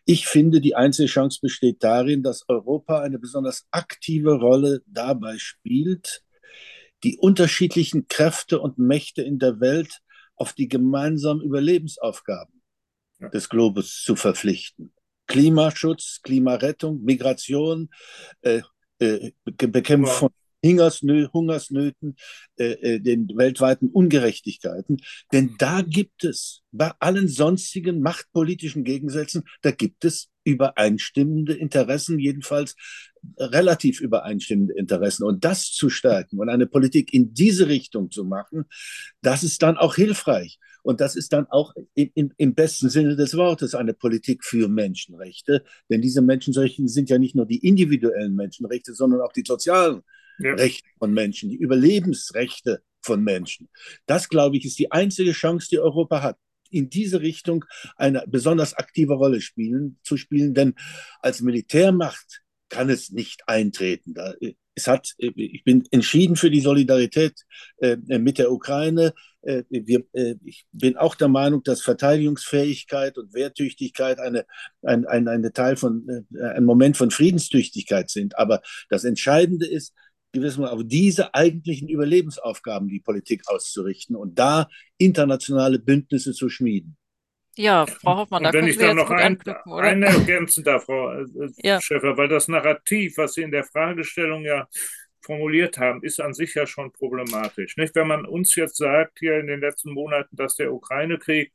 Ich 0.04 0.26
finde, 0.26 0.60
die 0.60 0.74
einzige 0.74 1.08
Chance 1.08 1.40
besteht 1.42 1.82
darin, 1.82 2.22
dass 2.22 2.48
Europa 2.48 3.00
eine 3.00 3.18
besonders 3.18 3.66
aktive 3.70 4.34
Rolle 4.34 4.82
dabei 4.86 5.38
spielt, 5.38 6.22
die 7.04 7.16
unterschiedlichen 7.18 8.08
Kräfte 8.08 8.60
und 8.60 8.78
Mächte 8.78 9.22
in 9.22 9.38
der 9.38 9.60
Welt 9.60 10.00
auf 10.36 10.52
die 10.52 10.68
gemeinsamen 10.68 11.42
Überlebensaufgaben 11.42 12.62
ja. 13.20 13.28
des 13.28 13.48
Globus 13.48 14.02
zu 14.02 14.16
verpflichten. 14.16 14.92
Klimaschutz, 15.26 16.20
Klimarettung, 16.22 17.02
Migration, 17.04 17.90
äh, 18.42 18.62
äh, 18.98 19.32
Bekämpfung 19.44 20.30
Hungersnö 20.64 21.28
Hungersnöten, 21.32 22.16
äh, 22.56 22.72
äh, 22.72 23.00
den 23.00 23.28
weltweiten 23.34 23.88
Ungerechtigkeiten. 23.88 24.98
Denn 25.32 25.54
da 25.58 25.82
gibt 25.82 26.24
es 26.24 26.62
bei 26.70 26.92
allen 26.98 27.28
sonstigen 27.28 28.00
machtpolitischen 28.00 28.84
Gegensätzen, 28.84 29.44
da 29.62 29.70
gibt 29.70 30.04
es 30.04 30.28
übereinstimmende 30.50 31.54
Interessen, 31.54 32.18
jedenfalls 32.18 32.76
relativ 33.38 34.00
übereinstimmende 34.00 34.74
Interessen. 34.74 35.24
Und 35.24 35.44
das 35.44 35.72
zu 35.72 35.90
stärken 35.90 36.38
und 36.38 36.48
eine 36.48 36.66
Politik 36.66 37.12
in 37.12 37.34
diese 37.34 37.68
Richtung 37.68 38.10
zu 38.10 38.24
machen, 38.24 38.64
das 39.22 39.42
ist 39.42 39.62
dann 39.62 39.76
auch 39.76 39.94
hilfreich. 39.94 40.58
Und 40.82 41.00
das 41.00 41.14
ist 41.14 41.32
dann 41.32 41.46
auch 41.46 41.74
in, 41.94 42.10
in, 42.14 42.34
im 42.38 42.54
besten 42.54 42.88
Sinne 42.88 43.16
des 43.16 43.36
Wortes 43.36 43.74
eine 43.74 43.92
Politik 43.92 44.44
für 44.44 44.68
Menschenrechte. 44.68 45.62
Denn 45.90 46.00
diese 46.00 46.22
Menschenrechte 46.22 46.88
sind 46.88 47.10
ja 47.10 47.18
nicht 47.18 47.34
nur 47.34 47.46
die 47.46 47.66
individuellen 47.66 48.34
Menschenrechte, 48.34 48.94
sondern 48.94 49.20
auch 49.20 49.32
die 49.32 49.44
sozialen 49.46 50.02
ja. 50.38 50.54
Rechte 50.54 50.88
von 50.98 51.12
Menschen, 51.12 51.50
die 51.50 51.56
Überlebensrechte 51.56 52.82
von 53.02 53.22
Menschen. 53.22 53.68
Das, 54.06 54.28
glaube 54.28 54.56
ich, 54.56 54.64
ist 54.64 54.78
die 54.78 54.90
einzige 54.90 55.32
Chance, 55.32 55.68
die 55.70 55.78
Europa 55.78 56.22
hat 56.22 56.38
in 56.70 56.90
diese 56.90 57.20
Richtung 57.20 57.64
eine 57.96 58.24
besonders 58.26 58.74
aktive 58.74 59.14
Rolle 59.14 59.40
spielen, 59.40 59.98
zu 60.02 60.16
spielen, 60.16 60.54
denn 60.54 60.74
als 61.20 61.40
Militärmacht 61.40 62.42
kann 62.68 62.88
es 62.88 63.10
nicht 63.10 63.42
eintreten. 63.48 64.14
Da, 64.14 64.34
es 64.74 64.86
hat, 64.86 65.14
ich 65.18 65.64
bin 65.64 65.84
entschieden 65.90 66.36
für 66.36 66.50
die 66.50 66.60
Solidarität 66.60 67.34
äh, 67.78 67.96
mit 68.18 68.38
der 68.38 68.52
Ukraine. 68.52 69.12
Äh, 69.42 69.64
äh, 69.70 70.34
ich 70.44 70.66
bin 70.72 70.96
auch 70.96 71.14
der 71.14 71.28
Meinung, 71.28 71.62
dass 71.62 71.82
Verteidigungsfähigkeit 71.82 73.18
und 73.18 73.34
Wehrtüchtigkeit 73.34 74.18
eine, 74.18 74.46
ein, 74.82 75.06
ein, 75.06 75.28
eine 75.28 75.52
Teil 75.52 75.76
von, 75.76 76.06
äh, 76.08 76.42
ein 76.42 76.64
Moment 76.64 76.96
von 76.96 77.10
Friedenstüchtigkeit 77.10 78.10
sind. 78.10 78.38
Aber 78.38 78.62
das 78.88 79.04
Entscheidende 79.04 79.66
ist, 79.66 79.94
gewissermaßen 80.32 80.78
auf 80.78 80.84
diese 80.86 81.34
eigentlichen 81.34 81.88
Überlebensaufgaben 81.88 82.88
die 82.88 83.00
Politik 83.00 83.42
auszurichten 83.46 84.16
und 84.16 84.38
da 84.38 84.68
internationale 84.98 85.78
Bündnisse 85.78 86.32
zu 86.32 86.48
schmieden. 86.48 86.96
Ja, 87.56 87.84
Frau 87.86 88.18
Hoffmann, 88.18 88.44
da 88.44 88.52
wenn 88.52 88.68
ich 88.68 88.78
dann 88.78 88.96
noch 88.96 89.10
ein, 89.10 89.38
eine 89.66 90.06
ergänzen 90.06 90.64
darf, 90.64 90.84
Frau 90.84 91.12
äh, 91.12 91.26
ja. 91.58 91.80
Schäfer, 91.80 92.16
weil 92.16 92.28
das 92.28 92.48
Narrativ, 92.48 93.16
was 93.16 93.34
Sie 93.34 93.42
in 93.42 93.50
der 93.50 93.64
Fragestellung 93.64 94.44
ja 94.44 94.68
formuliert 95.20 95.76
haben, 95.78 96.02
ist 96.02 96.20
an 96.20 96.32
sich 96.32 96.54
ja 96.54 96.66
schon 96.66 96.92
problematisch. 96.92 97.76
Nicht? 97.76 97.94
Wenn 97.94 98.06
man 98.06 98.24
uns 98.24 98.54
jetzt 98.56 98.76
sagt, 98.76 99.18
hier 99.18 99.38
in 99.38 99.46
den 99.46 99.60
letzten 99.60 99.92
Monaten, 99.92 100.36
dass 100.36 100.54
der 100.54 100.72
Ukraine-Krieg 100.72 101.52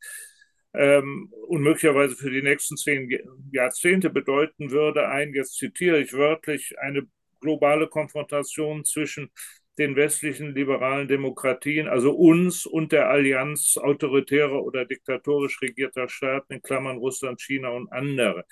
ähm, 0.73 1.33
und 1.47 1.61
möglicherweise 1.61 2.15
für 2.15 2.29
die 2.29 2.43
nächsten 2.43 2.77
zehn 2.77 3.09
Jahrzehnte 3.51 4.09
bedeuten 4.09 4.71
würde, 4.71 5.07
ein, 5.07 5.33
jetzt 5.33 5.57
zitiere 5.57 5.99
ich 5.99 6.13
wörtlich, 6.13 6.75
eine 6.79 7.07
globale 7.39 7.87
Konfrontation 7.87 8.85
zwischen 8.85 9.31
den 9.77 9.95
westlichen 9.95 10.55
liberalen 10.55 11.07
Demokratien, 11.07 11.87
also 11.87 12.15
uns 12.15 12.65
und 12.65 12.91
der 12.91 13.09
Allianz 13.09 13.77
autoritärer 13.77 14.63
oder 14.63 14.85
diktatorisch 14.85 15.61
regierter 15.61 16.07
Staaten, 16.07 16.53
in 16.53 16.61
Klammern 16.61 16.97
Russland, 16.97 17.41
China 17.41 17.69
und 17.69 17.91
andere. 17.91 18.45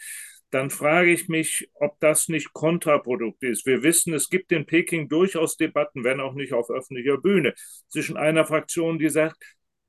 Dann 0.50 0.70
frage 0.70 1.12
ich 1.12 1.30
mich, 1.30 1.70
ob 1.74 2.00
das 2.00 2.28
nicht 2.28 2.54
kontraproduktiv 2.54 3.50
ist. 3.50 3.66
Wir 3.66 3.82
wissen, 3.82 4.14
es 4.14 4.30
gibt 4.30 4.52
in 4.52 4.66
Peking 4.66 5.10
durchaus 5.10 5.58
Debatten, 5.58 6.04
wenn 6.04 6.20
auch 6.20 6.34
nicht 6.34 6.54
auf 6.54 6.70
öffentlicher 6.70 7.18
Bühne, 7.18 7.56
zwischen 7.88 8.18
einer 8.18 8.46
Fraktion, 8.46 9.00
die 9.00 9.10
sagt, 9.10 9.38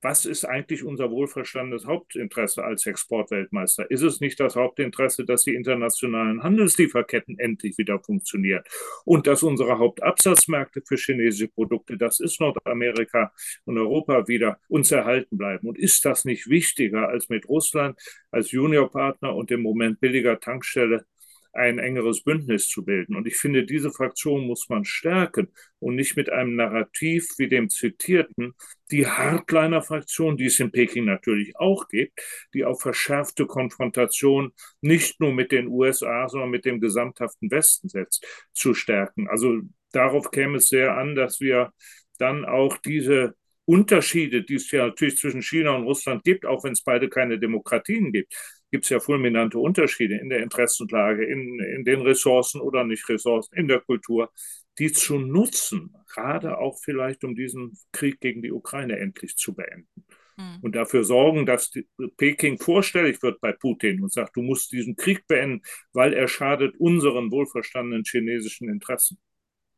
was 0.04 0.26
ist 0.26 0.44
eigentlich 0.44 0.84
unser 0.84 1.10
wohlverstandenes 1.10 1.86
Hauptinteresse 1.86 2.62
als 2.62 2.84
Exportweltmeister? 2.84 3.90
Ist 3.90 4.02
es 4.02 4.20
nicht 4.20 4.38
das 4.38 4.54
Hauptinteresse, 4.54 5.24
dass 5.24 5.44
die 5.44 5.54
internationalen 5.54 6.42
Handelslieferketten 6.42 7.38
endlich 7.38 7.78
wieder 7.78 7.98
funktionieren 7.98 8.62
und 9.06 9.26
dass 9.26 9.42
unsere 9.42 9.78
Hauptabsatzmärkte 9.78 10.82
für 10.86 10.96
chinesische 10.96 11.48
Produkte, 11.48 11.96
das 11.96 12.20
ist 12.20 12.38
Nordamerika 12.38 13.32
und 13.64 13.78
Europa, 13.78 14.28
wieder 14.28 14.58
uns 14.68 14.92
erhalten 14.92 15.38
bleiben? 15.38 15.66
Und 15.66 15.78
ist 15.78 16.04
das 16.04 16.26
nicht 16.26 16.50
wichtiger, 16.50 17.08
als 17.08 17.30
mit 17.30 17.48
Russland 17.48 17.98
als 18.30 18.50
Juniorpartner 18.50 19.34
und 19.34 19.50
im 19.50 19.62
Moment 19.62 20.00
billiger 20.00 20.38
Tankstelle 20.38 21.06
ein 21.54 21.78
engeres 21.78 22.22
Bündnis 22.22 22.68
zu 22.68 22.84
bilden. 22.84 23.16
Und 23.16 23.26
ich 23.26 23.36
finde, 23.36 23.64
diese 23.64 23.90
Fraktion 23.90 24.46
muss 24.46 24.68
man 24.68 24.84
stärken 24.84 25.48
und 25.78 25.96
nicht 25.96 26.16
mit 26.16 26.30
einem 26.30 26.56
Narrativ 26.56 27.28
wie 27.38 27.48
dem 27.48 27.68
zitierten, 27.68 28.54
die 28.90 29.06
Hardliner-Fraktion, 29.06 30.36
die 30.36 30.46
es 30.46 30.60
in 30.60 30.70
Peking 30.70 31.04
natürlich 31.04 31.56
auch 31.56 31.88
gibt, 31.88 32.20
die 32.54 32.64
auf 32.64 32.80
verschärfte 32.80 33.46
Konfrontation 33.46 34.52
nicht 34.80 35.20
nur 35.20 35.32
mit 35.32 35.52
den 35.52 35.68
USA, 35.68 36.28
sondern 36.28 36.50
mit 36.50 36.64
dem 36.64 36.80
gesamthaften 36.80 37.50
Westen 37.50 37.88
setzt, 37.88 38.26
zu 38.52 38.74
stärken. 38.74 39.28
Also 39.28 39.60
darauf 39.92 40.30
käme 40.30 40.58
es 40.58 40.68
sehr 40.68 40.96
an, 40.96 41.14
dass 41.14 41.40
wir 41.40 41.72
dann 42.18 42.44
auch 42.44 42.78
diese 42.78 43.34
Unterschiede, 43.66 44.42
die 44.42 44.56
es 44.56 44.70
ja 44.70 44.86
natürlich 44.86 45.16
zwischen 45.16 45.42
China 45.42 45.74
und 45.74 45.84
Russland 45.84 46.22
gibt, 46.24 46.44
auch 46.44 46.64
wenn 46.64 46.72
es 46.72 46.82
beide 46.82 47.08
keine 47.08 47.38
Demokratien 47.38 48.12
gibt, 48.12 48.34
gibt 48.74 48.86
es 48.86 48.90
ja 48.90 48.98
fulminante 48.98 49.56
Unterschiede 49.56 50.16
in 50.16 50.30
der 50.30 50.42
Interessenlage, 50.42 51.24
in, 51.24 51.60
in 51.60 51.84
den 51.84 52.00
Ressourcen 52.00 52.60
oder 52.60 52.82
nicht 52.82 53.08
Ressourcen, 53.08 53.56
in 53.56 53.68
der 53.68 53.78
Kultur, 53.78 54.32
die 54.80 54.90
zu 54.90 55.16
nutzen, 55.16 55.94
gerade 56.12 56.58
auch 56.58 56.76
vielleicht, 56.82 57.22
um 57.22 57.36
diesen 57.36 57.78
Krieg 57.92 58.18
gegen 58.18 58.42
die 58.42 58.50
Ukraine 58.50 58.98
endlich 58.98 59.36
zu 59.36 59.54
beenden. 59.54 60.04
Mhm. 60.36 60.58
Und 60.60 60.74
dafür 60.74 61.04
sorgen, 61.04 61.46
dass 61.46 61.70
Peking 62.16 62.58
vorstellig 62.58 63.22
wird 63.22 63.40
bei 63.40 63.52
Putin 63.52 64.02
und 64.02 64.12
sagt, 64.12 64.34
du 64.34 64.42
musst 64.42 64.72
diesen 64.72 64.96
Krieg 64.96 65.24
beenden, 65.28 65.62
weil 65.92 66.12
er 66.12 66.26
schadet 66.26 66.74
unseren 66.80 67.30
wohlverstandenen 67.30 68.02
chinesischen 68.04 68.68
Interessen. 68.68 69.18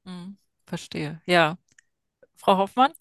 Mhm. 0.05 0.39
Verstehe. 0.65 1.21
Ja. 1.27 1.59
Frau 2.37 2.57
Hoffmann? 2.57 2.95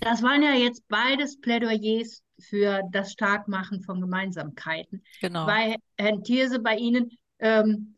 Das 0.00 0.22
waren 0.22 0.42
ja 0.42 0.54
jetzt 0.54 0.88
beides 0.88 1.38
Plädoyers 1.38 2.22
für 2.38 2.82
das 2.92 3.12
Starkmachen 3.12 3.82
von 3.82 4.00
Gemeinsamkeiten. 4.00 5.02
Genau. 5.20 5.46
Bei 5.46 5.76
Herrn 5.96 6.22
Thierse, 6.22 6.58
bei 6.60 6.76
Ihnen, 6.76 7.10
ähm, 7.38 7.96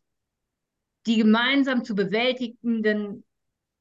die 1.06 1.16
gemeinsam 1.16 1.84
zu 1.84 1.94
bewältigenden 1.94 3.24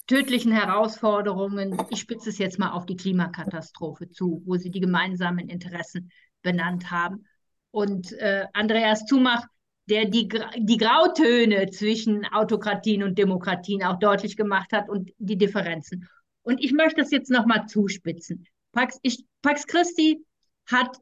tödlichen 0.08 0.52
Herausforderungen, 0.52 1.78
ich 1.90 2.00
spitze 2.00 2.30
es 2.30 2.38
jetzt 2.38 2.58
mal 2.58 2.72
auf 2.72 2.86
die 2.86 2.96
Klimakatastrophe 2.96 4.10
zu, 4.10 4.42
wo 4.46 4.56
Sie 4.56 4.72
die 4.72 4.80
gemeinsamen 4.80 5.50
Interessen 5.50 6.12
benannt 6.42 6.90
haben. 6.90 7.26
Und 7.72 8.14
äh, 8.14 8.46
Andreas 8.54 9.06
Zumach, 9.06 9.46
der 9.90 10.06
die, 10.06 10.30
die 10.58 10.78
Grautöne 10.78 11.70
zwischen 11.70 12.26
Autokratien 12.26 13.04
und 13.04 13.18
Demokratien 13.18 13.84
auch 13.84 14.00
deutlich 14.00 14.38
gemacht 14.38 14.72
hat 14.74 14.90
und 14.90 15.12
die 15.18 15.38
Differenzen. 15.38 16.08
Und 16.44 16.64
ich 16.64 16.72
möchte 16.72 17.02
das 17.02 17.12
jetzt 17.12 17.30
nochmal 17.30 17.68
zuspitzen. 17.68 18.46
Pax, 18.72 19.00
ich, 19.02 19.26
Pax 19.42 19.68
Christi 19.68 20.24
hat 20.68 20.98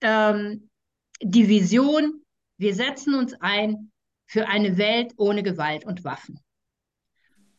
ähm, 0.00 0.70
die 1.20 1.48
Vision, 1.48 2.24
wir 2.56 2.74
setzen 2.74 3.14
uns 3.14 3.34
ein 3.40 3.90
für 4.26 4.48
eine 4.48 4.78
Welt 4.78 5.12
ohne 5.16 5.42
Gewalt 5.42 5.84
und 5.84 6.04
Waffen. 6.04 6.40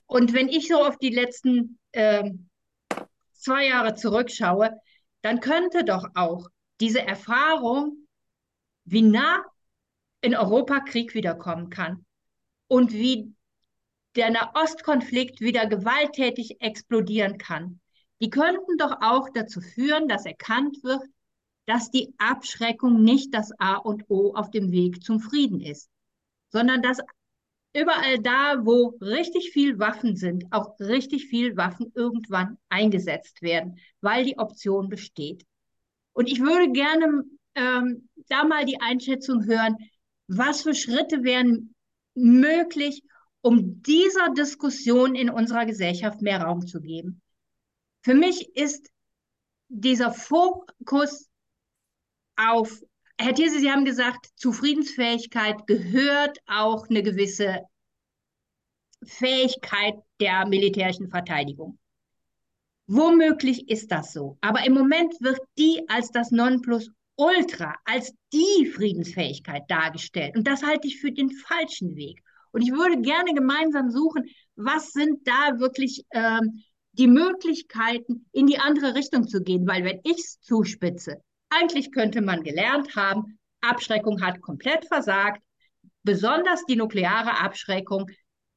Und 0.08 0.34
wenn 0.34 0.50
ich 0.50 0.68
so 0.68 0.84
auf 0.84 0.98
die 0.98 1.10
letzten 1.10 1.80
äh, 1.92 2.32
zwei 3.34 3.68
Jahre 3.68 3.96
zurückschaue, 3.96 4.80
dann 5.22 5.40
könnte 5.40 5.84
doch 5.84 6.08
auch 6.16 6.48
diese 6.80 7.02
Erfahrung, 7.02 8.08
wie 8.84 9.02
nah 9.02 9.44
in 10.22 10.36
Europa 10.36 10.80
Krieg 10.82 11.14
wiederkommen 11.14 11.70
kann 11.70 12.06
und 12.68 12.94
wie 12.94 13.34
der 14.16 14.32
Nahostkonflikt 14.32 15.42
wieder 15.42 15.68
gewalttätig 15.68 16.62
explodieren 16.62 17.38
kann, 17.38 17.80
die 18.22 18.30
könnten 18.30 18.78
doch 18.78 19.02
auch 19.02 19.30
dazu 19.34 19.62
führen, 19.62 20.08
dass 20.08 20.26
erkannt 20.26 20.78
wird, 20.84 21.04
dass 21.66 21.92
die 21.92 22.14
Abschreckung 22.18 23.04
nicht 23.04 23.34
das 23.34 23.52
A 23.60 23.76
und 23.76 24.10
O 24.10 24.34
auf 24.36 24.52
dem 24.52 24.72
Weg 24.72 25.04
zum 25.04 25.20
Frieden 25.20 25.62
ist, 25.62 25.90
sondern 26.50 26.82
dass 26.82 27.00
überall 27.74 28.20
da, 28.20 28.66
wo 28.66 28.96
richtig 29.02 29.52
viel 29.52 29.80
Waffen 29.80 30.16
sind, 30.16 30.46
auch 30.52 30.80
richtig 30.80 31.26
viel 31.26 31.58
Waffen 31.58 31.92
irgendwann 31.94 32.58
eingesetzt 32.70 33.42
werden, 33.42 33.80
weil 34.02 34.26
die 34.26 34.38
Option 34.38 34.90
besteht. 34.90 35.46
Und 36.14 36.30
ich 36.30 36.40
würde 36.40 36.72
gerne 36.72 37.24
ähm, 37.56 38.10
da 38.30 38.46
mal 38.46 38.66
die 38.66 38.80
Einschätzung 38.80 39.46
hören, 39.46 39.76
was 40.28 40.62
für 40.62 40.74
Schritte 40.74 41.24
wären 41.24 41.76
möglich, 42.14 43.04
um 43.42 43.82
dieser 43.82 44.30
Diskussion 44.34 45.14
in 45.14 45.30
unserer 45.30 45.66
Gesellschaft 45.66 46.22
mehr 46.22 46.42
Raum 46.42 46.66
zu 46.66 46.82
geben. 46.82 47.22
Für 48.02 48.14
mich 48.14 48.56
ist 48.56 48.90
dieser 49.68 50.12
Fokus 50.12 51.28
auf, 52.36 52.82
Herr 53.20 53.34
Thierse, 53.34 53.60
Sie 53.60 53.72
haben 53.72 53.86
gesagt, 53.86 54.28
zu 54.36 54.52
Friedensfähigkeit 54.52 55.68
gehört 55.68 56.38
auch 56.48 56.90
eine 56.90 57.04
gewisse 57.04 57.62
Fähigkeit 59.04 59.96
der 60.20 60.46
militärischen 60.48 61.10
Verteidigung. 61.10 61.78
Womöglich 62.88 63.70
ist 63.70 63.92
das 63.92 64.14
so. 64.14 64.38
Aber 64.42 64.66
im 64.66 64.74
Moment 64.74 65.14
wird 65.20 65.40
die 65.58 65.82
als 65.88 66.12
das 66.12 66.32
Nonplusultra, 66.32 67.76
als 67.86 68.14
die 68.32 68.68
Friedensfähigkeit 68.68 69.64
dargestellt. 69.70 70.36
Und 70.36 70.48
das 70.48 70.64
halte 70.64 70.88
ich 70.88 71.00
für 71.00 71.12
den 71.12 71.32
falschen 71.32 71.96
Weg. 71.96 72.22
Und 72.52 72.62
ich 72.62 72.72
würde 72.72 73.02
gerne 73.02 73.34
gemeinsam 73.34 73.90
suchen, 73.90 74.26
was 74.56 74.92
sind 74.92 75.28
da 75.28 75.60
wirklich 75.60 76.06
ähm, 76.12 76.64
die 76.94 77.08
Möglichkeiten, 77.08 78.28
in 78.32 78.48
die 78.48 78.60
andere 78.60 78.96
Richtung 78.96 79.28
zu 79.28 79.42
gehen. 79.42 79.68
Weil 79.68 79.84
wenn 79.84 80.00
ich 80.04 80.20
es 80.20 80.40
zuspitze, 80.42 81.22
eigentlich 81.50 81.92
könnte 81.92 82.22
man 82.22 82.44
gelernt 82.44 82.96
haben, 82.96 83.40
Abschreckung 83.62 84.22
hat 84.22 84.42
komplett 84.42 84.86
versagt, 84.86 85.42
besonders 86.04 86.66
die 86.66 86.76
nukleare 86.76 87.40
Abschreckung, 87.40 88.10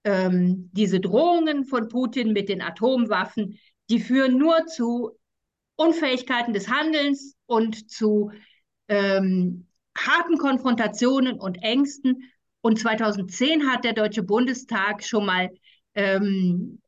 ähm, 0.04 0.70
diese 0.72 1.00
Drohungen 1.00 1.64
von 1.64 1.88
Putin 1.88 2.32
mit 2.32 2.48
den 2.48 2.62
Atomwaffen, 2.62 3.58
die 3.90 4.00
führen 4.00 4.38
nur 4.38 4.66
zu 4.66 5.18
Unfähigkeiten 5.76 6.52
des 6.52 6.68
Handelns 6.68 7.36
und 7.46 7.90
zu 7.90 8.32
ähm, 8.88 9.66
harten 9.96 10.38
Konfrontationen 10.38 11.38
und 11.38 11.62
Ängsten. 11.62 12.30
Und 12.60 12.78
2010 12.78 13.70
hat 13.70 13.84
der 13.84 13.92
Deutsche 13.92 14.22
Bundestag 14.22 15.04
schon 15.04 15.26
mal 15.26 15.50
ähm, 15.94 16.80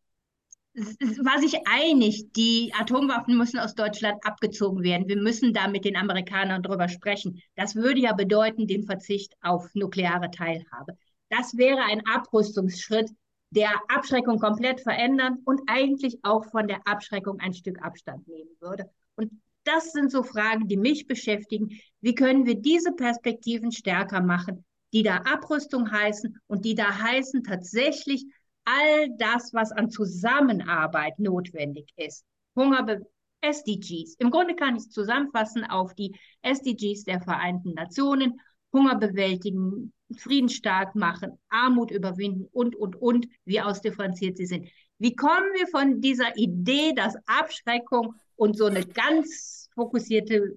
war 0.75 1.41
sich 1.41 1.67
einig, 1.67 2.33
die 2.33 2.73
Atomwaffen 2.79 3.37
müssen 3.37 3.59
aus 3.59 3.75
Deutschland 3.75 4.25
abgezogen 4.25 4.83
werden. 4.83 5.09
Wir 5.09 5.17
müssen 5.17 5.53
da 5.53 5.69
mit 5.69 5.85
den 5.85 5.97
Amerikanern 5.97 6.63
drüber 6.63 6.89
sprechen. 6.89 7.43
Das 7.57 7.75
würde 7.75 8.01
ja 8.01 8.13
bedeuten 8.13 8.67
den 8.67 8.85
Verzicht 8.85 9.35
auf 9.43 9.69
nukleare 9.75 10.31
Teilhabe. 10.31 10.97
Das 11.29 11.57
wäre 11.57 11.83
ein 11.83 12.07
Abrüstungsschritt, 12.07 13.11
der 13.51 13.71
Abschreckung 13.89 14.39
komplett 14.39 14.81
verändern 14.81 15.39
und 15.45 15.61
eigentlich 15.67 16.19
auch 16.23 16.45
von 16.51 16.69
der 16.69 16.87
Abschreckung 16.87 17.41
ein 17.41 17.53
Stück 17.53 17.83
Abstand 17.83 18.27
nehmen 18.29 18.51
würde. 18.61 18.89
Und 19.17 19.33
das 19.65 19.93
sind 19.93 20.11
so 20.11 20.23
Fragen, 20.23 20.69
die 20.69 20.77
mich 20.77 21.07
beschäftigen. 21.07 21.81
Wie 22.01 22.15
können 22.15 22.47
wir 22.47 22.55
diese 22.55 22.93
Perspektiven 22.93 23.73
stärker 23.73 24.21
machen, 24.21 24.65
die 24.93 25.03
da 25.03 25.17
Abrüstung 25.19 25.91
heißen 25.91 26.39
und 26.47 26.65
die 26.65 26.75
da 26.75 26.97
heißen 26.99 27.43
tatsächlich 27.43 28.25
all 28.71 29.09
das, 29.17 29.53
was 29.53 29.73
an 29.73 29.91
Zusammenarbeit 29.91 31.19
notwendig 31.19 31.89
ist. 31.97 32.25
Hunger 32.57 33.01
SDGs. 33.43 34.17
Im 34.19 34.31
Grunde 34.31 34.55
kann 34.55 34.77
ich 34.77 34.83
es 34.83 34.91
zusammenfassen 34.91 35.65
auf 35.65 35.95
die 35.95 36.15
SDGs 36.43 37.05
der 37.05 37.21
Vereinten 37.21 37.75
Nationen. 37.75 38.41
Hunger 38.73 38.97
bewältigen, 38.97 39.93
Frieden 40.17 40.49
stark 40.49 40.95
machen, 40.95 41.39
Armut 41.49 41.91
überwinden 41.91 42.47
und, 42.53 42.77
und, 42.77 42.95
und, 42.97 43.27
wie 43.45 43.61
ausdifferenziert 43.61 44.37
sie 44.37 44.47
sind. 44.47 44.69
Wie 44.99 45.17
kommen 45.17 45.53
wir 45.55 45.67
von 45.69 46.01
dieser 46.01 46.37
Idee, 46.37 46.93
dass 46.95 47.17
Abschreckung 47.27 48.15
und 48.37 48.57
so 48.57 48.67
eine 48.67 48.85
ganz 48.87 49.69
fokussierte 49.75 50.55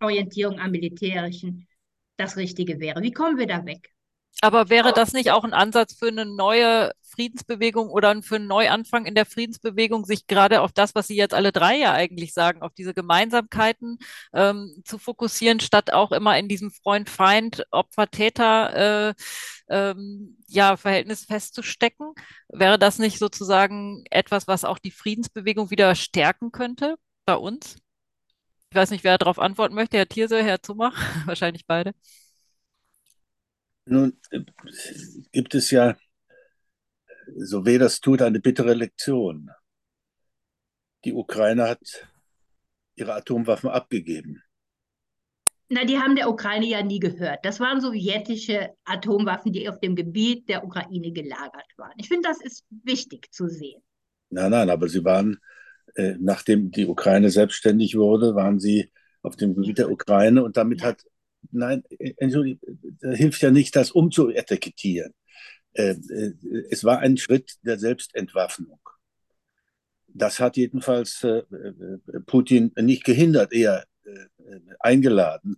Orientierung 0.00 0.58
am 0.58 0.72
Militärischen 0.72 1.66
das 2.16 2.36
Richtige 2.36 2.80
wäre? 2.80 3.02
Wie 3.02 3.12
kommen 3.12 3.38
wir 3.38 3.46
da 3.46 3.64
weg? 3.64 3.93
Aber 4.40 4.68
wäre 4.68 4.92
das 4.92 5.12
nicht 5.12 5.30
auch 5.30 5.44
ein 5.44 5.54
Ansatz 5.54 5.94
für 5.94 6.08
eine 6.08 6.26
neue 6.26 6.92
Friedensbewegung 7.14 7.88
oder 7.88 8.20
für 8.22 8.36
einen 8.36 8.46
Neuanfang 8.46 9.06
in 9.06 9.14
der 9.14 9.26
Friedensbewegung, 9.26 10.04
sich 10.04 10.26
gerade 10.26 10.60
auf 10.60 10.72
das, 10.72 10.94
was 10.94 11.06
Sie 11.06 11.16
jetzt 11.16 11.34
alle 11.34 11.52
drei 11.52 11.76
ja 11.76 11.92
eigentlich 11.92 12.34
sagen, 12.34 12.60
auf 12.62 12.74
diese 12.74 12.92
Gemeinsamkeiten 12.94 13.98
ähm, 14.32 14.82
zu 14.84 14.98
fokussieren, 14.98 15.60
statt 15.60 15.92
auch 15.92 16.12
immer 16.12 16.36
in 16.38 16.48
diesem 16.48 16.70
Freund-Feind, 16.70 17.64
Opfer-Täter 17.70 19.10
äh, 19.10 19.14
ähm, 19.68 20.36
ja, 20.48 20.76
Verhältnis 20.76 21.24
festzustecken? 21.24 22.14
Wäre 22.48 22.78
das 22.78 22.98
nicht 22.98 23.18
sozusagen 23.18 24.04
etwas, 24.10 24.46
was 24.48 24.64
auch 24.64 24.78
die 24.78 24.90
Friedensbewegung 24.90 25.70
wieder 25.70 25.94
stärken 25.94 26.52
könnte 26.52 26.96
bei 27.24 27.36
uns? 27.36 27.76
Ich 28.70 28.76
weiß 28.76 28.90
nicht, 28.90 29.04
wer 29.04 29.18
darauf 29.18 29.38
antworten 29.38 29.74
möchte, 29.74 29.96
Herr 29.96 30.08
Thierse, 30.08 30.42
Herr 30.42 30.62
Zumach, 30.62 30.96
wahrscheinlich 31.26 31.66
beide. 31.66 31.94
Nun 33.86 34.18
äh, 34.30 34.40
gibt 35.32 35.54
es 35.54 35.70
ja, 35.70 35.96
so 37.36 37.64
weh 37.66 37.78
das 37.78 38.00
tut, 38.00 38.22
eine 38.22 38.40
bittere 38.40 38.74
Lektion. 38.74 39.50
Die 41.04 41.12
Ukraine 41.12 41.68
hat 41.68 42.08
ihre 42.96 43.14
Atomwaffen 43.14 43.70
abgegeben. 43.70 44.42
Na, 45.68 45.84
die 45.84 45.98
haben 45.98 46.14
der 46.14 46.28
Ukraine 46.28 46.66
ja 46.66 46.82
nie 46.82 47.00
gehört. 47.00 47.44
Das 47.44 47.58
waren 47.58 47.80
sowjetische 47.80 48.70
Atomwaffen, 48.84 49.52
die 49.52 49.68
auf 49.68 49.80
dem 49.80 49.96
Gebiet 49.96 50.48
der 50.48 50.64
Ukraine 50.64 51.10
gelagert 51.12 51.66
waren. 51.76 51.94
Ich 51.96 52.08
finde, 52.08 52.28
das 52.28 52.40
ist 52.40 52.64
wichtig 52.84 53.32
zu 53.32 53.48
sehen. 53.48 53.82
Nein, 54.30 54.50
nein, 54.50 54.70
aber 54.70 54.88
sie 54.88 55.04
waren, 55.04 55.38
äh, 55.94 56.14
nachdem 56.18 56.70
die 56.70 56.86
Ukraine 56.86 57.30
selbstständig 57.30 57.96
wurde, 57.96 58.34
waren 58.34 58.60
sie 58.60 58.92
auf 59.22 59.36
dem 59.36 59.54
Gebiet 59.54 59.78
der 59.78 59.90
Ukraine 59.90 60.44
und 60.44 60.56
damit 60.56 60.82
ja. 60.82 60.88
hat 60.88 61.02
nein, 61.50 61.82
Entschuldigung, 62.16 62.60
da 63.00 63.10
hilft 63.10 63.42
ja 63.42 63.50
nicht, 63.50 63.76
das 63.76 63.90
umzuetikettieren. 63.90 65.12
Äh, 65.74 65.90
äh, 65.90 66.34
es 66.70 66.84
war 66.84 67.00
ein 67.00 67.16
Schritt 67.16 67.56
der 67.62 67.78
Selbstentwaffnung. 67.78 68.78
Das 70.06 70.38
hat 70.38 70.56
jedenfalls 70.56 71.24
äh, 71.24 71.42
Putin 72.26 72.72
nicht 72.80 73.04
gehindert, 73.04 73.52
eher 73.52 73.84
eingeladen. 74.80 75.56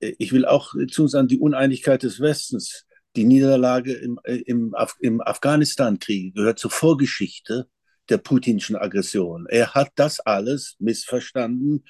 Ich 0.00 0.32
will 0.32 0.44
auch 0.44 0.74
zusagen, 0.90 1.28
die 1.28 1.38
Uneinigkeit 1.38 2.02
des 2.02 2.18
Westens, 2.18 2.84
die 3.14 3.24
Niederlage 3.24 3.92
im, 3.92 4.18
im, 4.24 4.74
im 4.98 5.20
Afghanistan-Krieg 5.20 6.34
gehört 6.34 6.58
zur 6.58 6.72
Vorgeschichte 6.72 7.68
der 8.08 8.18
putinschen 8.18 8.74
Aggression. 8.74 9.46
Er 9.48 9.74
hat 9.74 9.92
das 9.94 10.18
alles 10.18 10.74
missverstanden 10.80 11.84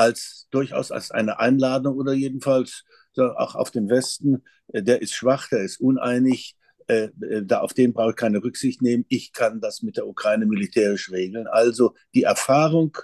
als 0.00 0.48
durchaus 0.50 0.90
als 0.90 1.10
eine 1.10 1.38
Einladung 1.38 1.96
oder 1.96 2.14
jedenfalls 2.14 2.84
auch 3.16 3.54
auf 3.54 3.70
den 3.70 3.90
Westen, 3.90 4.42
äh, 4.68 4.82
der 4.82 5.02
ist 5.02 5.12
schwach, 5.12 5.48
der 5.48 5.62
ist 5.62 5.78
uneinig, 5.78 6.56
äh, 6.86 7.10
äh, 7.20 7.44
da 7.44 7.60
auf 7.60 7.74
den 7.74 7.92
brauche 7.92 8.10
ich 8.10 8.16
keine 8.16 8.42
Rücksicht 8.42 8.80
nehmen. 8.80 9.04
Ich 9.08 9.32
kann 9.32 9.60
das 9.60 9.82
mit 9.82 9.98
der 9.98 10.06
Ukraine 10.06 10.46
militärisch 10.46 11.10
regeln. 11.10 11.46
Also 11.46 11.94
die 12.14 12.22
Erfahrung 12.22 12.96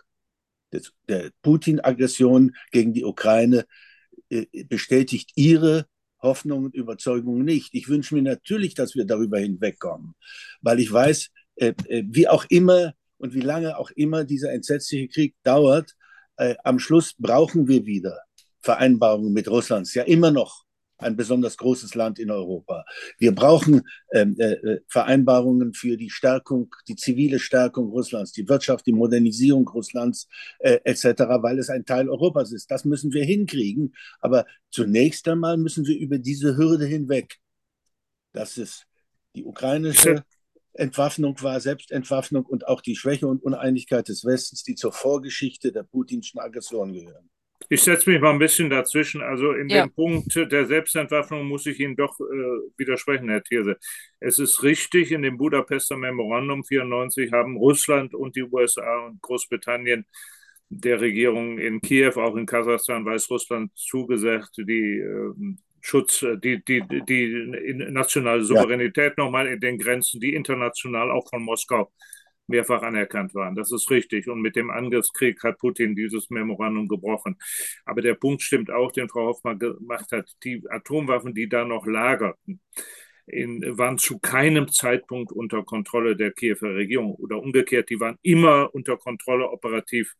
des, 0.72 0.92
der 1.08 1.30
Putin-Aggression 1.42 2.56
gegen 2.72 2.92
die 2.92 3.04
Ukraine 3.04 3.66
bestätigt 4.68 5.30
ihre 5.36 5.86
Hoffnungen 6.20 6.64
und 6.66 6.74
Überzeugungen 6.74 7.44
nicht. 7.44 7.72
Ich 7.74 7.88
wünsche 7.88 8.16
mir 8.16 8.22
natürlich, 8.22 8.74
dass 8.74 8.96
wir 8.96 9.04
darüber 9.04 9.38
hinwegkommen, 9.38 10.14
weil 10.62 10.80
ich 10.80 10.92
weiß, 10.92 11.30
wie 11.56 12.26
auch 12.26 12.44
immer 12.48 12.94
und 13.18 13.34
wie 13.34 13.40
lange 13.40 13.78
auch 13.78 13.92
immer 13.92 14.24
dieser 14.24 14.52
entsetzliche 14.52 15.06
Krieg 15.06 15.36
dauert, 15.44 15.94
äh, 16.36 16.54
am 16.64 16.78
Schluss 16.78 17.14
brauchen 17.18 17.68
wir 17.68 17.86
wieder 17.86 18.20
Vereinbarungen 18.60 19.32
mit 19.32 19.48
Russland. 19.48 19.92
Ja 19.94 20.02
immer 20.02 20.30
noch 20.30 20.66
ein 20.98 21.16
besonders 21.16 21.56
großes 21.56 21.94
Land 21.94 22.18
in 22.18 22.30
Europa. 22.30 22.84
Wir 23.18 23.34
brauchen 23.34 23.82
ähm, 24.12 24.36
äh, 24.38 24.52
äh, 24.52 24.80
Vereinbarungen 24.88 25.74
für 25.74 25.96
die 25.96 26.10
Stärkung, 26.10 26.74
die 26.88 26.96
zivile 26.96 27.38
Stärkung 27.38 27.90
Russlands, 27.90 28.32
die 28.32 28.48
Wirtschaft, 28.48 28.86
die 28.86 28.92
Modernisierung 28.92 29.68
Russlands 29.68 30.28
äh, 30.58 30.78
etc., 30.84 31.04
weil 31.42 31.58
es 31.58 31.68
ein 31.68 31.84
Teil 31.84 32.08
Europas 32.08 32.52
ist. 32.52 32.70
Das 32.70 32.84
müssen 32.84 33.12
wir 33.12 33.24
hinkriegen. 33.24 33.94
Aber 34.20 34.46
zunächst 34.70 35.28
einmal 35.28 35.58
müssen 35.58 35.86
wir 35.86 35.98
über 35.98 36.18
diese 36.18 36.56
Hürde 36.56 36.86
hinweg. 36.86 37.36
Das 38.32 38.56
ist 38.56 38.86
die 39.34 39.44
ukrainische 39.44 40.24
Entwaffnung 40.78 41.40
war, 41.42 41.60
Selbstentwaffnung 41.60 42.44
und 42.44 42.66
auch 42.66 42.80
die 42.80 42.96
Schwäche 42.96 43.26
und 43.26 43.42
Uneinigkeit 43.42 44.08
des 44.08 44.24
Westens, 44.24 44.62
die 44.62 44.74
zur 44.74 44.92
Vorgeschichte 44.92 45.72
der 45.72 45.82
putinschen 45.82 46.40
Aggression 46.40 46.92
gehören. 46.92 47.30
Ich 47.68 47.82
setze 47.82 48.10
mich 48.10 48.20
mal 48.20 48.30
ein 48.30 48.38
bisschen 48.38 48.70
dazwischen. 48.70 49.22
Also 49.22 49.52
in 49.52 49.68
ja. 49.68 49.86
dem 49.86 49.92
Punkt 49.92 50.34
der 50.36 50.66
Selbstentwaffnung 50.66 51.46
muss 51.46 51.66
ich 51.66 51.80
Ihnen 51.80 51.96
doch 51.96 52.18
äh, 52.20 52.24
widersprechen, 52.76 53.28
Herr 53.28 53.42
Thierse. 53.42 53.76
Es 54.20 54.38
ist 54.38 54.62
richtig, 54.62 55.10
in 55.10 55.22
dem 55.22 55.36
Budapester 55.36 55.96
Memorandum 55.96 56.62
94 56.64 57.32
haben 57.32 57.56
Russland 57.56 58.14
und 58.14 58.36
die 58.36 58.44
USA 58.44 59.06
und 59.06 59.20
Großbritannien 59.22 60.06
der 60.68 61.00
Regierung 61.00 61.58
in 61.58 61.80
Kiew, 61.80 62.12
auch 62.16 62.36
in 62.36 62.46
Kasachstan, 62.46 63.04
Weißrussland 63.04 63.72
zugesagt, 63.76 64.56
die 64.58 64.98
äh, 64.98 65.32
Schutz, 65.86 66.22
äh, 66.22 66.36
die, 66.36 66.64
die, 66.64 66.82
die 67.08 67.74
nationale 67.92 68.42
Souveränität 68.42 69.14
ja. 69.16 69.24
nochmal 69.24 69.46
in 69.46 69.60
den 69.60 69.78
Grenzen, 69.78 70.20
die 70.20 70.34
international 70.34 71.12
auch 71.12 71.28
von 71.28 71.42
Moskau 71.42 71.92
mehrfach 72.48 72.82
anerkannt 72.82 73.34
waren. 73.34 73.54
Das 73.54 73.70
ist 73.70 73.88
richtig. 73.90 74.26
Und 74.26 74.40
mit 74.40 74.56
dem 74.56 74.70
Angriffskrieg 74.70 75.40
hat 75.44 75.58
Putin 75.58 75.94
dieses 75.94 76.28
Memorandum 76.28 76.88
gebrochen. 76.88 77.36
Aber 77.84 78.02
der 78.02 78.14
Punkt 78.14 78.42
stimmt 78.42 78.68
auch, 78.68 78.90
den 78.90 79.08
Frau 79.08 79.26
Hoffmann 79.26 79.60
gemacht 79.60 80.10
hat. 80.10 80.28
Die 80.42 80.60
Atomwaffen, 80.68 81.34
die 81.34 81.48
da 81.48 81.64
noch 81.64 81.86
lagerten, 81.86 82.60
in, 83.26 83.76
waren 83.76 83.98
zu 83.98 84.18
keinem 84.18 84.68
Zeitpunkt 84.68 85.32
unter 85.32 85.64
Kontrolle 85.64 86.16
der 86.16 86.32
Kiewer 86.32 86.74
Regierung 86.74 87.14
oder 87.16 87.38
umgekehrt, 87.38 87.90
die 87.90 88.00
waren 88.00 88.18
immer 88.22 88.72
unter 88.74 88.96
Kontrolle 88.96 89.50
operativ 89.50 90.14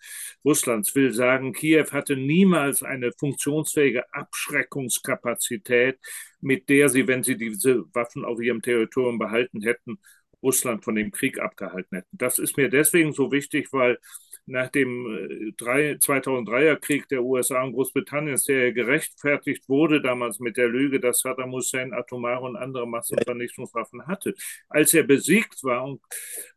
Russlands. 0.45 0.95
Will 0.95 1.13
sagen, 1.13 1.53
Kiew 1.53 1.87
hatte 1.93 2.17
niemals 2.17 2.83
eine 2.83 3.13
funktionsfähige 3.13 4.13
Abschreckungskapazität, 4.13 5.99
mit 6.41 6.69
der 6.69 6.89
sie, 6.89 7.07
wenn 7.07 7.23
sie 7.23 7.37
diese 7.37 7.85
Waffen 7.95 8.25
auf 8.25 8.41
ihrem 8.41 8.63
Territorium 8.63 9.19
behalten 9.19 9.63
hätten, 9.63 9.99
Russland 10.43 10.85
von 10.85 10.95
dem 10.95 11.11
Krieg 11.11 11.39
abgehalten 11.41 11.97
hätten. 11.97 12.19
Das 12.19 12.39
ist 12.39 12.57
mir 12.57 12.69
deswegen 12.69 13.13
so 13.13 13.33
wichtig, 13.33 13.73
weil 13.73 13.99
nach 14.47 14.69
dem 14.69 15.55
2003er 15.57 16.73
äh, 16.73 16.77
Krieg 16.77 17.09
der 17.09 17.23
USA 17.23 17.63
und 17.63 17.73
Großbritanniens, 17.73 18.45
der 18.45 18.73
gerechtfertigt 18.73 19.69
wurde 19.69 20.01
damals 20.01 20.39
mit 20.39 20.57
der 20.57 20.69
Lüge, 20.69 21.01
dass 21.01 21.21
Saddam 21.21 21.53
Hussein 21.53 21.93
atomare 21.93 22.45
und 22.45 22.57
andere 22.57 22.87
Massenvernichtungswaffen 22.87 24.07
hatte. 24.07 24.35
Als 24.69 24.95
er 24.95 25.03
besiegt 25.03 25.65
war 25.65 25.85
und, 25.85 26.01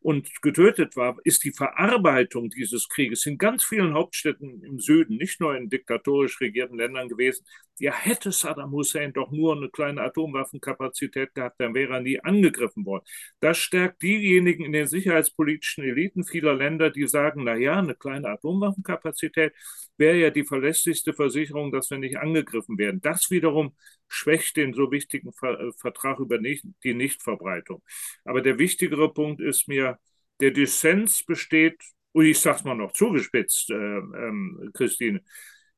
und 0.02 0.42
getötet 0.42 0.96
war, 0.96 1.18
ist 1.24 1.44
die 1.44 1.52
Verarbeitung 1.52 2.50
dieses 2.50 2.88
Krieges 2.88 3.26
in 3.26 3.38
ganz 3.38 3.64
vielen 3.64 3.94
Hauptstädten 3.94 4.64
im 4.64 4.80
Süden, 4.80 5.18
nicht 5.18 5.42
nur 5.42 5.56
in 5.56 5.70
diktatorisch 5.70 6.40
regierten 6.40 6.78
Ländern 6.78 7.10
gewesen, 7.10 7.46
ja, 7.80 7.94
hätte 7.94 8.32
Saddam 8.32 8.72
Hussein 8.72 9.14
doch 9.14 9.32
nur 9.32 9.56
eine 9.56 9.70
kleine 9.70 10.02
Atomwaffenkapazität 10.02 11.34
gehabt, 11.34 11.60
dann 11.60 11.74
wäre 11.74 11.94
er 11.96 12.02
nie 12.02 12.20
angegriffen 12.20 12.86
worden. 12.86 13.06
Das 13.40 13.58
stärkt 13.58 14.02
diejenigen 14.02 14.66
in 14.66 14.74
den 14.74 14.88
sicherheitspolitischen 14.88 15.84
Eliten 15.84 16.24
vieler 16.26 16.56
Länder, 16.56 16.90
die 16.92 17.08
sagen, 17.08 17.44
na 17.46 17.56
ja, 17.56 17.80
eine 17.80 17.96
kleine 17.96 18.30
Atomwaffenkapazität 18.30 19.54
wäre 19.98 20.18
ja 20.18 20.30
die 20.30 20.46
verlässlichste 20.46 21.14
Versicherung, 21.14 21.72
dass 21.72 21.90
wir 21.90 21.98
nicht 21.98 22.18
angegriffen 22.18 22.78
werden. 22.78 23.02
Das 23.02 23.32
wiederum 23.32 23.76
schwächt 24.08 24.58
den 24.58 24.74
so 24.74 24.92
wichtigen 24.92 25.34
Ver 25.34 25.72
Vertrag 25.78 26.20
über 26.20 26.38
die 26.40 26.94
Nichtverbreitung. 26.94 27.82
Aber 28.26 28.42
der 28.42 28.58
wichtigere 28.60 29.14
Punkt 29.14 29.42
ist 29.42 29.68
mir, 29.68 30.00
der 30.40 30.52
Dissens 30.52 31.24
besteht, 31.24 31.82
und 32.12 32.26
ich 32.26 32.40
sage 32.40 32.58
es 32.58 32.64
mal 32.64 32.76
noch 32.76 32.92
zugespitzt, 32.94 33.70
äh, 33.72 33.76
ähm, 33.76 34.72
Christine, 34.74 35.20
äh, 35.20 35.22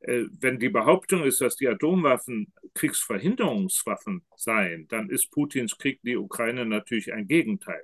wenn 0.04 0.60
die 0.60 0.70
Behauptung 0.70 1.24
ist, 1.24 1.42
dass 1.42 1.56
die 1.56 1.68
Atomwaffen 1.68 2.54
Kriegsverhinderungswaffen 2.74 4.26
seien, 4.36 4.88
dann 4.88 5.10
ist 5.10 5.32
Putins 5.32 5.78
Krieg 5.78 6.00
die 6.04 6.18
Ukraine 6.18 6.66
natürlich 6.66 7.14
ein 7.14 7.28
Gegenteil. 7.28 7.84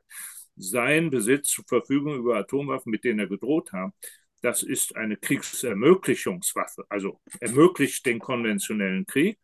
Sein 0.55 1.11
Besitz 1.11 1.49
zur 1.49 1.65
Verfügung 1.67 2.15
über 2.15 2.37
Atomwaffen, 2.37 2.89
mit 2.89 3.03
denen 3.03 3.19
er 3.19 3.27
gedroht 3.27 3.71
hat, 3.71 3.91
das 4.41 4.63
ist 4.63 4.95
eine 4.95 5.17
Kriegsermöglichungswaffe, 5.17 6.85
also 6.89 7.19
ermöglicht 7.39 8.05
den 8.05 8.19
konventionellen 8.19 9.05
Krieg. 9.05 9.39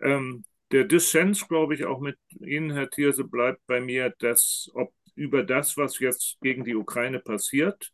Ähm, 0.00 0.44
der 0.72 0.84
Dissens, 0.84 1.46
glaube 1.46 1.74
ich, 1.74 1.84
auch 1.84 2.00
mit 2.00 2.18
Ihnen, 2.40 2.72
Herr 2.72 2.90
Thierse, 2.90 3.24
bleibt 3.24 3.60
bei 3.66 3.80
mir, 3.80 4.12
dass 4.18 4.70
ob 4.74 4.92
über 5.14 5.44
das, 5.44 5.76
was 5.76 6.00
jetzt 6.00 6.38
gegen 6.40 6.64
die 6.64 6.74
Ukraine 6.74 7.20
passiert, 7.20 7.92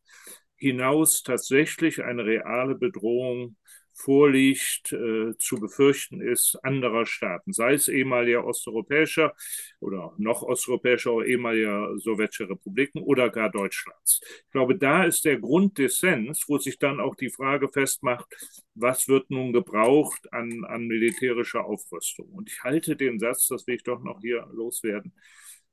hinaus 0.57 1.23
tatsächlich 1.23 2.03
eine 2.03 2.25
reale 2.25 2.75
Bedrohung 2.75 3.57
vorliegt, 4.01 4.93
äh, 4.93 5.37
zu 5.39 5.57
befürchten 5.61 6.21
ist 6.21 6.57
anderer 6.63 7.07
Staaten, 7.07 7.53
sei 7.53 7.75
es 7.75 7.89
ehemaliger 7.89 8.45
osteuropäischer 8.45 9.35
oder 9.81 10.15
noch 10.19 10.43
osteuropäischer 10.43 11.13
oder 11.13 11.27
ehemaliger 11.27 11.99
sowjetischer 11.99 12.51
Republiken 12.51 13.03
oder 13.03 13.31
gar 13.31 13.51
Deutschlands. 13.51 14.21
Ich 14.23 14.51
glaube, 14.51 14.77
da 14.77 15.05
ist 15.05 15.25
der 15.25 15.39
Grunddissens, 15.39 16.45
wo 16.49 16.59
sich 16.59 16.79
dann 16.79 17.01
auch 17.01 17.15
die 17.15 17.31
Frage 17.31 17.69
festmacht, 17.69 18.27
was 18.75 19.09
wird 19.09 19.31
nun 19.31 19.53
gebraucht 19.53 20.33
an, 20.33 20.65
an 20.65 20.87
militärischer 20.87 21.65
Aufrüstung. 21.65 22.29
Und 22.31 22.49
ich 22.51 22.63
halte 22.63 22.97
den 22.97 23.19
Satz, 23.19 23.49
das 23.49 23.67
will 23.67 23.77
ich 23.77 23.83
doch 23.83 24.03
noch 24.03 24.21
hier 24.21 24.49
loswerden, 24.53 25.15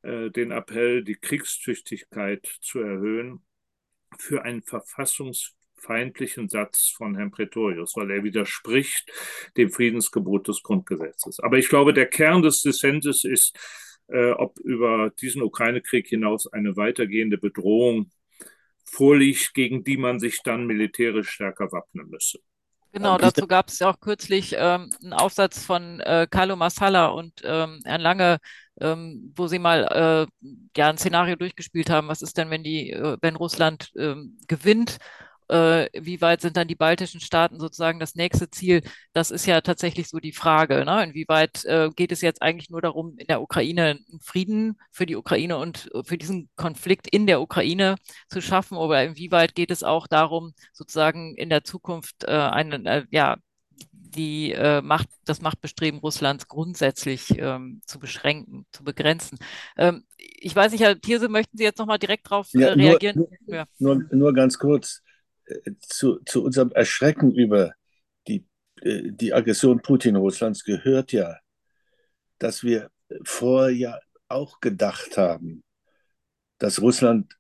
äh, 0.02 0.30
den 0.30 0.52
Appell, 0.52 1.04
die 1.04 1.16
Kriegstüchtigkeit 1.16 2.46
zu 2.62 2.80
erhöhen, 2.80 3.42
für 4.20 4.44
ein 4.44 4.64
verfassungs 4.64 5.57
feindlichen 5.78 6.50
Satz 6.50 6.94
von 6.96 7.16
Herrn 7.16 7.32
Pretorius, 7.32 7.96
weil 7.96 8.12
er 8.12 8.24
widerspricht 8.24 9.12
dem 9.56 9.70
Friedensgebot 9.70 10.48
des 10.48 10.64
Grundgesetzes. 10.64 11.40
Aber 11.40 11.58
ich 11.58 11.70
glaube, 11.70 11.94
der 11.94 12.08
Kern 12.08 12.42
des 12.42 12.62
Dissentes 12.62 13.24
ist, 13.24 13.58
äh, 14.08 14.32
ob 14.32 14.60
über 14.60 15.12
diesen 15.22 15.42
Ukraine-Krieg 15.42 16.08
hinaus 16.08 16.52
eine 16.52 16.76
weitergehende 16.76 17.38
Bedrohung 17.38 18.12
vorliegt, 18.86 19.54
gegen 19.54 19.84
die 19.84 19.98
man 19.98 20.20
sich 20.20 20.42
dann 20.44 20.66
militärisch 20.66 21.30
stärker 21.30 21.72
wappnen 21.72 22.10
müsse. 22.10 22.40
Genau, 22.94 23.18
dazu 23.18 23.46
gab 23.46 23.68
es 23.68 23.80
ja 23.80 23.92
auch 23.92 24.00
kürzlich 24.00 24.56
ähm, 24.58 24.90
einen 25.04 25.14
Aufsatz 25.14 25.64
von 25.64 26.00
äh, 26.00 26.26
Carlo 26.30 26.56
Massala 26.56 27.08
und 27.08 27.42
ähm, 27.44 27.82
Herrn 27.86 28.02
Lange, 28.02 28.40
ähm, 28.80 29.34
wo 29.36 29.48
sie 29.48 29.60
mal 29.60 29.84
äh, 29.84 30.48
ja 30.76 30.90
ein 30.90 30.98
Szenario 30.98 31.36
durchgespielt 31.36 31.90
haben. 31.90 32.08
Was 32.08 32.22
ist 32.22 32.38
denn, 32.38 32.50
wenn 32.50 32.64
die, 32.64 32.92
äh, 32.92 33.18
wenn 33.22 33.36
Russland 33.36 33.92
ähm, 33.98 34.40
gewinnt 34.48 34.98
äh, 35.50 35.88
wie 35.94 36.22
weit 36.22 36.42
sind 36.42 36.58
dann 36.58 36.68
die 36.68 36.76
baltischen 36.76 37.22
Staaten 37.22 37.60
sozusagen 37.60 38.00
das 38.00 38.16
nächste 38.16 38.50
Ziel? 38.50 38.82
Das 39.14 39.32
ist 39.32 39.46
ja 39.46 39.62
tatsächlich 39.62 40.10
so 40.10 40.20
die 40.20 40.32
Frage. 40.32 40.86
Ne? 40.86 41.04
Inwieweit 41.04 41.66
äh, 41.66 41.90
geht 41.96 42.12
es 42.12 42.22
jetzt 42.22 42.42
eigentlich 42.42 42.70
nur 42.70 42.82
darum, 42.82 43.18
in 43.18 43.28
der 43.28 43.42
Ukraine 43.42 44.00
einen 44.10 44.20
Frieden 44.22 44.80
für 44.92 45.06
die 45.06 45.16
Ukraine 45.16 45.58
und 45.58 45.90
äh, 45.94 46.04
für 46.04 46.18
diesen 46.18 46.50
Konflikt 46.56 47.08
in 47.08 47.28
der 47.28 47.42
Ukraine 47.42 47.96
zu 48.30 48.42
schaffen? 48.42 48.78
Oder 48.78 49.04
inwieweit 49.04 49.56
geht 49.56 49.72
es 49.72 49.84
auch 49.84 50.08
darum, 50.08 50.54
sozusagen 50.74 51.36
in 51.36 51.50
der 51.50 51.64
Zukunft 51.64 52.24
äh, 52.26 52.32
einen, 52.32 52.86
äh, 52.86 53.06
ja, 53.12 53.38
die 54.18 54.52
äh, 54.52 54.82
Macht, 54.82 55.10
das 55.26 55.42
Machtbestreben 55.42 56.00
Russlands 56.00 56.48
grundsätzlich 56.48 57.38
ähm, 57.38 57.82
zu 57.86 58.00
beschränken, 58.00 58.66
zu 58.72 58.84
begrenzen. 58.84 59.38
Ähm, 59.78 60.06
ich 60.18 60.56
weiß 60.56 60.72
nicht, 60.72 60.82
Herr 60.82 61.00
Thierse, 61.00 61.30
möchten 61.30 61.58
Sie 61.58 61.64
jetzt 61.64 61.78
nochmal 61.78 62.00
direkt 62.00 62.30
darauf 62.30 62.54
äh, 62.54 62.66
reagieren? 62.66 63.18
Nur, 63.18 63.30
ja. 63.56 63.66
nur, 63.78 64.04
nur, 64.12 64.34
ganz 64.34 64.58
kurz 64.58 65.04
zu, 65.82 66.20
zu 66.26 66.44
unserem 66.44 66.72
Erschrecken 66.72 67.34
über 67.34 67.74
die, 68.28 68.46
äh, 68.82 69.12
die 69.12 69.34
Aggression 69.34 69.82
Putin 69.82 70.16
Russlands 70.16 70.64
gehört 70.64 71.12
ja, 71.12 71.38
dass 72.40 72.64
wir 72.64 72.90
vorher 73.24 73.76
ja 73.76 74.00
auch 74.28 74.60
gedacht 74.60 75.18
haben, 75.18 75.64
dass 76.58 76.82
Russland 76.82 77.34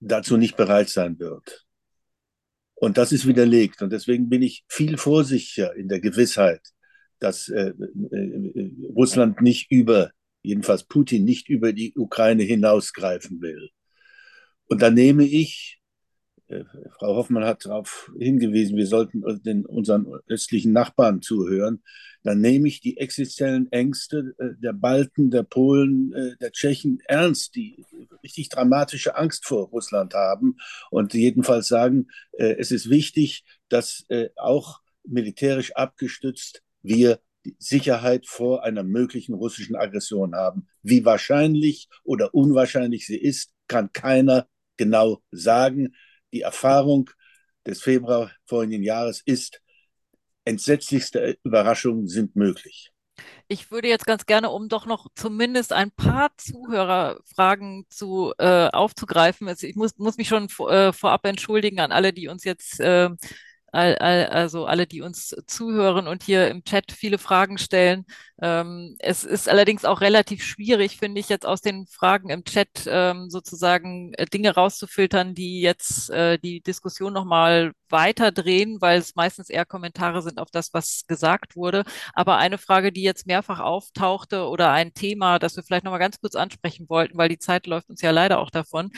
dazu 0.00 0.36
nicht 0.36 0.56
bereit 0.56 0.88
sein 0.88 1.18
wird. 1.18 1.66
Und 2.74 2.96
das 2.96 3.12
ist 3.12 3.26
widerlegt. 3.26 3.82
Und 3.82 3.92
deswegen 3.92 4.28
bin 4.28 4.42
ich 4.42 4.64
viel 4.68 4.96
vorsichtiger 4.96 5.74
in 5.76 5.88
der 5.88 6.00
Gewissheit, 6.00 6.62
dass 7.18 7.48
äh, 7.48 7.74
äh, 8.10 8.70
Russland 8.94 9.42
nicht 9.42 9.70
über, 9.70 10.12
jedenfalls 10.42 10.84
Putin 10.84 11.24
nicht 11.24 11.50
über 11.50 11.74
die 11.74 11.92
Ukraine 11.94 12.42
hinausgreifen 12.42 13.42
will. 13.42 13.68
Und 14.66 14.80
da 14.80 14.90
nehme 14.90 15.24
ich 15.24 15.79
äh, 15.79 15.79
Frau 16.98 17.16
Hoffmann 17.16 17.44
hat 17.44 17.64
darauf 17.64 18.10
hingewiesen, 18.18 18.76
wir 18.76 18.86
sollten 18.86 19.22
den, 19.42 19.64
unseren 19.64 20.06
östlichen 20.28 20.72
Nachbarn 20.72 21.22
zuhören. 21.22 21.82
Dann 22.22 22.40
nehme 22.40 22.68
ich 22.68 22.80
die 22.80 22.98
existenziellen 22.98 23.70
Ängste 23.72 24.34
äh, 24.38 24.50
der 24.60 24.72
Balten, 24.72 25.30
der 25.30 25.44
Polen, 25.44 26.12
äh, 26.12 26.36
der 26.40 26.52
Tschechen 26.52 27.00
ernst, 27.06 27.54
die 27.54 27.84
richtig 28.22 28.48
dramatische 28.48 29.16
Angst 29.16 29.46
vor 29.46 29.68
Russland 29.68 30.14
haben 30.14 30.56
und 30.90 31.14
jedenfalls 31.14 31.68
sagen, 31.68 32.08
es 32.32 32.70
ist 32.70 32.90
wichtig, 32.90 33.44
dass 33.70 34.04
auch 34.36 34.80
militärisch 35.04 35.74
abgestützt 35.74 36.62
wir 36.82 37.20
Sicherheit 37.58 38.26
vor 38.26 38.62
einer 38.62 38.82
möglichen 38.82 39.32
russischen 39.32 39.74
Aggression 39.74 40.34
haben. 40.34 40.66
Wie 40.82 41.06
wahrscheinlich 41.06 41.88
oder 42.04 42.34
unwahrscheinlich 42.34 43.06
sie 43.06 43.16
ist, 43.16 43.54
kann 43.68 43.90
keiner 43.94 44.46
genau 44.76 45.22
sagen 45.30 45.94
die 46.32 46.42
Erfahrung 46.42 47.10
des 47.66 47.82
Februar 47.82 48.30
vorigen 48.46 48.82
Jahres 48.82 49.22
ist, 49.24 49.60
entsetzlichste 50.44 51.38
Überraschungen 51.44 52.08
sind 52.08 52.36
möglich. 52.36 52.92
Ich 53.48 53.70
würde 53.70 53.88
jetzt 53.88 54.06
ganz 54.06 54.26
gerne, 54.26 54.50
um 54.50 54.68
doch 54.68 54.86
noch 54.86 55.08
zumindest 55.14 55.72
ein 55.72 55.90
paar 55.90 56.30
Zuhörerfragen 56.36 57.84
zu, 57.90 58.32
äh, 58.38 58.68
aufzugreifen, 58.68 59.48
also 59.48 59.66
ich 59.66 59.76
muss, 59.76 59.98
muss 59.98 60.16
mich 60.16 60.28
schon 60.28 60.48
äh, 60.68 60.92
vorab 60.92 61.26
entschuldigen 61.26 61.80
an 61.80 61.92
alle, 61.92 62.12
die 62.12 62.28
uns 62.28 62.44
jetzt 62.44 62.80
äh, 62.80 63.10
also 63.72 64.66
alle, 64.66 64.86
die 64.86 65.00
uns 65.02 65.34
zuhören 65.46 66.08
und 66.08 66.22
hier 66.22 66.48
im 66.48 66.64
Chat 66.64 66.92
viele 66.92 67.18
Fragen 67.18 67.58
stellen. 67.58 68.04
Ähm, 68.42 68.96
es 68.98 69.24
ist 69.24 69.48
allerdings 69.48 69.84
auch 69.84 70.00
relativ 70.00 70.42
schwierig, 70.42 70.96
finde 70.96 71.20
ich, 71.20 71.28
jetzt 71.28 71.46
aus 71.46 71.60
den 71.60 71.86
Fragen 71.86 72.30
im 72.30 72.44
Chat 72.44 72.68
ähm, 72.86 73.28
sozusagen 73.28 74.14
äh, 74.14 74.24
Dinge 74.26 74.54
rauszufiltern, 74.54 75.34
die 75.34 75.60
jetzt 75.60 76.10
äh, 76.10 76.38
die 76.38 76.62
Diskussion 76.62 77.12
nochmal 77.12 77.72
weiter 77.90 78.32
drehen, 78.32 78.80
weil 78.80 78.98
es 78.98 79.14
meistens 79.14 79.50
eher 79.50 79.66
Kommentare 79.66 80.22
sind 80.22 80.38
auf 80.38 80.50
das, 80.50 80.72
was 80.72 81.04
gesagt 81.06 81.56
wurde. 81.56 81.84
Aber 82.14 82.38
eine 82.38 82.58
Frage, 82.58 82.92
die 82.92 83.02
jetzt 83.02 83.26
mehrfach 83.26 83.60
auftauchte 83.60 84.46
oder 84.48 84.70
ein 84.72 84.94
Thema, 84.94 85.38
das 85.38 85.56
wir 85.56 85.62
vielleicht 85.62 85.84
nochmal 85.84 86.00
ganz 86.00 86.20
kurz 86.20 86.34
ansprechen 86.34 86.88
wollten, 86.88 87.18
weil 87.18 87.28
die 87.28 87.38
Zeit 87.38 87.66
läuft 87.66 87.90
uns 87.90 88.00
ja 88.00 88.10
leider 88.10 88.38
auch 88.38 88.50
davon. 88.50 88.90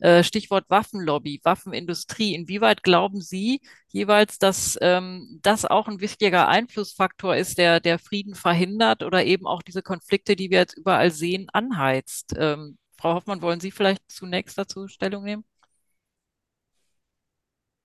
Äh, 0.00 0.24
Stichwort 0.24 0.64
Waffenlobby, 0.68 1.40
Waffenindustrie. 1.44 2.34
Inwieweit 2.34 2.82
glauben 2.82 3.20
Sie, 3.20 3.60
jeweils, 3.88 4.17
dass 4.26 4.78
ähm, 4.80 5.38
das 5.42 5.64
auch 5.64 5.88
ein 5.88 6.00
wichtiger 6.00 6.48
Einflussfaktor 6.48 7.36
ist, 7.36 7.58
der, 7.58 7.80
der 7.80 7.98
Frieden 7.98 8.34
verhindert 8.34 9.02
oder 9.02 9.24
eben 9.24 9.46
auch 9.46 9.62
diese 9.62 9.82
Konflikte, 9.82 10.36
die 10.36 10.50
wir 10.50 10.58
jetzt 10.58 10.76
überall 10.76 11.10
sehen, 11.10 11.48
anheizt. 11.52 12.34
Ähm, 12.36 12.78
Frau 12.98 13.14
Hoffmann, 13.14 13.42
wollen 13.42 13.60
Sie 13.60 13.70
vielleicht 13.70 14.02
zunächst 14.10 14.58
dazu 14.58 14.88
Stellung 14.88 15.24
nehmen? 15.24 15.44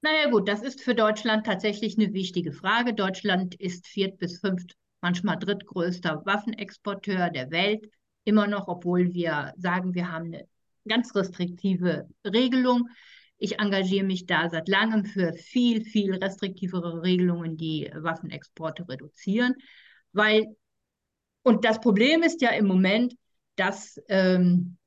Naja 0.02 0.30
gut, 0.30 0.50
das 0.50 0.62
ist 0.62 0.82
für 0.82 0.96
Deutschland 0.96 1.46
tatsächlich 1.46 1.98
eine 1.98 2.14
wichtige 2.14 2.52
Frage. 2.52 2.94
Deutschland 2.94 3.56
ist 3.56 3.88
viert 3.88 4.20
bis 4.20 4.40
fünft, 4.40 4.76
manchmal 5.00 5.38
drittgrößter 5.38 6.26
Waffenexporteur 6.26 7.30
der 7.30 7.52
Welt. 7.52 7.90
Immer 8.26 8.48
noch, 8.48 8.68
obwohl 8.68 9.14
wir 9.14 9.54
sagen, 9.58 9.94
wir 9.94 10.12
haben 10.12 10.26
eine 10.26 10.48
ganz 10.88 11.16
restriktive 11.16 12.10
Regelung 12.26 12.90
Ich 13.44 13.60
engagiere 13.60 14.06
mich 14.06 14.26
da 14.26 14.50
seit 14.50 14.70
langem 14.70 15.04
für 15.04 15.34
viel, 15.34 15.84
viel 15.84 16.16
restriktivere 16.16 17.04
Regelungen, 17.04 17.58
die 17.58 17.92
Waffenexporte 17.94 18.88
reduzieren, 18.88 19.56
weil, 20.14 20.56
und 21.42 21.66
das 21.66 21.82
Problem 21.82 22.24
ist 22.24 22.42
ja 22.42 22.52
im 22.52 22.66
Moment, 22.66 23.16
dass 23.58 24.02
ähm, 24.08 24.78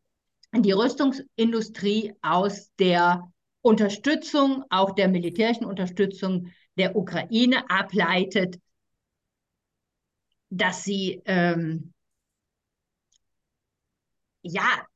die 0.54 0.72
Rüstungsindustrie 0.72 2.14
aus 2.22 2.72
der 2.78 3.30
Unterstützung, 3.60 4.64
auch 4.70 4.92
der 4.92 5.08
militärischen 5.08 5.66
Unterstützung 5.66 6.50
der 6.78 6.96
Ukraine 6.96 7.68
ableitet, 7.68 8.58
dass 10.48 10.82
sie 10.82 11.20
ähm, 11.26 11.92
ja, 14.46 14.86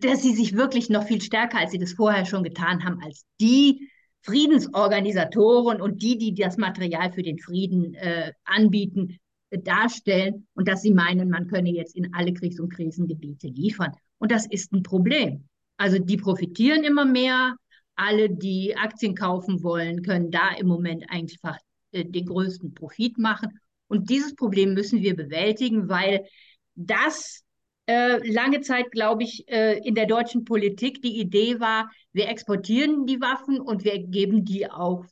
dass 0.00 0.22
sie 0.22 0.34
sich 0.34 0.54
wirklich 0.56 0.90
noch 0.90 1.06
viel 1.06 1.20
stärker, 1.20 1.58
als 1.58 1.72
sie 1.72 1.78
das 1.78 1.92
vorher 1.92 2.26
schon 2.26 2.42
getan 2.42 2.84
haben, 2.84 3.00
als 3.02 3.24
die 3.40 3.88
Friedensorganisatoren 4.22 5.80
und 5.80 6.02
die, 6.02 6.18
die 6.18 6.34
das 6.34 6.56
Material 6.56 7.12
für 7.12 7.22
den 7.22 7.38
Frieden 7.38 7.94
äh, 7.94 8.32
anbieten, 8.44 9.18
äh, 9.50 9.58
darstellen 9.58 10.48
und 10.54 10.66
dass 10.66 10.82
sie 10.82 10.92
meinen, 10.92 11.30
man 11.30 11.46
könne 11.46 11.70
jetzt 11.70 11.94
in 11.94 12.12
alle 12.12 12.32
Kriegs- 12.32 12.58
und 12.58 12.72
Krisengebiete 12.72 13.46
liefern. 13.46 13.92
Und 14.18 14.32
das 14.32 14.46
ist 14.46 14.72
ein 14.72 14.82
Problem. 14.82 15.44
Also 15.76 15.98
die 15.98 16.16
profitieren 16.16 16.82
immer 16.84 17.04
mehr. 17.04 17.54
Alle, 17.94 18.28
die 18.28 18.76
Aktien 18.76 19.14
kaufen 19.14 19.62
wollen, 19.62 20.02
können 20.02 20.30
da 20.30 20.50
im 20.58 20.66
Moment 20.66 21.04
einfach 21.08 21.56
äh, 21.92 22.04
den 22.04 22.26
größten 22.26 22.74
Profit 22.74 23.18
machen. 23.18 23.58
Und 23.88 24.10
dieses 24.10 24.34
Problem 24.34 24.74
müssen 24.74 25.00
wir 25.02 25.14
bewältigen, 25.14 25.88
weil 25.88 26.26
das 26.74 27.44
lange 27.88 28.60
Zeit, 28.62 28.90
glaube 28.90 29.22
ich, 29.22 29.48
äh, 29.48 29.78
in 29.78 29.94
der 29.94 30.06
deutschen 30.06 30.44
Politik 30.44 31.02
die 31.02 31.20
Idee 31.20 31.60
war, 31.60 31.90
wir 32.12 32.28
exportieren 32.28 33.06
die 33.06 33.20
Waffen 33.20 33.60
und 33.60 33.84
wir 33.84 33.98
geben 34.02 34.44
die 34.44 34.68
auch 34.68 35.04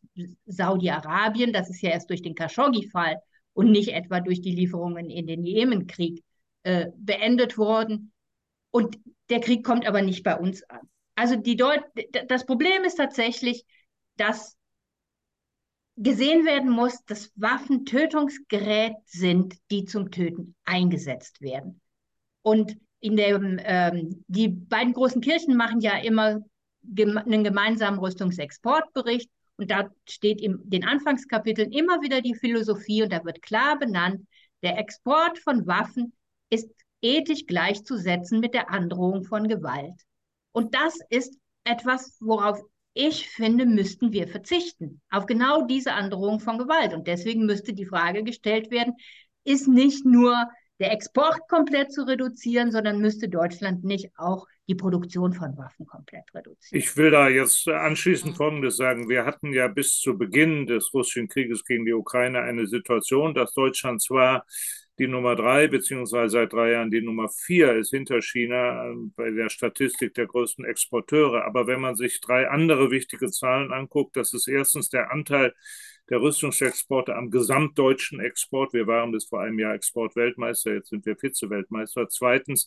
Saudi-Arabien. 0.47 1.53
Das 1.53 1.71
ist 1.71 1.83
ja 1.83 1.91
erst 1.91 2.11
durch 2.11 2.23
den 2.23 2.35
Khashoggi-Fall 2.35 3.19
und 3.53 3.71
nicht 3.71 3.91
etwa 3.91 4.21
durch 4.21 4.41
die 4.41 4.55
Lieferungen 4.55 5.09
in 5.09 5.27
den 5.27 5.45
Jemenkrieg 5.45 6.25
äh, 6.65 6.87
beendet 6.97 7.59
worden. 7.59 8.13
Und 8.71 8.99
der 9.31 9.41
Krieg 9.41 9.65
kommt 9.65 9.87
aber 9.87 10.03
nicht 10.03 10.25
bei 10.25 10.37
uns 10.37 10.63
an. 10.65 10.81
Also 11.15 11.37
die 11.37 11.57
Deut 11.57 11.81
das 12.27 12.45
Problem 12.45 12.83
ist 12.83 12.97
tatsächlich, 12.97 13.65
dass 14.17 14.57
gesehen 15.97 16.45
werden 16.45 16.71
muss, 16.71 17.05
dass 17.05 17.31
Waffen 17.37 17.85
Tötungsgerät 17.85 18.97
sind, 19.05 19.55
die 19.71 19.85
zum 19.85 20.11
Töten 20.11 20.57
eingesetzt 20.65 21.41
werden. 21.41 21.81
Und 22.45 22.77
in 23.01 23.17
dem, 23.17 23.59
ähm, 23.65 24.23
die 24.29 24.49
beiden 24.49 24.93
großen 24.93 25.23
Kirchen 25.23 25.57
machen 25.57 25.81
ja 25.81 25.97
immer 25.99 26.41
gem 26.83 27.17
einen 27.17 27.43
gemeinsamen 27.43 27.99
Rüstungsexportbericht. 27.99 29.31
Und 29.57 29.71
da 29.71 29.89
steht 30.09 30.41
in 30.43 30.59
den 30.65 30.85
Anfangskapiteln 30.85 31.73
immer 31.73 32.03
wieder 32.03 32.21
die 32.21 32.35
Philosophie 32.35 33.03
und 33.03 33.13
da 33.13 33.25
wird 33.25 33.41
klar 33.41 33.79
benannt, 33.79 34.27
der 34.63 34.79
Export 34.79 35.39
von 35.39 35.67
Waffen 35.67 36.13
ist 36.51 36.71
ethisch 37.01 37.47
gleichzusetzen 37.47 38.41
mit 38.41 38.53
der 38.53 38.71
Androhung 38.71 39.25
von 39.25 39.49
Gewalt. 39.49 40.01
Und 40.53 40.75
das 40.75 40.99
ist 41.09 41.39
etwas, 41.65 42.19
worauf 42.21 42.61
ich 42.95 43.29
finde, 43.29 43.65
müssten 43.65 44.13
wir 44.13 44.29
verzichten, 44.29 45.01
auf 45.11 45.27
genau 45.27 45.67
diese 45.67 45.95
Androhung 45.95 46.41
von 46.41 46.59
Gewalt. 46.59 46.93
Und 46.93 47.07
deswegen 47.07 47.47
müsste 47.47 47.73
die 47.73 47.87
Frage 47.87 48.23
gestellt 48.23 48.71
werden, 48.71 48.95
ist 49.45 49.67
nicht 49.69 50.05
nur 50.05 50.49
der 50.81 50.93
Export 50.93 51.39
komplett 51.49 51.93
zu 51.93 52.07
reduzieren, 52.07 52.73
sondern 52.73 53.01
müsste 53.01 53.29
Deutschland 53.29 53.85
nicht 53.85 54.11
auch 54.17 54.47
die 54.67 54.75
Produktion 54.75 55.33
von 55.33 55.57
Waffen 55.57 55.87
komplett 55.87 56.25
reduzieren. 56.35 56.81
Ich 56.81 56.97
will 56.97 57.11
da 57.11 57.29
jetzt 57.29 57.69
anschließend 57.69 58.37
Folgendes 58.37 58.77
sagen. 58.77 59.09
Wir 59.09 59.25
hatten 59.25 59.53
ja 59.53 59.69
bis 59.69 59.99
zu 59.99 60.17
Beginn 60.17 60.67
des 60.67 60.93
russischen 60.95 61.29
Krieges 61.29 61.65
gegen 61.65 61.85
die 61.85 61.93
Ukraine 61.93 62.41
eine 62.41 62.67
Situation, 62.67 63.35
dass 63.35 63.53
Deutschland 63.53 64.03
zwar 64.03 64.47
die 64.99 65.09
Nummer 65.09 65.35
drei, 65.35 65.67
beziehungsweise 65.67 66.31
seit 66.31 66.53
drei 66.53 66.73
Jahren 66.73 66.91
die 66.91 67.03
Nummer 67.03 67.29
vier 67.29 67.75
ist 67.75 67.91
hinter 67.91 68.23
China 68.23 68.87
ähm, 68.87 69.13
bei 69.17 69.31
der 69.31 69.49
Statistik 69.49 70.15
der 70.15 70.27
größten 70.27 70.65
Exporteure. 70.65 71.45
Aber 71.45 71.67
wenn 71.67 71.81
man 71.81 71.97
sich 71.97 72.21
drei 72.21 72.49
andere 72.49 72.91
wichtige 72.91 73.31
Zahlen 73.31 73.73
anguckt, 73.73 74.17
das 74.17 74.33
ist 74.33 74.47
erstens 74.47 74.89
der 74.89 75.11
Anteil 75.11 75.53
der 76.11 76.21
Rüstungsexporte 76.21 77.15
am 77.17 77.31
gesamtdeutschen 77.31 78.21
Export. 78.21 78.73
Wir 78.73 78.87
waren 78.87 79.13
bis 79.13 79.27
vor 79.27 79.41
einem 79.41 79.59
Jahr 79.59 79.75
Exportweltmeister, 79.75 80.75
jetzt 80.75 80.91
sind 80.91 81.07
wir 81.07 81.17
Vize-Weltmeister. 81.17 82.09
Zweitens 82.09 82.67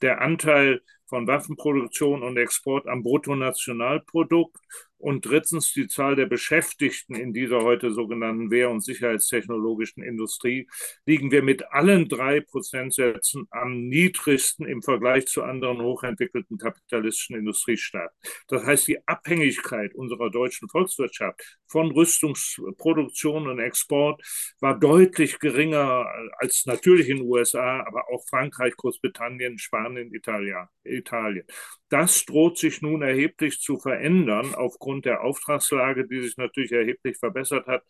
der 0.00 0.20
Anteil 0.20 0.82
von 1.06 1.26
Waffenproduktion 1.26 2.22
und 2.22 2.36
Export 2.36 2.86
am 2.88 3.02
Bruttonationalprodukt 3.02 4.56
und 5.02 5.26
drittens 5.26 5.72
die 5.72 5.88
Zahl 5.88 6.14
der 6.14 6.26
Beschäftigten 6.26 7.16
in 7.16 7.32
dieser 7.32 7.62
heute 7.62 7.90
sogenannten 7.90 8.52
Wehr- 8.52 8.70
und 8.70 8.84
Sicherheitstechnologischen 8.84 10.04
Industrie 10.04 10.68
liegen 11.06 11.32
wir 11.32 11.42
mit 11.42 11.72
allen 11.72 12.08
drei 12.08 12.40
Prozentsätzen 12.40 13.48
am 13.50 13.88
niedrigsten 13.88 14.64
im 14.64 14.80
Vergleich 14.80 15.26
zu 15.26 15.42
anderen 15.42 15.82
hochentwickelten 15.82 16.56
kapitalistischen 16.56 17.36
Industriestaaten. 17.36 18.16
Das 18.46 18.64
heißt, 18.64 18.86
die 18.86 18.98
Abhängigkeit 19.08 19.92
unserer 19.94 20.30
deutschen 20.30 20.68
Volkswirtschaft 20.68 21.58
von 21.66 21.90
Rüstungsproduktion 21.90 23.48
und 23.48 23.58
Export 23.58 24.22
war 24.60 24.78
deutlich 24.78 25.40
geringer 25.40 26.06
als 26.38 26.64
natürlich 26.66 27.08
in 27.08 27.16
den 27.16 27.26
USA, 27.26 27.84
aber 27.84 28.08
auch 28.08 28.24
Frankreich, 28.28 28.76
Großbritannien, 28.76 29.58
Spanien, 29.58 30.14
Italien. 30.14 30.68
Italien. 30.84 31.44
Das 31.92 32.24
droht 32.24 32.56
sich 32.56 32.80
nun 32.80 33.02
erheblich 33.02 33.60
zu 33.60 33.78
verändern 33.78 34.54
aufgrund 34.54 35.04
der 35.04 35.22
Auftragslage, 35.22 36.08
die 36.08 36.22
sich 36.22 36.38
natürlich 36.38 36.72
erheblich 36.72 37.18
verbessert 37.18 37.66
hat 37.66 37.84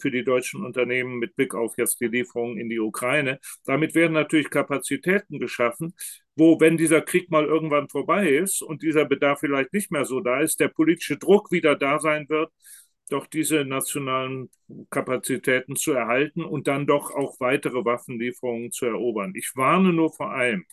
für 0.00 0.10
die 0.10 0.24
deutschen 0.24 0.64
Unternehmen 0.64 1.18
mit 1.18 1.36
Blick 1.36 1.54
auf 1.54 1.76
jetzt 1.76 2.00
die 2.00 2.06
Lieferungen 2.06 2.56
in 2.56 2.70
die 2.70 2.80
Ukraine. 2.80 3.38
Damit 3.66 3.94
werden 3.94 4.14
natürlich 4.14 4.48
Kapazitäten 4.48 5.38
geschaffen, 5.38 5.92
wo, 6.34 6.58
wenn 6.58 6.78
dieser 6.78 7.02
Krieg 7.02 7.30
mal 7.30 7.44
irgendwann 7.44 7.90
vorbei 7.90 8.30
ist 8.30 8.62
und 8.62 8.82
dieser 8.82 9.04
Bedarf 9.04 9.40
vielleicht 9.40 9.74
nicht 9.74 9.90
mehr 9.90 10.06
so 10.06 10.20
da 10.20 10.40
ist, 10.40 10.58
der 10.58 10.68
politische 10.68 11.18
Druck 11.18 11.52
wieder 11.52 11.76
da 11.76 11.98
sein 11.98 12.26
wird, 12.30 12.50
doch 13.10 13.26
diese 13.26 13.66
nationalen 13.66 14.48
Kapazitäten 14.88 15.76
zu 15.76 15.92
erhalten 15.92 16.42
und 16.42 16.66
dann 16.66 16.86
doch 16.86 17.10
auch 17.10 17.38
weitere 17.40 17.84
Waffenlieferungen 17.84 18.72
zu 18.72 18.86
erobern. 18.86 19.34
Ich 19.36 19.52
warne 19.54 19.92
nur 19.92 20.14
vor 20.14 20.30
allem, 20.30 20.64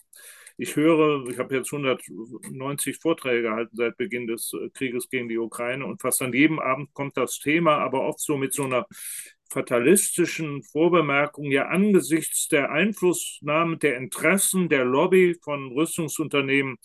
ich 0.62 0.76
höre, 0.76 1.28
ich 1.28 1.38
habe 1.38 1.56
jetzt 1.56 1.72
190 1.72 2.98
Vorträge 2.98 3.42
gehalten 3.42 3.76
seit 3.76 3.96
Beginn 3.96 4.28
des 4.28 4.52
äh, 4.54 4.68
Krieges 4.70 5.08
gegen 5.08 5.28
die 5.28 5.38
Ukraine 5.38 5.84
und 5.84 6.00
fast 6.00 6.22
an 6.22 6.32
jedem 6.32 6.60
Abend 6.60 6.94
kommt 6.94 7.16
das 7.16 7.40
Thema, 7.40 7.78
aber 7.78 8.02
oft 8.02 8.20
so 8.20 8.36
mit 8.36 8.52
so 8.52 8.64
einer 8.64 8.86
fatalistischen 9.50 10.62
Vorbemerkung, 10.62 11.50
ja 11.50 11.66
angesichts 11.66 12.46
der 12.48 12.70
Einflussnahme 12.70 13.76
der 13.76 13.96
Interessen 13.96 14.68
der 14.68 14.84
Lobby 14.84 15.36
von 15.42 15.72
Rüstungsunternehmen 15.72 16.78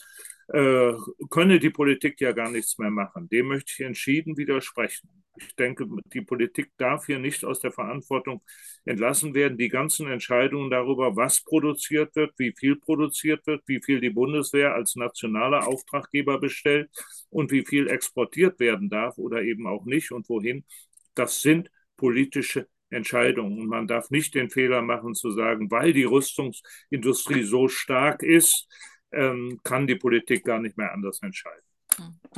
äh, 0.50 0.94
könne 1.30 1.60
die 1.60 1.70
Politik 1.70 2.22
ja 2.22 2.32
gar 2.32 2.50
nichts 2.50 2.78
mehr 2.78 2.90
machen. 2.90 3.28
Dem 3.30 3.48
möchte 3.48 3.74
ich 3.74 3.82
entschieden 3.82 4.38
widersprechen. 4.38 5.10
Ich 5.36 5.56
denke, 5.56 5.86
die 6.14 6.22
Politik 6.22 6.72
darf 6.78 7.06
hier 7.06 7.20
nicht 7.20 7.46
aus 7.46 7.60
der 7.60 7.72
Verantwortung 7.72 8.42
entlassen 8.86 9.34
werden. 9.36 9.58
Die 9.58 9.70
ganzen 9.70 10.08
Entscheidungen 10.10 10.72
darüber, 10.72 11.16
was 11.16 11.44
produziert 11.44 12.16
wird, 12.16 12.34
wie 12.38 12.54
viel 12.58 12.76
produziert 12.78 13.46
wird, 13.46 13.62
wie 13.68 13.82
viel 13.84 14.00
die 14.02 14.10
Bundeswehr 14.10 14.74
als 14.74 14.96
nationaler 14.96 15.68
Auftraggeber 15.68 16.40
bestellt 16.40 16.90
und 17.30 17.52
wie 17.52 17.66
viel 17.66 17.88
exportiert 17.88 18.60
werden 18.60 18.90
darf 18.90 19.18
oder 19.18 19.44
eben 19.44 19.68
auch 19.68 19.86
nicht 19.86 20.12
und 20.12 20.28
wohin, 20.30 20.66
das 21.14 21.42
sind 21.42 21.70
politische 21.98 22.68
Entscheidungen. 22.90 23.60
Und 23.60 23.68
man 23.68 23.88
darf 23.88 24.10
nicht 24.10 24.34
den 24.34 24.50
Fehler 24.50 24.82
machen 24.82 25.14
zu 25.14 25.32
sagen, 25.32 25.70
weil 25.70 25.94
die 25.94 26.04
Rüstungsindustrie 26.06 27.44
so 27.44 27.68
stark 27.68 28.24
ist, 28.24 28.68
ähm, 29.12 29.60
kann 29.64 29.88
die 29.88 29.96
Politik 29.96 30.46
gar 30.46 30.60
nicht 30.60 30.78
mehr 30.78 30.92
anders 30.92 31.22
entscheiden. 31.22 31.64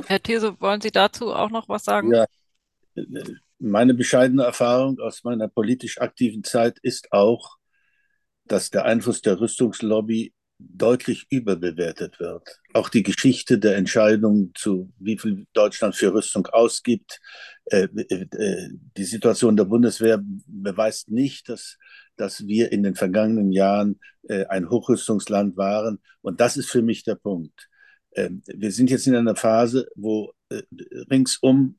Herr 0.06 0.22
These, 0.22 0.60
wollen 0.60 0.80
Sie 0.80 0.90
dazu 0.90 1.32
auch 1.32 1.50
noch 1.50 1.68
was 1.68 1.84
sagen? 1.84 2.12
Ja, 2.12 2.26
meine 3.58 3.94
bescheidene 3.94 4.44
Erfahrung 4.44 4.98
aus 5.00 5.22
meiner 5.24 5.48
politisch 5.48 6.00
aktiven 6.00 6.44
Zeit 6.44 6.78
ist 6.82 7.12
auch, 7.12 7.56
dass 8.44 8.70
der 8.70 8.84
Einfluss 8.84 9.22
der 9.22 9.40
Rüstungslobby 9.40 10.32
deutlich 10.58 11.26
überbewertet 11.30 12.20
wird. 12.20 12.60
Auch 12.74 12.88
die 12.88 13.02
Geschichte 13.02 13.58
der 13.58 13.76
Entscheidung 13.76 14.52
zu, 14.54 14.92
wie 14.98 15.16
viel 15.16 15.46
Deutschland 15.52 15.94
für 15.96 16.12
Rüstung 16.12 16.46
ausgibt, 16.46 17.20
äh, 17.66 17.84
äh, 17.84 18.68
die 18.96 19.04
Situation 19.04 19.56
der 19.56 19.64
Bundeswehr 19.64 20.20
beweist 20.46 21.10
nicht, 21.10 21.48
dass, 21.48 21.78
dass 22.20 22.46
wir 22.46 22.70
in 22.70 22.82
den 22.82 22.94
vergangenen 22.94 23.50
Jahren 23.50 23.98
äh, 24.28 24.44
ein 24.46 24.68
Hochrüstungsland 24.68 25.56
waren. 25.56 26.00
Und 26.20 26.40
das 26.40 26.58
ist 26.58 26.70
für 26.70 26.82
mich 26.82 27.02
der 27.02 27.14
Punkt. 27.14 27.68
Ähm, 28.14 28.42
wir 28.46 28.72
sind 28.72 28.90
jetzt 28.90 29.06
in 29.06 29.16
einer 29.16 29.36
Phase, 29.36 29.88
wo 29.94 30.32
äh, 30.50 30.62
ringsum 31.10 31.78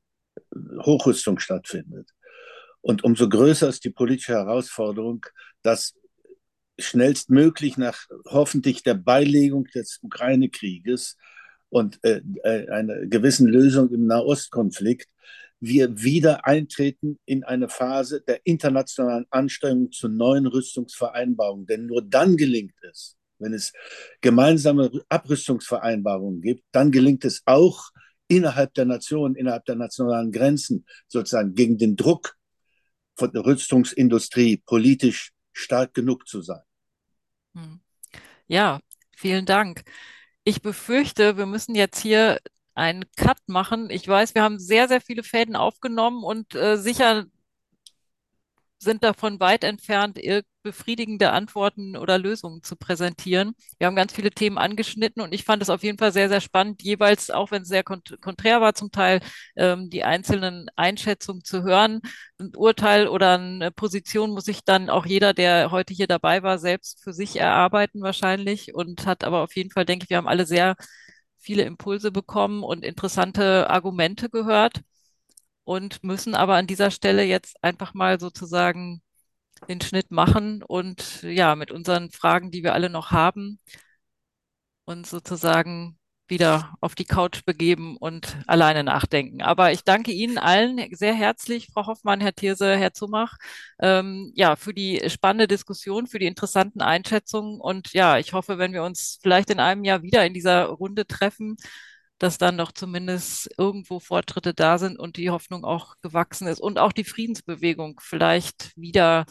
Hochrüstung 0.80 1.40
stattfindet. 1.40 2.10
Und 2.82 3.04
umso 3.04 3.30
größer 3.30 3.70
ist 3.70 3.84
die 3.84 3.92
politische 3.92 4.34
Herausforderung, 4.34 5.26
dass 5.62 5.94
schnellstmöglich 6.80 7.78
nach 7.78 8.08
hoffentlich 8.26 8.82
der 8.82 8.96
Beilegung 8.96 9.66
des 9.66 10.00
Ukraine-Krieges 10.02 11.18
und 11.70 12.00
äh, 12.04 12.22
äh 12.44 12.68
einer 12.70 13.06
gewissen 13.06 13.48
Lösung 13.48 13.92
im 13.92 14.08
Nahostkonflikt 14.08 15.08
wir 15.62 16.02
wieder 16.02 16.46
eintreten 16.46 17.20
in 17.26 17.44
eine 17.44 17.70
Phase 17.70 18.22
der 18.22 18.42
internationalen 18.46 19.26
Anstrengung 19.30 19.92
zu 19.92 20.10
neuen 20.10 20.48
Rüstungsvereinbarungen. 20.48 21.68
Denn 21.68 21.86
nur 21.86 22.02
dann 22.02 22.36
gelingt 22.36 22.74
es, 22.90 23.16
wenn 23.38 23.54
es 23.54 23.72
gemeinsame 24.22 24.92
Abrüstungsvereinbarungen 25.08 26.42
gibt, 26.42 26.64
dann 26.72 26.92
gelingt 26.92 27.24
es 27.26 27.44
auch 27.46 27.92
innerhalb 28.28 28.74
der 28.74 28.86
Nation, 28.86 29.36
innerhalb 29.36 29.66
der 29.66 29.76
nationalen 29.76 30.32
Grenzen 30.32 30.86
sozusagen 31.08 31.54
gegen 31.54 31.78
den 31.78 31.96
Druck 31.96 32.36
von 33.16 33.32
der 33.32 33.46
Rüstungsindustrie 33.46 34.58
politisch 34.66 35.32
stark 35.54 35.94
genug 35.94 36.28
zu 36.28 36.42
sein. 36.42 36.64
Hm. 37.54 37.82
Ja, 38.48 38.80
vielen 39.16 39.46
Dank. 39.46 39.84
Ich 40.44 40.62
befürchte, 40.64 41.38
wir 41.38 41.46
müssen 41.46 41.76
jetzt 41.76 42.00
hier 42.00 42.40
einen 42.76 43.06
Cut 43.18 43.38
machen. 43.48 43.90
Ich 43.90 44.08
weiß, 44.08 44.36
wir 44.36 44.44
haben 44.44 44.60
sehr, 44.60 44.88
sehr 44.88 45.02
viele 45.02 45.24
Fäden 45.24 45.56
aufgenommen 45.56 46.24
und 46.24 46.56
äh, 46.56 46.78
sicher 46.78 47.26
sind 48.80 49.04
davon 49.04 49.40
weit 49.40 49.64
entfernt, 49.64 50.18
befriedigende 50.64 51.32
Antworten 51.32 51.96
oder 51.96 52.18
Lösungen 52.18 52.64
zu 52.64 52.76
präsentieren. 52.76 53.54
Wir 53.78 53.88
haben 53.88 53.96
ganz 53.96 54.14
viele 54.14 54.32
Themen 54.32 54.58
angeschnitten 54.58 55.22
und 55.22 55.34
ich 55.34 55.44
fand 55.44 55.62
es 55.62 55.70
auf 55.70 55.84
jeden 55.84 55.98
Fall 55.98 56.12
sehr, 56.12 56.30
sehr 56.30 56.42
spannend, 56.42 56.82
jeweils, 56.84 57.30
auch 57.30 57.52
wenn 57.52 57.64
es 57.64 57.68
sehr 57.68 57.84
kont 57.84 58.18
konträr 58.22 58.62
war 58.62 58.74
zum 58.74 58.92
Teil, 58.92 59.22
ähm, 59.56 59.90
die 59.90 60.04
einzelnen 60.04 60.70
Einschätzungen 60.76 61.44
zu 61.44 61.64
hören. 61.64 62.02
Ein 62.40 62.56
Urteil 62.56 63.08
oder 63.08 63.36
eine 63.36 63.72
Position 63.72 64.32
muss 64.32 64.46
sich 64.46 64.64
dann 64.64 64.90
auch 64.90 65.06
jeder, 65.06 65.34
der 65.34 65.72
heute 65.72 65.94
hier 65.94 66.08
dabei 66.08 66.44
war, 66.44 66.58
selbst 66.58 67.04
für 67.04 67.14
sich 67.14 67.36
erarbeiten 67.38 68.02
wahrscheinlich 68.02 68.74
und 68.74 69.06
hat 69.06 69.24
aber 69.24 69.42
auf 69.42 69.56
jeden 69.56 69.72
Fall, 69.72 69.86
denke 69.86 70.06
ich, 70.06 70.10
wir 70.10 70.18
haben 70.18 70.28
alle 70.28 70.46
sehr 70.46 70.76
viele 71.42 71.64
Impulse 71.64 72.12
bekommen 72.12 72.64
und 72.64 72.86
interessante 72.86 73.70
Argumente 73.70 74.30
gehört 74.30 74.82
und 75.64 76.04
müssen 76.04 76.36
aber 76.36 76.56
an 76.56 76.68
dieser 76.68 76.92
Stelle 76.92 77.24
jetzt 77.24 77.64
einfach 77.64 77.94
mal 77.94 78.20
sozusagen 78.20 79.02
den 79.70 79.82
Schnitt 79.82 80.12
machen 80.12 80.64
und 80.64 81.24
ja, 81.24 81.56
mit 81.56 81.72
unseren 81.72 82.12
Fragen, 82.12 82.52
die 82.52 82.64
wir 82.64 82.74
alle 82.74 82.90
noch 82.90 83.12
haben, 83.12 83.60
uns 84.86 85.10
sozusagen 85.10 85.98
wieder 86.32 86.76
auf 86.82 86.96
die 86.96 87.06
Couch 87.06 87.46
begeben 87.46 87.98
und 87.98 88.38
alleine 88.48 88.84
nachdenken. 88.84 89.44
Aber 89.44 89.72
ich 89.72 89.84
danke 89.84 90.12
Ihnen 90.12 90.40
allen 90.40 90.80
sehr 90.96 91.14
herzlich, 91.14 91.68
Frau 91.72 91.86
Hoffmann, 91.86 92.22
Herr 92.22 92.34
Thierse, 92.34 92.76
Herr 92.76 92.94
Zumach, 92.94 93.38
ähm, 93.80 94.32
ja, 94.34 94.56
für 94.56 94.74
die 94.74 95.04
spannende 95.10 95.48
Diskussion, 95.48 96.08
für 96.08 96.20
die 96.20 96.26
interessanten 96.26 96.82
Einschätzungen. 96.82 97.60
Und 97.62 97.94
ja, 97.94 98.18
ich 98.18 98.34
hoffe, 98.34 98.58
wenn 98.58 98.74
wir 98.74 98.84
uns 98.84 99.20
vielleicht 99.22 99.52
in 99.52 99.60
einem 99.60 99.84
Jahr 99.84 100.02
wieder 100.02 100.26
in 100.26 100.34
dieser 100.34 100.66
Runde 100.66 101.06
treffen, 101.06 101.58
dass 102.18 102.38
dann 102.38 102.58
doch 102.58 102.72
zumindest 102.72 103.50
irgendwo 103.58 104.00
Fortschritte 104.00 104.54
da 104.54 104.78
sind 104.78 104.98
und 105.00 105.18
die 105.18 105.30
Hoffnung 105.32 105.66
auch 105.66 105.96
gewachsen 106.02 106.48
ist 106.48 106.62
und 106.62 106.80
auch 106.80 106.94
die 106.94 107.04
Friedensbewegung 107.04 108.00
vielleicht 108.02 108.72
wieder 108.78 109.26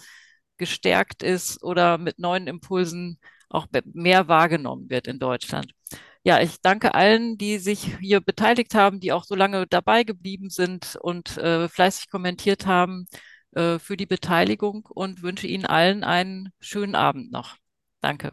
gestärkt 0.59 1.23
ist 1.23 1.63
oder 1.63 1.99
mit 1.99 2.19
neuen 2.19 2.47
Impulsen 2.47 3.19
auch 3.49 3.67
mehr 3.85 4.29
wahrgenommen 4.29 4.91
wird 4.91 5.07
in 5.09 5.19
Deutschland. 5.19 5.73
Ja, 6.23 6.41
ich 6.41 6.61
danke 6.61 6.95
allen, 6.95 7.39
die 7.39 7.59
sich 7.59 7.97
hier 7.99 8.21
beteiligt 8.21 8.75
haben, 8.75 9.01
die 9.01 9.13
auch 9.13 9.25
so 9.25 9.35
lange 9.35 9.67
dabei 9.67 10.03
geblieben 10.05 10.51
sind 10.51 10.99
und 11.01 11.39
äh, 11.39 11.67
fleißig 11.69 12.11
kommentiert 12.11 12.67
haben 12.67 13.07
äh, 13.53 13.79
für 13.79 13.97
die 13.97 14.07
Beteiligung 14.07 14.87
und 14.87 15.23
wünsche 15.23 15.47
Ihnen 15.47 15.65
allen 15.65 16.05
einen 16.05 16.51
schönen 16.61 16.95
Abend 16.95 17.33
noch. 17.33 17.57
Danke. 18.03 18.33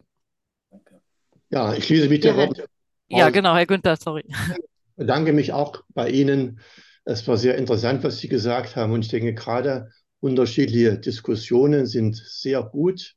Ja, 1.50 1.74
ich 1.74 1.86
schließe 1.86 2.10
mich 2.10 2.20
der 2.20 2.32
ja, 2.32 2.38
Worte. 2.38 2.66
Ja, 3.08 3.30
genau, 3.30 3.56
Herr 3.56 3.66
Günther, 3.66 3.96
sorry. 3.96 4.26
Ich 4.28 4.96
bedanke 4.96 5.32
mich 5.32 5.54
auch 5.54 5.84
bei 5.94 6.10
Ihnen. 6.10 6.60
Es 7.06 7.26
war 7.28 7.38
sehr 7.38 7.58
interessant, 7.58 8.04
was 8.04 8.20
Sie 8.20 8.28
gesagt 8.28 8.76
haben. 8.76 8.92
Und 8.92 9.06
ich 9.06 9.12
denke, 9.12 9.34
gerade 9.34 9.92
unterschiedliche 10.20 11.00
Diskussionen 11.00 11.86
sind 11.86 12.18
sehr 12.18 12.64
gut. 12.64 13.14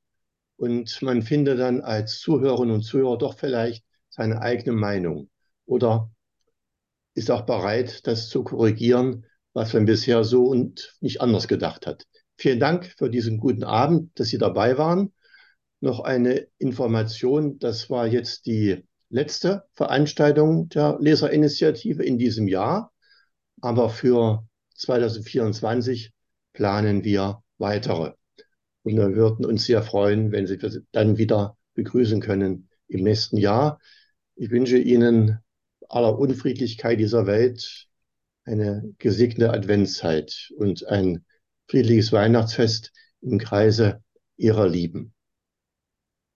Und 0.57 1.03
man 1.03 1.23
findet 1.23 1.59
dann 1.59 1.81
als 1.81 2.21
Zuhörerinnen 2.21 2.75
und 2.75 2.83
Zuhörer 2.83 3.19
doch 3.19 3.37
vielleicht 3.37 3.83
seine 4.11 4.43
eigene 4.43 4.77
Meinung 4.77 5.31
oder 5.67 6.11
ist 7.15 7.31
auch 7.31 7.43
bereit, 7.43 8.07
das 8.07 8.29
zu 8.29 8.45
korrigieren, 8.45 9.25
was 9.53 9.73
man 9.73 9.85
bisher 9.85 10.25
so 10.25 10.45
und 10.45 10.97
nicht 11.01 11.21
anders 11.21 11.49
gedacht 11.49 11.87
hat. 11.87 12.07
Vielen 12.37 12.61
Dank 12.61 12.87
für 12.87 13.11
diesen 13.11 13.39
guten 13.39 13.65
Abend, 13.65 14.19
dass 14.19 14.29
Sie 14.29 14.39
dabei 14.39 14.79
waren. 14.79 15.13
Noch 15.81 16.01
eine 16.01 16.47
Information, 16.59 17.59
das 17.59 17.91
war 17.91 18.07
jetzt 18.07 18.47
die 18.47 18.85
letzte 19.09 19.65
Veranstaltung 19.73 20.69
der 20.69 20.99
Leserinitiative 21.01 22.03
in 22.05 22.19
diesem 22.19 22.49
Jahr, 22.49 22.93
aber 23.61 23.91
für 23.91 24.47
2024 24.77 26.13
planen 26.53 27.05
wir 27.05 27.43
weitere. 27.59 28.13
Und 28.83 28.97
wir 28.97 29.15
würden 29.15 29.45
uns 29.45 29.65
sehr 29.67 29.83
freuen, 29.83 30.33
wenn 30.33 30.47
Sie 30.47 30.59
dann 30.93 31.19
wieder 31.19 31.57
begrüßen 31.75 32.21
können 32.21 32.69
im 32.89 33.03
nächsten 33.03 33.37
Jahr. 33.37 33.79
Ich 34.41 34.51
wünsche 34.51 34.79
Ihnen 34.79 35.39
aller 35.91 36.19
Unfriedlichkeit 36.19 36.99
dieser 36.99 37.27
Welt 37.27 37.89
eine 38.45 38.91
gesegnete 38.97 39.53
Adventszeit 39.53 40.51
und 40.57 40.87
ein 40.87 41.27
friedliches 41.69 42.11
Weihnachtsfest 42.11 42.91
im 43.21 43.37
Kreise 43.37 44.03
Ihrer 44.39 44.67
Lieben. 44.67 45.13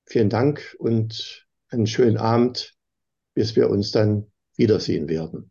Vielen 0.05 0.29
Dank 0.29 0.77
und 0.79 1.47
einen 1.69 1.87
schönen 1.87 2.19
Abend, 2.19 2.75
bis 3.33 3.57
wir 3.57 3.71
uns 3.71 3.91
dann 3.91 4.31
wiedersehen 4.55 5.09
werden. 5.09 5.51